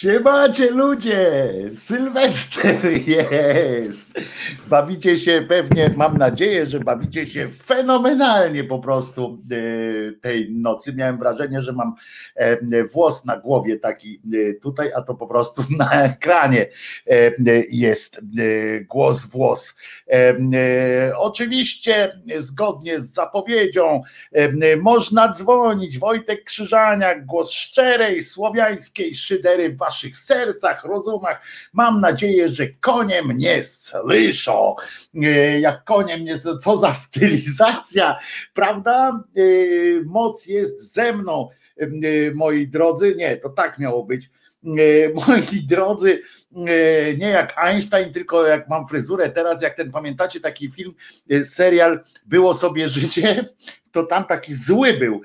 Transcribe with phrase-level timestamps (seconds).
[0.00, 2.76] Siemacie ludzie, Sylwester
[3.16, 4.20] jest.
[4.66, 10.94] Bawicie się pewnie, mam nadzieję, że bawicie się fenomenalnie po prostu e, tej nocy.
[10.94, 11.94] Miałem wrażenie, że mam
[12.34, 16.66] e, włos na głowie taki e, tutaj, a to po prostu na ekranie
[17.70, 18.20] jest
[18.88, 19.76] głos włos.
[21.16, 24.02] Oczywiście zgodnie z zapowiedzią
[24.76, 25.98] można dzwonić.
[25.98, 31.42] Wojtek Krzyżaniak, głos szczerej, słowiańskiej szydery w waszych sercach, rozumach.
[31.72, 34.74] Mam nadzieję, że konie mnie słyszą.
[35.14, 38.18] E, jak konie mnie, co za stylizacja,
[38.54, 39.24] prawda?
[39.36, 39.42] E,
[40.04, 41.86] moc jest ze mną, e,
[42.34, 43.14] moi drodzy.
[43.16, 44.30] Nie, to tak miało być.
[45.14, 46.22] Moi drodzy,
[47.18, 50.94] nie jak Einstein, tylko jak mam fryzurę teraz, jak ten pamiętacie taki film,
[51.44, 53.44] serial Było sobie życie,
[53.92, 55.22] to tam taki zły był,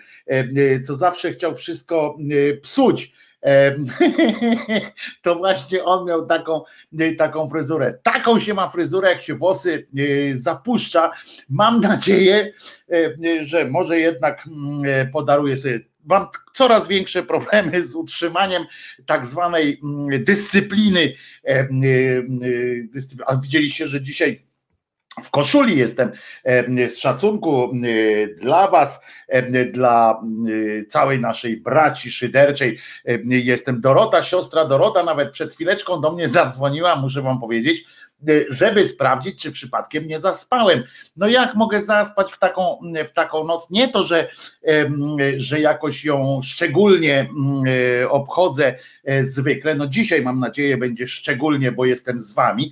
[0.86, 2.18] co zawsze chciał wszystko
[2.62, 3.14] psuć
[5.22, 6.62] to właśnie on miał taką,
[7.00, 8.00] e, taką fryzurę.
[8.04, 11.12] Taką się ma fryzurę, jak się włosy e, zapuszcza.
[11.50, 12.54] Mam nadzieję,
[12.92, 18.64] e, że może jednak mm, podaruje sobie mam coraz większe problemy z utrzymaniem
[19.06, 21.14] tak zwanej mm, dyscypliny.
[23.26, 24.46] A widzieliście, że dzisiaj
[25.22, 26.12] w koszuli jestem
[26.88, 27.74] z szacunku
[28.38, 29.02] dla Was,
[29.72, 30.22] dla
[30.90, 32.80] całej naszej braci szyderczej.
[33.26, 38.13] Jestem Dorota, siostra Dorota, nawet przed chwileczką do mnie zadzwoniła, muszę Wam powiedzieć Y,
[38.50, 40.84] żeby sprawdzić, czy przypadkiem nie zaspałem.
[41.18, 43.70] No jak mogę zaspać w taką, w taką noc?
[43.70, 44.28] Nie to, że,
[45.38, 49.76] że jakoś ją szczególnie mm, y, obchodzę e, zwykle.
[49.76, 52.72] No dzisiaj mam nadzieję będzie szczególnie, bo jestem z wami.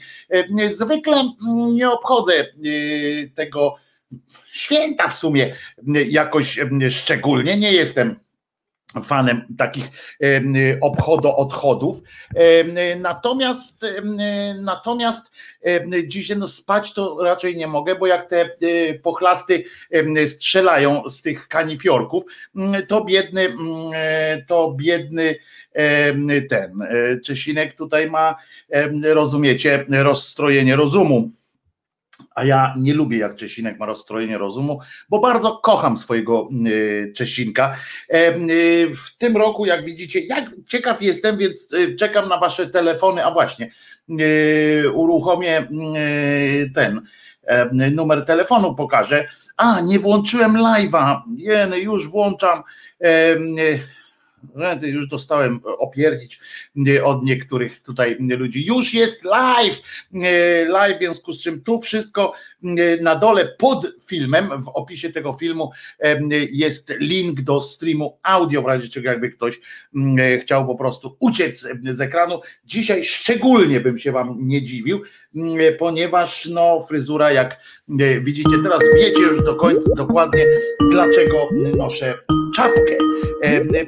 [0.69, 2.34] Zwykle mm, nie obchodzę
[2.66, 3.75] y, tego
[4.51, 5.56] święta w sumie
[6.09, 6.59] jakoś
[6.90, 7.57] szczególnie.
[7.57, 8.19] Nie jestem
[9.03, 9.85] fanem takich
[10.81, 12.02] obchodo odchodów.
[12.97, 13.85] Natomiast
[14.59, 15.31] natomiast
[16.07, 19.63] dzisiaj no spać to raczej nie mogę, bo jak te e, pochlasty
[20.28, 22.24] strzelają z tych kanifiorków,
[22.88, 23.53] to biedny
[24.47, 25.35] to biedny
[26.50, 28.35] ten e, Czesinek tutaj ma
[29.03, 31.31] rozumiecie rozstrojenie rozumu
[32.35, 37.75] a ja nie lubię, jak Czesinek ma rozstrojenie rozumu, bo bardzo kocham swojego y, Czesinka.
[38.09, 42.67] E, y, w tym roku, jak widzicie, jak ciekaw jestem, więc y, czekam na wasze
[42.67, 43.25] telefony.
[43.25, 43.71] A właśnie,
[44.93, 45.67] uruchomię
[46.75, 47.01] ten
[47.45, 49.27] e, numer telefonu, pokażę.
[49.57, 51.21] A, nie włączyłem live'a.
[51.75, 52.63] Już włączam
[53.03, 53.35] e,
[54.81, 56.40] już dostałem opierdzić
[56.88, 58.66] e, od niektórych tutaj ludzi.
[58.66, 59.81] Już jest live,
[60.13, 62.68] e, live, w związku z czym tu wszystko e,
[63.02, 65.72] na dole pod filmem, w opisie tego filmu
[66.52, 69.59] jest link do streamu audio, w razie czego jakby ktoś
[70.40, 72.40] chciał po prostu uciec z ekranu.
[72.66, 75.02] Dzisiaj szczególnie bym się wam nie dziwił,
[75.79, 77.59] ponieważ no fryzura jak
[78.22, 80.46] widzicie teraz wiecie już do końca dokładnie
[80.91, 81.47] dlaczego
[81.78, 82.18] noszę
[82.56, 82.97] czapkę.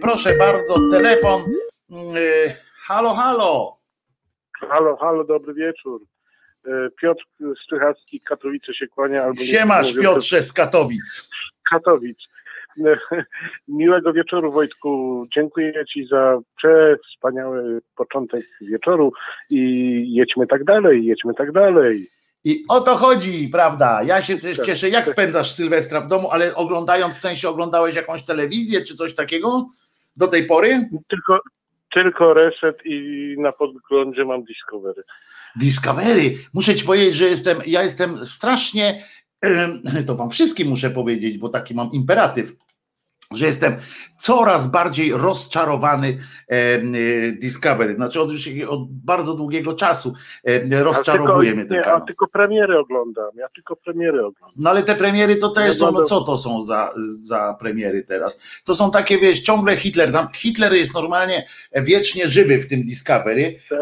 [0.01, 1.41] Proszę bardzo, telefon.
[2.87, 3.77] Halo, halo.
[4.69, 6.01] Halo, halo, dobry wieczór.
[7.01, 7.23] Piotr
[7.65, 9.23] Strychacki, Katowice się kłania.
[9.23, 11.29] Albo Siemasz Piotrze z Katowic.
[11.69, 12.17] Katowic.
[13.67, 15.25] Miłego wieczoru Wojtku.
[15.33, 19.13] Dziękuję Ci za przewspaniały początek wieczoru
[19.49, 22.07] i jedźmy tak dalej, jedźmy tak dalej.
[22.43, 24.03] I o to chodzi, prawda?
[24.03, 24.65] Ja się też tak.
[24.65, 24.89] cieszę.
[24.89, 29.69] Jak spędzasz Sylwestra w domu, ale oglądając, w sensie oglądałeś jakąś telewizję czy coś takiego
[30.17, 30.89] do tej pory?
[31.07, 31.39] Tylko,
[31.93, 35.03] tylko reset i na podglądzie mam Discovery.
[35.55, 36.37] Discovery.
[36.53, 39.03] Muszę ci powiedzieć, że jestem, ja jestem strasznie,
[40.07, 42.53] to wam wszystkim muszę powiedzieć, bo taki mam imperatyw
[43.37, 43.75] że jestem
[44.19, 46.81] coraz bardziej rozczarowany e,
[47.31, 47.95] Discovery.
[47.95, 50.13] Znaczy od, już, od bardzo długiego czasu
[50.71, 51.99] rozczarowuje tylko, mnie ten nie, kanał.
[51.99, 54.49] Ja tylko premiery oglądam, ja tylko premiery oglądam.
[54.57, 58.41] No ale te premiery to też są, no co to są za, za premiery teraz?
[58.63, 63.59] To są takie, wiesz, ciągle Hitler, tam Hitler jest normalnie wiecznie żywy w tym Discovery.
[63.69, 63.79] Tak,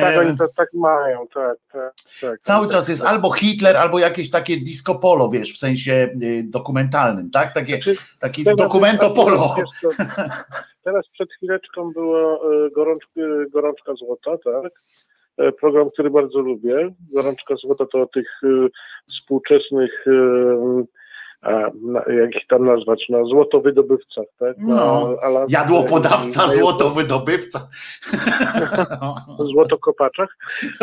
[0.00, 1.92] tak oni to tak mają, tak, tak.
[2.20, 3.10] tak Cały tak, czas jest tak.
[3.10, 7.54] albo Hitler, albo jakieś takie disco polo, wiesz, w sensie y, dokumentalnym, tak?
[7.54, 8.44] Takie, znaczy, taki
[8.98, 9.54] dokumento polo.
[10.84, 13.20] Teraz przed chwileczką była e, gorączka,
[13.50, 14.72] gorączka złota, tak?
[15.38, 16.94] E, program, który bardzo lubię.
[17.12, 18.68] Gorączka złota to tych e,
[19.10, 20.04] współczesnych
[21.42, 21.50] a,
[22.12, 24.58] jak ich tam nazwać, na złotowydobywcach, tak?
[24.58, 25.16] Na no,
[25.48, 27.68] jadłopodawca, i, złotowydobywca.
[29.52, 30.36] Złotokopaczach.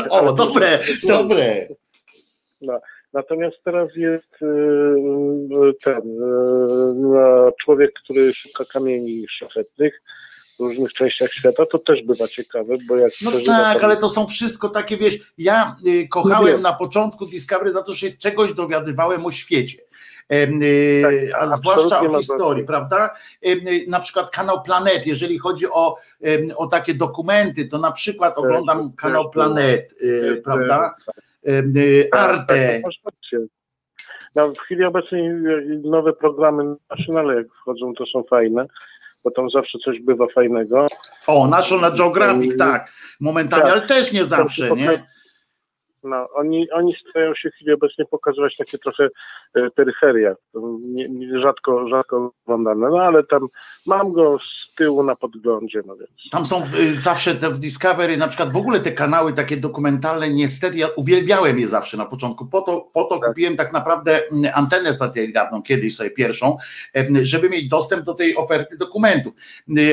[0.09, 1.67] O, dobre, dobre.
[2.61, 2.79] No.
[3.13, 4.45] Natomiast teraz jest y,
[5.83, 6.01] ten
[7.47, 10.01] y, człowiek, który szuka kamieni szlachetnych,
[10.57, 14.27] w różnych częściach świata, to też bywa ciekawe, bo jak No tak, ale to są
[14.27, 19.31] wszystko takie, wiesz, ja y, kochałem na początku Discovery za to, że czegoś dowiadywałem o
[19.31, 19.77] świecie.
[20.33, 23.15] Y, tak, a zwłaszcza o historii, prawda?
[23.87, 25.97] Na przykład kanał Planet, jeżeli chodzi o,
[26.55, 29.95] o takie dokumenty, to na przykład oglądam kanał Planet,
[30.43, 30.95] prawda?
[32.11, 32.81] Arte.
[34.35, 35.29] No, w chwili obecnej
[35.83, 38.65] nowe programy nationale jak wchodzą, to są fajne
[39.23, 40.87] bo tam zawsze coś bywa fajnego.
[41.27, 43.77] O, National Geographic, tak, momentalnie, tak.
[43.77, 45.03] ale też nie zawsze, nie?
[46.07, 49.07] No, oni, oni starają się w chwili obecnej pokazywać takie trochę
[49.55, 50.35] e, peryferia,
[50.81, 53.47] nie, nie, rzadko, rzadko oglądane, no ale tam
[53.85, 55.81] mam go z tyłu na podglądzie.
[55.85, 56.09] No więc.
[56.31, 60.29] Tam są w, zawsze te w Discovery, na przykład w ogóle te kanały takie dokumentalne,
[60.29, 63.29] niestety ja uwielbiałem je zawsze na początku, po to, po to tak.
[63.29, 66.57] kupiłem tak naprawdę mm, antenę satelitarną, kiedyś sobie pierwszą,
[67.21, 69.33] żeby mieć dostęp do tej oferty dokumentów,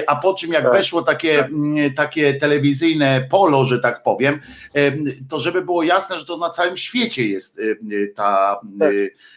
[0.06, 0.72] a po czym jak tak.
[0.72, 1.50] weszło takie, tak.
[1.96, 4.40] takie telewizyjne polo, że tak powiem,
[5.28, 7.60] to żeby było jasne, że to na całym świecie jest
[8.14, 8.92] ta tak.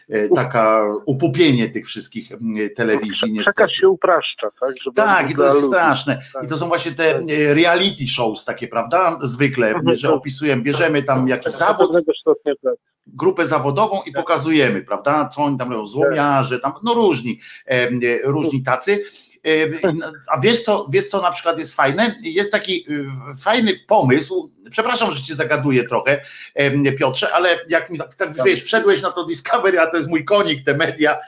[0.08, 2.28] E, taka upupienie tych wszystkich
[2.76, 3.38] telewizji.
[3.40, 4.74] Przekaz się upraszcza, tak?
[4.82, 5.68] Żeby tak, i to jest ludzi.
[5.68, 6.18] straszne.
[6.32, 6.44] Tak.
[6.44, 7.22] I to są właśnie te tak.
[7.28, 9.18] reality shows takie, prawda?
[9.22, 10.16] Zwykle, mhm, że tak.
[10.16, 11.92] opisujemy, bierzemy tam jakiś zawód,
[12.62, 12.74] tak.
[13.06, 15.28] grupę zawodową i pokazujemy, prawda?
[15.28, 17.40] Co oni tam robią, złomiarze, tam, no różni,
[18.24, 19.02] różni tacy.
[20.26, 22.14] A wiesz co, wiesz co na przykład jest fajne?
[22.22, 23.06] Jest taki y,
[23.40, 26.20] fajny pomysł, przepraszam, że cię zagaduję trochę
[26.98, 30.24] Piotrze, ale jak mi tak, tak wiesz, wszedłeś na to Discovery, a to jest mój
[30.24, 31.18] konik, te media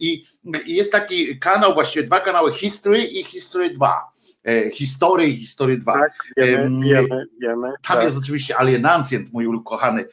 [0.00, 0.24] i
[0.66, 4.12] jest taki kanał, właściwie dwa kanały History i History 2
[4.44, 5.92] e, History i History 2.
[5.92, 7.68] Tak, wiemy, wiemy, wiemy.
[7.68, 8.04] Tam tak.
[8.04, 10.04] jest oczywiście Alien Ancient, mój ukochany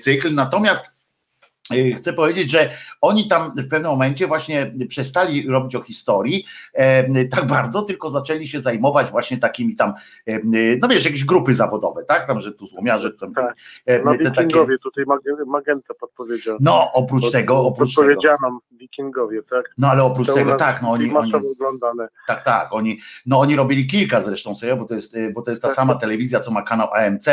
[0.00, 0.93] cykl, natomiast
[1.96, 2.70] chcę powiedzieć, że
[3.00, 6.44] oni tam w pewnym momencie właśnie przestali robić o historii
[7.30, 9.92] tak bardzo, tylko zaczęli się zajmować właśnie takimi tam,
[10.78, 12.26] no wiesz, jakieś grupy zawodowe, tak?
[12.26, 13.56] Tam, że tu złomiarze, tam, tak.
[14.04, 14.66] no, te takie...
[14.82, 15.04] tutaj
[15.46, 16.58] Magenta podpowiedział.
[16.60, 18.60] No, oprócz Pod, tego, oprócz tego.
[18.72, 19.74] wikingowie, tak?
[19.78, 22.08] No, ale oprócz to tego, tak, no oni, oni oglądane.
[22.26, 25.62] Tak, tak, oni, no oni robili kilka zresztą serio, bo to jest, bo to jest
[25.62, 25.76] ta tak.
[25.76, 27.26] sama telewizja, co ma kanał AMC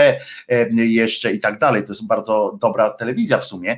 [0.72, 3.78] jeszcze i tak dalej, to jest bardzo dobra telewizja w sumie,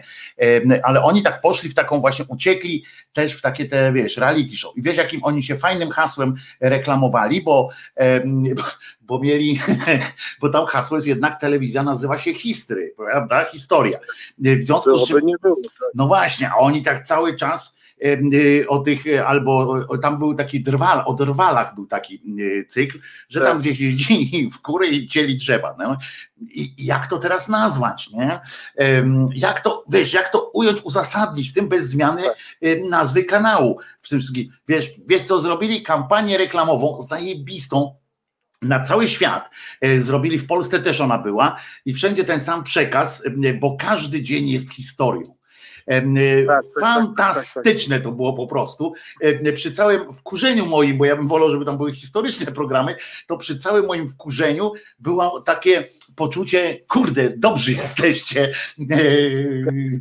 [0.84, 4.78] ale oni tak poszli w taką właśnie, uciekli też w takie te, wiesz, reality show.
[4.78, 7.70] I wiesz, jakim oni się fajnym hasłem reklamowali, bo,
[9.02, 9.60] bo mieli,
[10.42, 13.46] bo tam hasło jest jednak telewizja nazywa się History, prawda?
[13.46, 14.00] Historia.
[14.38, 15.52] W związku z czym, tak.
[15.96, 17.73] no właśnie, a oni tak cały czas
[18.68, 23.40] o tych, y, albo tam był taki drwal, o drwalach był taki y, cykl, że
[23.40, 23.60] tam tak.
[23.60, 25.76] gdzieś jeździli w kury i cieli drzewa.
[25.80, 25.98] No.
[26.42, 28.40] I jak to teraz nazwać, nie?
[29.36, 32.36] Jak to, wiesz, jak to ująć, uzasadnić w tym bez zmiany tak.
[32.90, 33.80] nazwy kanału.
[34.02, 34.20] W tym,
[34.68, 35.84] wiesz, wiesz co zrobili?
[35.84, 37.96] Kampanię reklamową zajebistą,
[38.62, 39.50] na cały świat.
[39.98, 43.24] Zrobili w Polsce też ona była i wszędzie ten sam przekaz,
[43.60, 45.36] bo każdy dzień jest historią.
[45.92, 48.94] Y, tak, tak, tak, Fantastyczne to było po prostu.
[49.56, 52.96] Przy całym wkurzeniu moim, bo ja bym wolał, żeby tam były historyczne programy,
[53.28, 58.52] to przy całym moim wkurzeniu było takie poczucie, kurde, dobrzy jesteście,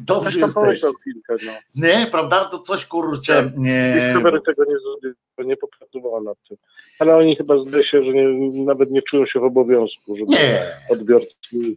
[0.06, 0.88] dobrzy jesteście.
[1.28, 1.52] No.
[1.74, 2.44] Nie, prawda?
[2.44, 3.52] To coś kurczę.
[3.56, 4.14] Nie,
[4.46, 6.56] tego nie, nie popracowało nad tym.
[6.98, 10.62] Ale oni chyba zdaje się, że nie, nawet nie czują się w obowiązku, żeby nie.
[10.90, 11.76] odbiorcy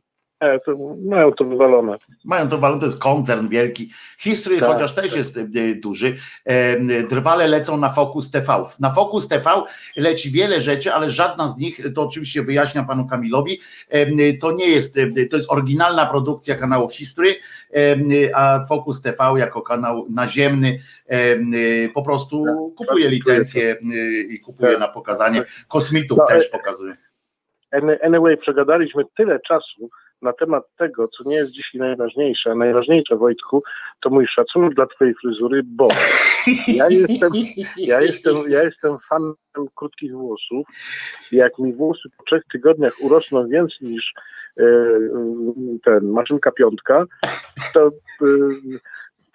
[0.54, 1.98] nie, to mają to wywalone.
[2.26, 3.92] Mają to wywalone, to jest koncern wielki.
[4.20, 5.16] History, tak, chociaż też tak.
[5.16, 5.44] jest e,
[5.76, 6.16] duży.
[6.46, 8.64] E, drwale lecą na Focus TV.
[8.80, 9.64] Na Focus TV
[9.98, 13.60] leci wiele rzeczy, ale żadna z nich, to oczywiście wyjaśnia panu Kamilowi,
[13.90, 14.96] e, to nie jest,
[15.30, 17.36] to jest oryginalna produkcja kanału History,
[18.34, 20.80] a Focus TV jako kanał naziemny
[21.94, 23.76] po prostu tak, kupuje tak, licencję
[24.30, 25.44] i kupuje tak, na pokazanie.
[25.68, 26.96] Kosmitów no, też pokazuje.
[28.04, 29.90] Anyway, przegadaliśmy tyle czasu,
[30.22, 33.64] na temat tego, co nie jest dzisiaj najważniejsze, a najważniejsze, Wojtku,
[34.02, 35.88] to mój szacunek dla twojej fryzury, bo
[36.68, 37.32] ja jestem,
[37.78, 39.34] ja jestem, ja jestem fanem
[39.76, 40.68] krótkich włosów.
[41.32, 44.14] Jak mi włosy po trzech tygodniach urosną więcej niż
[44.60, 44.64] e,
[45.84, 47.06] ten maszynka piątka,
[47.74, 47.92] to e,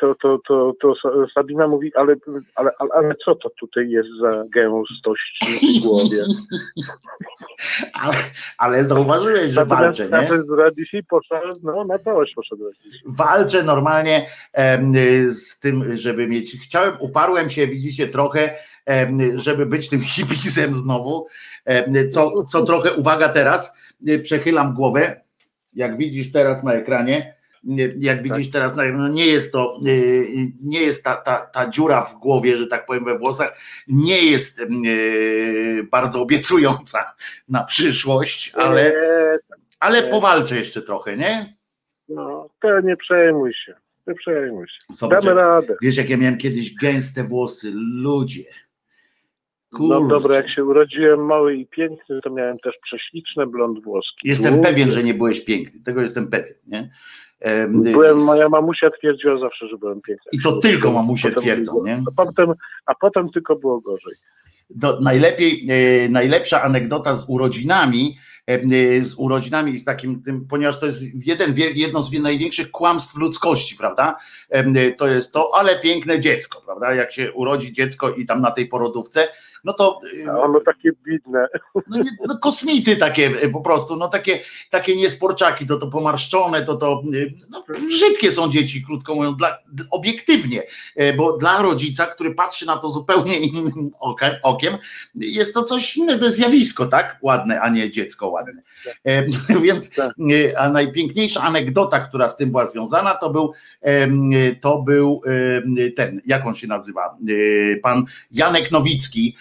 [0.00, 0.94] to, to, to, to
[1.34, 2.14] Sabina mówi, ale,
[2.54, 6.24] ale, ale co to tutaj jest za gęstość w głowie?
[7.92, 8.14] ale,
[8.58, 10.28] ale zauważyłeś, że walczę, nie?
[10.78, 12.76] Dzisiaj poszedł, no na całość poszedłeś.
[13.06, 14.26] Walczę normalnie
[15.28, 18.56] z tym, żeby mieć, chciałem, uparłem się, widzicie, trochę,
[19.34, 21.26] żeby być tym hipisem znowu,
[22.10, 23.76] co, co trochę, uwaga teraz,
[24.22, 25.20] przechylam głowę,
[25.72, 27.39] jak widzisz teraz na ekranie,
[27.98, 28.52] Jak widzisz tak.
[28.52, 29.78] teraz, no nie jest to,
[30.62, 34.62] nie jest ta, ta, ta dziura w głowie, że tak powiem, we włosach, nie jest
[35.90, 37.14] bardzo obiecująca
[37.48, 38.92] na przyszłość, ale,
[39.80, 41.56] ale powalczę jeszcze trochę, nie?
[42.08, 43.74] No, to nie przejmuj się.
[44.06, 44.94] Nie przejmuj się.
[44.94, 45.76] Zobacz, Damy radę.
[45.82, 48.44] Wiesz, jak ja miałem kiedyś gęste włosy, ludzie.
[49.72, 49.94] Kurczę.
[49.94, 54.28] No dobra, jak się urodziłem mały i piękny, to miałem też prześliczne blond włoski.
[54.28, 55.80] Jestem pewien, że nie byłeś piękny.
[55.84, 56.90] Tego jestem pewien, nie?
[57.68, 60.30] Byłem, moja mamusia twierdziła zawsze, że byłem piękny.
[60.32, 62.02] I to tylko mamusie twierdzą, było, nie?
[62.06, 62.52] A potem,
[62.86, 64.14] a potem tylko było gorzej.
[64.70, 68.14] Do, najlepiej, e, najlepsza anegdota z urodzinami
[68.50, 73.76] E, z urodzinami z takim tym, ponieważ to jest jeden, jedno z największych kłamstw ludzkości,
[73.76, 74.16] prawda?
[74.48, 76.94] E, to jest to, ale piękne dziecko, prawda?
[76.94, 79.28] Jak się urodzi dziecko i tam na tej porodówce,
[79.64, 80.00] no to.
[80.28, 81.48] A ono takie bidne.
[81.86, 84.40] No, nie, no kosmity takie e, po prostu, no takie,
[84.70, 87.02] takie niesporczaki, to to pomarszczone, to to
[87.50, 89.58] no, brzydkie są dzieci, krótko mówiąc, dla,
[89.90, 90.62] obiektywnie,
[91.16, 93.90] bo dla rodzica, który patrzy na to zupełnie innym
[94.42, 94.78] okiem,
[95.14, 97.18] jest to coś innego, to jest zjawisko, tak?
[97.22, 98.62] Ładne, a nie dziecko ładne.
[99.04, 99.26] E,
[99.64, 100.12] więc tak.
[100.56, 103.52] a najpiękniejsza anegdota, która z tym była związana, to był
[104.60, 105.22] to był
[105.96, 107.16] ten, jak on się nazywa,
[107.82, 109.36] pan Janek Nowicki,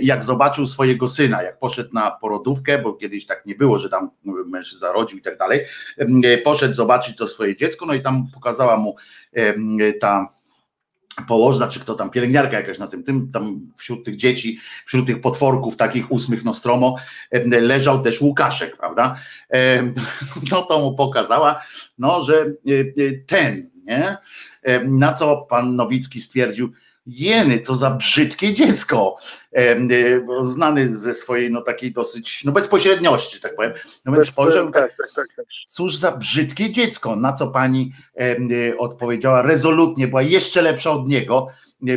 [0.00, 4.10] jak zobaczył swojego syna, jak poszedł na porodówkę, bo kiedyś tak nie było, że tam
[4.24, 5.60] mężczyzna rodził i tak dalej,
[6.44, 8.96] poszedł zobaczyć to swoje dziecko, no i tam pokazała mu
[10.00, 10.28] ta
[11.28, 15.20] położna, czy kto tam, pielęgniarka jakaś na tym, tym tam wśród tych dzieci, wśród tych
[15.20, 16.96] potworków takich ósmych Nostromo
[17.46, 19.16] leżał też Łukaszek, prawda?
[20.50, 21.62] No to mu pokazała,
[21.98, 22.46] no, że e,
[22.80, 24.16] e, ten, nie?
[24.84, 26.72] Na co pan Nowicki stwierdził,
[27.06, 29.16] jeny, co za brzydkie dziecko,
[29.52, 29.76] e,
[30.40, 33.72] znany ze swojej no takiej dosyć, no bezpośredniości, tak powiem,
[34.04, 37.92] no więc spojrzał tak, tak, tak, tak, cóż za brzydkie dziecko, na co pani
[38.78, 41.48] odpowiedziała rezolutnie, była jeszcze lepsza od niego,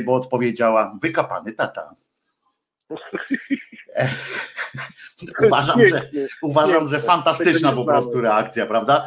[0.06, 1.96] bo odpowiedziała, wykapany tata.
[5.46, 6.10] uważam, że,
[6.42, 9.06] uważam, że fantastyczna po prostu reakcja, prawda?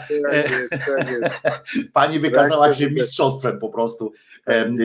[1.93, 4.13] Pani wykazała się mistrzostwem po prostu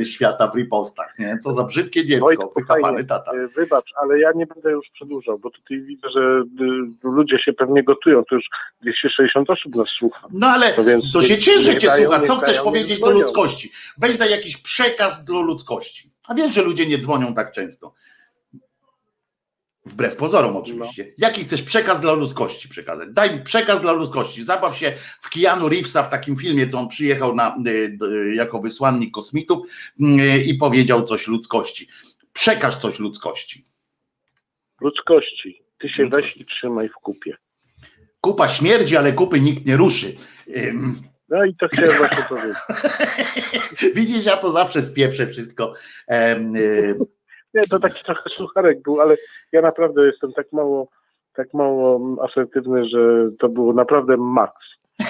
[0.03, 1.37] świata w ripostach, nie?
[1.37, 3.31] Co za brzydkie dziecko, wykapany tata.
[3.31, 6.65] E, wybacz, ale ja nie będę już przedłużał, bo tutaj widzę, że y,
[7.03, 8.45] ludzie się pewnie gotują, to już
[8.81, 10.27] 260 osób nas słucha.
[10.31, 12.21] No ale to, to się cieszę, że cię słucha.
[12.21, 13.71] Co chcesz powiedzieć do ludzkości?
[13.97, 16.11] Weź daj jakiś przekaz do ludzkości.
[16.27, 17.93] A wiesz, że ludzie nie dzwonią tak często.
[19.87, 21.05] Wbrew pozorom oczywiście.
[21.05, 21.27] No.
[21.27, 23.09] Jaki chcesz przekaz dla ludzkości przekazać?
[23.11, 24.45] Daj przekaz dla ludzkości.
[24.45, 28.59] Zabaw się w Keanu Reevesa w takim filmie, co on przyjechał na, y, y, jako
[28.59, 29.67] wysłannik kosmitów
[29.99, 31.87] y, i powiedział coś ludzkości.
[32.33, 33.63] Przekaż coś ludzkości.
[34.81, 35.63] Ludzkości.
[35.79, 36.39] Ty się ludzkości.
[36.39, 37.37] weź i trzymaj w kupie.
[38.21, 40.13] Kupa śmierdzi, ale kupy nikt nie ruszy.
[41.29, 42.57] No i to chciałem właśnie powiedzieć.
[43.95, 45.73] Widzisz, ja to zawsze spieprzę wszystko.
[47.57, 49.17] Nie, to taki trochę sucharek był, ale
[49.51, 50.87] ja naprawdę jestem tak mało,
[51.33, 54.67] tak mało asertywny, że to było naprawdę maks.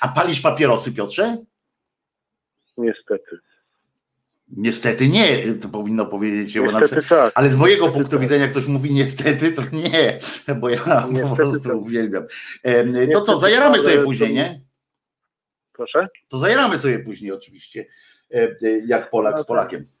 [0.00, 1.36] A palisz papierosy, Piotrze?
[2.76, 3.38] Niestety.
[4.48, 7.32] Niestety nie, to powinno powiedzieć się, przykład, tak.
[7.34, 8.20] ale z mojego niestety punktu tak.
[8.20, 10.18] widzenia, ktoś mówi niestety, to nie,
[10.60, 11.76] bo ja niestety po prostu tak.
[11.76, 12.26] uwielbiam.
[13.12, 14.60] to co, zajaramy sobie później, nie?
[15.72, 16.08] Proszę?
[16.28, 17.86] To zajaramy sobie później oczywiście,
[18.86, 19.46] jak Polak z tak.
[19.46, 19.95] Polakiem.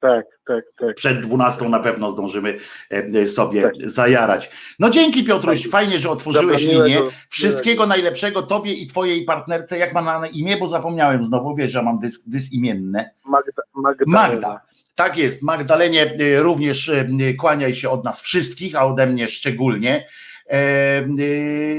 [0.00, 0.94] Tak, tak, tak.
[0.94, 2.56] Przed 12 na pewno zdążymy
[2.90, 3.72] e, sobie tak.
[3.84, 4.50] zajarać.
[4.78, 5.70] No dzięki Piotruś, tak.
[5.70, 7.00] fajnie, że otworzyłeś linię.
[7.28, 9.78] Wszystkiego najlepszego tobie i twojej partnerce.
[9.78, 13.10] Jak ma na imię, bo zapomniałem znowu, wiesz, że mam dys, dys imienne.
[13.24, 14.04] Magda, Magda.
[14.06, 14.60] Magda.
[14.94, 20.06] Tak jest, Magdalenie e, również e, kłaniaj się od nas wszystkich, a ode mnie szczególnie.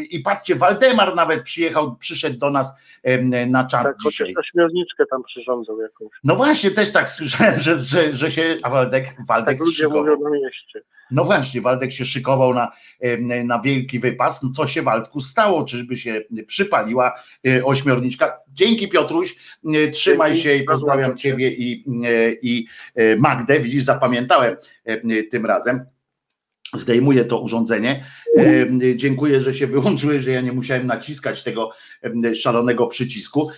[0.10, 2.76] I patrzcie, Waldemar nawet przyjechał, przyszedł do nas
[3.48, 4.34] na czat tak, dzisiaj.
[4.38, 6.10] ośmiorniczkę tam przyrządzał jakąś.
[6.24, 10.20] No właśnie, też tak słyszałem, że, że, że się a Waldek, Waldek tak ludzie mówią
[10.20, 10.82] na mieście.
[11.12, 12.72] No właśnie, Waldek się szykował na,
[13.44, 14.44] na wielki wypas.
[14.44, 15.66] No co się Waldku stało?
[15.66, 17.14] Czyżby się przypaliła
[17.48, 18.40] e, ośmiorniczka?
[18.50, 19.36] Dzięki Piotruś,
[19.66, 21.86] e, trzymaj Dzięki, się i pozdrawiam Ciebie i,
[22.42, 22.68] i
[23.18, 23.60] Magdę.
[23.60, 24.56] Widzisz, zapamiętałem
[25.32, 25.86] tym razem
[26.74, 28.06] zdejmuję to urządzenie.
[28.96, 31.72] Dziękuję, że się wyłączyły, że ja nie musiałem naciskać tego
[32.34, 33.50] szalonego przycisku.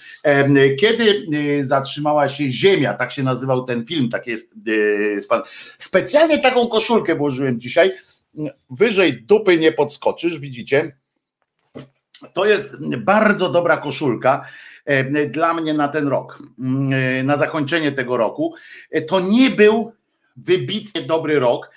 [0.80, 1.04] Kiedy
[1.34, 4.54] y, zatrzymała się Ziemia, tak się nazywał ten film, tak jest.
[4.68, 5.20] Y,
[5.78, 7.92] specjalnie taką koszulkę włożyłem dzisiaj.
[8.70, 10.98] Wyżej dupy nie podskoczysz, widzicie?
[12.34, 14.46] To jest bardzo dobra koszulka
[15.30, 16.44] dla mnie na ten rok,
[17.24, 18.56] na zakończenie tego roku.
[19.08, 19.92] To nie był
[20.36, 21.70] wybitnie dobry rok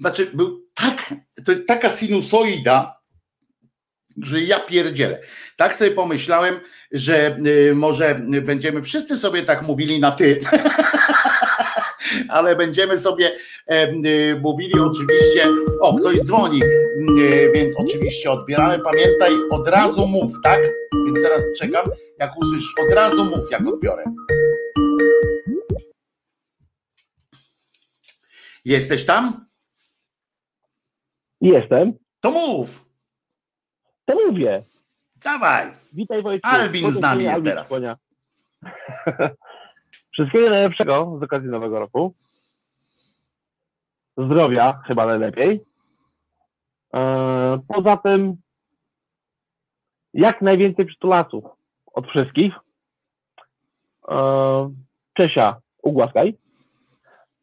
[0.00, 1.14] znaczy był tak,
[1.44, 3.00] to taka sinusoida
[4.22, 5.20] że ja pierdzielę.
[5.56, 6.60] Tak sobie pomyślałem,
[6.92, 10.40] że y, może będziemy wszyscy sobie tak mówili na ty,
[12.28, 13.32] ale będziemy sobie
[13.72, 15.48] y, mówili oczywiście,
[15.80, 20.60] o ktoś dzwoni, y, więc oczywiście odbieramy, pamiętaj, od razu mów, tak?
[21.06, 21.86] Więc teraz czekam,
[22.18, 24.04] jak usłyszysz, od razu mów, jak odbiorę.
[28.64, 29.49] Jesteś tam?
[31.40, 31.92] Jestem.
[32.20, 32.84] To mów.
[34.04, 34.64] To mówię.
[35.24, 35.66] Dawaj.
[35.92, 36.48] Witaj Wojtku.
[36.48, 37.72] Albin z nami jest teraz.
[40.12, 42.14] Wszystkiego najlepszego z okazji Nowego Roku.
[44.16, 45.60] Zdrowia chyba najlepiej.
[46.94, 48.36] E, poza tym
[50.14, 51.44] jak najwięcej przytulasów
[51.86, 52.54] od wszystkich.
[54.08, 54.70] E,
[55.14, 56.36] Czesia, ugłaskaj.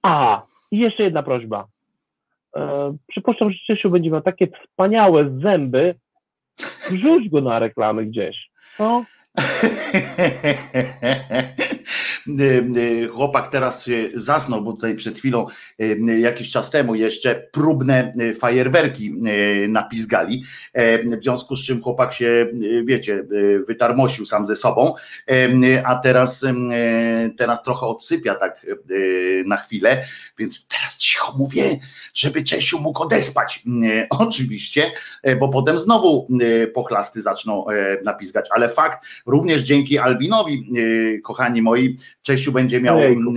[0.01, 1.67] A, i jeszcze jedna prośba.
[2.55, 5.95] E, przypuszczam, że Czesiu będzie miał takie wspaniałe zęby,
[6.89, 8.49] Wrzuć go na reklamy gdzieś.
[8.79, 9.05] No.
[13.11, 15.45] Chłopak teraz zasnął, bo tutaj przed chwilą,
[16.19, 19.13] jakiś czas temu jeszcze próbne fajerwerki
[19.67, 20.43] napizgali,
[21.19, 22.47] w związku z czym chłopak się,
[22.83, 23.23] wiecie,
[23.67, 24.93] wytarmosił sam ze sobą,
[25.83, 26.45] a teraz,
[27.37, 28.65] teraz trochę odsypia tak
[29.45, 30.03] na chwilę,
[30.37, 31.79] więc teraz cicho mówię,
[32.13, 33.63] żeby Czesiu mógł odespać.
[34.09, 34.91] Oczywiście,
[35.39, 36.27] bo potem znowu
[36.73, 37.65] pochlasty zaczną
[38.05, 40.71] napizgać, ale fakt, również dzięki Albinowi,
[41.23, 43.33] kochani moi, Czesiu będzie miał Ojejku,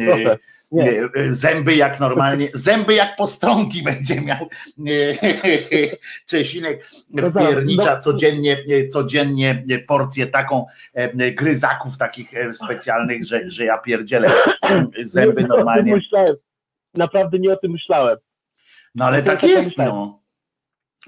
[1.29, 4.49] zęby jak normalnie, zęby jak postronki będzie miał
[6.31, 8.01] Czesinek no wpiernicza no.
[8.01, 8.57] codziennie,
[8.89, 10.67] codziennie porcję taką
[11.37, 14.33] gryzaków takich specjalnych, że, że ja pierdzielę
[14.99, 15.95] zęby normalnie.
[15.95, 16.37] Myślałem,
[16.95, 18.17] naprawdę nie o tym myślałem.
[18.95, 20.21] No ale tak jest, no.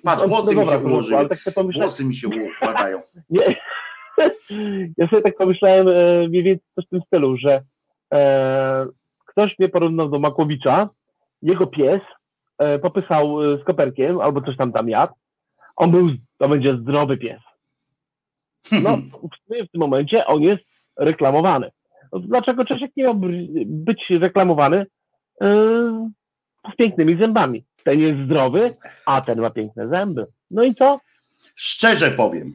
[0.05, 1.39] Patrz, włosy mi się ułożyły, tak
[1.75, 3.01] włosy mi się układają.
[3.31, 3.57] Nie.
[4.97, 7.63] Ja sobie tak pomyślałem e, mniej więcej coś w tym stylu, że e,
[9.27, 10.89] ktoś mnie porównał do Makłowicza,
[11.43, 12.01] jego pies
[12.59, 15.13] e, popysał e, z koperkiem albo coś tam tam jadł,
[15.77, 17.41] on był, to będzie zdrowy pies.
[18.73, 18.97] No,
[19.49, 20.63] w tym momencie on jest
[20.97, 21.71] reklamowany.
[22.13, 23.15] No, dlaczego Czesiek nie miał
[23.67, 24.87] być reklamowany
[25.41, 25.47] e,
[26.73, 27.65] z pięknymi zębami?
[27.85, 28.75] Ten jest zdrowy,
[29.07, 30.27] a ten ma piękne zęby.
[30.51, 31.01] No i co?
[31.55, 32.53] Szczerze powiem,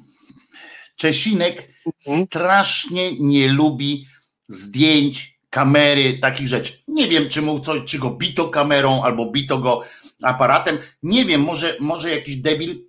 [0.95, 2.25] Czesinek mhm.
[2.25, 4.05] strasznie nie lubi
[4.47, 6.73] zdjęć, kamery, takich rzeczy.
[6.87, 9.83] Nie wiem, czy mu coś, czy go bito kamerą, albo bito go
[10.23, 10.77] aparatem.
[11.03, 12.86] Nie wiem, może, może jakiś debil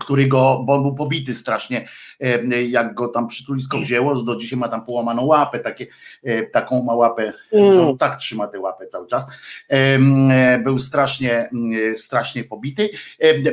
[0.00, 1.88] który go, bo on był pobity strasznie,
[2.20, 5.86] e, jak go tam przytulisko wzięło, do dzisiaj ma tam połamaną łapę, takie,
[6.22, 9.26] e, taką ma łapę, że on tak trzyma tę łapę cały czas.
[9.68, 11.50] E, był strasznie,
[11.96, 12.90] strasznie pobity.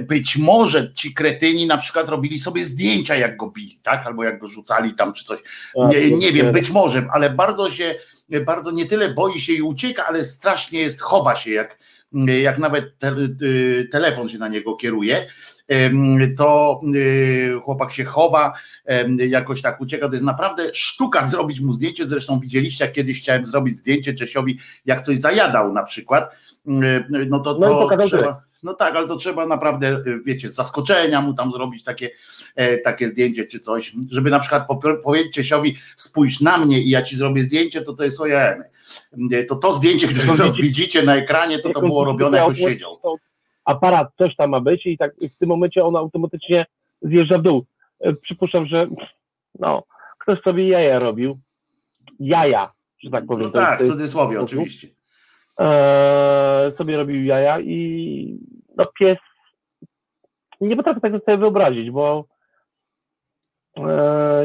[0.03, 4.07] Być może ci kretyni na przykład robili sobie zdjęcia, jak go bili, tak?
[4.07, 5.39] Albo jak go rzucali tam, czy coś.
[5.75, 7.95] Nie, nie wiem, być może, ale bardzo się,
[8.45, 11.77] bardzo nie tyle boi się i ucieka, ale strasznie jest, chowa się, jak,
[12.41, 13.15] jak nawet te,
[13.91, 15.27] telefon się na niego kieruje,
[16.37, 18.53] to y, chłopak się chowa,
[19.17, 20.07] jakoś tak ucieka.
[20.07, 22.07] To jest naprawdę sztuka zrobić mu zdjęcie.
[22.07, 26.35] Zresztą widzieliście, jak kiedyś chciałem zrobić zdjęcie Czesiowi, jak coś zajadał na przykład.
[26.65, 28.41] No to, to no trzeba.
[28.63, 32.09] No tak, ale to trzeba naprawdę, wiecie, z zaskoczenia mu tam zrobić takie,
[32.55, 34.67] e, takie zdjęcie czy coś, żeby na przykład
[35.03, 38.63] powiedzieć Czesiowi, spójrz na mnie i ja ci zrobię zdjęcie, to to jest ojemy.
[39.49, 42.99] To to zdjęcie, które teraz widzicie na ekranie, to to było robione jak siedział
[43.65, 46.65] aparat, coś tam ma być i tak w tym momencie on automatycznie
[47.01, 47.65] zjeżdża w dół.
[47.99, 48.87] E, przypuszczam, że
[49.59, 49.83] no,
[50.19, 51.39] ktoś sobie jaja robił.
[52.19, 52.71] Jaja,
[53.03, 53.45] że tak powiem.
[53.45, 54.49] No tak, w cudzysłowie sposób.
[54.49, 54.87] oczywiście.
[55.57, 58.39] Eee, sobie robił jaja i
[58.77, 59.17] no pies
[60.61, 62.25] nie potrafię tego sobie wyobrazić, bo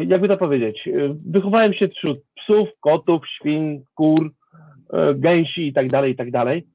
[0.06, 0.88] jakby to powiedzieć,
[1.26, 4.30] wychowałem się wśród psów, kotów, świn, kur,
[4.92, 6.66] e, gęsi i tak dalej, i tak dalej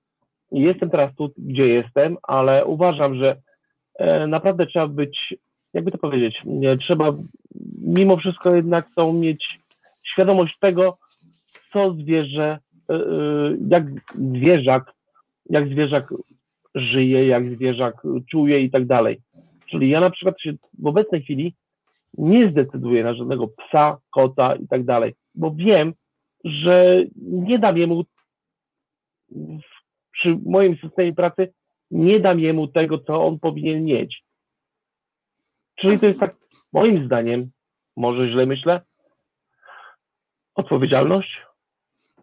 [0.51, 3.41] jestem teraz tu, gdzie jestem, ale uważam, że
[3.95, 5.33] e, naprawdę trzeba być,
[5.73, 6.41] jakby to powiedzieć,
[6.79, 7.13] trzeba
[7.81, 9.59] mimo wszystko jednak chcą mieć
[10.03, 10.97] świadomość tego,
[11.73, 12.59] co zwierzę,
[12.89, 12.99] e, e,
[13.67, 13.83] jak
[14.15, 14.93] zwierzak,
[15.49, 16.13] jak zwierzak
[16.75, 17.95] żyje, jak zwierzak
[18.31, 19.21] czuje i tak dalej.
[19.69, 21.55] Czyli ja na przykład się w obecnej chwili
[22.13, 25.93] nie zdecyduję na żadnego psa, kota i tak dalej, bo wiem,
[26.43, 28.03] że nie dam jemu
[30.11, 31.53] przy moim systemie pracy
[31.91, 34.23] nie dam jemu tego, co on powinien mieć.
[35.75, 36.35] Czyli to jest tak,
[36.73, 37.51] moim zdaniem,
[37.97, 38.81] może źle myślę,
[40.55, 41.41] odpowiedzialność.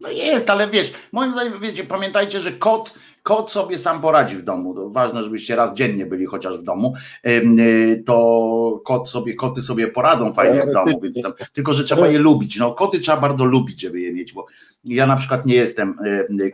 [0.00, 4.42] No jest, ale wiesz, moim zdaniem, wiecie, pamiętajcie, że kot kot sobie sam poradzi w
[4.42, 4.74] domu.
[4.74, 6.94] To ważne, żebyście raz dziennie byli chociaż w domu.
[7.26, 12.08] Y, to kot sobie, koty sobie poradzą fajnie w domu, więc tam, tylko że trzeba
[12.08, 12.58] je lubić.
[12.58, 14.46] No, koty trzeba bardzo lubić, żeby je mieć, bo
[14.84, 15.98] ja na przykład nie jestem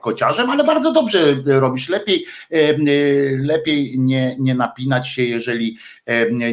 [0.01, 1.89] kociarzem, ale bardzo dobrze robisz.
[1.89, 2.27] Lepiej,
[3.39, 5.79] lepiej nie, nie napinać się, jeżeli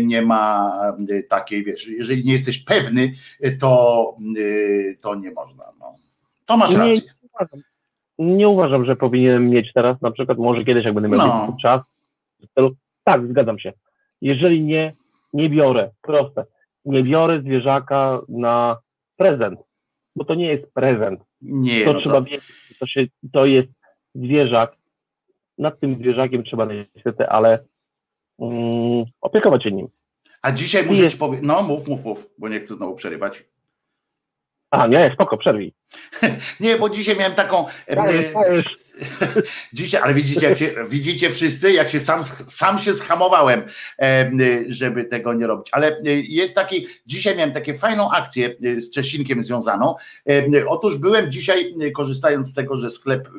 [0.04, 0.74] nie ma
[1.30, 3.14] takiej, wiesz, jeżeli nie jesteś pewny,
[3.60, 4.18] to,
[5.02, 5.64] to nie można.
[5.80, 5.96] No.
[6.46, 7.02] To masz rację.
[7.42, 7.48] Nie,
[8.22, 11.58] nie uważam, że powinienem mieć teraz, na przykład może kiedyś, jak będę miał no.
[11.62, 11.82] czas.
[13.04, 13.74] Tak, zgadzam się.
[14.22, 14.94] Jeżeli nie,
[15.34, 16.46] nie biorę, proste,
[16.86, 18.78] nie biorę zwierzaka na
[19.18, 19.60] prezent,
[20.16, 21.20] bo to nie jest prezent.
[21.42, 22.24] Nie, to no trzeba to...
[22.24, 23.70] wiedzieć, to, się, to jest
[24.16, 24.76] zwierzak.
[25.58, 27.60] Nad tym zwierzakiem trzeba niestety, ale
[28.38, 29.88] um, opiekować się nim.
[30.42, 33.46] A dzisiaj muszę ci powiedzieć, no mów, mów, mów, bo nie chcę znowu przerywać.
[34.72, 35.74] A, nie, spoko, przerwij.
[36.60, 37.66] nie, bo dzisiaj miałem taką.
[37.96, 38.76] Dajesz, dajesz.
[39.74, 43.64] Dzisiaj, ale widzicie, jak się, widzicie wszyscy, jak się sam, sam się schamowałem,
[44.68, 45.68] żeby tego nie robić.
[45.72, 49.96] Ale e, jest taki, dzisiaj miałem taką fajną akcję e, z Czesinkiem związaną.
[50.68, 53.30] Otóż byłem dzisiaj, e, korzystając z tego, że sklep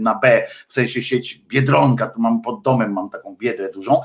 [0.00, 4.00] na B, w sensie sieć Biedronka, tu mam pod domem, mam taką biedrę dużą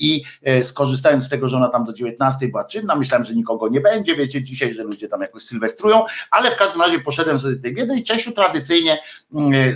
[0.00, 0.22] i
[0.62, 4.16] skorzystając z tego, że ona tam do 19 była czynna, myślałem, że nikogo nie będzie,
[4.16, 7.96] wiecie, dzisiaj, że ludzie tam jakoś sylwestrują, ale w każdym razie poszedłem sobie tej biedry
[7.96, 8.98] i Czesiu tradycyjnie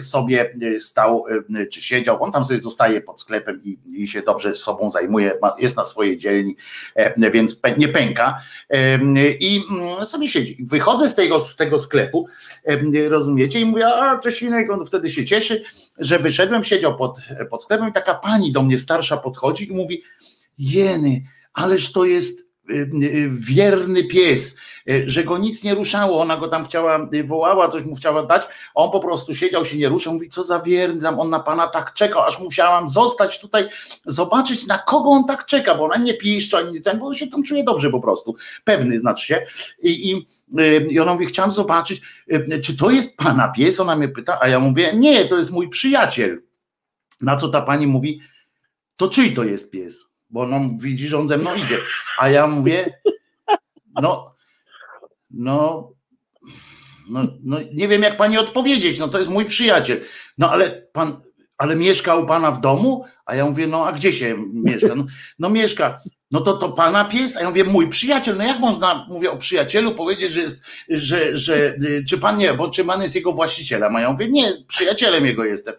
[0.03, 1.25] sobie sobie e, stał,
[1.57, 5.33] e, czy siedział, on tam sobie zostaje pod sklepem i, i się dobrze sobą zajmuje,
[5.59, 6.57] jest na swojej dzielni,
[6.95, 8.41] e, więc nie pęka
[9.41, 10.57] i mm, sobie siedzi.
[10.61, 12.27] Wychodzę z tego, z tego sklepu,
[13.09, 15.65] rozumiecie, i mówię, a Czesinek, on wtedy się cieszy,
[15.99, 17.19] że wyszedłem, siedział pod,
[17.51, 20.03] pod sklepem i taka pani do mnie starsza podchodzi i mówi,
[20.59, 22.50] jeny, ależ to jest
[23.29, 24.57] wierny pies,
[24.89, 28.23] E, że go nic nie ruszało, ona go tam chciała, e, wołała, coś mu chciała
[28.23, 28.43] dać,
[28.75, 31.67] on po prostu siedział, się nie ruszał, mówi, co za wierny, tam on na pana
[31.67, 33.69] tak czekał, aż musiałam zostać tutaj,
[34.07, 37.43] zobaczyć na kogo on tak czeka, bo ona nie piszczy, ani ten, bo się tam
[37.43, 39.47] czuje dobrze po prostu, pewny znaczy się.
[39.83, 40.27] I, i,
[40.91, 42.03] i ona mówi, chciałam zobaczyć,
[42.63, 45.69] czy to jest pana pies, ona mnie pyta, a ja mówię, nie, to jest mój
[45.69, 46.43] przyjaciel,
[47.21, 48.21] na co ta pani mówi,
[48.97, 50.10] to czyj to jest pies?
[50.31, 51.79] Bo no widzi, że on ze mną idzie.
[52.19, 53.01] A ja mówię,
[54.03, 54.31] no
[55.31, 55.91] no,
[57.09, 60.01] no, no nie wiem jak pani odpowiedzieć, no to jest mój przyjaciel.
[60.39, 61.21] No ale pan,
[61.59, 63.05] ale mieszka u pana w domu?
[63.31, 64.95] A ja mówię, no a gdzie się mieszka?
[64.95, 65.05] No,
[65.39, 69.07] no mieszka no to to pana pies, a ja mówię, mój przyjaciel, no jak można,
[69.09, 71.75] mówię o przyjacielu, powiedzieć, że jest, że, że
[72.09, 75.45] czy pan nie, bo czy pan jest jego właścicielem, a ja mówię, nie, przyjacielem jego
[75.45, 75.75] jestem.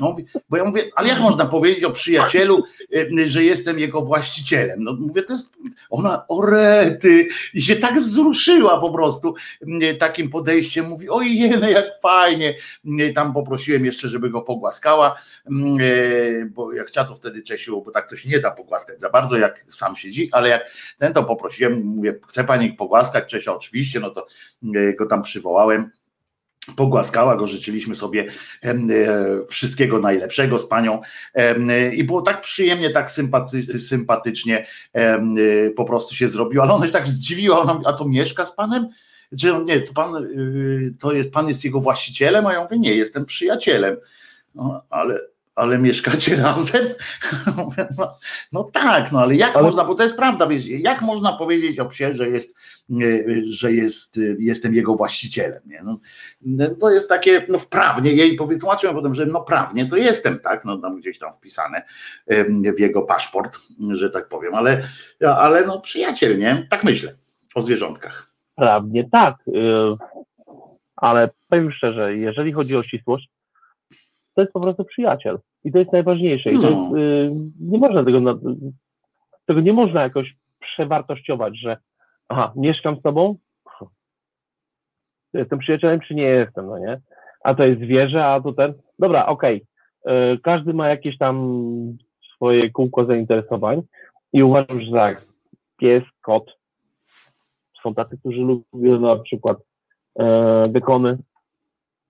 [0.00, 0.16] No,
[0.48, 2.64] bo ja mówię, ale jak można powiedzieć o przyjacielu,
[2.94, 4.84] y, że jestem jego właścicielem?
[4.84, 5.52] No mówię, to jest,
[5.90, 12.54] ona, orety, i się tak wzruszyła po prostu y, takim podejściem, mówi, ojej, jak fajnie,
[13.00, 15.16] y, tam poprosiłem jeszcze, żeby go pogłaskała,
[16.50, 19.38] bo jak chciała to wtedy Czesiu, bo tak to się nie da pogłaskać za bardzo,
[19.38, 20.62] jak sam siedzi, ale jak
[20.98, 23.26] ten to poprosiłem, mówię, chce pani pogłaskać?
[23.26, 24.26] Czesia, oczywiście, no to
[24.74, 25.90] e, go tam przywołałem.
[26.76, 28.26] Pogłaskała go, życzyliśmy sobie
[28.64, 28.74] e,
[29.48, 31.00] wszystkiego najlepszego z panią
[31.92, 34.66] i było tak przyjemnie, tak sympaty, sympatycznie
[35.76, 38.88] po prostu się zrobiło, ale ona się tak zdziwiła, ona a to mieszka z panem?
[39.40, 42.78] Czy no nie, to pan, y, to jest, pan jest jego właścicielem, a ja mówię,
[42.78, 43.96] nie, jestem przyjacielem,
[44.54, 45.20] no, ale
[45.56, 46.86] ale mieszkacie razem?
[47.98, 48.18] No,
[48.52, 49.64] no, tak, no ale jak ale...
[49.64, 52.56] można, bo to jest prawda, wiesz, jak można powiedzieć o psie, że jest,
[53.42, 55.82] że jest, jestem jego właścicielem, nie?
[55.82, 55.98] No,
[56.80, 60.78] to jest takie, no wprawnie, jej powytłumaczyłem potem, że no prawnie to jestem, tak, no
[60.78, 61.82] tam gdzieś tam wpisane
[62.76, 63.58] w jego paszport,
[63.90, 64.82] że tak powiem, ale,
[65.20, 66.66] ale no przyjaciel, nie?
[66.70, 67.12] Tak myślę
[67.54, 68.32] o zwierzątkach.
[68.56, 69.52] Prawnie tak, y,
[70.96, 73.28] ale powiem szczerze, jeżeli chodzi o ścisłość,
[74.36, 75.38] to jest po prostu przyjaciel.
[75.64, 76.52] I to jest najważniejsze.
[76.52, 76.98] I to jest, no.
[76.98, 78.38] y, nie można tego,
[79.46, 81.76] tego nie można jakoś przewartościować, że
[82.28, 83.36] aha, mieszkam z tobą,
[85.34, 87.00] jestem przyjacielem, czy nie jestem, no nie?
[87.44, 88.74] A to jest zwierzę, a to ten.
[88.98, 89.64] Dobra, okej.
[90.02, 90.38] Okay.
[90.42, 91.36] Każdy ma jakieś tam
[92.34, 93.82] swoje kółko zainteresowań
[94.32, 95.26] i uważam, że tak,
[95.76, 96.58] pies, kot,
[97.82, 99.58] są tacy, którzy lubią na przykład
[100.18, 101.16] e.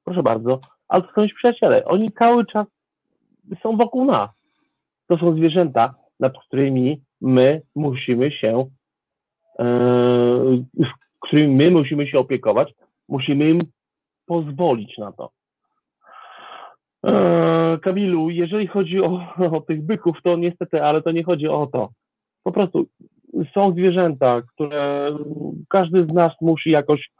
[0.04, 1.84] Proszę bardzo, to są przyjaciele.
[1.84, 2.66] Oni cały czas
[3.62, 4.30] są wokół nas.
[5.06, 8.66] To są zwierzęta, nad którymi my musimy się,
[10.74, 10.88] z
[11.20, 12.74] którymi my musimy się opiekować,
[13.08, 13.62] musimy im
[14.26, 15.30] pozwolić na to.
[17.06, 21.66] E, Kamilu, jeżeli chodzi o, o tych byków, to niestety, ale to nie chodzi o
[21.66, 21.90] to.
[22.42, 22.86] Po prostu
[23.54, 25.12] są zwierzęta, które
[25.68, 27.10] każdy z nas musi jakoś,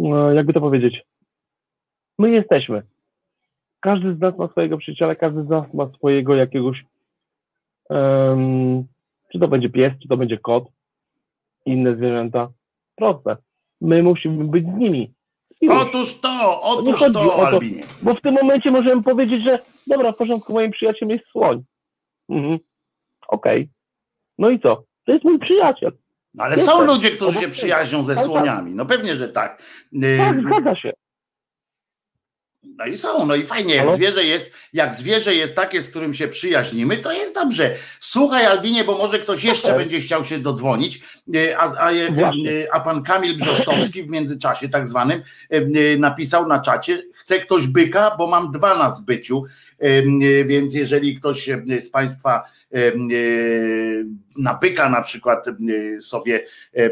[0.00, 1.02] e, jakby to powiedzieć,
[2.18, 2.82] my jesteśmy
[3.80, 6.84] każdy z nas ma swojego przyjaciela, każdy z nas ma swojego jakiegoś,
[7.90, 8.84] um,
[9.32, 10.64] czy to będzie pies, czy to będzie kot,
[11.66, 12.48] inne zwierzęta.
[12.96, 13.36] Proste.
[13.80, 15.12] My musimy być z nimi.
[15.62, 15.80] Miłość.
[15.88, 17.82] Otóż to, otóż to, to, Albinie.
[18.02, 21.62] Bo w tym momencie możemy powiedzieć, że dobra, w porządku, moim przyjacielem jest słoń.
[22.28, 22.58] Mhm.
[23.28, 23.62] Okej.
[23.62, 23.68] Okay.
[24.38, 24.84] No i co?
[25.04, 25.92] To jest mój przyjaciel.
[26.34, 28.74] No ale są ludzie, którzy się przyjaźnią ze tak, słoniami.
[28.74, 29.62] No pewnie, że tak.
[30.18, 30.92] Tak, zgadza się.
[32.62, 36.14] No i są, no i fajnie, jak zwierzę jest, jak zwierzę jest takie, z którym
[36.14, 37.74] się przyjaźnimy, to jest dobrze.
[38.00, 41.00] Słuchaj Albinie, bo może ktoś jeszcze będzie chciał się dodzwonić,
[41.34, 42.04] e, a, a, e,
[42.72, 45.60] a pan Kamil Brzostowski w międzyczasie tak zwanym e,
[45.98, 49.44] napisał na czacie, chce ktoś byka, bo mam dwa na zbyciu,
[50.46, 52.42] więc jeżeli ktoś z Państwa
[54.36, 55.46] na byka na przykład
[56.00, 56.44] sobie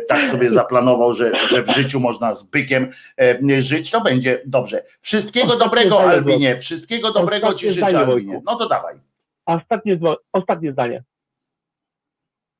[0.08, 2.88] tak sobie zaplanował, że, że w życiu można z bykiem
[3.58, 4.82] żyć, to będzie dobrze.
[5.00, 8.40] Wszystkiego dobrego Albinie, wszystkiego dobrego Ci życzę Albinie.
[8.44, 8.94] No to dawaj.
[9.46, 9.98] Ostatnie,
[10.32, 11.02] ostatnie zdanie.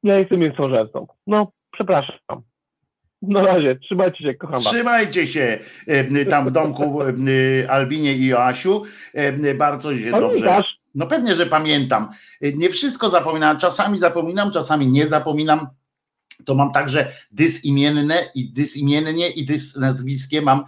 [0.03, 1.07] Ja jestem mięsożercą.
[1.27, 2.43] No, przepraszam.
[3.23, 4.65] Na razie, trzymajcie się, kocham was.
[4.65, 5.59] Trzymajcie się
[6.31, 7.01] tam w domku
[7.69, 8.83] Albinie i Joasiu.
[9.59, 10.63] Bardzo się dobrze.
[10.95, 12.09] No pewnie, że pamiętam.
[12.55, 15.67] Nie wszystko zapominam, czasami zapominam, czasami nie zapominam
[16.44, 20.64] to mam także dysimienne i dysimiennie i dys nazwiskie mam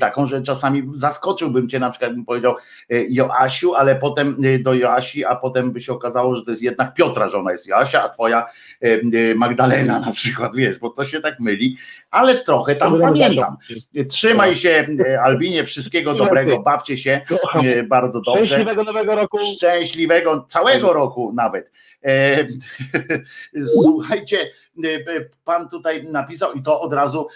[0.00, 2.54] taką, że czasami zaskoczyłbym cię, na przykład bym powiedział
[2.90, 6.62] e, Joasiu, ale potem e, do Joasi, a potem by się okazało, że to jest
[6.62, 8.46] jednak Piotra, że ona jest Joasia, a twoja
[8.80, 11.76] e, Magdalena na przykład, wiesz, bo to się tak myli,
[12.10, 13.56] ale trochę tam pamiętam.
[14.08, 14.86] Trzymaj się
[15.22, 17.20] Albinie, wszystkiego dobrego, bawcie się
[17.88, 18.46] bardzo dobrze.
[18.46, 19.38] Szczęśliwego nowego roku.
[19.56, 21.72] Szczęśliwego całego roku nawet.
[23.82, 24.38] Słuchajcie,
[25.44, 27.28] pan tutaj napisał i to od razu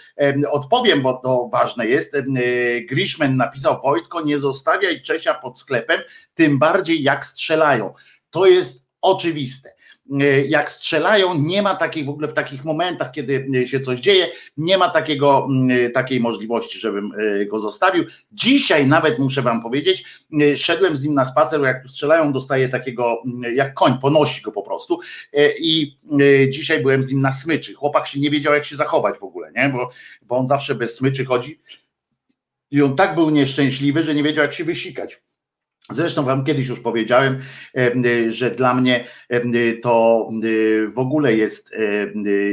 [0.51, 2.15] odpowiem, bo to ważne jest.
[2.15, 6.01] Y, Grishman napisał: Wojtko, nie zostawiaj Czesia pod sklepem,
[6.33, 7.93] tym bardziej jak strzelają.
[8.29, 9.74] To jest oczywiste.
[10.11, 14.27] E, jak strzelają, nie ma takiej w ogóle w takich momentach, kiedy się coś dzieje,
[14.57, 17.11] nie ma takiego, e, takiej możliwości, żebym
[17.47, 18.03] go zostawił.
[18.31, 20.05] Dzisiaj nawet muszę wam powiedzieć,
[20.55, 24.61] szedłem z nim na spacer, jak tu strzelają, dostaję takiego, jak koń, ponosi go po
[24.61, 24.99] prostu
[25.59, 25.97] i
[26.49, 27.73] dzisiaj byłem z nim na smyczy.
[27.73, 29.69] Chłopak się nie wiedział, jak się zachować w ogóle, nie?
[29.69, 29.89] Bo,
[30.21, 31.59] bo on zawsze bez smyczy chodzi
[32.71, 35.21] i on tak był nieszczęśliwy, że nie wiedział, jak się wysikać.
[35.89, 37.39] Zresztą Wam kiedyś już powiedziałem,
[38.27, 39.05] że dla mnie
[39.81, 40.29] to
[40.93, 41.75] w ogóle jest,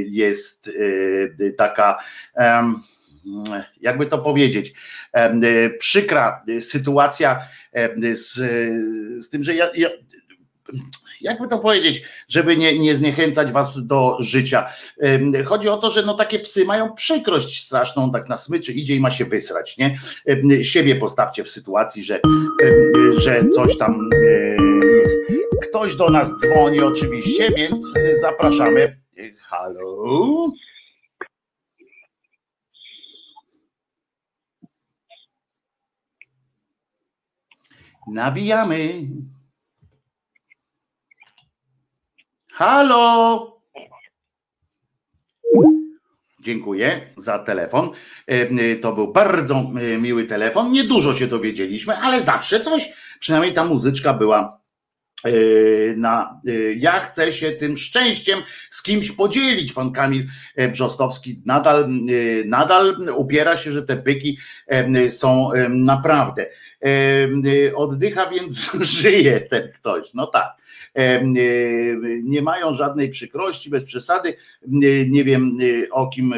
[0.07, 0.71] jest
[1.57, 1.99] taka,
[3.81, 4.73] jakby to powiedzieć,
[5.79, 7.41] przykra sytuacja
[8.13, 8.33] z,
[9.25, 9.89] z tym, że ja, ja
[11.23, 14.69] jakby to powiedzieć, żeby nie, nie zniechęcać was do życia.
[15.45, 19.01] Chodzi o to, że no takie psy mają przykrość straszną, tak na smyczy idzie i
[19.01, 19.99] ma się wysrać, nie?
[20.63, 22.21] Siebie postawcie w sytuacji, że,
[23.17, 24.19] że coś tam e,
[25.03, 25.19] jest.
[25.63, 29.03] Ktoś do nas dzwoni oczywiście, więc zapraszamy.
[29.41, 30.53] Halo?
[38.07, 39.09] Nawijamy.
[42.53, 43.53] Halo!
[46.41, 47.91] Dziękuję za telefon.
[48.29, 50.73] E, e, to był bardzo e, miły telefon.
[50.73, 52.93] Niedużo się dowiedzieliśmy, ale zawsze coś.
[53.21, 54.62] Przynajmniej ta muzyczka była
[55.97, 56.41] na
[56.77, 58.39] ja chcę się tym szczęściem
[58.71, 59.73] z kimś podzielić.
[59.73, 60.27] Pan Kamil
[60.73, 61.89] Brzostowski nadal,
[62.45, 64.39] nadal upiera się, że te pyki
[65.09, 66.47] są naprawdę.
[67.75, 70.15] Oddycha, więc żyje ten ktoś.
[70.15, 70.63] No tak.
[70.95, 71.25] E,
[72.23, 74.37] nie mają żadnej przykrości, bez przesady.
[75.09, 75.59] Nie wiem
[75.91, 76.35] o kim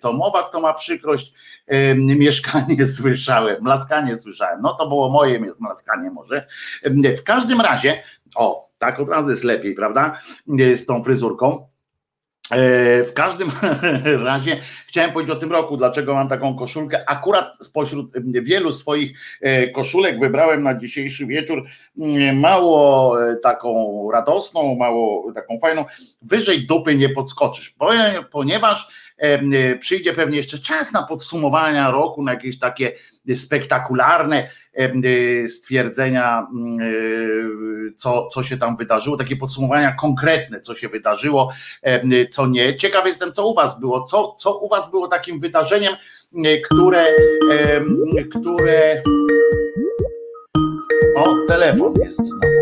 [0.00, 1.32] to mowa, kto ma przykrość.
[1.96, 4.62] Mieszkanie słyszałem, mlaskanie słyszałem.
[4.62, 6.46] No to było moje mlaskanie może.
[7.16, 8.02] W każdym razie,
[8.36, 10.20] o, tak od razu jest lepiej, prawda?
[10.74, 11.66] Z tą fryzurką.
[12.50, 13.50] E, w każdym
[14.24, 17.10] razie chciałem powiedzieć o tym roku, dlaczego mam taką koszulkę.
[17.10, 21.64] Akurat spośród wielu swoich e, koszulek wybrałem na dzisiejszy wieczór
[22.34, 25.84] mało e, taką radosną, mało taką fajną.
[26.22, 27.74] Wyżej dupy nie podskoczysz,
[28.30, 28.88] ponieważ
[29.80, 32.92] przyjdzie pewnie jeszcze czas na podsumowania roku, na jakieś takie
[33.34, 34.48] spektakularne
[34.78, 36.46] Y, stwierdzenia,
[36.80, 41.52] y, co, co się tam wydarzyło, takie podsumowania konkretne, co się wydarzyło,
[42.30, 42.76] co nie.
[42.76, 45.94] Ciekaw jestem, co u Was było, co, co u Was było takim wydarzeniem,
[46.64, 47.06] które,
[48.30, 49.02] które.
[51.16, 52.56] O, telefon jest znowu.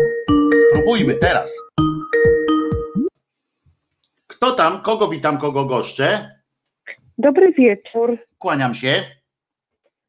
[0.69, 1.53] Spróbujmy teraz.
[4.27, 4.81] Kto tam?
[4.81, 6.34] Kogo witam, kogo goszczę?
[7.17, 8.17] Dobry wieczór.
[8.39, 9.03] Kłaniam się.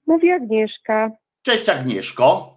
[0.06, 1.10] Mówi Agnieszka.
[1.42, 2.56] Cześć Agnieszko.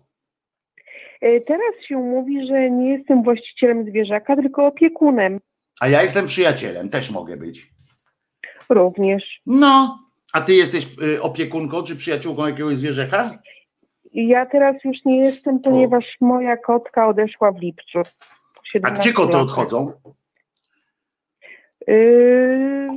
[1.21, 5.39] E, Teraz się mówi, że nie jestem właścicielem zwierzaka, tylko opiekunem
[5.81, 7.67] A ja jestem przyjacielem, też mogę być.
[8.69, 9.41] również.
[9.45, 9.99] No,
[10.33, 13.39] a ty jesteś y, opiekunką czy przyjaciółką jakiegoś zwierzęcha?
[14.11, 17.99] I ja teraz już nie jestem, ponieważ moja kotka odeszła w lipcu.
[17.99, 18.03] A
[18.63, 19.41] 17 gdzie koty lat.
[19.43, 19.91] odchodzą?
[21.87, 22.87] Yy,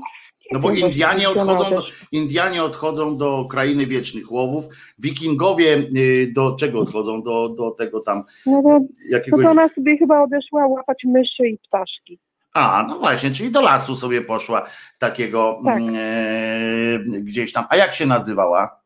[0.52, 1.82] No bo Indianie odchodzą do.
[2.12, 4.64] Indianie odchodzą do krainy wiecznych łowów,
[4.98, 7.22] wikingowie y, do czego odchodzą?
[7.22, 9.44] Do, do tego tam No no jakiegoś...
[9.44, 12.18] to ona sobie chyba odeszła łapać myszy i ptaszki.
[12.54, 14.66] A, no właśnie, czyli do lasu sobie poszła
[14.98, 15.76] takiego Tak.
[15.76, 17.64] mm, e, gdzieś tam.
[17.68, 18.80] A jak się nazywała?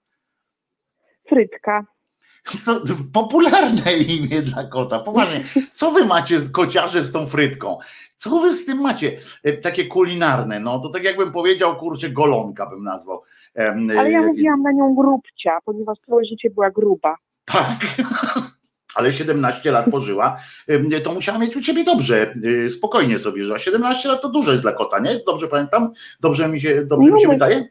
[1.29, 1.87] Frytka.
[2.65, 2.81] To
[3.13, 4.99] popularne imię dla kota.
[4.99, 5.45] Poważnie.
[5.73, 7.79] Co wy macie kociarze z tą frytką?
[8.17, 9.19] Co wy z tym macie?
[9.45, 13.23] E, Takie kulinarne, no to tak jakbym powiedział, kurczę, golonka bym nazwał.
[13.55, 17.17] Em, Ale ja mówiłam na nią grubcia, ponieważ całe życie była gruba.
[17.45, 17.77] Tak.
[18.97, 20.37] Ale 17 lat pożyła,
[21.05, 23.59] to musiała mieć u ciebie dobrze, y, spokojnie sobie żyła.
[23.59, 25.21] 17 lat to dużo jest dla kota, nie?
[25.27, 25.93] Dobrze pamiętam?
[26.21, 27.69] Dobrze mi się, dobrze mi się No, wydaje?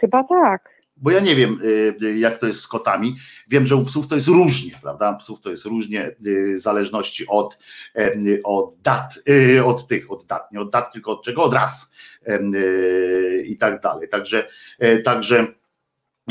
[0.00, 0.77] Chyba tak.
[1.02, 3.16] Bo ja nie wiem, y, y, jak to jest z kotami.
[3.48, 5.12] Wiem, że u psów to jest różnie, prawda?
[5.12, 7.58] Psów to jest różnie y, w zależności od,
[7.98, 9.22] y, od dat,
[9.64, 11.44] od tych, od dat, nie od dat, tylko od czego?
[11.44, 11.92] Od ras
[12.28, 14.08] y, i tak dalej.
[14.08, 15.46] Także, e, także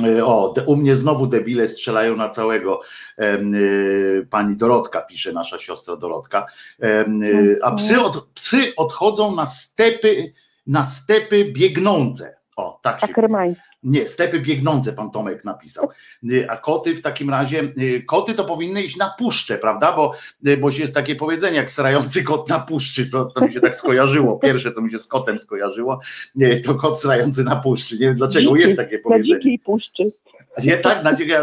[0.04, 2.82] e, o, u mnie znowu debile strzelają na całego.
[4.30, 6.46] Pani Dorotka pisze, nasza siostra Dorotka.
[7.62, 10.34] A psy, od, psy odchodzą na stepy,
[10.68, 12.38] na stepy biegnące.
[12.56, 13.08] O, tak się.
[13.88, 15.89] Nie, stepy biegnące, pan Tomek napisał.
[16.32, 19.93] Y, A koty w takim razie, y, koty to powinny iść na puszczę, prawda?
[19.93, 20.13] Bo,
[20.47, 23.76] y, bo jest takie powiedzenie, jak srający kot na puszczy, to, to mi się tak
[23.76, 24.39] skojarzyło.
[24.39, 26.00] Pierwsze, co mi się z kotem skojarzyło,
[26.41, 27.95] y, to kot srający na puszczy.
[27.95, 29.39] Nie wiem dlaczego Dziki, jest takie Na powiedzenie.
[29.39, 30.04] dzikiej puszczy.
[30.63, 31.36] Nie, tak, na dzikiej,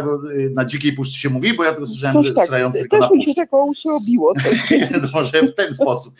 [0.54, 2.46] na dzikiej puszczy się mówi, bo ja tylko słyszałem, że tak.
[2.46, 3.34] srający tylko na się puszczy.
[3.34, 4.34] tak o uszy obiło.
[4.34, 4.68] Coś.
[4.92, 6.14] To może w ten sposób.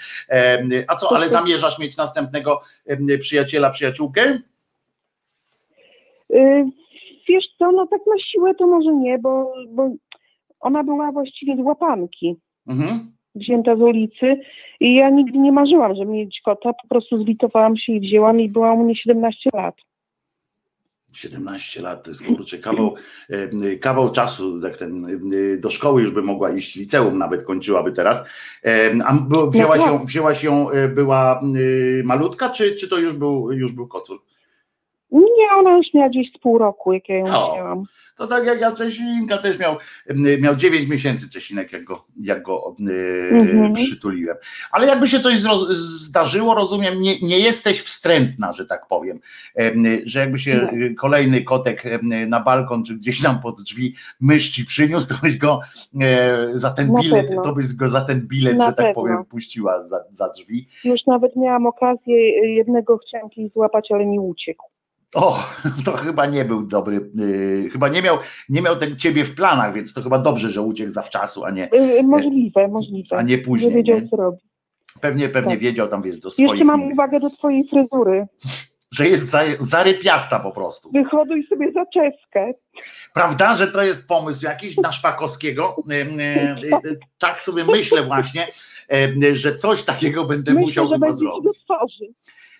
[0.89, 2.61] A co, ale zamierzasz mieć następnego
[3.21, 4.39] przyjaciela, przyjaciółkę?
[6.35, 6.65] Y,
[7.29, 9.91] Wiesz co, no tak na siłę to może nie, bo, bo
[10.61, 13.13] ona była właściwie z łapanki, Mhm.
[13.35, 14.41] wzięta z ulicy
[14.81, 18.49] i ja nigdy nie marzyłam, żeby mieć kota, po prostu zlitowałam się i wzięłam i
[18.49, 19.75] była u mnie 17 lat.
[21.13, 22.95] 17 lat to jest kurczę, kawał,
[23.31, 27.93] e, kawał czasu, jak ten, e, do szkoły już by mogła iść, liceum nawet kończyłaby
[27.93, 28.25] teraz.
[28.65, 29.15] E, A
[29.51, 31.41] wzięłaś ją, wzięłaś ją, była
[32.05, 34.19] malutka, czy, czy to już był, już był kocur?
[35.13, 37.53] Nie, ona już miała gdzieś z pół roku, jak ja ją O.
[37.53, 37.83] wzięłam.
[38.17, 42.43] To tak jak ja Czesinka też miał, e, miał 9 miesięcy Czesinek, jak go, jak
[42.43, 43.73] go e, Mhm.
[43.75, 44.37] przytuliłem.
[44.73, 45.35] Ale jakby się coś
[45.71, 49.21] zdarzyło, rozumiem, nie, nie jesteś wstrętna, że tak powiem,
[49.59, 49.73] e,
[50.05, 50.87] że jakby się Nie.
[50.87, 55.15] e, kolejny kotek e, na balkon, czy gdzieś tam pod drzwi mysz ci przyniósł, to
[55.23, 55.61] byś go
[56.01, 57.43] e, za ten Na bilet, pewno.
[57.43, 58.95] to byś go za ten bilet, Na że tak pewno.
[58.95, 60.69] powiem, wpuściła za, za drzwi.
[60.85, 64.67] Już nawet miałam okazję, y, jednego chciałam kiedyś złapać, ale mi uciekł.
[65.15, 65.47] O,
[65.85, 67.11] to chyba nie był dobry,
[67.67, 70.63] e, chyba nie miał, nie miał ten ciebie w planach, więc to chyba dobrze, że
[70.63, 73.17] uciekł zawczasu, a nie, Y, Możliwe, możliwe.
[73.17, 73.73] a nie później.
[73.75, 74.09] wiedział, Nie?
[74.09, 74.39] co robi.
[75.01, 75.61] Pewnie, pewnie Tak.
[75.61, 78.27] wiedział tam, wiesz, do swoich Jeszcze mam innych, uwagę do twojej fryzury.
[78.97, 80.91] że jest za, zarypiasta po prostu.
[80.93, 82.53] Wyhoduj sobie zaczeskę.
[83.15, 85.77] Prawda, że to jest pomysł jakiś na Szpakowskiego?
[85.91, 86.57] E,
[87.19, 88.49] Tak sobie myślę właśnie,
[89.33, 91.53] że coś takiego będę Myślę, musiał że chyba zrobić.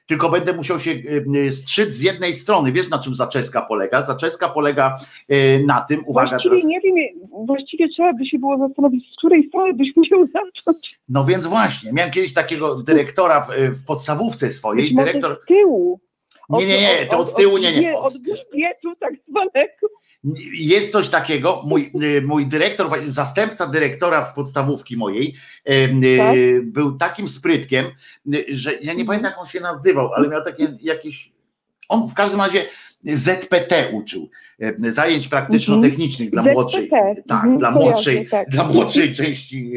[0.07, 2.73] Tylko będę musiał się em, strzyc z jednej strony.
[2.73, 4.07] Wiesz na czym zaczeska polega?
[4.07, 4.97] Zaczeska polega
[5.29, 6.97] e, na tym, uwaga właściwie teraz, nie wiem,
[7.47, 10.99] właściwie trzeba by się było zastanowić, z której strony byś musiał zacząć.
[11.09, 13.49] no więc właśnie, miałem kiedyś takiego dyrektora w,
[13.81, 16.01] w podstawówce swojej, Być dyrektor, z tyłu.
[16.51, 19.87] nie, nie, nie, to od tyłu, nie, nie, Od od, grzbietu tak zwanego.
[20.53, 26.37] Jest coś takiego, mój, y, mój dyrektor, zastępca dyrektora w podstawówki mojej, em, y, Tak?
[26.73, 27.87] był takim sprytkiem,
[28.35, 29.07] y, że ja nie Mhm.
[29.07, 31.33] pamiętam jak on się nazywał, ale miał takie jakieś,
[31.89, 32.67] on w każdym razie
[33.05, 34.31] ZPT uczył,
[34.79, 36.89] zajęć praktyczno-technicznych dla ZPT, młodszej,
[37.29, 38.49] tak, mhm, dla młodszej, tak.
[38.49, 39.73] dla młodszej części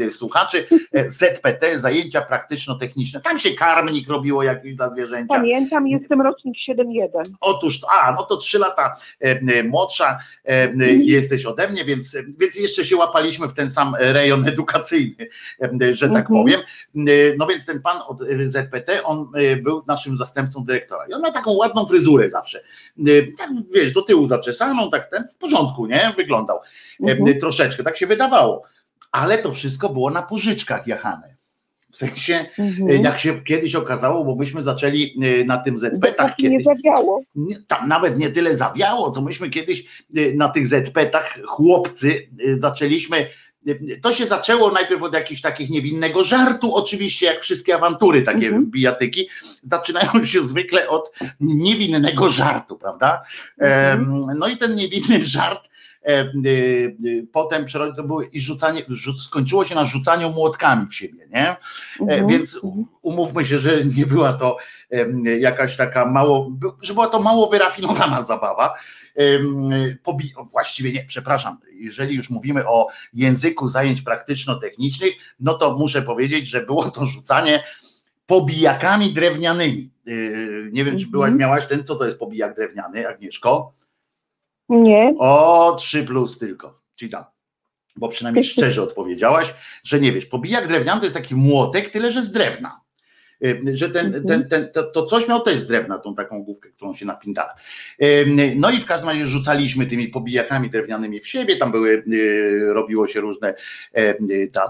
[0.00, 5.88] e, e, słuchaczy, e, ZPT, zajęcia praktyczno-techniczne, tam się karmnik robiło jakiś dla zwierzęcia, Pamiętam,
[5.88, 7.22] jestem rocznik 7-1.
[7.40, 8.92] Otóż, a, no to trzy lata
[9.24, 11.02] e, e, młodsza e, e, Mhm.
[11.02, 15.26] jesteś ode mnie, więc, więc jeszcze się łapaliśmy w ten sam rejon edukacyjny,
[15.82, 16.42] e, że tak Mhm.
[16.44, 16.60] powiem.
[16.96, 21.12] E, No więc ten pan od e, ZPT, on e, był naszym zastępcą dyrektora i
[21.12, 22.60] on ma taką ładną fryzurę zawsze.
[22.98, 23.02] E,
[23.38, 26.12] Tak, wiesz, do tyłu zaczesaną, tak ten, w porządku, nie?
[26.16, 27.38] Wyglądał e, Mhm.
[27.38, 28.62] troszeczkę, tak się wydawało.
[29.12, 31.36] Ale to wszystko było na pożyczkach jachane.
[31.92, 33.02] W sensie, mhm.
[33.02, 36.36] jak się kiedyś okazało, bo myśmy zaczęli na tym ZP-tach.
[36.36, 37.22] Kiedy, nie zawiało.
[37.66, 39.84] Tam nawet nie tyle zawiało, co myśmy kiedyś
[40.34, 43.26] na tych ZP-tach, chłopcy, zaczęliśmy
[44.02, 48.70] to się zaczęło najpierw od jakichś takich niewinnego żartu, oczywiście, jak wszystkie awantury, takie mm
[48.70, 49.28] bijatyki,
[49.62, 53.22] zaczynają się zwykle od niewinnego żartu, prawda?
[53.58, 55.69] Mm No i ten niewinny żart
[56.02, 58.82] e, y, y, potem to było i rzucanie,
[59.18, 61.56] skończyło się na rzucaniu młotkami w siebie, nie?
[62.00, 62.84] Mm Więc mhm.
[63.02, 64.56] umówmy się, że nie była to
[65.40, 66.50] jakaś taka mało,
[66.82, 68.74] że była to mało wyrafinowana zabawa,
[70.52, 76.66] właściwie nie, przepraszam, jeżeli już mówimy o języku zajęć praktyczno-technicznych, no to muszę powiedzieć, że
[76.66, 77.62] było to rzucanie
[78.26, 79.90] pobijakami drewnianymi.
[80.06, 81.38] Yy, nie wiem, czy byłaś, mhm.
[81.38, 83.72] miałaś ten, co to jest pobijak drewniany, Agnieszko?
[84.70, 85.14] Nie.
[85.18, 87.24] O, 3 plus tylko, ci dam.
[87.96, 89.54] Bo przynajmniej szczerze odpowiedziałaś,
[89.84, 90.26] że nie wiesz.
[90.26, 92.80] Pobijak drewniany to jest taki młotek, tyle że z drewna.
[93.44, 94.24] Y, że ten, mhm.
[94.24, 97.54] ten, ten, to, to, coś miał też z drewna, tą taką główkę, którą się napindala.
[98.02, 102.72] Y, no i w każdym razie rzucaliśmy tymi pobijakami drewnianymi w siebie, tam były, y,
[102.72, 103.54] robiło się różne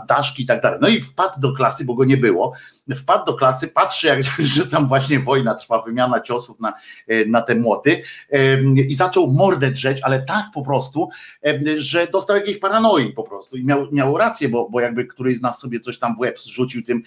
[0.09, 0.79] daszki i tak dalej.
[0.83, 2.53] No i wpadł do klasy, bo go nie było,
[2.97, 4.23] wpadł do klasy, patrzy, jak,
[4.55, 6.73] że tam właśnie wojna trwa, wymiana ciosów na,
[7.27, 8.03] na te młoty
[8.89, 11.09] i zaczął mordę drzeć, ale tak po prostu,
[11.77, 15.43] że dostał jakiejś paranoi po prostu i miał, miał rację, bo, bo jakby któryś z
[15.43, 17.03] nas sobie coś tam w łeb zrzucił tym,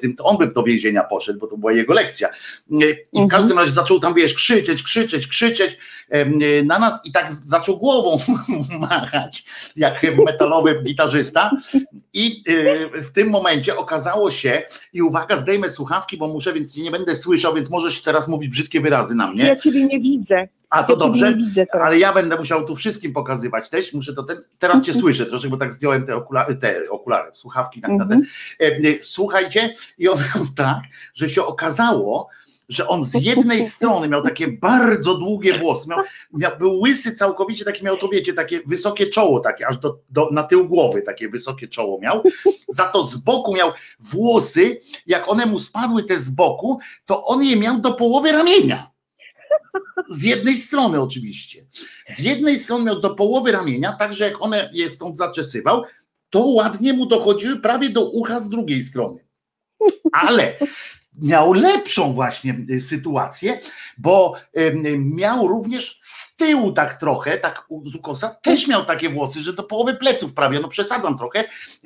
[0.00, 2.28] tym to on by do więzienia poszedł, bo to była jego lekcja.
[2.70, 2.78] I
[3.12, 3.28] w mhm.
[3.28, 5.78] każdym razie zaczął tam, wiesz, krzyczeć, krzyczeć, krzyczeć
[6.64, 8.18] na nas i tak zaczął głową
[8.80, 9.44] machać,
[9.76, 11.50] jak metalowy gitarzysta.
[12.12, 12.44] I
[13.02, 14.62] w tym momencie okazało się,
[14.92, 18.80] i uwaga, zdejmę słuchawki, bo muszę, więc nie będę słyszał, więc możesz teraz mówić brzydkie
[18.80, 19.44] wyrazy na mnie.
[19.44, 20.48] Ja ciebie nie widzę.
[20.70, 21.38] A to ja dobrze,
[21.72, 23.94] ale ja będę musiał tu wszystkim pokazywać też.
[23.94, 27.80] Muszę to ten, teraz cię słyszę troszkę, bo tak zdjąłem te okulary, te okulary słuchawki
[27.80, 28.22] na, ten.
[29.00, 30.18] Słuchajcie, i on
[30.56, 30.80] tak,
[31.14, 32.28] że się okazało,
[32.68, 35.98] że on z jednej strony miał takie bardzo długie włosy, miał,
[36.32, 40.28] miał, był łysy całkowicie, takie miał to wiecie, takie wysokie czoło, takie aż do, do,
[40.30, 42.22] na tył głowy takie wysokie czoło miał,
[42.68, 47.42] za to z boku miał włosy, jak one mu spadły te z boku, to on
[47.42, 48.90] je miał do połowy ramienia.
[50.08, 51.66] Z jednej strony oczywiście.
[52.08, 55.84] Z jednej strony miał do połowy ramienia, także jak one je stąd zaczesywał,
[56.30, 59.28] to ładnie mu dochodziły prawie do ucha z drugiej strony.
[60.12, 60.56] Ale
[61.22, 63.58] miał lepszą właśnie y, sytuację,
[63.98, 64.34] bo
[64.98, 69.62] miał również z tyłu tak trochę, tak z ukosa, też miał takie włosy, że do
[69.62, 71.44] połowy pleców prawie, no przesadzam trochę,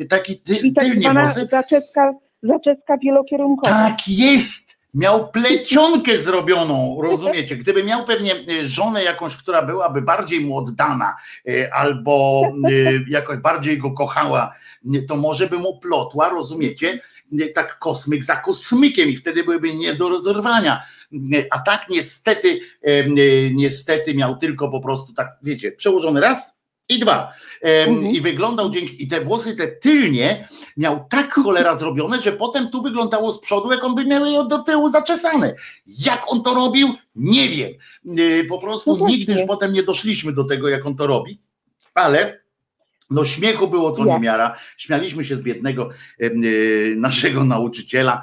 [0.09, 1.49] taki ty, I tak tylnie włosy.
[1.51, 2.13] Zaczeska,
[2.43, 3.75] zaczeska wielokierunkowa.
[3.75, 7.57] Tak jest, miał plecionkę zrobioną, rozumiecie?
[7.57, 11.17] Gdyby miał pewnie y, żonę jakąś, która byłaby bardziej mu oddana,
[11.49, 12.43] y, albo
[13.09, 14.55] jakoś bardziej go kochała,
[15.09, 17.01] to może by mu plotła, rozumiecie?
[17.55, 20.83] Tak kosmyk za kosmykiem i wtedy byłyby nie do rozerwania.
[21.51, 22.61] A tak niestety,
[23.53, 27.33] niestety miał tylko po prostu tak, wiecie, przełożony raz i dwa.
[27.63, 28.07] Mhm.
[28.07, 32.83] I wyglądał dzięki, i te włosy te tylnie miał tak cholera zrobione, że potem tu
[32.83, 35.55] wyglądało z przodu, jak on by miał je do tyłu zaczesane.
[35.87, 36.89] Jak on to robił?
[37.17, 37.73] Nie wiem.
[38.19, 41.39] E, po prostu no nigdy już potem nie doszliśmy do tego, jak on to robi,
[41.95, 42.42] ale
[43.11, 44.57] no śmiechu było co niemiara.
[44.77, 45.91] Śmialiśmy się z biednego
[46.21, 46.31] e,
[46.97, 48.21] naszego nauczyciela,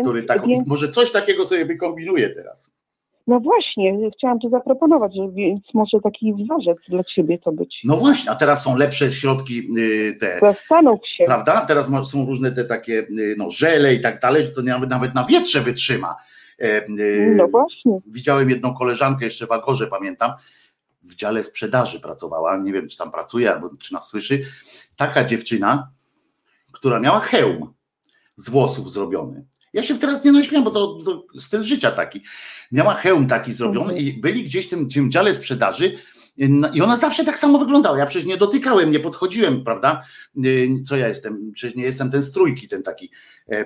[0.00, 2.82] który tak, może coś takiego sobie wykombinuje teraz.
[3.26, 7.80] No właśnie, chciałam to zaproponować, że więc może taki wzorzec dla ciebie to być.
[7.84, 10.38] No właśnie, a teraz są lepsze środki y, te.
[10.40, 11.24] Zastanów się.
[11.24, 11.60] Prawda?
[11.60, 15.14] Teraz są różne te takie y, no, żele i tak dalej, że to nawet, nawet
[15.14, 16.16] na wietrze wytrzyma.
[16.60, 17.98] E, y, no właśnie.
[18.06, 20.32] Widziałem jedną koleżankę jeszcze w Agorze, pamiętam,
[21.02, 24.46] w dziale sprzedaży pracowała, nie wiem czy tam pracuje albo czy nas słyszy,
[24.96, 25.90] taka dziewczyna,
[26.72, 27.74] która miała hełm
[28.36, 29.46] z włosów zrobiony.
[29.72, 32.22] Ja się teraz nie naśmiałem, bo to, to styl życia taki.
[32.72, 34.06] Miała hełm taki zrobiony mhm.
[34.06, 35.98] i byli gdzieś w tym dziale sprzedaży
[36.74, 37.98] i ona zawsze tak samo wyglądała.
[37.98, 40.02] Ja przecież nie dotykałem, nie podchodziłem, prawda?
[40.44, 41.52] Y, co ja jestem?
[41.54, 43.10] Przecież nie jestem ten strójki, ten taki
[43.52, 43.64] y,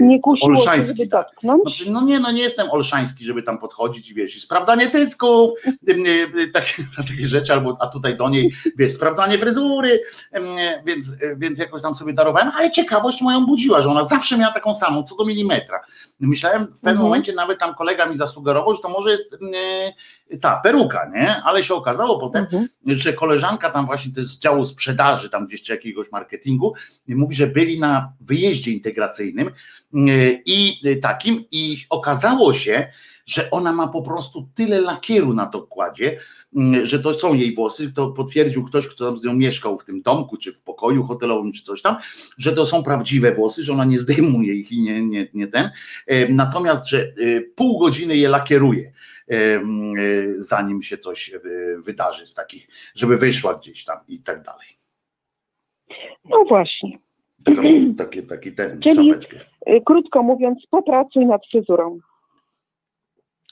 [0.00, 1.08] nie olszański.
[1.08, 1.26] Tak.
[1.42, 5.50] No, no, nie, no nie jestem olszański, żeby tam podchodzić i wiesz, sprawdzanie cycków,
[5.88, 10.00] y, takie, takie rzeczy, albo a tutaj do niej, wiesz, sprawdzanie fryzury,
[10.86, 14.74] więc, więc jakoś tam sobie darowałem, ale ciekawość moją budziła, że ona zawsze miała taką
[14.74, 15.80] samą, co do milimetra.
[16.20, 17.04] Myślałem w pewnym mhm.
[17.04, 19.36] momencie, nawet tam kolega mi zasugerował, że to może jest
[20.40, 21.42] ta peruka, nie?
[21.42, 22.68] Ale się okazało potem, mhm.
[22.86, 26.74] że koleżanka tam właśnie z działu sprzedaży, tam gdzieś czy jakiegoś marketingu,
[27.08, 29.50] mówi, że byli na wyjeździe integracyjnym
[30.46, 32.86] i takim i okazało się,
[33.26, 36.18] że ona ma po prostu tyle lakieru na to kładzie,
[36.56, 39.84] mm, że to są jej włosy, to potwierdził ktoś, kto tam z nią mieszkał w
[39.84, 41.96] tym domku, czy w pokoju hotelowym, czy coś tam,
[42.38, 45.70] że to są prawdziwe włosy, że ona nie zdejmuje ich i nie, nie, nie ten,
[46.28, 47.12] natomiast, że
[47.54, 48.92] pół godziny je lakieruje
[50.36, 51.32] zanim się coś
[51.78, 54.66] wydarzy z takich, żeby wyszła gdzieś tam i tak dalej.
[56.24, 56.98] No właśnie.
[57.44, 59.36] Taki, taki, taki ten, Czyli, czapeczkę.
[59.68, 61.98] Y, krótko mówiąc, popracuj nad fryzurą.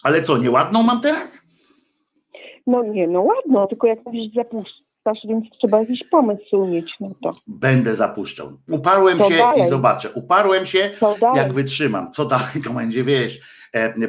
[0.02, 1.42] Ale co, nieładną mam teraz?
[2.66, 7.30] No nie, no ładno, tylko jak mówisz zapuszczasz, więc trzeba jakiś pomysł mieć na to.
[7.46, 8.48] Będę zapuszczał.
[8.70, 9.62] Uparłem Co się dalej?
[9.62, 10.10] i zobaczę.
[10.10, 10.90] Uparłem się,
[11.34, 12.12] jak wytrzymam.
[12.12, 13.42] Co dalej, to będzie, wiesz, e,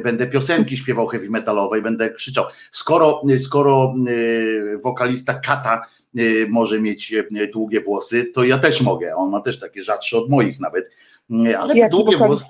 [0.02, 2.44] będę piosenki śpiewał heavy metalowej, będę krzyczał.
[2.70, 5.82] Skoro, skoro e, wokalista Kata
[6.18, 7.14] Y, może mieć
[7.52, 9.16] długie włosy, to ja też mogę.
[9.16, 10.90] On ma też takie rzadsze od moich nawet.
[11.46, 12.44] Y, ale te długie włosy.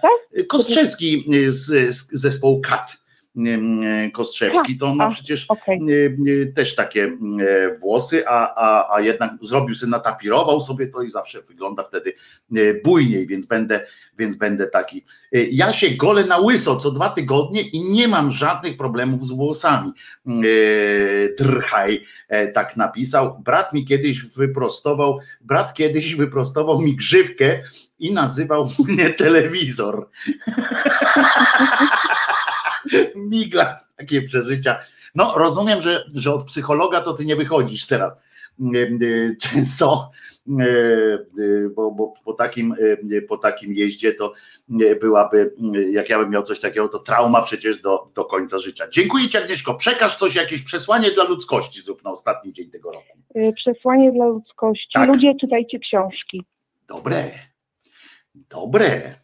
[0.49, 3.04] Kostrzewski z, z zespołu Kat
[4.12, 5.78] Kostrzewski, to on ma przecież okay.
[6.55, 7.18] też takie
[7.80, 12.12] włosy, a, a, a jednak zrobił sobie, natapirował sobie to i zawsze wygląda wtedy
[12.85, 13.87] bujniej, więc będę,
[14.18, 15.05] więc będę taki.
[15.32, 19.93] Ja się golę na łyso co dwa tygodnie i nie mam żadnych problemów z włosami.
[21.39, 23.43] Drhaj e, tak napisał.
[23.45, 27.62] Brat mi kiedyś wyprostował, brat kiedyś wyprostował mi grzywkę
[27.99, 30.09] i nazywał mnie telewizor.
[33.30, 34.78] Miglas, takie przeżycia.
[35.14, 38.22] No, rozumiem, że, że od psychologa to ty nie wychodzisz teraz.
[39.41, 40.11] Często,
[41.74, 42.74] bo, bo po, takim,
[43.28, 44.32] po takim jeździe to
[45.01, 45.55] byłaby,
[45.91, 48.89] jak ja bym miał coś takiego, to trauma przecież do, do końca życia.
[48.89, 49.74] Dziękuję Ci Agnieszko.
[49.74, 53.18] Przekaż coś, jakieś przesłanie dla ludzkości zrób na ostatni dzień tego roku.
[53.37, 54.93] Y, przesłanie dla ludzkości.
[54.93, 55.09] Tak.
[55.09, 56.43] Ludzie czytajcie książki.
[56.89, 57.30] Dobre.
[58.35, 59.24] Dobre.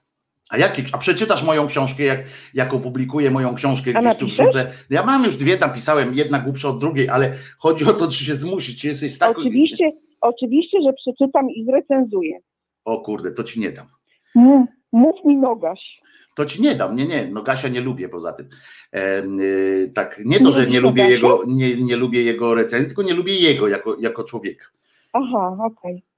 [0.51, 2.21] A jakie, a przeczytasz moją książkę, jak,
[2.55, 4.73] jak opublikuję moją książkę, gdzieś tu wrzucę.
[4.91, 8.37] Ja mam już dwie, napisałem, jedna głupsza od drugiej, ale chodzi o to, czy się
[8.37, 9.39] zmusić, czy jesteś tak.
[9.39, 9.91] Oczywiście,
[10.21, 12.39] oczywiście, że przeczytam i zrecenzuję.
[12.85, 13.87] O kurde, to ci nie dam.
[14.35, 16.01] Mów, mów mi Nogaś.
[16.37, 18.49] To ci nie dam, nie, nie, Nogasia nie lubię poza tym.
[18.93, 23.03] E, yy, tak, nie to, że nie lubię jego, nie, nie lubię jego recenzji, tylko
[23.03, 24.65] nie lubię jego jako, jako człowieka.
[25.13, 25.95] Aha, okej.
[25.95, 26.10] Okay.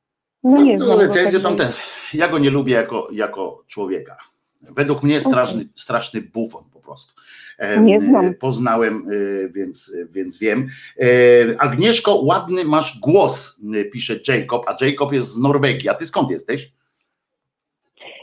[0.45, 1.01] No nie znam.
[1.01, 1.68] Recenzję tam ten.
[2.14, 4.16] Ja go nie lubię jako, jako człowieka.
[4.62, 5.72] Według mnie straszny, okay.
[5.76, 7.14] straszny bufon po prostu.
[7.80, 8.34] Nie znam.
[8.34, 10.68] Poznałem, y, więc, więc wiem.
[11.01, 11.07] E,
[11.61, 13.61] Agnieszko, ładny masz głos,
[13.93, 15.88] pisze Jacob, a Jacob jest z Norwegii.
[15.88, 16.72] A ty skąd jesteś?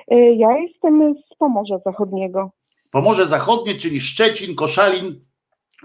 [0.07, 2.51] E, ja jestem z Pomorza Zachodniego.
[2.91, 5.21] Pomorze Zachodnie, czyli Szczecin, Koszalin,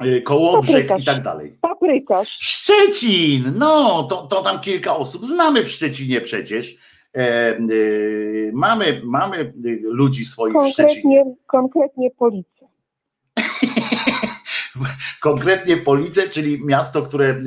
[0.05, 1.59] y, Kołobrzeg i tak dalej.
[1.61, 2.37] Paprykarz.
[2.41, 3.53] Szczecin!
[3.59, 6.77] No, to, to tam kilka osób znamy w Szczecinie przecież.
[7.17, 7.59] E, e,
[8.53, 11.25] mamy, mamy ludzi swoich konkretnie, w Szczecinie.
[11.47, 12.67] Konkretnie Police.
[15.21, 17.41] konkretnie Police, czyli miasto które, e,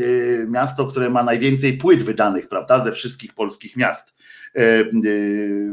[0.47, 4.17] miasto, które ma najwięcej płyt wydanych, prawda, ze wszystkich polskich miast.
[4.55, 4.83] E, e,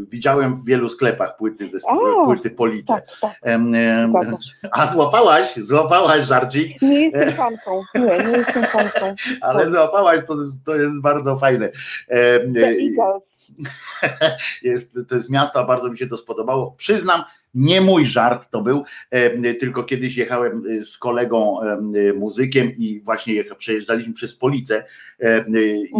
[0.08, 2.94] widziałem w wielu sklepach płyty ze o, płyty Police.
[2.94, 3.32] Tak, tak.
[4.72, 6.82] A złapałaś, złapałaś żarcik.
[6.82, 9.14] Nie jestem fanką, nie, nie jestem fanką.
[9.40, 10.34] Ale złapałaś, to,
[10.64, 11.68] to jest bardzo fajne.
[14.62, 16.74] Jest, to jest miasto, a bardzo mi się to spodobało.
[16.76, 17.24] Przyznam,
[17.54, 18.84] nie mój żart to był,
[19.60, 21.58] tylko kiedyś jechałem z kolegą
[22.16, 24.84] muzykiem i właśnie przejeżdżaliśmy przez Policę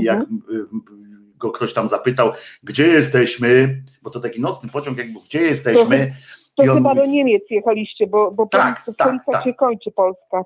[0.01, 1.05] i jak mhm
[1.45, 2.33] go ktoś tam zapytał,
[2.63, 6.15] gdzie jesteśmy, bo to taki nocny pociąg, jakby gdzie jesteśmy.
[6.57, 9.45] To, to chyba do Niemiec jechaliście, bo, bo tak, tak, tak.
[9.45, 10.43] się kończy Polska.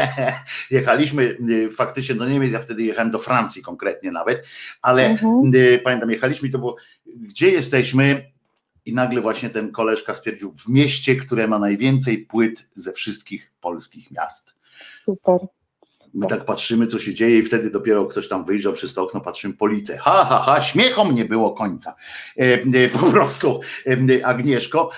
[0.70, 4.46] jechaliśmy y, faktycznie do Niemiec, ja wtedy jechałem do Francji konkretnie nawet,
[4.82, 5.50] ale mhm.
[5.54, 6.76] Y, pamiętam, jechaliśmy to było,
[7.06, 8.31] gdzie jesteśmy
[8.84, 14.10] i nagle właśnie ten koleżka stwierdził, w mieście, które ma najwięcej płyt ze wszystkich polskich
[14.10, 14.56] miast.
[15.04, 15.38] Super.
[16.14, 19.20] My tak patrzymy, co się dzieje, i wtedy dopiero ktoś tam wyjrzał przez to okno,
[19.20, 19.98] patrzymy policję.
[19.98, 21.94] Ha, ha, ha, śmiechom nie było końca.
[22.38, 22.42] E,
[22.84, 24.90] e, po prostu, e, Agnieszko.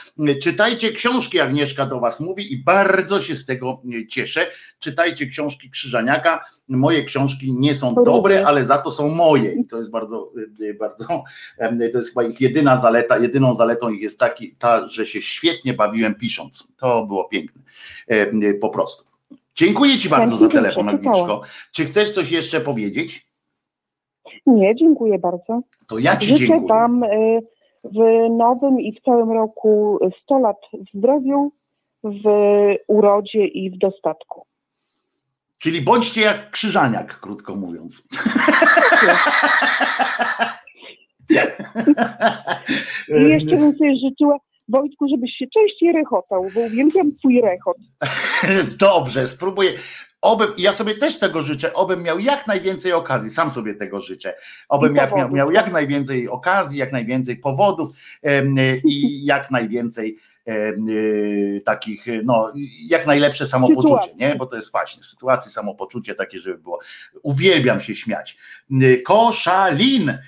[0.42, 4.46] Czytajcie książki, Agnieszka do Was mówi i bardzo się z tego cieszę.
[4.78, 6.44] Czytajcie książki Krzyżaniaka.
[6.68, 9.52] Moje książki nie są dobre, ale za to są moje.
[9.52, 10.32] I to jest bardzo,
[10.80, 11.24] bardzo,
[11.92, 13.18] to jest chyba ich jedyna zaleta.
[13.18, 16.72] Jedyną zaletą ich jest taki, ta, że się świetnie bawiłem pisząc.
[16.76, 17.62] To było piękne.
[18.60, 19.13] Po prostu.
[19.56, 21.42] Dziękuję Ci bardzo za telefon, Agnieszko.
[21.72, 23.26] Czy chcesz coś jeszcze powiedzieć?
[24.46, 25.60] Nie, dziękuję bardzo.
[25.86, 26.68] To ja Ci Życzę dziękuję.
[26.68, 27.40] Wam y,
[27.84, 27.98] w
[28.30, 31.52] nowym i w całym roku 100 lat w zdrowiu,
[32.04, 32.24] w
[32.86, 34.46] urodzie i w dostatku.
[35.58, 38.08] Czyli bądźcie jak krzyżaniak, krótko mówiąc.
[43.08, 44.38] I jeszcze bym sobie życzyła,
[44.68, 47.76] Wojtku, żebyś się częściej rechotał, bo uwielbiam twój rechot.
[48.78, 49.72] Dobrze, spróbuję.
[50.20, 54.34] Obym, ja sobie też tego życzę, obym miał jak najwięcej okazji, sam sobie tego życzę,
[54.68, 57.88] obym jak miał, miał jak najwięcej okazji, jak najwięcej powodów
[58.22, 60.16] em, i jak najwięcej
[60.48, 62.52] y, takich, no,
[62.88, 64.16] jak najlepsze samopoczucie, Sytuacji.
[64.16, 64.36] nie?
[64.36, 66.78] Bo to jest właśnie sytuacji, samopoczucie takie, żeby było.
[67.22, 68.38] Uwielbiam się śmiać.
[69.04, 70.18] Koszalin,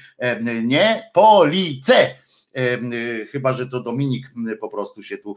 [0.62, 2.14] nie Police.
[2.57, 4.30] Y, Chyba, że to Dominik
[4.61, 5.34] po prostu się tu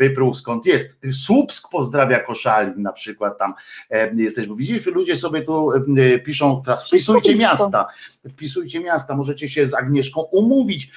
[0.00, 0.98] wyprół skąd jest.
[1.12, 3.54] Słupsk pozdrawia Koszalin na przykład tam
[3.90, 7.86] em, jesteś, bo widzisz, ludzie sobie tu y, piszą teraz wpisujcie miasta,
[8.30, 10.90] wpisujcie miasta, możecie się z Agnieszką umówić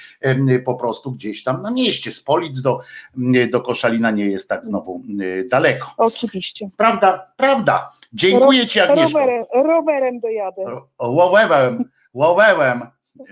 [0.64, 2.80] po prostu gdzieś tam na mieście, z Polic do,
[3.50, 5.02] do Koszalina nie jest tak znowu
[5.50, 5.90] daleko.
[5.96, 6.68] Oczywiście.
[6.76, 7.32] Prawda?
[7.36, 7.90] Prawda.
[8.12, 9.18] Dziękuję Ci Agnieszko.
[9.18, 10.62] Rowerem, rowerem dojadę.
[10.64, 11.84] Ro- Łowełem,
[12.14, 12.80] łowełem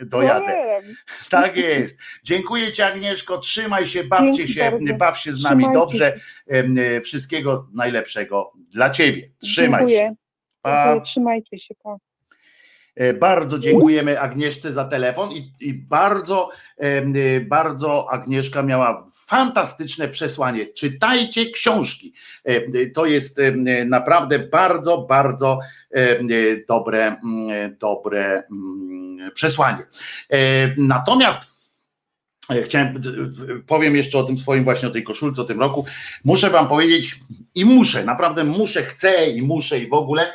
[0.07, 0.81] dojadę.
[1.31, 1.99] Tak jest.
[2.25, 6.15] Dziękuję Ci Agnieszko, trzymaj się, bawcie się, baw się z nami dobrze.
[6.47, 9.29] E, Wszystkiego najlepszego dla Ciebie.
[9.43, 9.87] Trzymaj się.
[9.89, 10.15] Dziękuję.
[10.63, 10.85] Pa.
[10.87, 11.11] Dziękuję.
[11.11, 11.75] Trzymajcie się.
[11.83, 11.97] Pa.
[12.95, 20.09] E, Bardzo dziękujemy Agnieszce za telefon i, i bardzo, em, e, bardzo Agnieszka miała fantastyczne
[20.09, 20.67] przesłanie.
[20.67, 22.13] Czytajcie książki.
[22.47, 23.53] E, e, To jest e,
[23.85, 25.59] naprawdę bardzo, bardzo
[25.91, 26.19] e,
[26.69, 27.17] dobre,
[27.81, 28.43] dobre
[29.35, 29.83] przesłanie.
[30.31, 30.39] E,
[30.77, 31.53] Natomiast
[32.51, 33.01] e, chciałem,
[33.67, 35.87] powiem jeszcze o tym swoim właśnie, o tej koszulce, o tym roku.
[36.25, 37.21] Muszę wam powiedzieć
[37.55, 40.33] i muszę, naprawdę muszę, chcę i muszę i w ogóle e,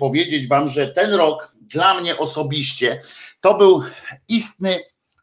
[0.00, 3.00] powiedzieć wam, że ten rok dla mnie osobiście
[3.40, 3.82] to był
[4.28, 4.80] istny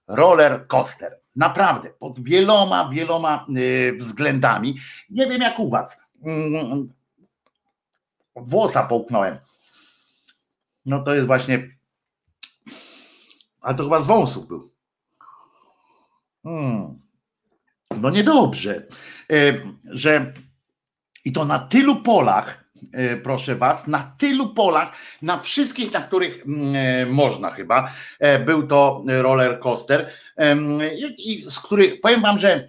[0.08, 1.20] roller coaster.
[1.36, 4.76] Naprawdę, pod wieloma, wieloma e, względami.
[5.10, 6.02] Nie wiem jak u was.
[6.26, 6.94] Mm,
[8.36, 9.38] Włosa połknąłem.
[10.86, 11.76] No to jest właśnie.
[13.62, 14.72] A to chyba z wąsów był.
[16.44, 17.00] Hmm.
[18.02, 18.88] No niedobrze,
[19.32, 19.54] e,
[19.86, 20.34] że
[21.26, 22.65] i to na tylu polach,
[23.24, 28.68] proszę was, na tylu polach, na wszystkich, na których mm, e, można chyba, e, był
[28.68, 30.12] to roller coaster,
[31.46, 32.68] z których powiem wam, że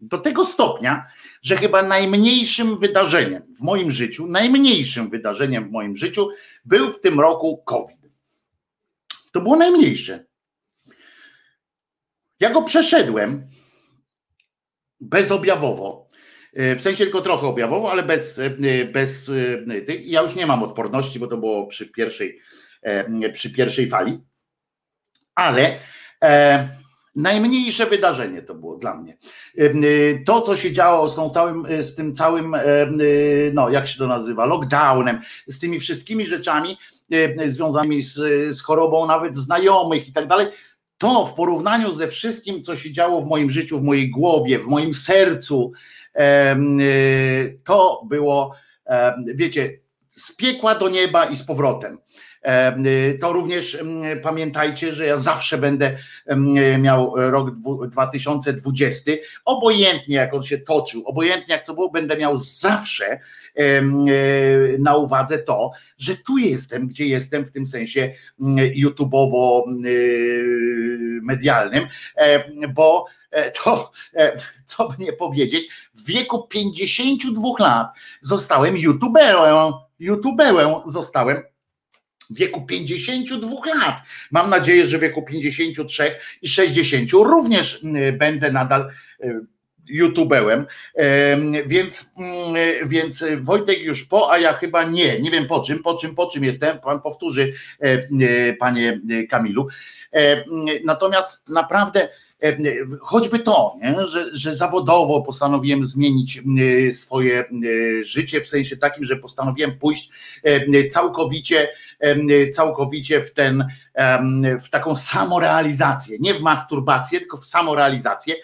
[0.00, 1.06] do tego stopnia,
[1.42, 6.28] że chyba najmniejszym wydarzeniem w moim życiu, najmniejszym wydarzeniem w moim życiu
[6.64, 8.10] był w tym roku COVID.
[9.32, 10.24] To było najmniejsze.
[12.40, 13.48] Ja go przeszedłem
[15.00, 16.05] bezobjawowo.
[16.56, 18.50] E, W sensie tylko trochę objawowo, ale bez, e,
[18.92, 19.32] bez
[19.68, 20.06] e, tych.
[20.06, 22.40] Ja już nie mam odporności, bo to było przy pierwszej,
[23.32, 24.20] przy pierwszej fali.
[25.34, 25.78] Ale
[26.24, 26.68] e,
[27.14, 29.16] najmniejsze wydarzenie to było dla mnie.
[30.26, 32.56] To, co się działo z, tą całym, z tym całym,
[33.52, 36.78] no jak się to nazywa, lockdownem, z tymi wszystkimi rzeczami
[37.46, 38.14] związanymi z,
[38.56, 40.46] z chorobą nawet znajomych i tak dalej,
[40.98, 44.66] to w porównaniu ze wszystkim, co się działo w moim życiu, w mojej głowie, w
[44.66, 45.72] moim sercu,
[47.64, 48.54] to było,
[49.34, 49.78] wiecie,
[50.10, 51.98] z piekła do nieba i z powrotem.
[52.42, 53.78] Em, y, To również
[54.22, 55.96] pamiętajcie, że ja zawsze będę
[56.78, 59.12] miał rok dwu- 2020,
[59.44, 63.18] obojętnie jak on się toczył, obojętnie jak co było, będę miał zawsze
[63.60, 63.82] y,
[64.78, 71.86] na uwadze to, że tu jestem, gdzie jestem w tym sensie mm, YouTubeowo y, medialnym,
[72.74, 73.04] bo
[73.64, 77.88] to, e, co by nie powiedzieć, w wieku 52 lat
[78.20, 81.42] zostałem YouTuberem, YouTuberem zostałem
[82.30, 84.00] w wieku 52 lat.
[84.30, 87.80] Mam nadzieję, że w wieku 53 i 60 również
[88.18, 89.46] będę nadal y,
[89.88, 92.12] YouTuberem, Em, więc,
[92.86, 96.26] więc Wojtek już po, a ja chyba nie, nie wiem po czym, po czym, po
[96.26, 99.68] czym jestem, pan powtórzy, e, e, panie Kamilu.
[100.12, 100.44] E,
[100.84, 102.08] Natomiast naprawdę e,
[103.00, 104.06] choćby to, nie?
[104.06, 106.38] Że, że zawodowo postanowiłem zmienić
[106.88, 107.44] e, swoje e,
[108.04, 110.10] życie, w sensie takim, że postanowiłem pójść
[110.42, 111.68] e, całkowicie,
[112.00, 113.68] e, całkowicie w ten,
[114.64, 118.34] w taką samorealizację, nie w masturbację, tylko w samorealizację,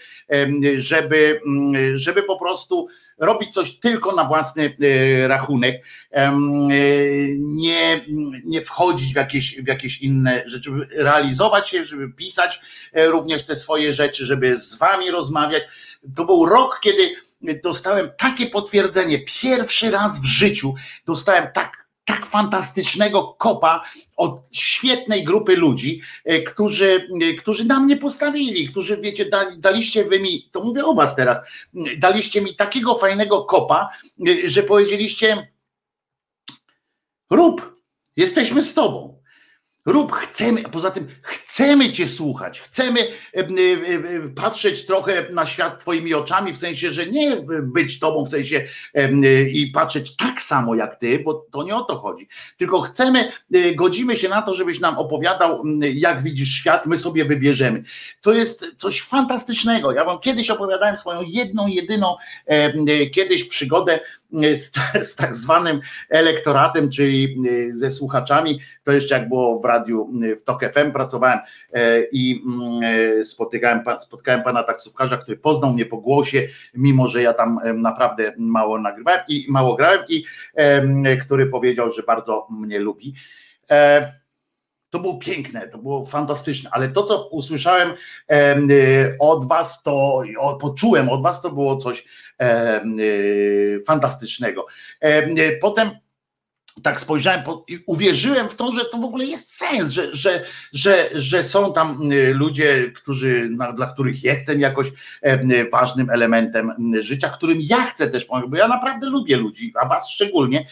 [0.77, 2.89] żeby, mm, żeby po prostu
[3.19, 6.33] robić coś tylko na własny e, rachunek, e,
[7.39, 8.05] nie,
[8.45, 12.61] nie wchodzić w jakieś, w jakieś inne rzeczy, realizować się, żeby pisać
[12.93, 15.63] e, również te swoje rzeczy, żeby z wami rozmawiać.
[16.17, 17.15] To był rok, kiedy
[17.63, 20.75] dostałem takie potwierdzenie, pierwszy raz w życiu
[21.07, 23.85] dostałem tak, tak fantastycznego kopa
[24.17, 30.05] od świetnej grupy ludzi, e, którzy, e, którzy na mnie postawili, którzy, wiecie, dali, daliście
[30.05, 31.41] wy mi, to mówię o was teraz,
[31.99, 33.89] daliście mi takiego fajnego kopa,
[34.29, 35.53] e, że powiedzieliście
[37.31, 37.83] rób,
[38.17, 39.22] jesteśmy z tobą.
[39.87, 45.47] Rób, chcemy, a poza tym chcemy Cię słuchać, chcemy e, e, e, patrzeć trochę na
[45.47, 48.67] świat Twoimi oczami, w sensie, że nie być Tobą, w sensie
[49.53, 53.33] i patrzeć tak samo jak Ty, bo to nie o to chodzi, tylko chcemy,
[53.77, 55.63] godzimy się na to, żebyś nam opowiadał,
[55.95, 57.83] jak widzisz świat, my sobie wybierzemy.
[58.21, 59.93] To jest coś fantastycznego.
[59.93, 62.17] Ja Wam kiedyś opowiadałem swoją jedną, jedyną
[63.13, 64.01] kiedyś przygodę
[64.55, 64.73] z,
[65.11, 65.81] z tak zwanym
[66.11, 71.39] elektoratem, czyli ze słuchaczami, to jeszcze jak było w radiu w TOK FM pracowałem
[71.73, 77.35] e, i mm, spotykałem, spotkałem pana taksówkarza, który poznał mnie po głosie, mimo że ja
[77.35, 80.25] tam naprawdę mało nagrywałem i mało grałem i
[81.23, 83.15] który powiedział, że bardzo mnie lubi.
[84.93, 87.93] To było piękne, to było fantastyczne, ale to, co usłyszałem
[89.19, 90.23] od Was, to
[90.61, 92.05] poczułem od Was, to było coś
[93.87, 94.67] fantastycznego.
[95.61, 95.91] Potem
[96.83, 101.09] tak spojrzałem i uwierzyłem w to, że to w ogóle jest sens, że, że, że,
[101.15, 104.93] że są tam y, ludzie, którzy, dla których jestem jakoś
[105.73, 110.11] ważnym elementem życia, którym ja chcę też pomagać, bo ja naprawdę lubię ludzi, a was
[110.11, 110.67] szczególnie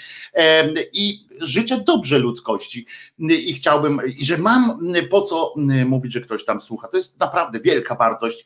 [0.92, 2.86] i życzę dobrze ludzkości
[3.18, 4.78] i chciałbym, i że mam
[5.11, 5.55] po co
[5.86, 6.88] mówić, że ktoś tam słucha.
[6.88, 8.44] To jest naprawdę wielka wartość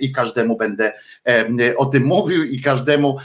[0.00, 0.92] i każdemu będę
[1.76, 3.18] o tym mówił i każdemu,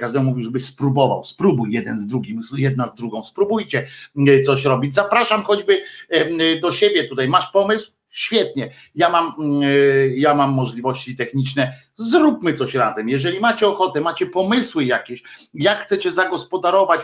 [0.00, 1.24] każdemu mówił, żeby spróbował.
[1.24, 3.86] Spróbuj jeden z drugim, jedna z drugą, spróbujcie
[4.46, 4.94] coś robić.
[4.94, 5.82] Zapraszam choćby
[6.62, 7.28] do siebie tutaj.
[7.28, 7.92] Masz pomysł?
[8.12, 8.70] Świetnie.
[8.94, 9.34] Ja mam,
[10.14, 11.80] ja mam możliwości techniczne.
[11.96, 13.08] Zróbmy coś razem.
[13.08, 15.22] Jeżeli macie ochotę, macie pomysły jakieś,
[15.54, 17.00] jak chcecie zagospodarować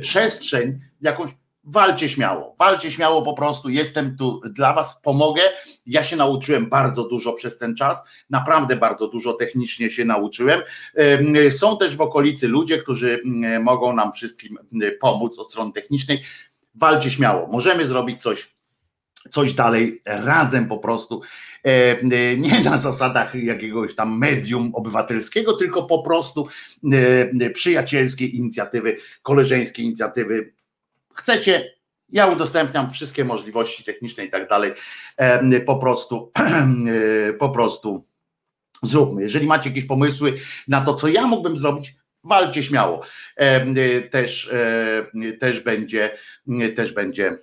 [0.00, 1.30] przestrzeń jakąś,
[1.66, 5.42] walcie śmiało, walcie śmiało po prostu, jestem tu dla was, pomogę,
[5.86, 10.62] ja się nauczyłem bardzo dużo przez ten czas, naprawdę bardzo dużo technicznie się nauczyłem,
[11.50, 13.22] są też w okolicy ludzie, którzy
[13.60, 14.58] mogą nam wszystkim
[15.00, 16.22] pomóc od strony technicznej,
[16.74, 18.56] walcie śmiało, możemy zrobić coś
[19.30, 21.22] coś dalej razem po prostu,
[22.36, 26.48] nie na zasadach jakiegoś tam medium obywatelskiego, tylko po prostu
[27.54, 30.52] przyjacielskiej inicjatywy, koleżeńskiej inicjatywy
[31.16, 31.74] chcecie,
[32.08, 34.72] ja udostępniam wszystkie możliwości techniczne i tak dalej.
[35.66, 36.32] Po prostu,
[37.38, 38.06] po prostu
[38.82, 39.22] zróbmy.
[39.22, 40.34] Jeżeli macie jakieś pomysły
[40.68, 41.94] na to, co ja mógłbym zrobić,
[42.24, 43.02] walcie śmiało.
[44.10, 44.50] Też,
[45.40, 46.18] też będzie,
[46.76, 47.38] też będzie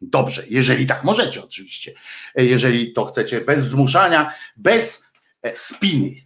[0.00, 1.92] dobrze, jeżeli tak możecie oczywiście.
[2.34, 5.10] Jeżeli to chcecie bez zmuszania, bez
[5.52, 6.23] spiny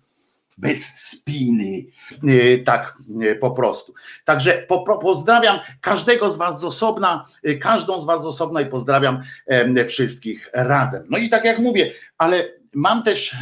[0.59, 1.86] bez spiny,
[2.28, 3.94] e, tak e, po prostu.
[4.24, 8.66] Także po, pozdrawiam każdego z Was z osobna, e, każdą z Was z osobna i
[8.66, 9.22] pozdrawiam
[9.86, 11.02] wszystkich razem.
[11.11, 13.36] No i tak jak mówię, ale mam też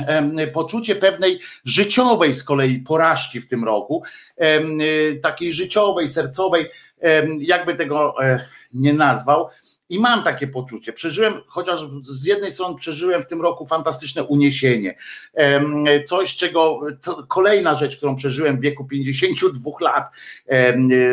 [0.52, 4.02] poczucie pewnej życiowej z kolei porażki w tym roku,
[5.22, 6.66] takiej życiowej, sercowej,
[7.38, 8.14] jakby tego
[8.72, 9.48] nie nazwał
[9.88, 10.92] i mam takie poczucie.
[10.92, 14.96] Przeżyłem, chociaż z jednej strony przeżyłem w tym roku fantastyczne uniesienie.
[16.06, 16.80] Coś, czego
[17.28, 20.10] kolejna rzecz, którą przeżyłem w wieku 52 lat.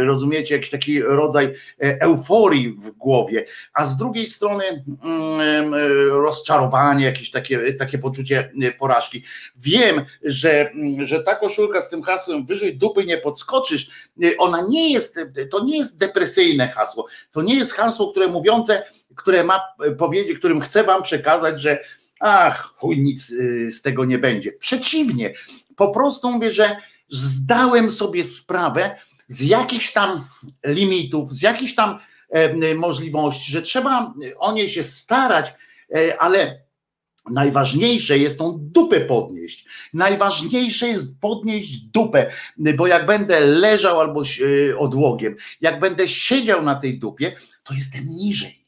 [0.04, 4.64] Rozumiecie, jakiś taki rodzaj e, euforii w głowie, a z drugiej strony
[5.04, 5.74] mm,
[6.10, 9.24] rozczarowanie, jakieś takie, takie poczucie e, porażki.
[9.56, 10.72] Wiem, że,
[11.02, 13.90] że ta koszulka z tym hasłem wyżej dupy nie podskoczysz,
[14.24, 15.20] e, ona nie jest,
[15.52, 17.08] to nie jest depresyjne hasło.
[17.32, 18.28] To nie jest hasło, które
[18.64, 19.62] mówiące które ma
[19.98, 21.84] powiedzieć, którym chcę wam przekazać, że
[22.20, 24.52] ach, chuj, nic y, z tego nie będzie.
[24.52, 25.34] Przeciwnie,
[25.76, 26.78] po prostu mówię, że
[27.10, 28.96] zdałem sobie sprawę
[29.28, 30.28] z jakichś tam
[30.66, 32.00] limitów, z jakichś tam
[32.30, 35.54] e, możliwości, że trzeba o nie się starać,
[35.96, 36.63] e, ale
[37.30, 39.66] Najważniejsze jest tą dupę podnieść.
[39.94, 42.32] Najważniejsze jest podnieść dupę,
[42.78, 48.06] bo jak będę leżał albo e, odłogiem, jak będę siedział na tej dupie, to jestem
[48.06, 48.64] niżej.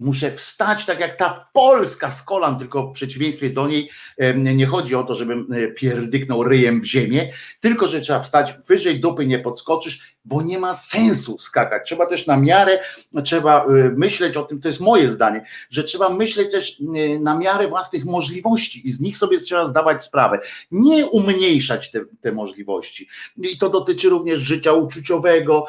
[0.00, 3.90] Muszę wstać tak jak ta Polska z kolan, tylko w przeciwieństwie do niej
[4.34, 9.00] nie chodzi o to, żebym e, pierdyknął ryjem w ziemię, tylko że trzeba wstać wyżej
[9.00, 11.86] dupy nie podskoczysz, bo nie ma sensu skakać.
[11.86, 12.78] Trzeba też na miarę,
[13.24, 17.38] trzeba e, myśleć o tym, to jest moje zdanie, że trzeba myśleć też e, na
[17.38, 20.38] miarę własnych możliwości i z nich sobie trzeba zdawać sprawę.
[20.70, 23.08] Nie umniejszać te, te możliwości.
[23.36, 25.66] I to dotyczy również życia uczuciowego,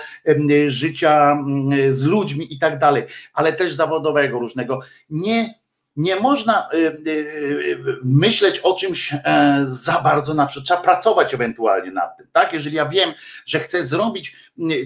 [0.66, 3.03] życia mm, z ludźmi i tak dalej,
[3.34, 4.80] ale też zawodowego różnego.
[5.10, 5.59] Nie,
[5.99, 10.65] nie można y, y, y, myśleć o czymś e, za bardzo na przykład.
[10.65, 12.27] Trzeba pracować ewentualnie nad tym.
[12.31, 12.53] Tak?
[12.53, 13.13] Jeżeli ja wiem,
[13.45, 14.35] że chcę zrobić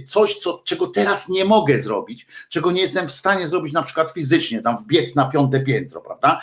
[0.07, 4.11] coś, co, czego teraz nie mogę zrobić, czego nie jestem w stanie zrobić na przykład
[4.11, 6.41] fizycznie, tam wbiec na piąte piętro, prawda?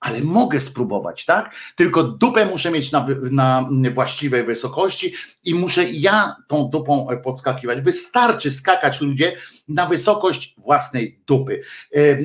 [0.00, 1.54] ale mogę spróbować, tak?
[1.76, 7.80] Tylko dupę muszę mieć na, na właściwej wysokości i muszę ja tą dupą podskakiwać.
[7.80, 9.36] Wystarczy skakać ludzie
[9.68, 11.62] na wysokość własnej dupy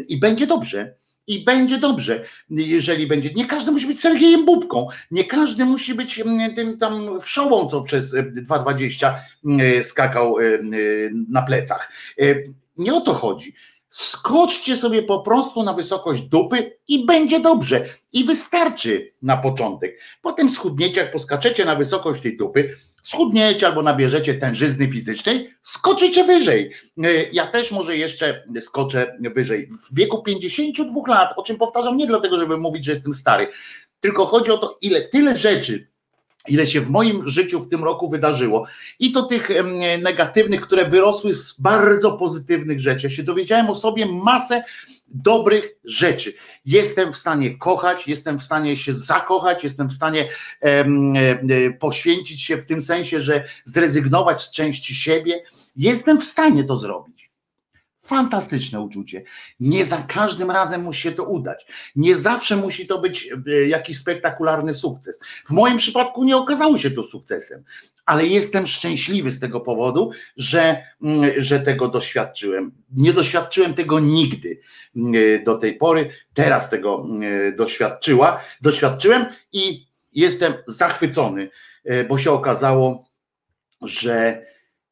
[0.08, 1.01] i będzie dobrze.
[1.28, 3.30] I będzie dobrze, jeżeli będzie.
[3.36, 6.24] Nie każdy musi być Sergiejem Bubką, nie każdy musi być
[6.56, 9.14] tym tam wszołą, co przez 2,20
[9.84, 10.36] skakał
[11.30, 11.92] na plecach.
[12.78, 13.54] Nie o to chodzi
[13.94, 17.86] skoczcie sobie po prostu na wysokość dupy i będzie dobrze.
[18.14, 20.00] I wystarczy na początek.
[20.22, 26.72] Potem schudniecie, jak poskaczecie na wysokość tej dupy, schudniecie albo nabierzecie tężyzny fizycznej, skoczycie wyżej.
[27.04, 29.70] E, ja też może jeszcze skoczę wyżej.
[29.92, 33.48] W wieku 52 lat, o czym powtarzam nie dlatego, żeby mówić, że jestem stary,
[34.00, 35.92] tylko chodzi o to, ile tyle rzeczy
[36.48, 38.66] ile się w moim życiu w tym roku wydarzyło.
[39.00, 39.50] I to tych
[40.02, 43.08] negatywnych, które wyrosły z bardzo pozytywnych rzeczy.
[43.08, 44.64] Ja się dowiedziałem o sobie masę
[45.14, 46.34] dobrych rzeczy.
[46.66, 50.30] Jestem w stanie kochać, jestem w stanie się zakochać, jestem w stanie
[50.62, 50.86] e,
[51.80, 55.44] poświęcić się w tym sensie, że zrezygnować z części siebie.
[55.76, 57.11] Jestem w stanie to zrobić.
[58.04, 59.24] Fantastyczne uczucie.
[59.60, 61.66] Nie za każdym razem musi się to udać.
[61.96, 65.20] Nie zawsze musi to być e, jakiś spektakularny sukces.
[65.46, 67.64] W moim przypadku nie okazało się to sukcesem,
[68.06, 72.72] ale jestem szczęśliwy z tego powodu, że, mm, że tego doświadczyłem.
[72.96, 74.60] Nie doświadczyłem tego nigdy
[74.96, 76.10] mm, e, do tej pory.
[76.34, 81.50] Teraz tego mm, e, doświadczyła, doświadczyłem i jestem zachwycony,
[82.10, 83.06] bo się okazało,
[83.82, 84.46] że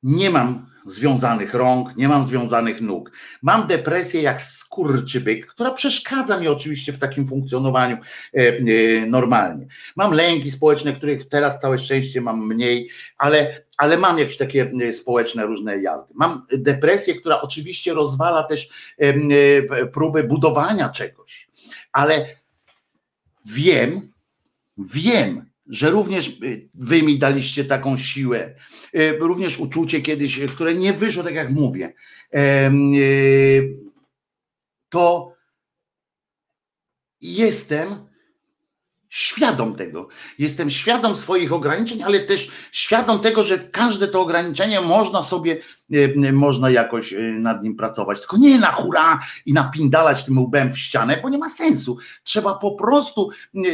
[0.04, 3.12] nie mam związanych rąk, nie mam związanych nóg.
[3.42, 8.62] Mam depresję jak skurczybyk, która przeszkadza mi oczywiście w takim funkcjonowaniu e, e,
[9.06, 9.68] normalnie.
[9.96, 14.94] Mam lęki społeczne, których teraz całe szczęście mam mniej, ale, ale mam jakieś takie e,
[14.94, 16.14] społeczne różne jazdy.
[16.16, 18.70] Mam depresję, która oczywiście rozwala też
[19.94, 21.48] próby budowania czegoś,
[21.92, 22.26] ale
[23.46, 24.12] wiem,
[24.78, 28.56] wiem, że również y, wy mi daliście taką siłę,
[28.96, 31.94] y, również uczucie kiedyś, które nie wyszło tak jak mówię,
[32.36, 33.78] y,
[34.90, 35.34] to
[37.22, 38.10] jestem
[39.10, 40.08] świadom tego.
[40.40, 45.58] Jestem świadom swoich ograniczeń, ale też świadom tego, że każde to ograniczenie można sobie,
[46.34, 48.20] można jakoś nad nim pracować.
[48.20, 51.98] Tylko nie na hura i napindalać tym łbem w ścianę, bo nie ma sensu.
[52.24, 53.30] Trzeba po prostu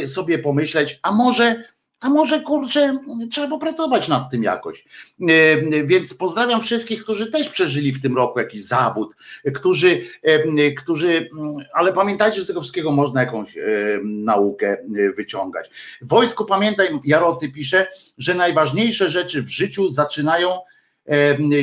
[0.06, 1.64] sobie pomyśleć, a może
[2.00, 2.98] a może kurczę,
[3.30, 4.84] trzeba popracować nad tym jakoś.
[5.28, 9.16] E, więc pozdrawiam wszystkich, którzy też przeżyli w tym roku jakiś zawód,
[9.54, 11.30] którzy, e, którzy
[11.72, 13.62] ale pamiętajcie, z tego wszystkiego można jakąś e,
[14.04, 14.76] naukę
[15.16, 15.70] wyciągać.
[16.02, 17.86] Wojtku, pamiętaj, Jaroty pisze,
[18.18, 20.48] że najważniejsze rzeczy w życiu zaczynają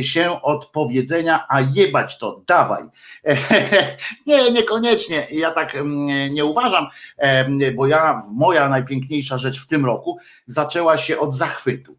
[0.01, 2.83] się od powiedzenia, a jebać to, dawaj.
[4.27, 5.27] Nie, niekoniecznie.
[5.31, 5.77] Ja tak
[6.31, 6.87] nie uważam,
[7.75, 10.17] bo ja, moja najpiękniejsza rzecz w tym roku
[10.47, 11.95] zaczęła się od zachwytu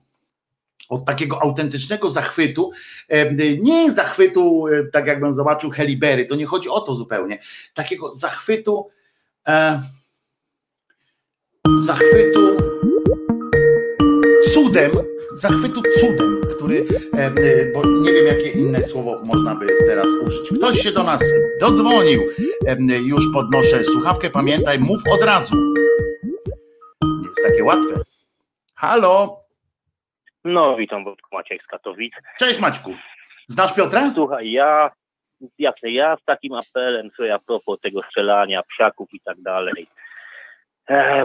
[0.89, 2.71] od takiego autentycznego zachwytu,
[3.61, 7.39] nie zachwytu, e, tak jakbym zobaczył Helibery, to nie chodzi o to zupełnie,
[7.75, 8.91] takiego zachwytu,
[9.49, 9.83] e,
[11.85, 12.57] zachwytu
[14.55, 14.91] cudem,
[15.35, 17.33] zachwytu cudem, który, e, e,
[17.75, 20.59] bo nie wiem jakie inne słowo można by teraz użyć.
[20.59, 21.23] Ktoś się do nas
[21.61, 22.23] dodzwonił,
[22.67, 25.57] e, już podnoszę słuchawkę, pamiętaj, mów od razu.
[27.25, 28.01] Jest takie łatwe.
[28.75, 29.41] Halo?
[30.45, 32.15] No, witam, Wojtku Maciek z Katowic.
[32.39, 32.95] Cześć Maćku.
[33.49, 34.13] Znasz Piotra?
[34.15, 34.91] Słuchaj, ja,
[35.59, 39.87] jasne, ja z takim apelem, co ja propos tego strzelania, psiaków i tak dalej,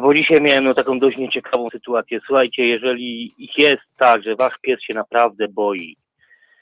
[0.02, 2.20] Bo dzisiaj miałem no, taką dość nieciekawą sytuację.
[2.26, 5.98] Słuchajcie, jeżeli jest tak, że wasz pies się naprawdę boi,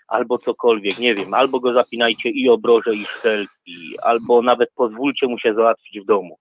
[0.08, 5.39] albo cokolwiek, nie wiem, albo go zapinajcie i obroże, i szczelki, albo nawet pozwólcie mu
[5.39, 6.38] się załatwić w domu.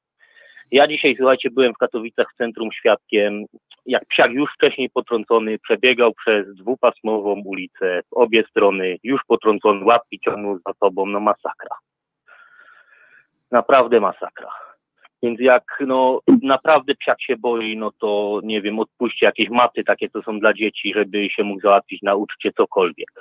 [0.70, 3.44] Ja dzisiaj, słuchajcie, byłem w Katowicach w centrum świadkiem,
[3.86, 10.20] jak psiak już wcześniej potrącony przebiegał przez dwupasmową ulicę w obie strony, już potrącony, łapki
[10.20, 11.76] ciągnął za sobą, no masakra.
[13.50, 14.65] Naprawdę masakra.
[15.26, 20.08] Więc jak no, naprawdę psiak się boi, no to nie wiem, odpuśćcie jakieś maty takie,
[20.08, 23.12] co są dla dzieci, żeby się mógł załatwić, nauczcie cokolwiek.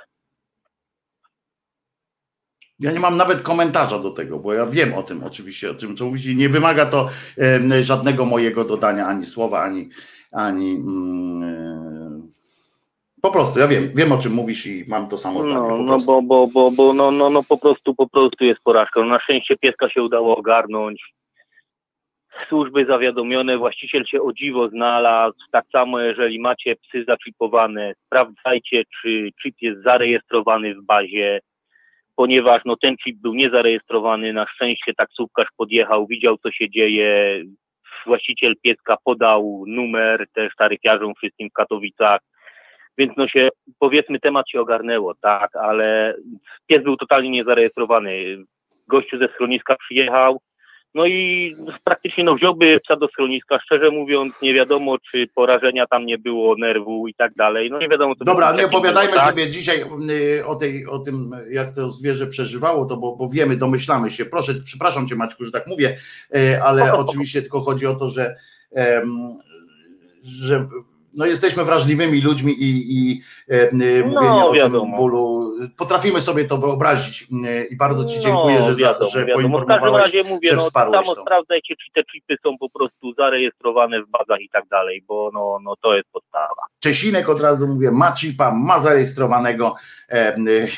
[2.80, 5.96] Ja nie mam nawet komentarza do tego, bo ja wiem o tym oczywiście, o czym
[5.96, 6.34] co mówicie.
[6.34, 9.88] Nie wymaga to e, żadnego mojego dodania ani słowa, ani,
[10.32, 12.32] ani mm,
[13.22, 15.54] po prostu, ja wiem, wiem o czym mówisz i mam to samo zdanie.
[15.54, 19.00] No, no bo, bo, bo, bo no, no, no po prostu, po prostu jest porażka.
[19.00, 21.16] No, na szczęście pieska się udało ogarnąć
[22.48, 25.38] służby zawiadomione, właściciel się o dziwo znalazł.
[25.52, 31.40] Tak samo, jeżeli macie psy zaczipowane, sprawdzajcie, czy chip jest zarejestrowany w bazie,
[32.16, 34.32] ponieważ no, ten chip był niezarejestrowany.
[34.32, 37.42] Na szczęście taksówkarz podjechał, widział, co się dzieje.
[38.06, 42.20] właściciel pieska podał numer też taryfiarzom wszystkim w Katowicach,
[42.98, 46.14] więc no się, powiedzmy, temat się ogarnęło, tak, ale
[46.66, 48.36] pies był totalnie niezarejestrowany.
[48.88, 50.40] Gościu ze schroniska przyjechał,
[50.96, 56.06] no i praktycznie no, wziąłby psa do schroniska, szczerze mówiąc, nie wiadomo, czy porażenia tam
[56.06, 57.70] nie było, nerwu i tak dalej.
[57.70, 59.30] No nie wiadomo, co Dobra, nie opowiadajmy tak?
[59.30, 63.56] sobie dzisiaj y, o, tej, o tym, jak to zwierzę przeżywało, to bo, bo wiemy,
[63.56, 64.24] domyślamy się.
[64.24, 65.96] Proszę, przepraszam cię Maćku, że tak mówię,
[66.36, 68.36] y, ale oczywiście tylko chodzi o to, że,
[70.22, 70.68] że
[71.16, 74.96] no jesteśmy wrażliwymi ludźmi i, i e, y, No, mówienie o tym wiadomo.
[74.96, 79.26] bólu, potrafimy sobie to wyobrazić y, i bardzo ci No, dziękuję, że, za, wiadomo, że
[79.26, 79.48] wiadomo.
[79.48, 80.14] W każdym poinformowałeś.
[80.14, 81.22] razie mówię, że no, wsparłeś samo to.
[81.22, 85.58] sprawdzajcie, czy te chipy są po prostu zarejestrowane w bazach i tak dalej, bo no,
[85.62, 86.62] no to jest podstawa.
[86.80, 89.74] Czesinek od razu mówię, ma chipa, ma zarejestrowanego
[90.08, 90.36] e,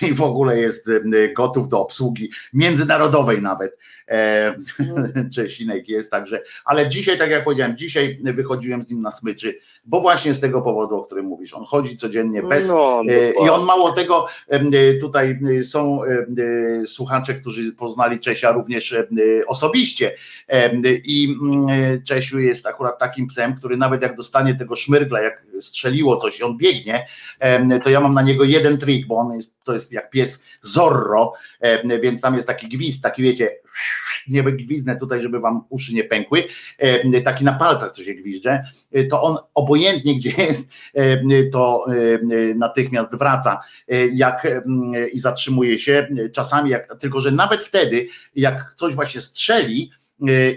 [0.08, 3.78] i w ogóle jest e, gotów do obsługi międzynarodowej nawet.
[4.08, 4.54] E,
[5.34, 10.00] Czesinek jest także, ale dzisiaj, tak jak powiedziałem, dzisiaj wychodziłem z nim na smyczy, bo
[10.00, 13.64] właśnie z tego powodu, o którym mówisz, on chodzi codziennie bez no, E, I on
[13.64, 14.67] mało tego, e,
[15.00, 16.26] tutaj e, są e,
[16.86, 19.06] słuchacze, którzy poznali Czesia również e,
[19.46, 20.14] osobiście.
[20.48, 25.20] Em, I mm, e, Czesiu jest akurat takim psem, który nawet jak dostanie tego szmyrgla,
[25.20, 27.06] jak strzeliło coś i on biegnie,
[27.40, 30.44] em, to ja mam na niego jeden trik, bo on jest, to jest jak pies
[30.62, 33.50] Zorro, em, więc tam jest taki gwizd, taki wiecie,
[34.30, 34.42] nie
[34.96, 36.44] tutaj, żeby wam uszy nie pękły,
[36.78, 41.86] em, taki na palcach coś się gwizdże, e, to on obojętnie gdzie jest, em, to
[42.56, 44.46] natychmiast wraca e, jak
[45.12, 46.08] i zatrzymuje się.
[46.32, 49.97] Czasami, jak, tylko że nawet wtedy, jak coś właśnie strzeli e,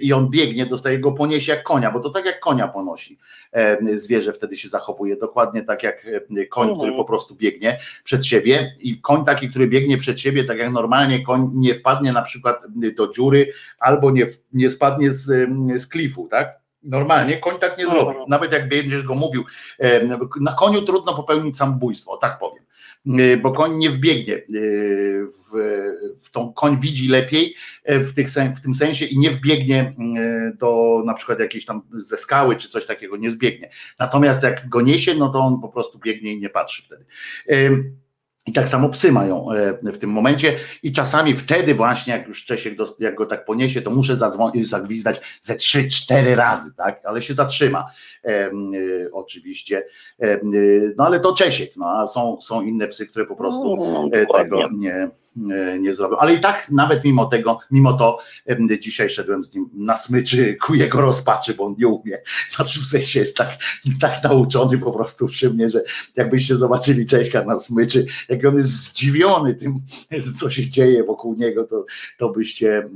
[0.02, 3.18] i on biegnie, dostaje go poniesie jak konia, bo to tak jak konia ponosi.
[3.52, 6.76] E, Zwierzę wtedy się zachowuje dokładnie tak jak e, koń, Mhm.
[6.80, 10.72] który po prostu biegnie przed siebie i koń taki, który biegnie przed siebie, tak jak
[10.72, 12.64] normalnie koń nie wpadnie na przykład
[12.98, 16.62] do dziury albo nie, nie spadnie z, em, z klifu, tak?
[16.84, 18.02] Normalnie koń tak nie Mhm.
[18.04, 18.20] zrobi.
[18.28, 19.44] Nawet jak będziesz go mówił,
[19.80, 20.08] e,
[20.42, 22.64] na koniu trudno popełnić samobójstwo, o tak powiem.
[23.08, 25.54] E, Bo koń nie wbiegnie e, w,
[26.22, 29.96] w tą koń widzi lepiej e, w, tych, w tym sensie i nie wbiegnie
[30.60, 33.70] do na przykład jakiejś tam ze skały czy coś takiego, nie zbiegnie.
[34.00, 37.06] Natomiast jak go niesie, no to on po prostu biegnie i nie patrzy wtedy.
[38.48, 42.46] I tak samo psy mają e, w tym momencie i czasami wtedy właśnie, jak już
[42.46, 47.06] Czesiek, jak go tak poniesie, to muszę zadzwonić, zagwizdać ze trzy, cztery razy, tak?
[47.06, 47.86] Ale się zatrzyma
[48.24, 49.86] em, e, oczywiście.
[50.20, 53.76] Em, e, No ale to Czesiek, no a są, są inne psy, które po prostu
[53.76, 55.10] No, e, tego nie, e,
[55.80, 56.18] nie zrobią.
[56.18, 60.56] Ale i tak nawet mimo tego, mimo to em, dzisiaj szedłem z nim na smyczy
[60.56, 62.18] ku jego rozpaczy, bo on nie umie.
[62.56, 63.50] Znaczy w sensie jest tak,
[64.02, 65.84] tak nauczony po prostu przy mnie, że
[66.16, 69.80] jakbyście zobaczyli Cześka na smyczy, jak on jest zdziwiony tym,
[70.40, 71.86] co się dzieje wokół niego, to,
[72.18, 72.90] to byście,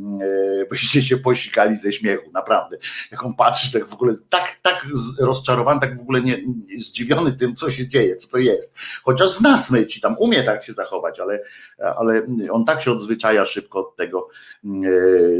[0.62, 2.78] e, byście się posikali ze śmiechu, naprawdę.
[3.12, 4.88] Jak on patrzy, tak w ogóle tak, tak
[5.20, 6.38] rozczarowany, tak w ogóle nie,
[6.78, 8.76] zdziwiony tym, co się dzieje, co to jest.
[9.04, 11.40] Chociaż zna smyci, tam umie tak się zachować, ale,
[11.80, 14.30] ale on tak się odzwyczaja szybko od tego,
[14.66, 14.70] e,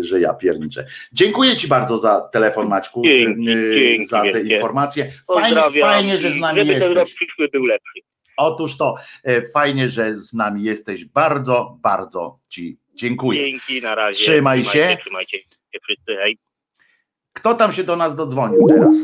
[0.04, 0.86] że ja pierniczę.
[1.14, 5.12] Dziękuję Ci bardzo za telefon, Maćku, Dzięki, e, dzięki za te informacje.
[5.34, 7.16] Fajnie, fajnie, że z nami Żeby ten rok jesteś.
[7.16, 8.00] przyszły był lepszy.
[8.38, 11.06] Otóż to, e, fajnie, że z nami jesteś.
[11.06, 13.40] Bardzo, bardzo Ci dziękuję.
[13.42, 14.18] Dzięki, na razie.
[14.18, 14.98] Trzymaj się.
[15.02, 15.38] Trzymajcie,
[15.74, 16.38] się wszyscy, hej.
[17.34, 18.96] Kto tam się do nas dodzwonił teraz?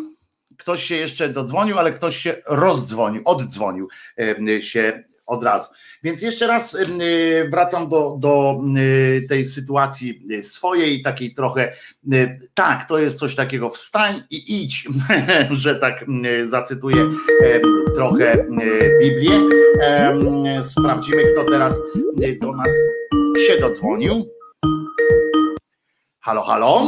[0.57, 3.87] Ktoś się jeszcze dodzwonił, ale ktoś się rozdzwonił, oddzwonił
[4.59, 5.69] się od razu.
[6.03, 6.85] Więc jeszcze raz e,
[7.49, 11.73] wracam do, do e, tej sytuacji swojej, takiej trochę,
[12.53, 14.87] tak, to jest coś takiego, wstań i idź,
[15.63, 16.05] że tak
[16.43, 17.09] zacytuję
[17.95, 18.45] trochę
[19.01, 19.41] Biblię.
[20.63, 21.81] Sprawdzimy, kto teraz
[22.41, 22.69] do nas
[23.47, 24.25] się dodzwonił.
[26.21, 26.87] Halo, halo.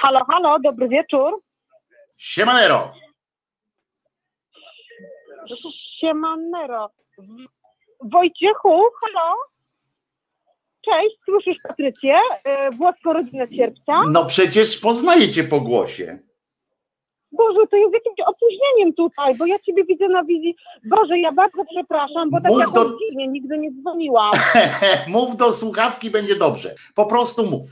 [0.00, 1.40] Halo, halo, dobry wieczór.
[2.16, 2.94] Siemanero.
[6.02, 6.90] Siemanero.
[8.12, 8.68] Wojciechu,
[9.00, 9.34] halo?
[10.84, 12.14] Cześć, słyszysz Patrycję?
[12.44, 14.02] E, Włoską rodzinę Sierpca?
[14.10, 16.18] No przecież poznaję cię po głosie.
[17.32, 20.56] Boże, to jest jakimś opóźnieniem tutaj, bo ja Ciebie widzę na wizji.
[20.84, 24.30] Boże, ja bardzo przepraszam, bo tak jak do- dziwnie, nigdy nie dzwoniłam.
[25.08, 26.74] mów do słuchawki, będzie dobrze.
[26.94, 27.62] Po prostu mów.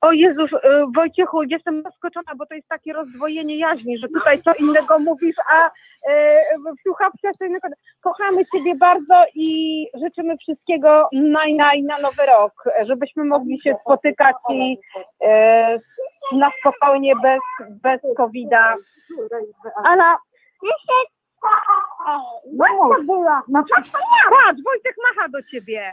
[0.00, 4.54] O Jezus, e, Wojciechu, jestem zaskoczona, bo to jest takie rozdwojenie jaźni, że tutaj co
[4.54, 5.70] innego mówisz, a
[6.10, 7.68] e, w słuchawce co innego.
[8.00, 14.36] Kochamy Ciebie bardzo i życzymy wszystkiego naj, naj na nowy rok, żebyśmy mogli się spotykać
[14.50, 14.78] i
[15.22, 15.78] e,
[16.32, 17.40] na spokojnie, bez,
[17.82, 18.76] bez COVID-a.
[19.84, 20.18] Ala,
[23.02, 23.42] była.
[23.48, 25.90] No, patrz, Wojtek macha do Ciebie.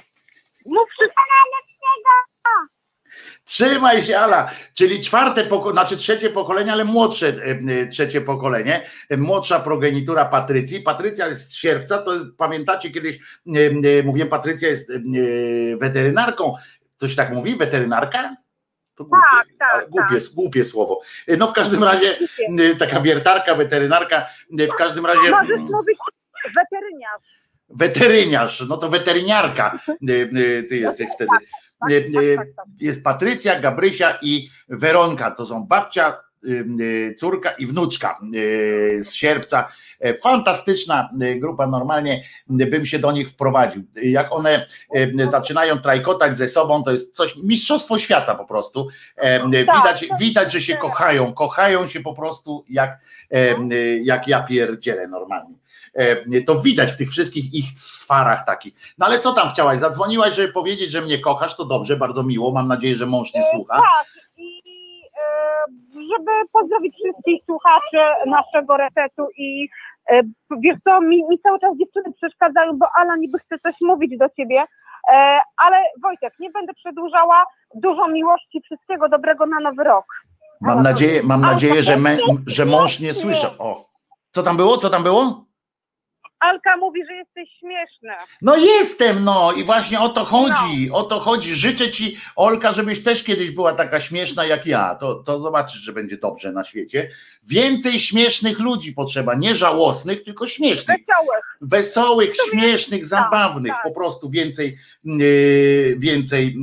[0.66, 1.22] Mów wszystko.
[3.44, 4.52] Trzymaj się, Ala.
[4.74, 7.34] Czyli czwarte pokolenie, znaczy trzecie pokolenie, ale młodsze
[7.92, 8.90] trzecie pokolenie.
[9.18, 10.82] Młodsza progenitura Patrycji.
[10.82, 13.20] Patrycja jest z sierpca, to pamiętacie kiedyś,
[14.04, 14.92] mówiłem, Patrycja jest
[15.78, 16.54] weterynarką.
[16.98, 17.56] Coś tak mówi?
[17.56, 18.36] Weterynarka?
[18.96, 20.34] To głupie, tak, tak, głupie, tak.
[20.36, 21.02] głupie słowo.
[21.38, 22.18] No w każdym razie
[22.80, 25.32] taka wiertarka, weterynarka, w każdym razie.
[25.32, 25.98] Możesz mówić
[26.56, 27.22] weteryniarz.
[27.70, 29.80] Weteryniarz, no to weteryniarka
[30.70, 31.32] ty jesteś wtedy.
[31.80, 35.32] Tak, tak, tak, jest Patrycja, Gabrysia i Weronka.
[35.32, 36.18] To są babcia,
[37.18, 38.20] córka i wnuczka
[39.00, 39.72] z sierpca.
[40.00, 43.84] E, fantastyczna grupa, normalnie bym się do nich wprowadził.
[43.96, 44.66] Jak one
[45.30, 48.88] zaczynają trajkotać ze sobą, to jest coś, mistrzostwo świata po prostu.
[49.50, 53.00] Widać, widać że się kochają, kochają się po prostu jak,
[54.04, 55.56] jak ja pierdzielę normalnie.
[55.98, 58.74] E, to widać w tych wszystkich ich sfarach takich.
[58.98, 59.80] No ale co tam chciałaś?
[59.80, 62.52] Zadzwoniłaś, żeby powiedzieć, że mnie kochasz, to dobrze, bardzo miło.
[62.52, 63.76] Mam nadzieję, że mąż nie słucha.
[63.76, 64.62] Tak, i
[65.18, 69.70] e, żeby pozdrowić wszystkich słuchaczy naszego resetu i
[70.10, 70.22] e,
[70.60, 74.30] wiesz co, mi, mi cały czas dziewczyny przeszkadzają, bo Ala niby chce coś mówić do
[74.30, 74.64] ciebie,
[75.58, 77.44] ale Wojtek, nie będę przedłużała.
[77.76, 80.06] Dużo miłości, wszystkiego dobrego na nowy rok.
[80.62, 83.52] Mam nadzieję, mam nadzieję, że, me, że mąż nie słyszał.
[83.60, 83.86] O,
[84.32, 84.78] co tam było?
[84.78, 85.47] Co tam było?
[86.40, 88.10] Alka mówi, że jesteś śmieszny.
[88.42, 90.96] No jestem, no i właśnie o to chodzi, no.
[90.96, 91.56] o to chodzi.
[91.56, 94.96] Życzę ci, Olka, żebyś też kiedyś była taka śmieszna jak ja.
[94.96, 97.10] To, to zobaczysz, że będzie dobrze na świecie.
[97.44, 100.98] Więcej śmiesznych ludzi potrzeba, nie żałosnych, tylko śmiesznych.
[100.98, 101.58] Wesołych.
[101.62, 103.84] Wesołych, śmiesznych, tak, zabawnych, tak.
[103.84, 106.56] po prostu więcej, yy, więcej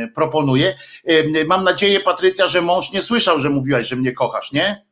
[0.00, 0.76] yy, proponuję.
[1.04, 4.91] Yy, mam nadzieję, Patrycja, że mąż nie słyszał, że mówiłaś, że mnie kochasz, nie?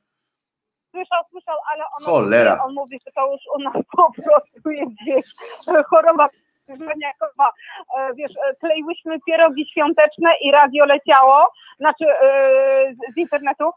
[1.00, 2.50] Słyszał, słyszał, ale on, Cholera.
[2.50, 5.26] Mówi, on mówi, że to już u nas po prostu jest, wiesz,
[5.90, 6.28] choroba
[6.68, 7.52] żeniakowa.
[7.98, 13.70] E, wiesz, e, kleiłyśmy pierogi świąteczne i radio leciało, znaczy e, z internetu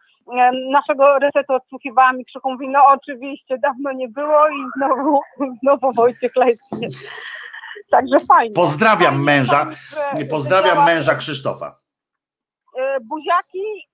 [0.71, 5.21] naszego resetu odsłuchiwałam i krzyku mówi, no oczywiście, dawno nie było i znowu,
[5.61, 6.97] znowu Wojciech leci.
[7.91, 8.53] Także fajnie.
[8.53, 9.67] Pozdrawiam fajnie, męża,
[10.29, 11.79] pozdrawiam męża Krzysztofa.
[13.01, 13.87] Buziaki,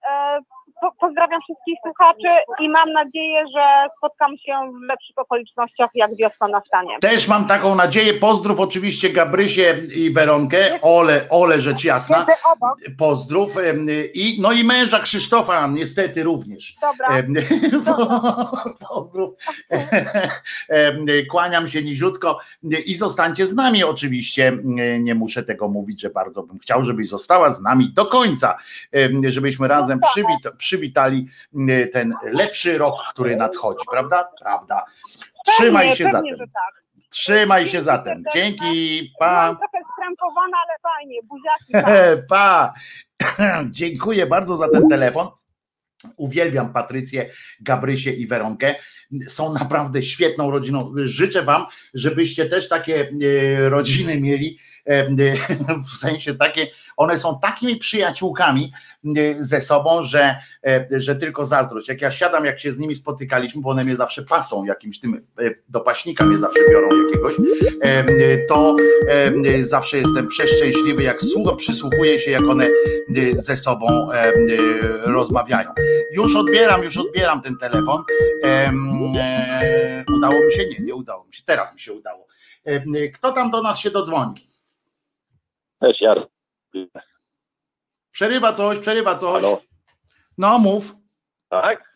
[0.82, 2.28] po, pozdrawiam wszystkich słuchaczy
[2.60, 7.00] i mam nadzieję, że spotkam się w lepszych okolicznościach, jak wiosna nastanie.
[7.02, 8.14] Też mam taką nadzieję.
[8.14, 10.82] Pozdrów oczywiście Gabrysię i Weronkę.
[10.82, 12.26] Ole, ole rzecz jasna.
[12.98, 13.56] Pozdrów.
[14.14, 16.76] I, no i męża Krzysztofa niestety również.
[16.82, 17.24] Dobra.
[18.90, 19.36] Pozdrów.
[21.32, 22.40] Kłaniam się niziutko
[22.86, 24.58] i zostańcie z nami oczywiście.
[25.00, 28.58] Nie muszę tego mówić, że bardzo bym chciał, żebyś została z nami do końca,
[29.28, 30.12] żebyśmy razem no tak.
[30.12, 34.30] przywitali przywitali mm, ten lepszy rok, który nadchodzi, prawda?
[34.40, 34.86] Prawda.
[35.46, 36.48] Trzymaj pewnie, się pewnie, zatem.
[36.54, 36.84] Tak.
[37.10, 38.24] Trzymaj się zatem.
[38.34, 39.12] Dzięki.
[39.20, 39.56] Pa.
[39.56, 41.20] trochę skrępowana, ale fajnie.
[41.24, 41.88] Buziaki.
[42.30, 42.74] Pa.
[43.80, 45.28] Dziękuję bardzo za ten telefon.
[46.18, 47.30] Uwielbiam Patrycję,
[47.62, 48.76] Gabrysię i Weronkę.
[49.28, 50.94] Są naprawdę świetną rodziną.
[50.96, 54.60] Życzę Wam, żebyście też takie e, rodziny mieli,
[55.94, 56.68] w sensie takie,
[56.98, 58.72] one są takimi przyjaciółkami
[59.06, 60.36] e, ze sobą, że,
[60.92, 61.88] że tylko zazdrość.
[61.88, 65.26] Jak ja siadam, jak się z nimi spotykaliśmy, bo one mnie zawsze pasą, jakimś tym
[65.70, 67.36] do paśnika mnie zawsze biorą jakiegoś,
[68.48, 68.76] to
[69.60, 72.68] zawsze jestem przeszczęśliwy, jak słucho, przysłuchuję się, jak one
[73.34, 74.10] ze sobą
[75.04, 75.70] rozmawiają.
[76.12, 78.04] Już odbieram, już odbieram ten telefon.
[80.18, 80.66] Udało mi się?
[80.66, 81.44] Nie, nie udało mi się.
[81.46, 82.28] Teraz mi się udało.
[83.14, 84.49] Kto tam do nas się dodzwoni?
[85.82, 86.28] Cześć, Jar.
[88.12, 89.44] Przerywa coś, przerywa coś.
[89.44, 89.62] Halo?
[90.38, 90.96] No, mów.
[91.50, 91.90] Tak?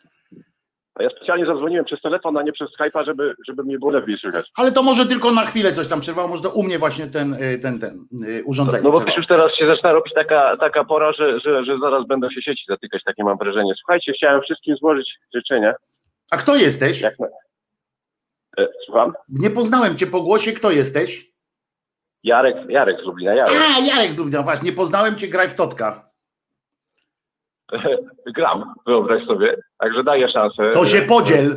[0.94, 4.18] A ja specjalnie zadzwoniłem przez telefon, a nie przez Skype'a, żeby, żeby mnie było lepiej
[4.18, 4.50] słychać.
[4.56, 7.34] Ale to może tylko na chwilę coś tam przerwało, może to u mnie właśnie ten,
[7.34, 8.82] y, ten, ten y, urządzenie.
[8.84, 12.30] No, bo już teraz się zaczyna robić taka, taka pora, że, że, że zaraz będą
[12.30, 13.72] się sieci zatykać, takie mam wrażenie.
[13.78, 15.74] Słuchajcie, chciałem wszystkim złożyć życzenia.
[16.30, 17.00] A kto jesteś?
[17.00, 17.14] Jak...
[18.58, 19.12] E, słucham?
[19.28, 21.33] Nie poznałem cię po głosie, kto jesteś?
[22.24, 23.34] Jarek, Jarek z Lublina.
[23.34, 23.62] Jarek.
[23.76, 26.10] A, Jarek z Lublina, właśnie, nie poznałem cię, graj w Totka.
[28.36, 29.56] Gram, wyobraź sobie.
[29.78, 30.70] Także daję szansę.
[30.70, 31.56] To się podziel.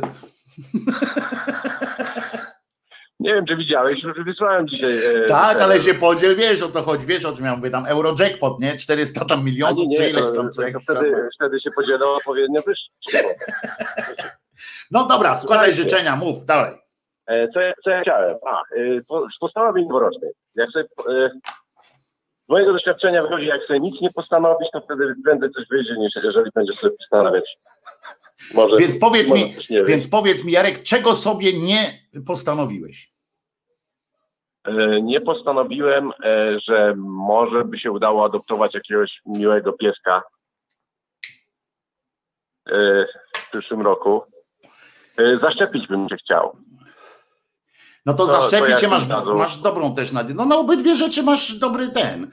[3.20, 4.98] Nie wiem, czy widziałeś, że wysłałem dzisiaj.
[4.98, 7.86] E, tak, ale się podziel, wiesz o co chodzi, wiesz o czym ja mówię, tam
[7.86, 8.76] Eurojackpot, nie?
[8.76, 11.28] 400 tam milionów, nie, nie, czy ileś tam co to wtedy, tam.
[11.34, 12.78] wtedy się podzielą odpowiednio też.
[14.90, 16.74] No dobra, składaj życzenia, mów, dalej.
[17.28, 18.36] E, co ja, co ja chciałem?
[18.46, 19.02] A, e,
[19.36, 20.32] z postanowień noworocznych.
[20.54, 20.84] Jak sobie
[22.46, 26.12] z mojego doświadczenia wychodzi, jak sobie nic nie postanowić, to wtedy będę coś wyjdzie, niż
[26.24, 27.58] jeżeli będziesz sobie postanawiać.
[28.54, 29.54] Może, więc powiedz mi,
[29.86, 31.92] więc powiedz mi, Jarek, czego sobie nie
[32.26, 33.18] postanowiłeś?
[34.68, 40.22] e, nie postanowiłem, e, że może by się udało adoptować jakiegoś miłego pieska
[42.66, 44.22] e, w przyszłym roku.
[45.16, 46.56] E, Zaszczepić bym się chciał.
[48.08, 50.34] No to, To- zaszczepić to jak masz, masz dobrą też nadzieję.
[50.38, 52.30] No na obydwie rzeczy masz dobry ten.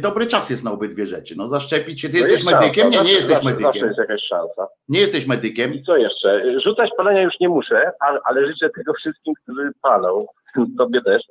[0.00, 1.34] Dobry czas jest na obydwie rzeczy.
[1.38, 2.08] No zaszczepić się.
[2.08, 2.92] Ty No jesteś jest medykiem?
[2.92, 3.86] szansa, Nie, nie zawsze- jesteś zawsze, Zawsze medykiem.
[3.86, 4.66] jest jakaś szansa.
[4.88, 5.74] Nie jesteś medykiem.
[5.74, 6.60] I co jeszcze?
[6.64, 10.26] Rzucać palenia już nie muszę, ale, ale życzę tego wszystkim, którzy palą.
[10.78, 11.22] Tobie też.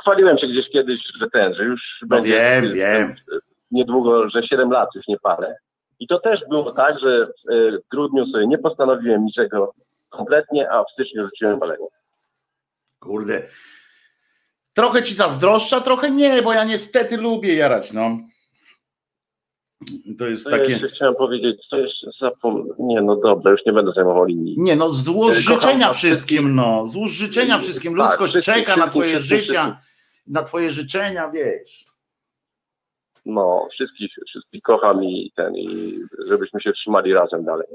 [0.00, 3.14] Chwaliłem się gdzieś kiedyś, że ten, że już No wiem, wiem.
[3.70, 5.56] niedługo, że 7 lat już nie palę.
[6.00, 9.72] I to też było tak, że w e, grudniu sobie nie postanowiłem niczego
[10.10, 11.86] kompletnie, a w styczniu rzuciłem palenie.
[13.02, 13.48] Kurde.
[14.74, 18.18] Trochę ci zazdroszcza, trochę nie, bo ja niestety lubię jarać, no.
[20.18, 20.78] To jest takie.
[20.78, 22.74] chciałem powiedzieć, co jeszcze zapomniałem.
[22.78, 24.54] Nie, no dobra, już nie będę zajmował linii.
[24.58, 26.84] Nie no, złóż życzenia wszystkim, no.
[26.84, 27.96] Złóż życzenia wszystkim.
[27.96, 30.32] Tak, Ludzkość wszystkim, czeka na wszystkim, twoje wszystkim, życia, wszystkim.
[30.32, 31.84] na twoje życzenia, wiesz.
[33.26, 37.66] No, wszystkich, wszystkich kocham i ten, i żebyśmy się trzymali razem dalej.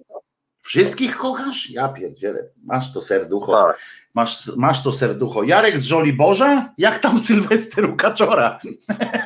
[0.61, 1.69] Wszystkich kochasz?
[1.71, 2.39] Ja pierdzielę.
[2.63, 3.51] Masz to serducho.
[3.67, 3.79] Tak.
[4.13, 5.43] Masz, masz to serducho.
[5.43, 6.73] Jarek z Żoliborza?
[6.77, 8.59] Jak tam Sylwester u Kaczora?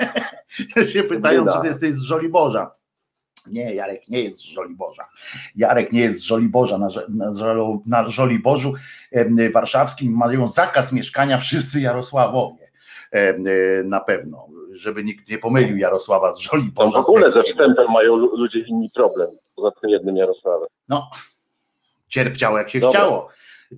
[0.93, 2.71] się pytają, czy ty jesteś z Żoliborza.
[3.47, 5.05] Nie, Jarek nie jest z Żoliborza.
[5.55, 6.77] Jarek nie jest z Żoliborza.
[6.77, 7.31] Na, na,
[7.85, 8.73] na Żoliborzu
[9.53, 12.71] warszawskim mają zakaz mieszkania wszyscy Jarosławowie.
[13.11, 13.33] E,
[13.83, 17.01] Na pewno, żeby nikt nie pomylił Jarosława z Żoliborza.
[17.01, 19.29] w ogóle ze wstępem mają lu- ludzie inni problem,
[19.61, 20.67] poza tym jednym Jarosławem.
[20.89, 21.09] No,
[22.07, 22.99] cierpciało jak się Dobra.
[22.99, 23.29] chciało.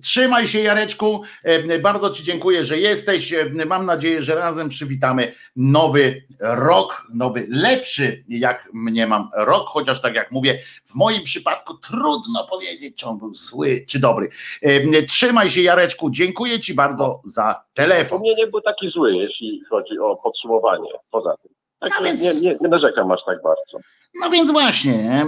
[0.02, 1.22] Trzymaj się, Jareczku.
[1.42, 3.32] E, Bardzo Ci dziękuję, że jesteś.
[3.32, 10.00] E, Mam nadzieję, że razem przywitamy nowy rok, nowy, lepszy, jak mnie mam rok, chociaż
[10.00, 14.28] tak jak mówię, w moim przypadku trudno powiedzieć, czy on był zły, czy dobry.
[14.62, 16.10] E, Trzymaj się, Jareczku.
[16.10, 18.20] Dziękuję Ci bardzo za U telefon.
[18.20, 21.52] mnie nie był taki zły, jeśli chodzi o podsumowanie, poza tym.
[21.80, 23.78] Tak, No więc- nie, nie, nie narzekam aż tak bardzo.
[24.20, 25.26] No więc właśnie, nie?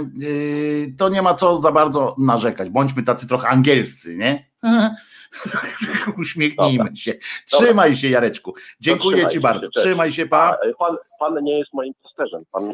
[0.97, 2.69] To nie ma co za bardzo narzekać.
[2.69, 4.49] Bądźmy tacy trochę angielscy, nie?
[6.17, 6.95] Uśmiechnijmy Dobra.
[6.95, 7.13] się.
[7.45, 8.55] Trzymaj się, Jareczku.
[8.79, 9.61] Dziękuję Ci się, bardzo.
[9.71, 9.85] cześć.
[9.85, 10.57] Trzymaj się, pa.
[10.63, 12.43] e, pan, pan nie jest moim pasterzem.
[12.51, 12.73] Pan,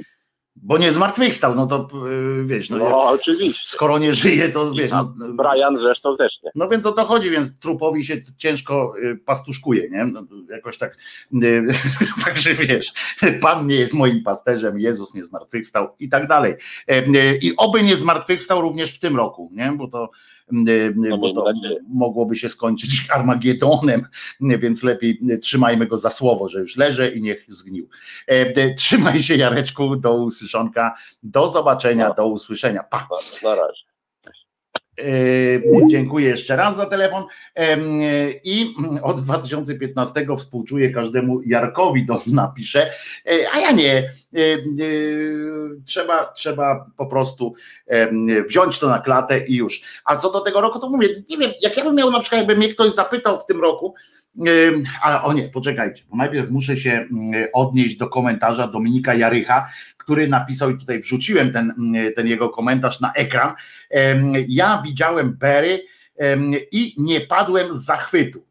[0.55, 3.61] Bo nie zmartwychwstał, no to yy, wiesz, no, no, oczywiście.
[3.65, 4.91] skoro nie żyje, to wiesz.
[4.91, 6.51] tam No, Brian zresztą też nie.
[6.55, 10.05] no więc o to chodzi, więc trupowi się ciężko y, pastuszkuje, nie?
[10.05, 10.97] No, jakoś tak,
[11.43, 11.67] y,
[12.25, 12.93] także wiesz,
[13.41, 16.53] Pan nie jest moim pasterzem, Jezus nie zmartwychwstał i tak dalej.
[16.88, 19.71] E, y, I oby nie zmartwychwstał również w tym roku, nie?
[19.77, 21.80] Bo to, y, y, No, bo miejmy to nadzieję.
[21.89, 24.07] mogłoby się skończyć Armagedonem,
[24.41, 27.89] więc lepiej trzymajmy go za słowo, że już leży i niech zgnił.
[28.27, 32.13] E, y, Trzymaj się Jareczku, do usłyszonka, do zobaczenia, No.
[32.13, 32.84] do usłyszenia.
[32.84, 33.07] Pa!
[33.43, 33.84] Na razie.
[34.99, 37.24] E, Dziękuję jeszcze raz za telefon.
[38.44, 42.91] I od 2015 współczuję każdemu Jarkowi, to napiszę,
[43.26, 43.98] E, a ja nie.
[43.98, 44.40] E,
[45.86, 47.53] Trzeba, trzeba po prostu
[48.48, 49.82] wziąć to na klatę i już.
[50.06, 52.40] A co do tego roku, to mówię, nie wiem, jak ja bym miał na przykład,
[52.40, 53.95] jakby mnie ktoś zapytał w tym roku,
[55.01, 60.27] a o nie, poczekajcie, bo najpierw muszę się mm, odnieść do komentarza Dominika Jarycha, który
[60.27, 63.53] napisał i tutaj wrzuciłem ten, mm, ten jego komentarz na ekran.
[64.47, 65.85] Ja widziałem Berry
[66.72, 68.45] i nie padłem z zachwytu.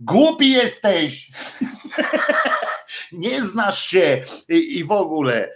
[0.00, 1.30] Głupi jesteś!
[3.12, 5.50] nie znasz się i, w ogóle.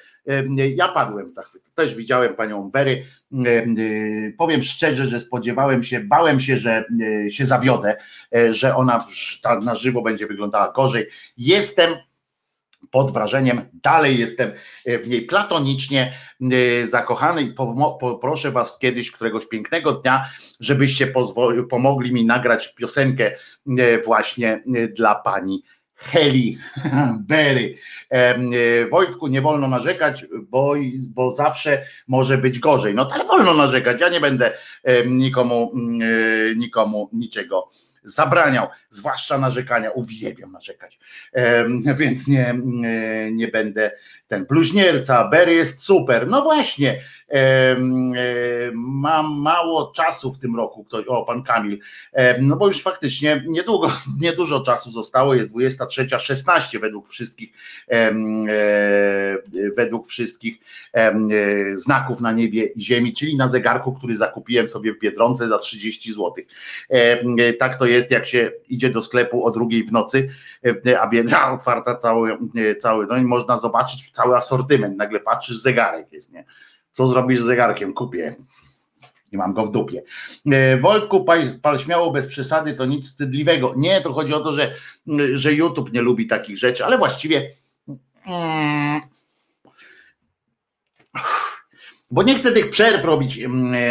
[0.74, 1.61] Ja padłem z zachwytu.
[1.74, 3.04] Też widziałem panią Berry.
[3.32, 6.84] Em, y, Powiem szczerze, że spodziewałem się, bałem się, że
[7.26, 7.96] y, się zawiodę,
[8.34, 9.04] e, że ona
[9.62, 11.08] na żywo będzie wyglądała gorzej.
[11.36, 11.94] Jestem
[12.90, 14.52] pod wrażeniem, dalej jestem
[14.84, 17.54] e, w niej platonicznie e, zakochany i
[18.00, 20.24] poproszę was kiedyś, któregoś pięknego dnia,
[20.60, 21.12] żebyście
[21.70, 23.32] pomogli mi nagrać piosenkę
[23.78, 25.62] e, właśnie e, dla pani
[26.02, 26.58] Heli
[27.28, 27.78] Berry.
[28.10, 28.38] E,
[28.90, 30.74] Wojtku, nie wolno narzekać, bo,
[31.14, 32.94] bo zawsze może być gorzej.
[32.94, 34.52] No ale wolno narzekać, ja nie będę
[35.06, 37.68] nikomu, mm, e, nikomu niczego
[38.04, 39.90] zabraniał, zwłaszcza narzekania.
[39.90, 40.98] Uwielbiam narzekać,
[41.96, 42.54] więc nie,
[43.32, 43.90] nie będę
[44.32, 46.28] ten bluźnierca, Berry jest super.
[46.28, 48.20] No właśnie, em, e,
[48.74, 51.78] mam mało czasu w tym roku, o pan Kamil,
[52.12, 57.52] Em, no bo już faktycznie niedługo, niedużo czasu zostało, jest 23.16 według wszystkich
[57.90, 58.12] e,
[59.76, 60.58] według wszystkich
[60.92, 61.14] e,
[61.74, 66.12] znaków na niebie i ziemi, czyli na zegarku, który zakupiłem sobie w Biedronce za 30
[66.12, 66.32] zł.
[66.90, 70.51] E, Tak to jest, jak się idzie do sklepu o drugiej w nocy, e,
[71.00, 76.12] a biedra otwarta cały, e, cały, no i można zobaczyć cały asortyment, nagle patrzysz, zegarek
[76.12, 76.44] jest, nie?
[76.92, 77.94] Co zrobisz z zegarkiem?
[77.94, 78.36] Kupię.
[79.32, 80.02] i mam go w dupie.
[80.52, 81.24] E, Wojtku,
[81.62, 83.74] pal, śmiało bez przesady, to nic wstydliwego.
[83.76, 84.74] Nie, to chodzi o to, że,
[85.32, 87.50] że YouTube nie lubi takich rzeczy, ale właściwie.
[92.10, 93.40] Bo nie chcę tych przerw robić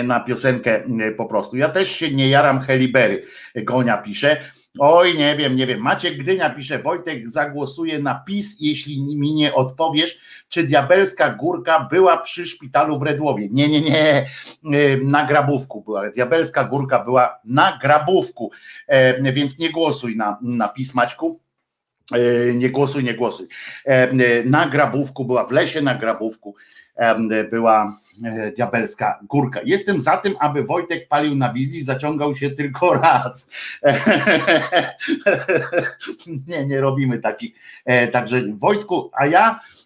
[0.03, 0.83] na piosenkę
[1.17, 1.57] po prostu.
[1.57, 3.25] Ja też się nie jaram Helibery.
[3.55, 4.51] Gonia pisze.
[4.79, 5.79] Oj, nie wiem, nie wiem.
[5.79, 10.19] Maciek Gdynia pisze, Wojtek zagłosuje na PiS, jeśli mi nie odpowiesz,
[10.49, 13.47] czy diabelska górka była przy szpitalu w Redłowie.
[13.51, 14.27] Nie, nie, nie,
[15.03, 16.09] na grabówku była.
[16.09, 18.51] Diabelska górka była na grabówku,
[19.33, 21.39] więc nie głosuj na, na PiS, Maćku.
[22.13, 23.47] E, nie głosuj, nie głosuj.
[24.45, 26.55] Na grabówku była, w lesie na grabówku
[27.51, 27.97] była
[28.57, 29.59] diabelska górka.
[29.63, 33.51] Jestem za tym, aby Wojtek palił na wizji, zaciągał się tylko raz.
[36.47, 37.55] nie, nie robimy takich.
[37.85, 39.80] E, także Wojtku, a ja e,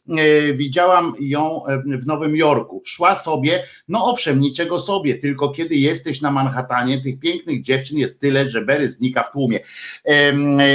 [0.54, 2.82] widziałam ją w Nowym Jorku.
[2.86, 8.22] Szła sobie, no owszem, niczego sobie, tylko kiedy jesteś na Manhattanie, tych pięknych dziewczyn jest
[8.22, 9.60] tyle, że Berry znika w tłumie.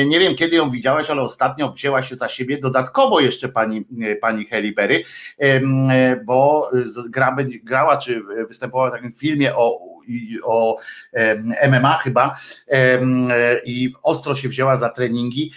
[0.07, 3.85] Nie wiem, kiedy ją widziałeś, ale ostatnio wzięła się za siebie dodatkowo jeszcze pani,
[4.21, 5.05] pani Halle Berry,
[6.25, 6.71] bo
[7.09, 9.81] gra grała, czy występowała w takim filmie o,
[10.45, 10.79] o
[11.71, 12.37] MMA chyba
[13.65, 15.53] i ostro się wzięła za treningi.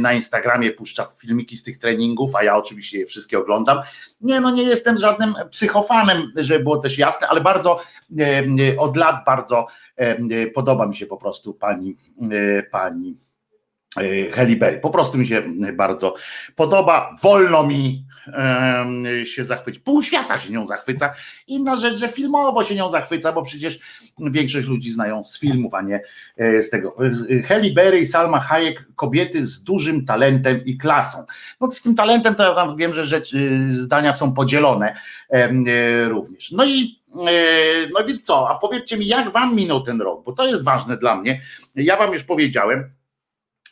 [0.00, 3.80] Na Instagramie puszcza filmiki z tych treningów, a ja oczywiście je wszystkie oglądam.
[4.20, 7.80] Nie, no nie jestem żadnym psychofanem, żeby było też jasne, ale bardzo
[8.78, 9.66] od lat bardzo
[10.54, 11.96] podoba mi się po prostu pani
[12.70, 13.16] pani
[14.32, 14.78] Halle Berry.
[14.78, 15.42] Po prostu mi się
[15.76, 16.14] bardzo
[16.56, 17.16] podoba.
[17.22, 18.04] Wolno mi
[19.24, 19.82] się zachwycić.
[19.82, 21.12] Pół świata się nią zachwyca.
[21.46, 23.78] Inna rzecz, że filmowo się nią zachwyca, bo przecież
[24.18, 26.02] większość ludzi znają z filmów, a nie
[26.36, 26.96] e, z tego.
[27.48, 31.24] Halle Berry i Salma Hayek, kobiety z dużym talentem i klasą.
[31.60, 33.32] No z tym talentem to ja wiem, że rzecz,
[33.68, 34.96] zdania są podzielone
[35.30, 36.52] e, również.
[36.52, 40.32] No i e, no więc co, a powiedzcie mi, jak wam minął ten rok, bo
[40.32, 41.40] to jest ważne dla mnie.
[41.74, 42.90] Ja wam już powiedziałem,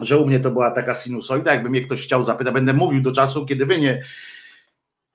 [0.01, 3.13] że u mnie to była taka sinusoida, jakby mnie ktoś chciał zapytać, będę mówił do
[3.13, 4.03] czasu, kiedy wy nie,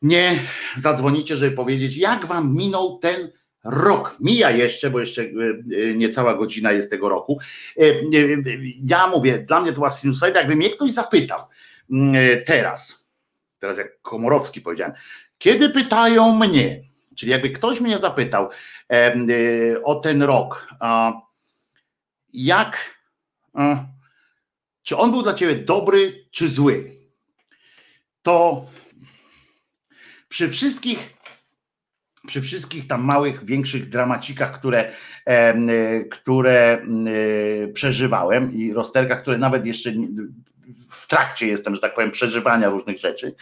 [0.01, 0.39] nie
[0.75, 3.31] zadzwonicie, żeby powiedzieć, jak wam minął ten
[3.63, 4.17] rok.
[4.19, 7.39] Mija jeszcze, bo jeszcze e, e, niecała godzina jest tego roku.
[7.77, 7.83] E,
[8.85, 11.39] ja mówię, dla mnie to była sinusoida, jakby mnie ktoś zapytał
[11.91, 12.15] mm,
[12.45, 13.07] teraz,
[13.59, 14.93] teraz jak Komorowski powiedziałem,
[15.37, 16.83] kiedy pytają mnie,
[17.15, 18.49] czyli jakby ktoś mnie zapytał
[19.83, 20.67] o ten rok,
[22.33, 22.99] jak
[24.83, 26.95] czy on był dla ciebie dobry czy zły?
[28.21, 28.65] To
[30.29, 31.13] przy wszystkich
[32.27, 34.91] przy wszystkich tam małych, większych dramacikach, które,
[35.25, 36.81] e, które
[37.63, 39.91] e, przeżywałem i rozterkach, które nawet jeszcze
[40.89, 43.35] w trakcie jestem, że tak powiem, przeżywania różnych rzeczy,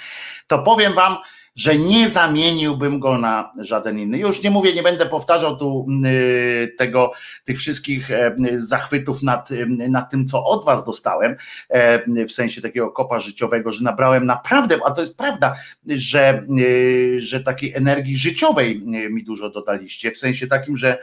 [0.47, 1.17] to powiem wam,
[1.55, 4.17] że nie zamieniłbym go na żaden inny.
[4.17, 7.11] Już nie mówię, nie będę powtarzał tu y, tego,
[7.43, 11.35] tych wszystkich e, zachwytów nad, y, nad tym, co od was dostałem,
[11.69, 15.55] e, w sensie takiego kopa życiowego, że nabrałem naprawdę, a to jest prawda,
[15.87, 20.97] że, y, że takiej energii życiowej mi dużo dodaliście, w sensie takim, że,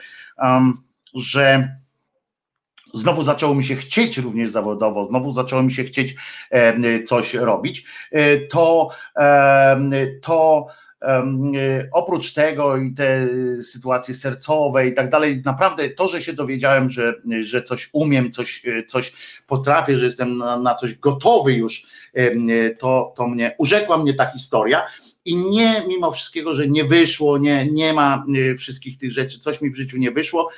[1.14, 1.68] że
[2.94, 6.14] Znowu zaczęło mi się chcieć również zawodowo, znowu zaczęło mi się chcieć
[7.06, 7.84] coś robić.
[8.12, 8.88] E, to,
[10.22, 10.66] to
[11.92, 13.28] oprócz tego i te
[13.62, 18.62] sytuacje sercowe i tak dalej, naprawdę to, że się dowiedziałem, że, że coś umiem, coś,
[18.88, 19.12] coś
[19.46, 21.86] potrafię, że jestem na, na coś gotowy już,
[22.78, 24.86] to, to mnie urzekła mnie ta historia
[25.28, 29.60] i nie mimo wszystkiego, że nie wyszło, nie, nie ma e, wszystkich tych rzeczy, coś
[29.60, 30.48] mi w życiu nie wyszło,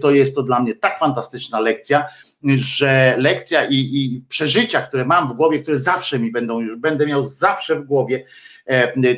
[0.00, 2.06] to jest to dla mnie tak fantastyczna lekcja,
[2.44, 7.06] że lekcja i, i przeżycia, które mam w głowie, które zawsze mi będą już, będę
[7.06, 8.24] miał zawsze w głowie,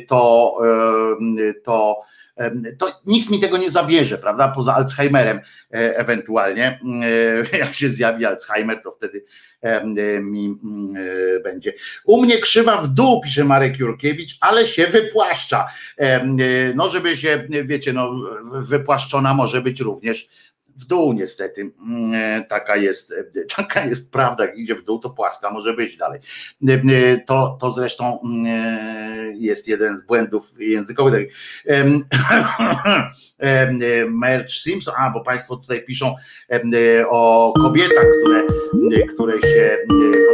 [0.07, 0.57] to,
[1.63, 2.01] to
[2.77, 4.47] to nikt mi tego nie zabierze, prawda?
[4.47, 5.39] Poza Alzheimerem
[5.71, 6.79] ewentualnie.
[7.59, 9.25] Jak się zjawi Alzheimer, to wtedy
[10.21, 10.55] mi
[11.43, 11.73] będzie.
[12.05, 15.67] U mnie krzywa w dół, pisze Marek Jurkiewicz, ale się wypłaszcza.
[16.75, 18.11] No, żeby się, wiecie, no,
[18.53, 20.29] wypłaszczona może być również
[20.75, 21.71] w dół niestety.
[21.87, 23.13] Mm, taka jest,
[23.57, 26.19] taka jest prawda, jak idzie w dół, to płaska może być dalej.
[27.25, 31.33] To, to zresztą mm, jest jeden z błędów językowych.
[34.09, 36.15] Merch Simpson, a bo Państwo tutaj piszą
[37.09, 38.43] o kobietach, które,
[39.13, 39.77] które się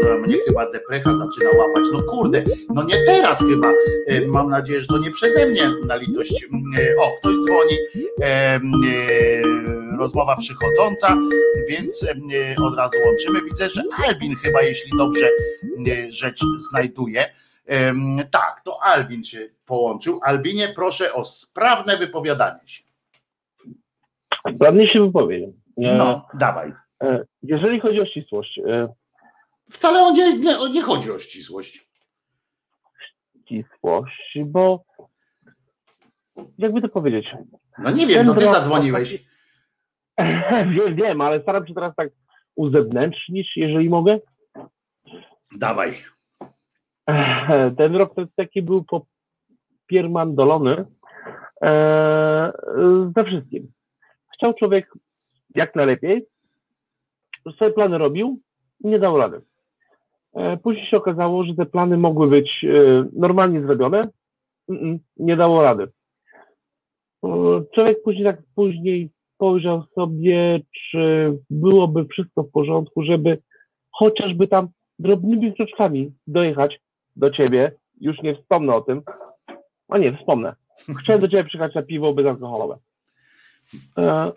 [0.01, 1.83] podoba mnie chyba deprecha zaczyna łapać.
[1.93, 3.71] No kurde, no nie teraz chyba.
[4.27, 6.45] Mam nadzieję, że to nie przeze mnie na litość.
[6.99, 7.77] O, ktoś dzwoni
[9.99, 11.17] rozmowa przychodząca,
[11.69, 13.41] więc e, od razu łączymy.
[13.49, 16.41] Widzę, że Albin chyba, jeśli dobrze e, rzecz
[16.71, 17.33] znajduje.
[18.31, 20.19] Tak, to Albin się połączył.
[20.23, 22.88] Albinie, proszę o sprawne wypowiadanie się.
[24.61, 25.53] Ładnie się wypowiem.
[25.77, 26.73] No, dawaj.
[27.03, 28.93] e, Jeżeli chodzi o ścisłość, e,
[29.71, 31.89] Wcale o nie, nie, nie chodzi o ścisłość.
[33.45, 34.83] ścisłość, bo
[36.57, 37.27] jakby to powiedzieć,
[37.77, 39.23] No nie wiem, to ty zadzwoniłeś.
[40.75, 42.09] wiem, wiem, ale staram się teraz tak
[42.55, 44.19] uzewnętrznić, jeżeli mogę.
[45.57, 45.97] Dawaj.
[47.77, 48.85] Ten rok to taki był
[49.87, 50.85] popiermandolony
[51.63, 52.51] e,
[53.15, 53.71] ze wszystkim.
[54.39, 54.93] Chciał człowiek
[55.55, 56.25] jak najlepiej,
[57.57, 58.39] sobie plany robił
[58.83, 59.41] i nie dał rady.
[60.33, 64.07] E, Później się okazało, że te plany mogły być e, normalnie zrobione,
[65.17, 65.87] nie dało rady.
[67.25, 73.37] E, Człowiek później tak później spojrzał sobie, czy byłoby wszystko w porządku, żeby
[73.91, 74.67] chociażby tam
[74.99, 76.79] drobnymi kroczkami dojechać
[77.15, 77.71] do ciebie,
[78.01, 79.01] już nie wspomnę o tym,
[79.89, 80.55] a nie, wspomnę.
[81.01, 82.77] Chciałem do ciebie przyjechać na piwo bezalkoholowe.
[83.97, 84.31] E,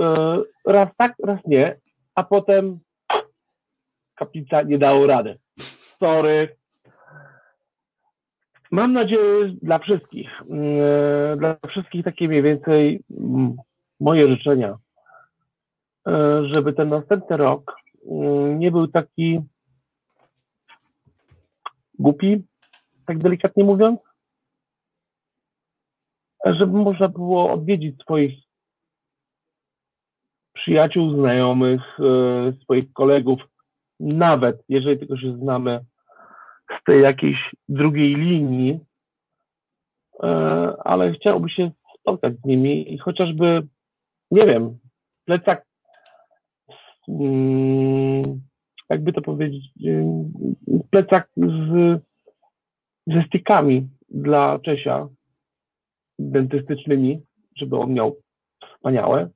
[0.00, 0.36] e,
[0.66, 1.76] raz tak, raz nie,
[2.14, 2.80] a potem
[4.14, 5.38] kaplica nie dało rady.
[5.98, 6.56] Sorry.
[8.70, 13.56] Mam nadzieję dla wszystkich, e, dla wszystkich takie mniej więcej mm,
[14.00, 14.76] moje życzenia,
[16.08, 17.76] e, żeby ten następny rok
[18.10, 19.40] mm, nie był taki
[21.98, 22.42] głupi,
[23.06, 24.00] tak delikatnie mówiąc,
[26.44, 28.49] żeby można było odwiedzić swoich
[30.60, 33.40] przyjaciół, znajomych, e, swoich kolegów,
[34.00, 35.80] nawet jeżeli tylko się znamy
[36.80, 38.80] z tej jakiejś drugiej linii,
[40.22, 40.28] e,
[40.84, 41.70] ale chciałoby się
[42.00, 43.62] spotkać z nimi i chociażby,
[44.30, 44.78] nie wiem,
[45.24, 45.66] plecak,
[47.08, 48.40] mm,
[48.90, 49.64] jakby to powiedzieć,
[50.90, 52.00] plecak z,
[53.06, 55.08] ze stykami dla Czesia
[56.18, 57.22] dentystycznymi,
[57.56, 58.16] żeby on miał
[58.74, 59.30] wspaniałe.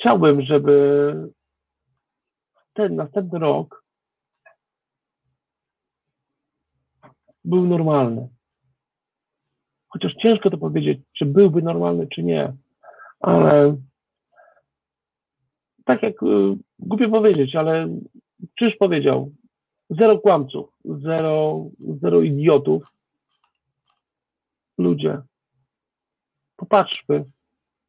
[0.00, 1.14] Chciałbym, żeby
[2.72, 3.84] ten następny rok
[7.44, 8.28] był normalny.
[9.88, 12.52] Chociaż ciężko to powiedzieć, czy byłby normalny, czy nie,
[13.20, 13.76] ale
[15.84, 17.88] tak jak y, głupio powiedzieć, ale
[18.54, 19.32] Czyż powiedział,
[19.90, 21.64] zero kłamców, zero,
[22.00, 22.82] zero idiotów.
[24.78, 25.20] Ludzie,
[26.56, 27.24] popatrzmy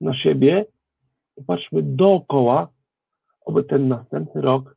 [0.02, 0.65] na siebie,
[1.40, 2.68] popatrzmy dookoła,
[3.48, 4.76] aby ten następny rok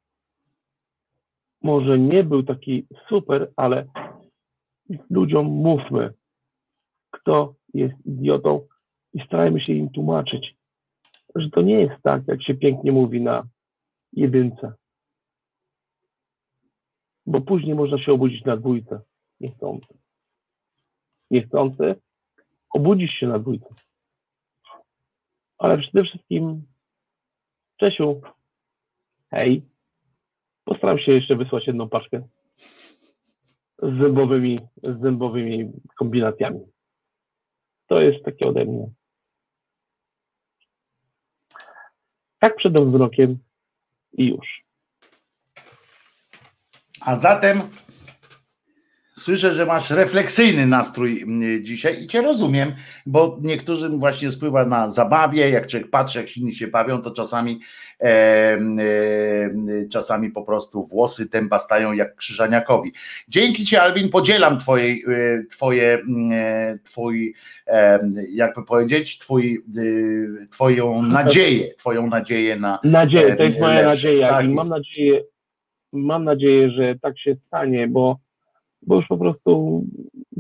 [1.63, 3.87] może nie był taki super, ale
[5.11, 6.15] ludziom mówmy,
[7.11, 8.67] kto jest idiotą
[9.15, 10.57] i starajmy się im tłumaczyć,
[11.35, 13.47] że to nie jest tak, jak się pięknie mówi na
[14.13, 14.73] jedynce.
[17.27, 19.01] Bo później można się obudzić na dwójce,
[19.41, 19.95] niechcący.
[21.31, 21.95] Niechcący,
[22.71, 23.75] obudzisz się na dwójce.
[25.63, 26.63] Ale przede wszystkim,
[27.77, 28.21] Czesiu,
[29.31, 29.63] hej,
[30.65, 32.29] postaram się jeszcze wysłać jedną paczkę
[33.83, 36.61] z zębowymi, z zębowymi kombinacjami.
[37.87, 38.91] To jest takie ode mnie.
[42.39, 43.39] Tak przed nowym rokiem
[44.13, 44.65] i już.
[47.01, 47.61] A zatem
[49.23, 52.73] słyszę, że masz refleksyjny nastrój mm, dzisiaj i cię rozumiem,
[53.07, 57.61] bo niektórym właśnie spływa na zabawie, jak człowiek patrzy, jak inni się bawią, to czasami
[58.01, 58.61] e, e,
[59.93, 62.93] czasami po prostu włosy tęba stają jak krzyżaniakowi.
[63.29, 67.35] Dzięki ci Albin, podzielam twojej, e, twoje, e, twój,
[67.67, 68.01] e,
[68.33, 74.45] jakby powiedzieć, twój, e, twoją nadzieję, twoją nadzieję na Nadzieję, to jest moja nadzieja Tak
[74.45, 75.23] i mam nadzieję,
[75.93, 78.22] mam nadzieję, że tak się stanie, bo,
[78.83, 79.83] bo już po prostu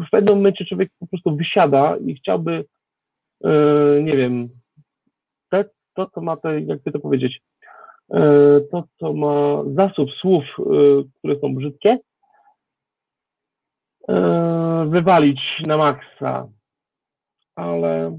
[0.07, 2.65] w pewnym momencie człowiek po prostu wysiada i chciałby,
[3.45, 3.51] e,
[4.03, 4.49] nie wiem,
[5.49, 5.65] te,
[5.95, 7.41] to co ma te, jakby to powiedzieć,
[8.11, 8.21] e,
[8.71, 10.63] to co ma zasób słów, e,
[11.19, 11.99] które są brzydkie,
[14.87, 16.49] wywalić na maksa,
[17.57, 18.19] ale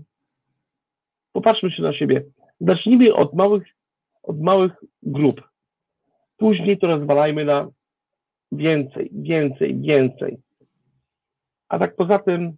[1.32, 2.24] popatrzmy się na siebie.
[2.60, 3.64] Zacznijmy od małych,
[4.24, 4.72] od małych
[5.02, 5.42] grup.
[6.38, 7.68] Później to rozwalajmy na
[8.58, 10.38] więcej, więcej, więcej.
[11.70, 12.58] A tak poza tym,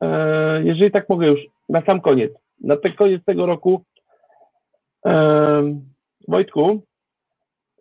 [0.00, 3.84] e, jeżeli tak mogę już na sam koniec, na ten koniec tego roku,
[5.06, 5.80] e,
[6.28, 6.82] Wojtku,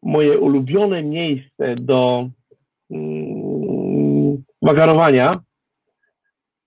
[0.03, 2.29] moje ulubione miejsce do
[2.91, 5.39] mm, wagarowania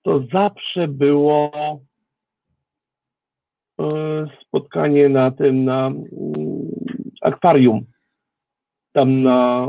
[0.02, 1.50] to zawsze było
[3.80, 3.84] e,
[4.42, 6.04] spotkanie na tym, na mm,
[7.22, 7.84] akwarium
[8.94, 9.66] tam na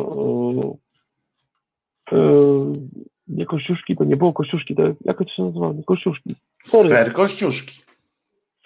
[3.28, 5.74] nie Kościuszki, to nie było Kościuszki, to jak to się nazywa?
[5.74, 6.36] Nie Kościuszki.
[6.66, 7.82] Sorry, Skwer Kościuszki.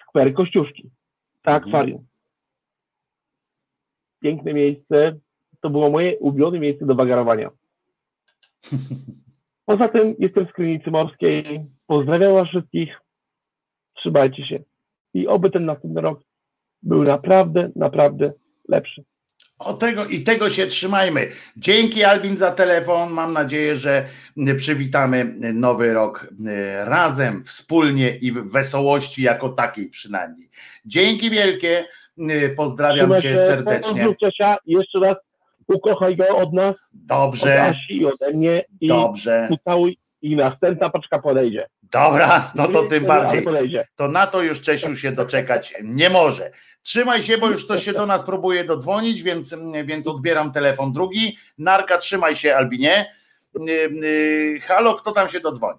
[0.08, 0.90] skwer Kościuszki.
[1.42, 1.68] Tak, Mhm.
[1.74, 2.06] akwarium.
[4.20, 5.18] Piękne miejsce.
[5.60, 7.50] To było moje ulubione miejsce do wagarowania.
[9.66, 11.66] Poza tym jestem z Krynicy Morskiej.
[11.86, 13.00] Pozdrawiam was wszystkich.
[13.96, 14.62] Trzymajcie się.
[15.14, 16.20] I oby ten następny rok
[16.82, 18.32] był naprawdę, naprawdę
[18.68, 19.04] lepszy.
[19.60, 21.28] O tego i tego się trzymajmy.
[21.56, 23.10] Dzięki Albin za telefon.
[23.12, 24.04] Mam nadzieję, że
[24.56, 25.24] przywitamy
[25.54, 30.48] nowy rok e, razem, wspólnie i w wesołości jako takiej przynajmniej.
[30.86, 31.84] Dzięki wielkie.
[32.18, 34.06] E, Pozdrawiam Trzymaj cię serdecznie.
[34.20, 34.56] Ciosia.
[34.66, 35.16] Jeszcze raz
[35.68, 39.48] ukochaj go od nas, od Dobrze, Asi i ode mnie i dobrze.
[39.50, 41.66] ucałuj i następna paczka podejdzie.
[41.92, 43.44] Dobra, no to tym bardziej.
[43.96, 46.50] To na to już Czesiu się doczekać nie może.
[46.82, 51.38] Trzymaj się, bo już ktoś się do nas próbuje dodzwonić, więc, więc odbieram telefon drugi.
[51.58, 53.14] Narka, trzymaj się, Albinie.
[53.60, 55.78] Yy, yy, Halo, kto tam się dodzwoni?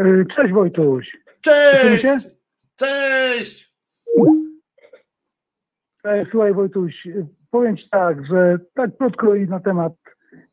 [0.00, 1.16] Y, Cześć Wojtuś.
[1.40, 2.04] Cześć!
[2.76, 3.72] Cześć!
[6.04, 7.08] E, Słuchaj Wojtuś,
[7.50, 9.92] powiem Ci tak, że tak krótko i na temat,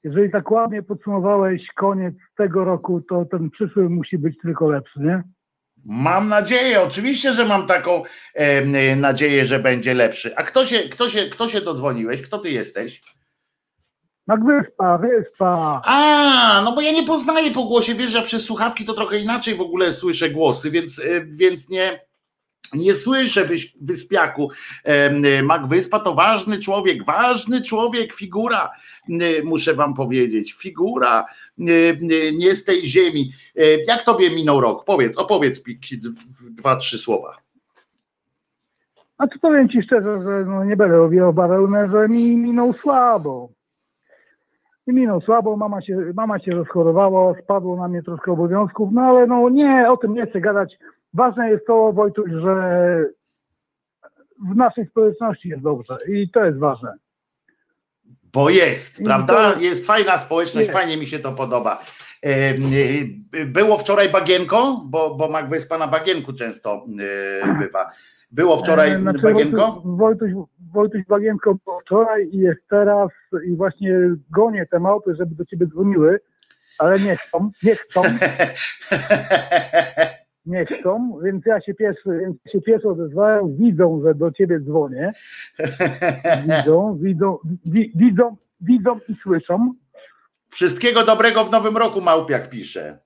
[0.03, 5.23] jeżeli tak ładnie podsumowałeś koniec tego roku, to ten przyszły musi być tylko lepszy, nie?
[5.85, 8.03] Mam nadzieję, oczywiście, że mam taką
[8.33, 10.35] e, nadzieję, że będzie lepszy.
[10.35, 12.21] A kto się, kto, się, kto się dodzwoniłeś?
[12.21, 13.01] Kto ty jesteś?
[14.27, 15.81] Tak wyspa, wyspa.
[15.85, 19.55] A, no bo ja nie poznaję po głosie, wiesz, ja przez słuchawki to trochę inaczej
[19.55, 21.99] w ogóle słyszę głosy, więc, y, więc nie,
[22.73, 23.45] nie słyszę
[23.81, 24.49] wyspiaku.
[25.43, 28.71] Mac Wyspa to ważny człowiek, ważny człowiek, figura,
[29.43, 31.25] muszę wam powiedzieć, figura
[32.37, 33.31] nie z tej ziemi.
[33.87, 34.85] Jak tobie minął rok?
[34.85, 35.63] Powiedz, opowiedz
[36.49, 37.37] dwa, trzy słowa.
[39.17, 43.49] A to powiem Ci szczerze, że no nie będę robił bawełnę, że mi minął słabo.
[44.87, 49.27] Mi minął słabo, mama się, mama się rozchorowała, spadło na mnie troszkę obowiązków, no ale
[49.27, 50.77] no nie, o tym nie chcę gadać.
[51.15, 52.55] Ważne jest to, Wojtuś, że
[54.51, 56.93] w naszej społeczności jest dobrze i to jest ważne.
[58.33, 59.53] Bo jest, prawda?
[59.53, 60.79] to- Jest fajna społeczność, Jest.
[60.79, 61.83] fajnie mi się to podoba.
[62.25, 66.85] Y, Było wczoraj bagienko, bo, bo Mac Wyspa na bagienku często
[67.49, 67.91] y, bywa.
[68.31, 69.81] Było wczoraj E, znaczy, bagienko?
[69.85, 73.09] Wojtuś, Wojtuś, Wojtuś Bagienko było wczoraj i jest teraz
[73.47, 76.19] i właśnie gonię te małpy, żeby do ciebie dzwoniły,
[76.79, 78.01] ale nie chcą, nie chcą,
[80.45, 85.11] nie chcą, więc ja się pierwszy, więc się pierwszy odezwałem, widzą, że do ciebie dzwonię,
[86.47, 89.73] widzą, widzą, wi, widzą, widzą i słyszą.
[90.49, 92.99] Wszystkiego dobrego w nowym roku, Małpiak pisze.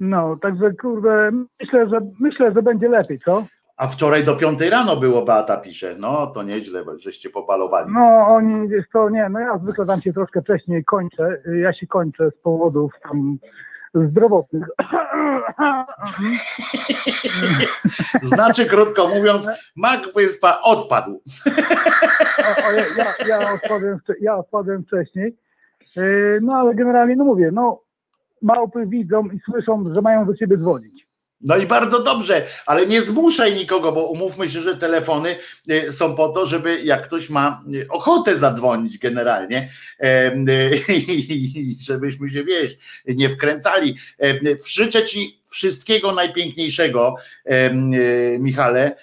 [0.00, 1.30] No, także kurde,
[1.60, 3.46] myślę, że myślę, że będzie lepiej, co?
[3.76, 5.94] A wczoraj do piątej rano było, Beata pisze.
[5.98, 7.92] No to nieźle, żeście pobalowali.
[7.92, 12.30] No, oni, co, nie, no ja zwykle tam się troszkę wcześniej kończę, ja się kończę
[12.30, 13.38] z powodów tam
[13.94, 14.66] zdrowotnych.
[18.22, 21.22] Znaczy, krótko mówiąc, Mac Wyspa odpadł.
[22.68, 25.36] O, ja, ja, ja, odpadłem, ja odpadłem wcześniej.
[25.96, 27.82] Yy, No ale generalnie, no mówię, no
[28.42, 31.09] małpy widzą i słyszą, że mają do ciebie dzwonić.
[31.40, 35.36] No i bardzo dobrze, ale nie zmuszaj nikogo, bo umówmy się, że telefony
[35.70, 39.70] y, są po to, żeby jak ktoś ma y, ochotę zadzwonić generalnie,
[40.88, 42.76] i żebyśmy się, wiesz,
[43.06, 43.96] nie wkręcali.
[44.66, 47.14] Życzę Ci wszystkiego najpiękniejszego,
[48.38, 48.96] Michale.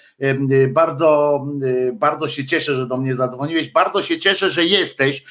[0.68, 1.40] Bardzo,
[1.92, 3.68] bardzo się cieszę, że do mnie zadzwoniłeś.
[3.68, 5.24] Bardzo się cieszę, że jesteś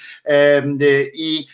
[1.13, 1.47] i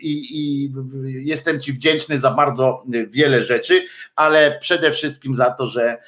[0.00, 3.84] i, i w- jestem Ci wdzięczny za bardzo y, wiele rzeczy,
[4.16, 5.98] ale przede wszystkim za to, że,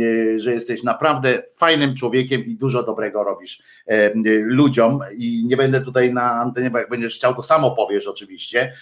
[0.00, 5.00] y, że jesteś naprawdę fajnym człowiekiem i dużo dobrego robisz y, ludziom.
[5.16, 8.72] I nie będę tutaj na antenie, bo jak będziesz chciał, to samo powiesz oczywiście,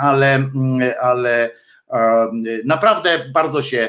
[0.00, 1.52] ale, mm, ale y,
[2.64, 3.88] naprawdę bardzo się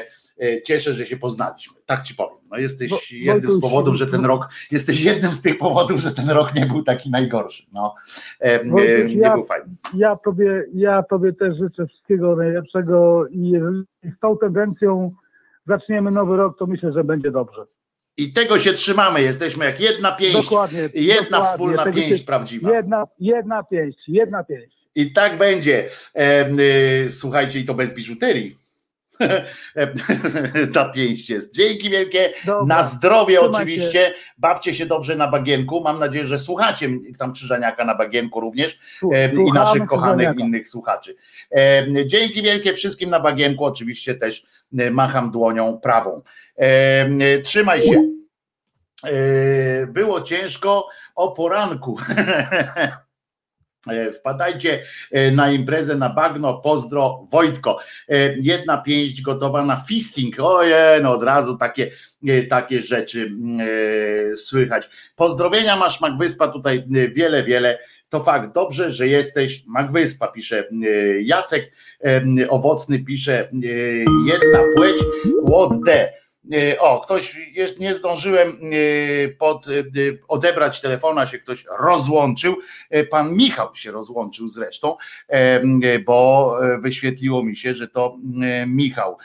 [0.64, 1.76] cieszę, że się poznaliśmy.
[1.86, 2.36] Tak ci powiem.
[2.50, 6.12] No jesteś Wo- jednym z powodów, że ten rok, jesteś jednym z tych powodów, że
[6.12, 7.62] ten rok nie był taki najgorszy.
[7.72, 7.94] No,
[8.40, 9.74] Em, e, nie ja- był fajny.
[9.94, 13.82] Ja tobie, ja tobie też życzę wszystkiego najlepszego i jeżeli
[14.16, 15.12] z tą tendencją
[15.66, 17.64] zaczniemy nowy rok, to myślę, że będzie dobrze.
[18.16, 19.22] I tego się trzymamy.
[19.22, 20.88] Jesteśmy jak jedna pięść, Dokładnie.
[20.94, 21.48] jedna dokładnie.
[21.52, 22.72] wspólna pięść prawdziwa.
[22.72, 24.76] Jedna, jedna pięść, jedna pięść.
[24.94, 25.88] I tak będzie.
[26.14, 28.56] Em, y, Słuchajcie, i to bez biżuterii.
[30.74, 31.54] Ta pięść jest.
[31.54, 32.32] Dzięki wielkie.
[32.46, 32.76] Dobra.
[32.76, 34.14] Na zdrowie oczywiście.
[34.38, 35.80] Bawcie się dobrze na bagienku.
[35.80, 36.88] Mam nadzieję, że słuchacie
[37.18, 40.40] tam Krzyżaniaka na bagienku również Słu- em, i naszych kochanych Krzyżaniaka.
[40.46, 41.16] innych słuchaczy.
[42.06, 43.64] Dzięki wielkie wszystkim na bagienku.
[43.64, 44.46] Oczywiście też
[44.78, 46.22] e, macham dłonią prawą.
[47.44, 48.04] Trzymaj się.
[49.06, 51.98] E, Było ciężko o poranku.
[53.88, 57.78] E, Wpadajcie e, na imprezę na bagno, pozdro Wojtko.
[58.08, 60.40] E, Jedna pięść gotowa na fisting.
[60.40, 61.90] Ojej, no od razu takie,
[62.50, 63.30] takie rzeczy
[64.36, 64.90] słychać.
[65.16, 67.78] Pozdrowienia masz Magwyspa tutaj wiele, wiele.
[68.08, 70.68] To fakt, dobrze, że jesteś Magwyspa, pisze
[71.20, 71.72] Jacek.
[72.48, 73.48] Owocny pisze
[74.26, 74.96] jedna płeć,
[75.48, 76.19] what the.
[76.52, 77.38] E, O, ktoś,
[77.78, 79.70] nie zdążyłem e, pod, e,
[80.28, 82.56] odebrać telefona, się ktoś rozłączył.
[83.10, 84.96] Pan Michał się rozłączył zresztą,
[86.06, 88.16] bo wyświetliło mi się, że to
[88.66, 89.16] Michał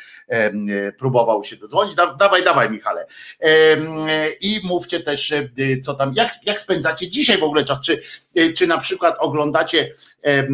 [0.98, 1.96] próbował się dodzwonić.
[1.96, 3.06] Da, dawaj, dawaj, Michale.
[3.40, 5.50] E, I mówcie też, e,
[5.84, 7.82] co tam, jak, jak spędzacie dzisiaj w ogóle czas?
[7.82, 8.02] Czy,
[8.36, 9.94] e, czy na przykład oglądacie
[10.24, 10.48] e, e,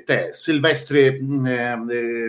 [0.00, 1.78] te sylwestry e, e,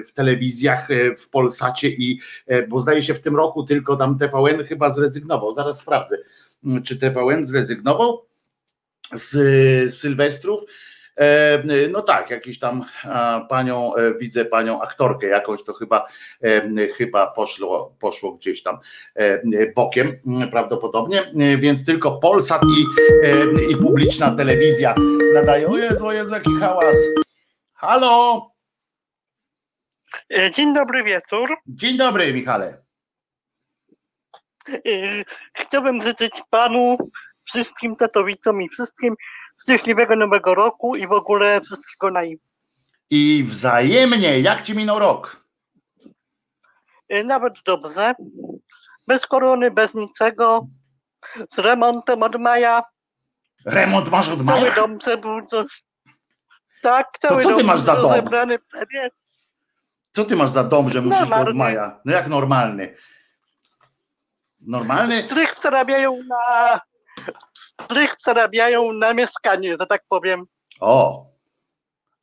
[0.04, 4.18] w telewizjach e, w Polsacie i e, bo zdaje się w tym roku tylko tam
[4.18, 5.54] TVN chyba zrezygnował.
[5.54, 6.18] Zaraz sprawdzę,
[6.84, 8.26] czy TVN zrezygnował
[9.14, 10.60] z e, Sylwestrów.
[11.20, 12.86] E, No tak, jakiś tam
[13.50, 16.08] panią, e, widzę panią aktorkę jakąś, to chyba,
[16.44, 18.78] e, chyba poszło, poszło gdzieś tam
[19.76, 22.86] bokiem m, prawdopodobnie, więc tylko Polsat i,
[23.72, 24.96] i publiczna telewizja
[25.34, 25.70] nadają.
[25.70, 26.96] O Jezu, o Jezu, jaki hałas.
[27.74, 28.50] Halo,
[30.52, 31.50] Dzień dobry wieczór.
[31.68, 32.84] dzień dobry Michale.
[35.54, 36.98] Chciałbym życzyć panu,
[37.44, 39.16] wszystkim tatowicom i wszystkim
[39.62, 42.40] szczęśliwego nowego roku i w ogóle wszystkiego naj.
[43.10, 45.44] I wzajemnie, jak ci minął rok?
[47.10, 48.14] E, Nawet dobrze.
[49.08, 50.68] Bez korony, bez niczego.
[51.52, 52.84] Z remontem od maja.
[53.66, 54.76] Remont masz od Cały maja?
[54.76, 55.64] dom był to...
[56.82, 58.12] Tak, cały co ty dom masz za dom?
[58.12, 59.10] zebrany prawie.
[60.12, 61.54] Co ty masz za dom, że musisz go od Normalny.
[61.60, 62.00] maja?
[62.06, 62.96] No jak normalny?
[64.62, 65.24] Normalny?
[65.24, 66.80] Strych przerabiają na...
[67.84, 70.46] Strych przerabiają na mieszkanie, że tak powiem.
[70.80, 71.26] O!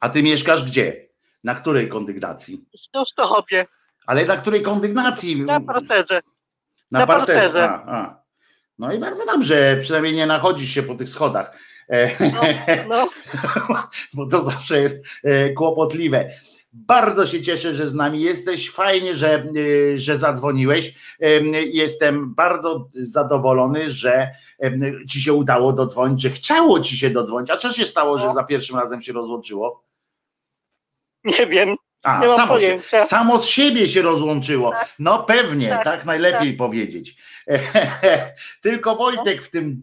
[0.00, 1.06] A ty mieszkasz gdzie?
[1.44, 2.64] Na której kondygnacji?
[3.04, 3.66] W Stochowie,
[4.06, 5.42] Ale na której kondygnacji?
[5.42, 6.20] na parterze.
[6.90, 7.40] Na, na parterze.
[7.40, 7.64] parterze.
[7.68, 8.22] A, a.
[8.78, 11.58] No i bardzo dobrze, przynajmniej nie nachodzisz się po tych schodach.
[12.20, 12.42] No,
[12.88, 13.08] no.
[14.14, 16.30] bo to zawsze jest e, kłopotliwe.
[16.78, 18.70] Bardzo się cieszę, że z nami jesteś.
[18.70, 20.94] Fajnie, że, e, że zadzwoniłeś.
[21.20, 24.30] Em, Jestem bardzo zadowolony, że
[25.08, 27.50] ci się udało dodzwonić, że chciało ci się dodzwonić.
[27.50, 28.34] A co się stało, że No.
[28.34, 29.84] za pierwszym razem się rozłączyło?
[31.24, 31.76] Nie wiem.
[32.06, 33.06] A, Nie samo, się, pojęcia.
[33.06, 34.72] samo z siebie się rozłączyło.
[34.98, 37.16] No pewnie, tak, Tak, najlepiej powiedzieć.
[38.62, 39.82] Tylko Wojtek w tym,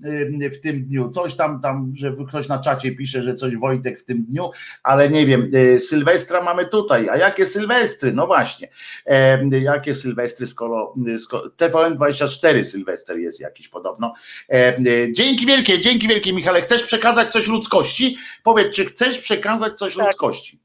[0.54, 4.06] w tym dniu, coś tam, tam, że ktoś na czacie pisze, że coś Wojtek w
[4.06, 4.52] tym dniu,
[4.84, 8.14] ale nie wiem, y, Sylwestra mamy tutaj, a jakie Sylwestry?
[8.14, 8.68] No właśnie,
[9.06, 14.14] E, jakie Sylwestry, skoro, skoro TVN24 Sylwester jest jakiś podobno.
[14.50, 18.18] E, y, Dzięki wielkie, dzięki wielkie Michale, chcesz przekazać coś ludzkości?
[18.44, 20.06] Powiedz, czy chcesz przekazać coś Tak.
[20.06, 20.62] ludzkości?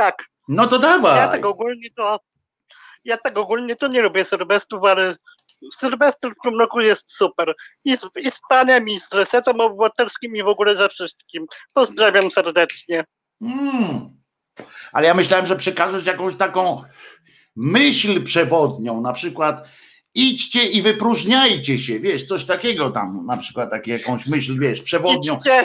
[0.00, 0.24] Tak.
[0.48, 1.16] No to dawaj.
[1.16, 2.20] Ja tak ogólnie to.
[3.04, 5.16] Ja tak ogólnie to nie lubię Sylwestrów, ale
[5.72, 7.54] Sylwester w tym roku jest super.
[7.84, 11.46] I z, I z panem, i z resetem obywatelskim, i w ogóle ze wszystkim.
[11.72, 13.04] Pozdrawiam serdecznie.
[13.42, 14.10] Mm.
[14.92, 16.84] Ale ja myślałem, że przekażesz jakąś taką
[17.56, 19.68] myśl przewodnią, na przykład
[20.14, 25.34] idźcie i wypróżniajcie się, wiesz, coś takiego tam, na przykład takie jakąś myśl, wiesz, przewodnią.
[25.36, 25.64] Idźcie.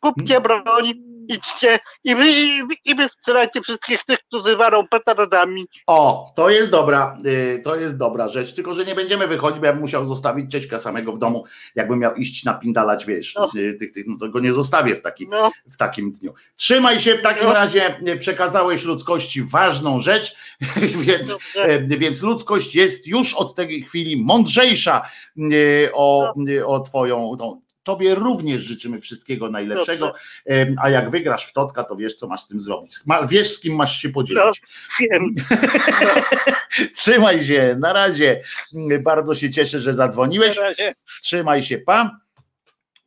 [0.00, 5.66] Kupcie broń, idźcie i wy, i, wy- i wystrzelajcie wszystkich tych, którzy walą petardami.
[5.86, 9.66] O, to jest dobra, y, to jest dobra rzecz, tylko że nie będziemy wychodzić, bo
[9.66, 11.44] ja bym musiał zostawić Cieśka samego w domu,
[11.74, 13.50] jakbym miał iść napindalać, wiesz, No.
[13.56, 16.34] y, tych, tych, no to go nie zostawię w takim, No, w takim dniu.
[16.56, 17.52] Trzymaj się w takim No.
[17.54, 20.36] razie, y, przekazałeś ludzkości ważną rzecz,
[21.06, 21.82] więc dobrze.
[21.98, 25.08] Więc ludzkość jest już od tej chwili mądrzejsza
[25.92, 27.36] o, e, o Twoją.
[27.38, 30.14] tą- Tobie również życzymy wszystkiego najlepszego.
[30.50, 32.94] E, A jak wygrasz w Totka, to wiesz, co masz z tym zrobić.
[33.28, 34.62] Wiesz, z kim masz się podzielić.
[35.00, 35.34] Wiem.
[36.94, 38.42] Trzymaj się, na razie.
[39.04, 40.56] Bardzo się cieszę, że zadzwoniłeś.
[41.22, 42.18] Trzymaj się, pa.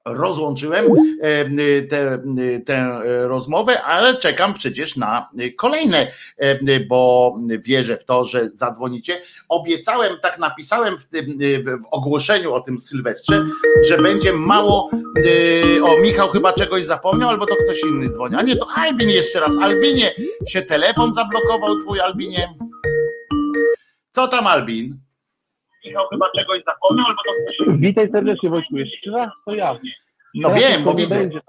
[0.06, 0.86] Rozłączyłem
[1.22, 9.22] e, tę rozmowę, ale czekam przecież na kolejne, e, bo wierzę w to, że zadzwonicie.
[9.50, 13.46] Obiecałem, tak napisałem w tym w w ogłoszeniu o tym Sylwestrze,
[13.88, 14.90] że będzie mało.
[15.26, 18.36] e, O, Michał chyba czegoś zapomniał, albo to ktoś inny dzwoni.
[18.36, 19.58] A nie, to Albin jeszcze raz.
[19.62, 20.12] Albinie,
[20.48, 22.54] się telefon zablokował twój Albinie.
[24.12, 25.00] Co tam, Albin?
[25.86, 27.22] Michał chyba czegoś zapomniał, albo
[27.72, 27.78] to.
[27.78, 29.80] Witaj serdecznie Wojtku, jeszcze raz to ja.
[30.36, 31.20] No Teraz wiem, bo widzę.
[31.20, 31.40] będzie.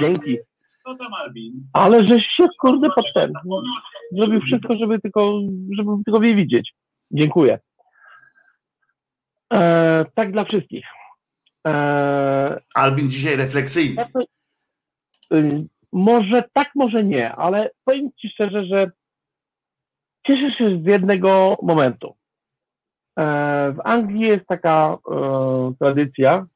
[0.00, 0.38] Dzięki.
[0.84, 1.52] Co tam, Albin?
[1.72, 3.32] Ale żeś się kurde podtem.
[4.12, 5.40] Zrobił wszystko, żeby tylko,
[5.76, 6.72] żeby tylko mnie widzieć.
[7.10, 7.58] Dziękuję.
[9.52, 10.84] E, tak dla wszystkich.
[11.66, 14.04] E, Albin dzisiaj refleksyjny.
[15.32, 18.90] y, może tak, może nie, ale powiem Ci szczerze, że
[20.26, 22.16] cieszę się z jednego momentu.
[23.18, 23.22] E,
[23.72, 26.46] w Anglii jest taka e, tradycja,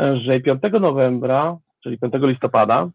[0.00, 2.88] e, że 5 nowembra, czyli 5 listopada,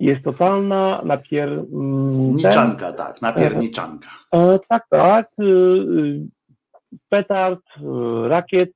[0.00, 1.48] jest totalna napier...
[1.48, 4.08] mm, Niczanka, tak, napierniczanka.
[4.68, 5.26] Tak, tak.
[7.08, 7.60] Petard,
[8.28, 8.72] rakiet,